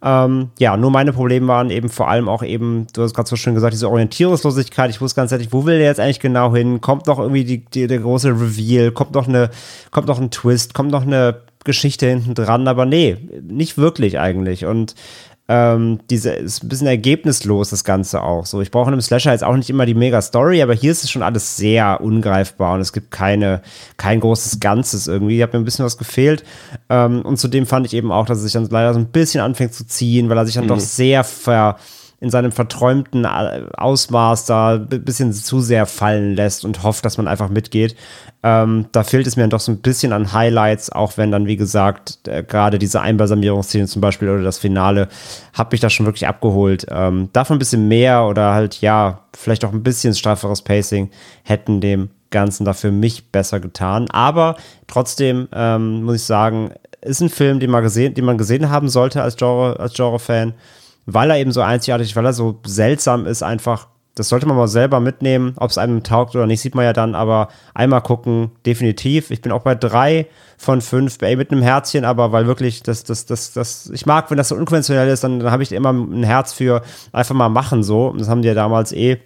Ähm, 0.03 0.49
ja, 0.59 0.75
nur 0.75 0.91
meine 0.91 1.13
Probleme 1.13 1.47
waren 1.47 1.69
eben 1.69 1.89
vor 1.89 2.09
allem 2.09 2.27
auch 2.27 2.43
eben, 2.43 2.87
du 2.93 3.01
hast 3.01 3.13
gerade 3.13 3.29
so 3.29 3.37
schön 3.37 3.55
gesagt, 3.55 3.73
diese 3.73 3.89
Orientierungslosigkeit. 3.89 4.89
Ich 4.89 4.99
wusste 4.99 5.21
ganz 5.21 5.31
ehrlich, 5.31 5.53
wo 5.53 5.65
will 5.65 5.77
der 5.77 5.87
jetzt 5.87 6.01
eigentlich 6.01 6.19
genau 6.19 6.53
hin? 6.53 6.81
Kommt 6.81 7.07
noch 7.07 7.19
irgendwie 7.19 7.45
die, 7.45 7.65
die, 7.65 7.87
der 7.87 7.99
große 7.99 8.29
Reveal? 8.29 8.91
Kommt 8.91 9.13
noch 9.13 9.27
eine, 9.27 9.49
kommt 9.91 10.07
noch 10.07 10.19
ein 10.19 10.31
Twist? 10.31 10.73
Kommt 10.73 10.91
noch 10.91 11.03
eine 11.03 11.41
Geschichte 11.63 12.07
hinten 12.07 12.33
dran? 12.33 12.67
Aber 12.67 12.85
nee, 12.85 13.17
nicht 13.41 13.77
wirklich 13.77 14.19
eigentlich. 14.19 14.65
Und 14.65 14.95
ähm, 15.51 15.99
diese 16.11 16.31
ist 16.31 16.63
ein 16.63 16.69
bisschen 16.69 16.85
ergebnislos, 16.85 17.71
das 17.71 17.83
Ganze 17.83 18.21
auch. 18.21 18.45
So, 18.45 18.61
ich 18.61 18.69
brauche 18.69 18.89
in 18.89 18.93
einem 18.93 19.01
Slasher 19.01 19.31
jetzt 19.31 19.43
auch 19.43 19.55
nicht 19.55 19.71
immer 19.71 19.87
die 19.87 19.95
mega 19.95 20.21
Story, 20.21 20.61
aber 20.61 20.75
hier 20.75 20.91
ist 20.91 21.03
es 21.03 21.09
schon 21.09 21.23
alles 21.23 21.57
sehr 21.57 22.01
ungreifbar 22.01 22.75
und 22.75 22.81
es 22.81 22.93
gibt 22.93 23.09
keine, 23.09 23.63
kein 23.97 24.19
großes 24.19 24.59
Ganzes 24.59 25.07
irgendwie. 25.07 25.37
Ich 25.37 25.41
habe 25.41 25.57
mir 25.57 25.63
ein 25.63 25.65
bisschen 25.65 25.85
was 25.85 25.97
gefehlt. 25.97 26.43
Ähm, 26.87 27.23
und 27.23 27.37
zudem 27.37 27.65
fand 27.65 27.87
ich 27.87 27.95
eben 27.95 28.11
auch, 28.11 28.27
dass 28.27 28.37
es 28.37 28.43
sich 28.43 28.53
dann 28.53 28.67
leider 28.69 28.93
so 28.93 28.99
ein 28.99 29.07
bisschen 29.07 29.41
anfängt 29.41 29.73
zu 29.73 29.87
ziehen, 29.87 30.29
weil 30.29 30.37
er 30.37 30.45
sich 30.45 30.53
dann 30.53 30.65
mhm. 30.65 30.69
doch 30.69 30.79
sehr 30.79 31.23
ver 31.23 31.77
in 32.21 32.29
seinem 32.29 32.51
verträumten 32.51 33.23
äh, 33.23 33.63
Ausmaß 33.77 34.45
da 34.45 34.73
ein 34.75 35.03
bisschen 35.03 35.31
zu 35.31 35.61
sehr 35.61 35.85
fallen 35.85 36.35
lässt 36.35 36.65
und 36.65 36.83
hofft, 36.83 37.05
dass 37.05 37.17
man 37.17 37.27
einfach 37.27 37.49
mitgeht. 37.49 37.95
Ähm, 38.43 38.87
da 38.91 39.03
fehlt 39.03 39.27
es 39.27 39.35
mir 39.35 39.43
dann 39.43 39.49
doch 39.49 39.59
so 39.59 39.71
ein 39.71 39.79
bisschen 39.79 40.11
an 40.11 40.33
Highlights, 40.33 40.91
auch 40.91 41.17
wenn 41.17 41.31
dann, 41.31 41.47
wie 41.47 41.57
gesagt, 41.57 42.27
äh, 42.27 42.43
gerade 42.43 42.77
diese 42.77 43.01
Einbalsamierungsszene 43.01 43.87
zum 43.87 44.01
Beispiel 44.01 44.29
oder 44.29 44.43
das 44.43 44.57
Finale, 44.57 45.07
hat 45.53 45.71
mich 45.71 45.81
da 45.81 45.89
schon 45.89 46.05
wirklich 46.05 46.27
abgeholt. 46.27 46.85
Ähm, 46.89 47.29
davon 47.33 47.55
ein 47.55 47.59
bisschen 47.59 47.87
mehr 47.87 48.25
oder 48.25 48.53
halt, 48.53 48.81
ja, 48.81 49.21
vielleicht 49.35 49.63
auch 49.63 49.73
ein 49.73 49.83
bisschen 49.83 50.13
strafferes 50.13 50.61
Pacing 50.61 51.09
hätten 51.43 51.79
dem 51.81 52.09
Ganzen 52.31 52.65
dafür 52.65 52.91
mich 52.91 53.31
besser 53.31 53.59
getan. 53.59 54.09
Aber 54.11 54.55
trotzdem 54.87 55.47
ähm, 55.53 56.03
muss 56.03 56.17
ich 56.17 56.23
sagen, 56.23 56.71
ist 57.01 57.21
ein 57.21 57.29
Film, 57.29 57.59
den 57.59 57.71
man 57.71 57.83
gesehen, 57.83 58.13
den 58.13 58.25
man 58.25 58.37
gesehen 58.37 58.69
haben 58.69 58.89
sollte 58.89 59.23
als 59.23 59.37
Genre, 59.37 59.79
als 59.79 59.93
Genre-Fan 59.93 60.53
weil 61.13 61.31
er 61.31 61.37
eben 61.37 61.51
so 61.51 61.61
einzigartig, 61.61 62.15
weil 62.15 62.25
er 62.25 62.33
so 62.33 62.59
seltsam 62.65 63.25
ist, 63.25 63.43
einfach. 63.43 63.87
Das 64.15 64.27
sollte 64.27 64.47
man 64.47 64.57
mal 64.57 64.67
selber 64.67 64.99
mitnehmen, 64.99 65.53
ob 65.57 65.69
es 65.69 65.77
einem 65.77 66.03
taugt 66.03 66.35
oder 66.35 66.45
nicht, 66.45 66.59
sieht 66.59 66.75
man 66.75 66.83
ja 66.83 66.91
dann, 66.91 67.15
aber 67.15 67.47
einmal 67.73 68.01
gucken, 68.01 68.51
definitiv. 68.65 69.31
Ich 69.31 69.41
bin 69.41 69.53
auch 69.53 69.61
bei 69.61 69.75
drei 69.75 70.27
von 70.57 70.81
fünf, 70.81 71.21
ey, 71.21 71.37
mit 71.37 71.51
einem 71.51 71.61
Herzchen, 71.61 72.03
aber 72.03 72.33
weil 72.33 72.45
wirklich, 72.45 72.83
das, 72.83 73.05
das, 73.05 73.27
das, 73.27 73.53
das, 73.53 73.89
ich 73.93 74.05
mag, 74.05 74.29
wenn 74.29 74.37
das 74.37 74.49
so 74.49 74.55
unkonventionell 74.55 75.07
ist, 75.07 75.23
dann, 75.23 75.39
dann 75.39 75.51
habe 75.51 75.63
ich 75.63 75.71
immer 75.71 75.93
ein 75.93 76.23
Herz 76.23 76.51
für 76.51 76.81
einfach 77.13 77.35
mal 77.35 77.47
machen 77.47 77.81
so. 77.81 78.13
Das 78.17 78.27
haben 78.27 78.41
die 78.41 78.49
ja 78.49 78.55
damals 78.55 78.91
eh 78.91 79.19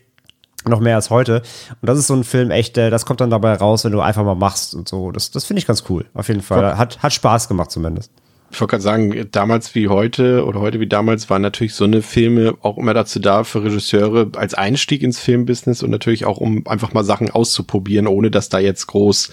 noch 0.66 0.80
mehr 0.80 0.96
als 0.96 1.10
heute. 1.10 1.42
Und 1.82 1.90
das 1.90 1.98
ist 1.98 2.06
so 2.06 2.14
ein 2.14 2.24
Film, 2.24 2.52
echt, 2.52 2.78
äh, 2.78 2.92
das 2.92 3.08
kommt 3.08 3.20
dann 3.20 3.32
dabei 3.32 3.56
raus, 3.56 3.86
wenn 3.86 3.94
du 3.94 4.02
einfach 4.02 4.24
mal 4.24 4.36
machst 4.36 4.76
und 4.76 4.88
so. 4.88 5.12
Das, 5.12 5.32
das 5.32 5.46
finde 5.46 5.60
ich 5.60 5.66
ganz 5.66 5.86
cool, 5.90 6.06
auf 6.14 6.28
jeden 6.28 6.44
Fall. 6.44 6.78
Hat, 6.78 7.02
hat 7.02 7.14
Spaß 7.14 7.48
gemacht 7.48 7.72
zumindest 7.72 8.12
ich 8.54 8.62
wollte 8.62 8.72
gerade 8.72 8.84
sagen, 8.84 9.28
damals 9.32 9.74
wie 9.74 9.88
heute 9.88 10.46
oder 10.46 10.60
heute 10.60 10.80
wie 10.80 10.88
damals 10.88 11.30
waren 11.30 11.42
natürlich 11.42 11.74
so 11.74 11.86
eine 11.86 12.04
Filme 12.04 12.56
auch 12.62 12.78
immer 12.78 12.94
dazu 12.94 13.20
da 13.20 13.44
für 13.44 13.64
Regisseure 13.64 14.30
als 14.36 14.54
Einstieg 14.54 15.02
ins 15.02 15.20
Filmbusiness 15.20 15.82
und 15.82 15.90
natürlich 15.90 16.26
auch 16.26 16.38
um 16.38 16.68
einfach 16.68 16.94
mal 16.94 17.04
Sachen 17.04 17.32
auszuprobieren, 17.32 18.06
ohne 18.06 18.30
dass 18.30 18.50
da 18.50 18.60
jetzt 18.60 18.88
groß 18.88 19.32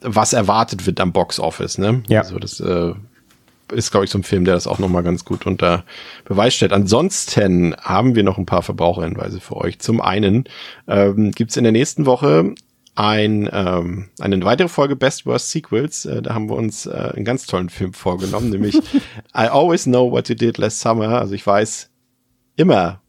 was 0.00 0.32
erwartet 0.32 0.86
wird 0.86 1.00
am 1.00 1.12
Boxoffice. 1.12 1.78
Ne? 1.78 2.02
Ja. 2.08 2.20
Also 2.22 2.38
das 2.38 2.60
äh, 2.60 2.92
ist, 3.72 3.90
glaube 3.90 4.04
ich, 4.04 4.10
so 4.10 4.18
ein 4.18 4.22
Film, 4.22 4.44
der 4.44 4.54
das 4.54 4.66
auch 4.66 4.78
nochmal 4.78 5.02
ganz 5.02 5.24
gut 5.24 5.46
unter 5.46 5.84
Beweis 6.24 6.54
stellt. 6.54 6.72
Ansonsten 6.72 7.74
haben 7.76 8.14
wir 8.14 8.22
noch 8.22 8.38
ein 8.38 8.46
paar 8.46 8.62
Verbraucherhinweise 8.62 9.40
für 9.40 9.56
euch. 9.56 9.80
Zum 9.80 10.00
einen 10.00 10.44
ähm, 10.86 11.32
gibt 11.32 11.56
in 11.56 11.64
der 11.64 11.72
nächsten 11.72 12.06
Woche 12.06 12.54
ein, 12.96 13.48
ähm, 13.52 14.08
eine 14.18 14.42
weitere 14.44 14.68
Folge 14.68 14.96
Best 14.96 15.26
Worst 15.26 15.50
Sequels. 15.50 16.06
Äh, 16.06 16.22
da 16.22 16.34
haben 16.34 16.48
wir 16.48 16.56
uns 16.56 16.86
äh, 16.86 17.12
einen 17.14 17.24
ganz 17.24 17.46
tollen 17.46 17.68
Film 17.68 17.92
vorgenommen, 17.92 18.50
nämlich 18.50 18.74
I 19.34 19.48
Always 19.48 19.84
Know 19.84 20.10
What 20.10 20.28
You 20.30 20.34
Did 20.34 20.58
Last 20.58 20.80
Summer. 20.80 21.20
Also 21.20 21.34
ich 21.34 21.46
weiß 21.46 21.90
immer, 22.56 23.02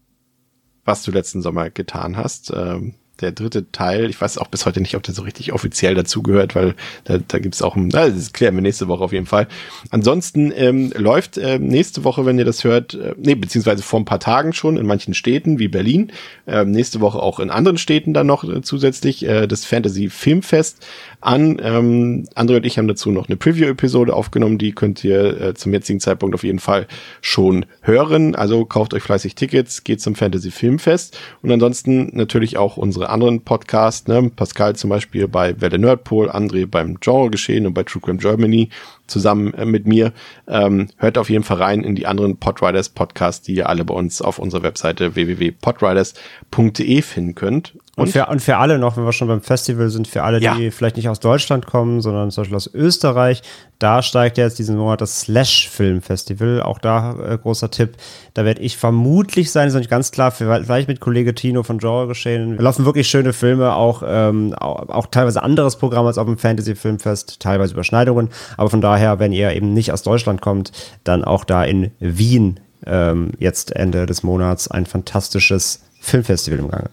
was 0.83 1.03
du 1.03 1.11
letzten 1.11 1.41
Sommer 1.41 1.69
getan 1.69 2.17
hast. 2.17 2.51
Ähm, 2.53 2.95
der 3.21 3.31
dritte 3.31 3.71
Teil. 3.71 4.09
Ich 4.09 4.19
weiß 4.19 4.37
auch 4.37 4.47
bis 4.47 4.65
heute 4.65 4.81
nicht, 4.81 4.95
ob 4.95 5.03
der 5.03 5.13
so 5.13 5.23
richtig 5.23 5.53
offiziell 5.53 5.95
dazugehört, 5.95 6.55
weil 6.55 6.75
da, 7.03 7.17
da 7.17 7.39
gibt 7.39 7.55
es 7.55 7.61
auch, 7.61 7.75
ein, 7.75 7.89
das 7.89 8.33
klären 8.33 8.55
wir 8.55 8.61
nächste 8.61 8.87
Woche 8.87 9.03
auf 9.03 9.13
jeden 9.13 9.25
Fall. 9.25 9.47
Ansonsten 9.89 10.51
ähm, 10.55 10.91
läuft 10.95 11.37
äh, 11.37 11.59
nächste 11.59 12.03
Woche, 12.03 12.25
wenn 12.25 12.37
ihr 12.39 12.45
das 12.45 12.63
hört, 12.63 12.93
äh, 12.93 13.15
nee, 13.17 13.35
beziehungsweise 13.35 13.83
vor 13.83 13.99
ein 13.99 14.05
paar 14.05 14.19
Tagen 14.19 14.53
schon 14.53 14.77
in 14.77 14.85
manchen 14.85 15.13
Städten 15.13 15.59
wie 15.59 15.67
Berlin, 15.67 16.11
äh, 16.45 16.65
nächste 16.65 17.01
Woche 17.01 17.19
auch 17.19 17.39
in 17.39 17.49
anderen 17.49 17.77
Städten 17.77 18.13
dann 18.13 18.27
noch 18.27 18.43
äh, 18.43 18.61
zusätzlich 18.61 19.25
äh, 19.25 19.47
das 19.47 19.65
Fantasy 19.65 20.09
Filmfest 20.09 20.85
an. 21.27 21.59
Ähm, 21.61 22.25
Andre 22.35 22.57
und 22.57 22.65
ich 22.65 22.77
haben 22.77 22.87
dazu 22.87 23.11
noch 23.11 23.27
eine 23.27 23.35
Preview-Episode 23.35 24.13
aufgenommen, 24.13 24.57
die 24.57 24.71
könnt 24.71 25.03
ihr 25.03 25.41
äh, 25.41 25.53
zum 25.53 25.73
jetzigen 25.73 25.99
Zeitpunkt 25.99 26.33
auf 26.33 26.43
jeden 26.43 26.59
Fall 26.59 26.87
schon 27.21 27.65
hören. 27.81 28.33
Also 28.33 28.65
kauft 28.65 28.93
euch 28.93 29.03
fleißig 29.03 29.35
Tickets, 29.35 29.83
geht 29.83 30.01
zum 30.01 30.15
Fantasy 30.15 30.51
Filmfest 30.51 31.19
und 31.41 31.51
ansonsten 31.51 32.15
natürlich 32.15 32.57
auch 32.57 32.77
unsere 32.77 33.09
anderen 33.09 33.41
Podcasts, 33.41 34.07
ne? 34.07 34.31
Pascal 34.35 34.75
zum 34.75 34.89
Beispiel 34.89 35.27
bei 35.27 35.59
Welle 35.59 35.77
Nerdpol, 35.77 36.29
André 36.29 36.65
beim 36.65 36.99
Genre 37.01 37.29
Geschehen 37.29 37.67
und 37.67 37.73
bei 37.73 37.83
True 37.83 38.01
Crime 38.01 38.19
Germany 38.19 38.69
zusammen 39.07 39.53
äh, 39.53 39.65
mit 39.65 39.87
mir. 39.87 40.13
Ähm, 40.47 40.87
hört 40.97 41.17
auf 41.17 41.29
jeden 41.29 41.43
Fall 41.43 41.57
rein 41.57 41.83
in 41.83 41.95
die 41.95 42.05
anderen 42.05 42.37
Podriders 42.37 42.89
Podcasts, 42.89 43.45
die 43.45 43.55
ihr 43.55 43.69
alle 43.69 43.85
bei 43.85 43.93
uns 43.93 44.21
auf 44.21 44.39
unserer 44.39 44.63
Webseite 44.63 45.15
www.podriders.de 45.15 47.01
finden 47.01 47.35
könnt. 47.35 47.73
Und, 47.95 48.03
und, 48.03 48.11
für, 48.11 48.27
und 48.27 48.41
für 48.41 48.57
alle 48.57 48.77
noch, 48.77 48.95
wenn 48.95 49.05
wir 49.05 49.11
schon 49.11 49.27
beim 49.27 49.41
Festival 49.41 49.89
sind, 49.89 50.07
für 50.07 50.21
alle, 50.21 50.39
die 50.39 50.45
ja. 50.45 50.55
vielleicht 50.71 50.97
nicht 50.97 51.09
aus 51.09 51.19
Deutschland 51.19 51.65
kommen, 51.65 52.01
sondern 52.01 52.29
zum 52.29 52.43
Beispiel 52.43 52.55
aus 52.55 52.71
Österreich, 52.71 53.41
da 53.79 54.01
steigt 54.01 54.37
jetzt 54.37 54.57
diesen 54.57 54.75
Monat 54.75 55.01
das 55.01 55.21
Slash 55.21 55.69
Film 55.69 56.01
Festival. 56.01 56.61
Auch 56.63 56.79
da 56.79 57.15
äh, 57.19 57.37
großer 57.37 57.69
Tipp. 57.69 57.95
Da 58.33 58.43
werde 58.43 58.61
ich 58.61 58.77
vermutlich 58.77 59.51
sein, 59.51 59.67
ist 59.67 59.73
noch 59.73 59.79
nicht 59.79 59.89
ganz 59.89 60.11
klar, 60.11 60.31
vielleicht 60.31 60.87
mit 60.87 60.99
Kollege 60.99 61.35
Tino 61.35 61.63
von 61.63 61.77
Genre 61.77 62.07
geschehen. 62.07 62.57
Wir 62.57 62.63
laufen 62.63 62.85
wirklich 62.85 63.07
schöne 63.07 63.33
Filme, 63.33 63.73
auch, 63.73 64.03
ähm, 64.05 64.53
auch, 64.55 64.89
auch 64.89 65.07
teilweise 65.07 65.43
anderes 65.43 65.75
Programm 65.75 66.07
als 66.07 66.17
auf 66.17 66.25
dem 66.25 66.37
Fantasy 66.37 66.75
Filmfest, 66.75 67.39
teilweise 67.39 67.73
Überschneidungen. 67.73 68.29
Aber 68.57 68.69
von 68.69 68.81
daher, 68.81 69.19
wenn 69.19 69.31
ihr 69.31 69.53
eben 69.53 69.73
nicht 69.73 69.91
aus 69.91 70.01
Deutschland 70.01 70.41
kommt, 70.41 70.71
dann 71.03 71.23
auch 71.23 71.43
da 71.43 71.63
in 71.63 71.91
Wien 71.99 72.59
ähm, 72.85 73.31
jetzt 73.37 73.75
Ende 73.75 74.05
des 74.07 74.23
Monats 74.23 74.69
ein 74.69 74.85
fantastisches 74.85 75.83
Filmfestival 75.99 76.59
im 76.59 76.69
Gange. 76.69 76.89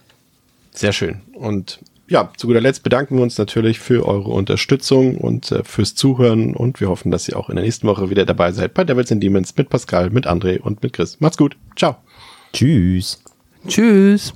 Sehr 0.71 0.91
schön. 0.91 1.21
Und 1.33 1.79
ja, 2.07 2.31
zu 2.37 2.47
guter 2.47 2.61
Letzt 2.61 2.83
bedanken 2.83 3.15
wir 3.15 3.23
uns 3.23 3.37
natürlich 3.37 3.79
für 3.79 4.05
eure 4.05 4.29
Unterstützung 4.29 5.17
und 5.17 5.51
äh, 5.51 5.63
fürs 5.63 5.95
Zuhören 5.95 6.55
und 6.55 6.79
wir 6.79 6.89
hoffen, 6.89 7.11
dass 7.11 7.27
ihr 7.27 7.37
auch 7.37 7.49
in 7.49 7.55
der 7.55 7.65
nächsten 7.65 7.87
Woche 7.87 8.09
wieder 8.09 8.25
dabei 8.25 8.51
seid 8.51 8.73
bei 8.73 8.83
Devils 8.83 9.11
and 9.11 9.23
Demons 9.23 9.55
mit 9.57 9.69
Pascal, 9.69 10.11
mit 10.11 10.27
André 10.27 10.59
und 10.59 10.83
mit 10.83 10.93
Chris. 10.93 11.19
Macht's 11.19 11.37
gut. 11.37 11.57
Ciao. 11.75 11.97
Tschüss. 12.53 13.23
Tschüss. 13.67 14.35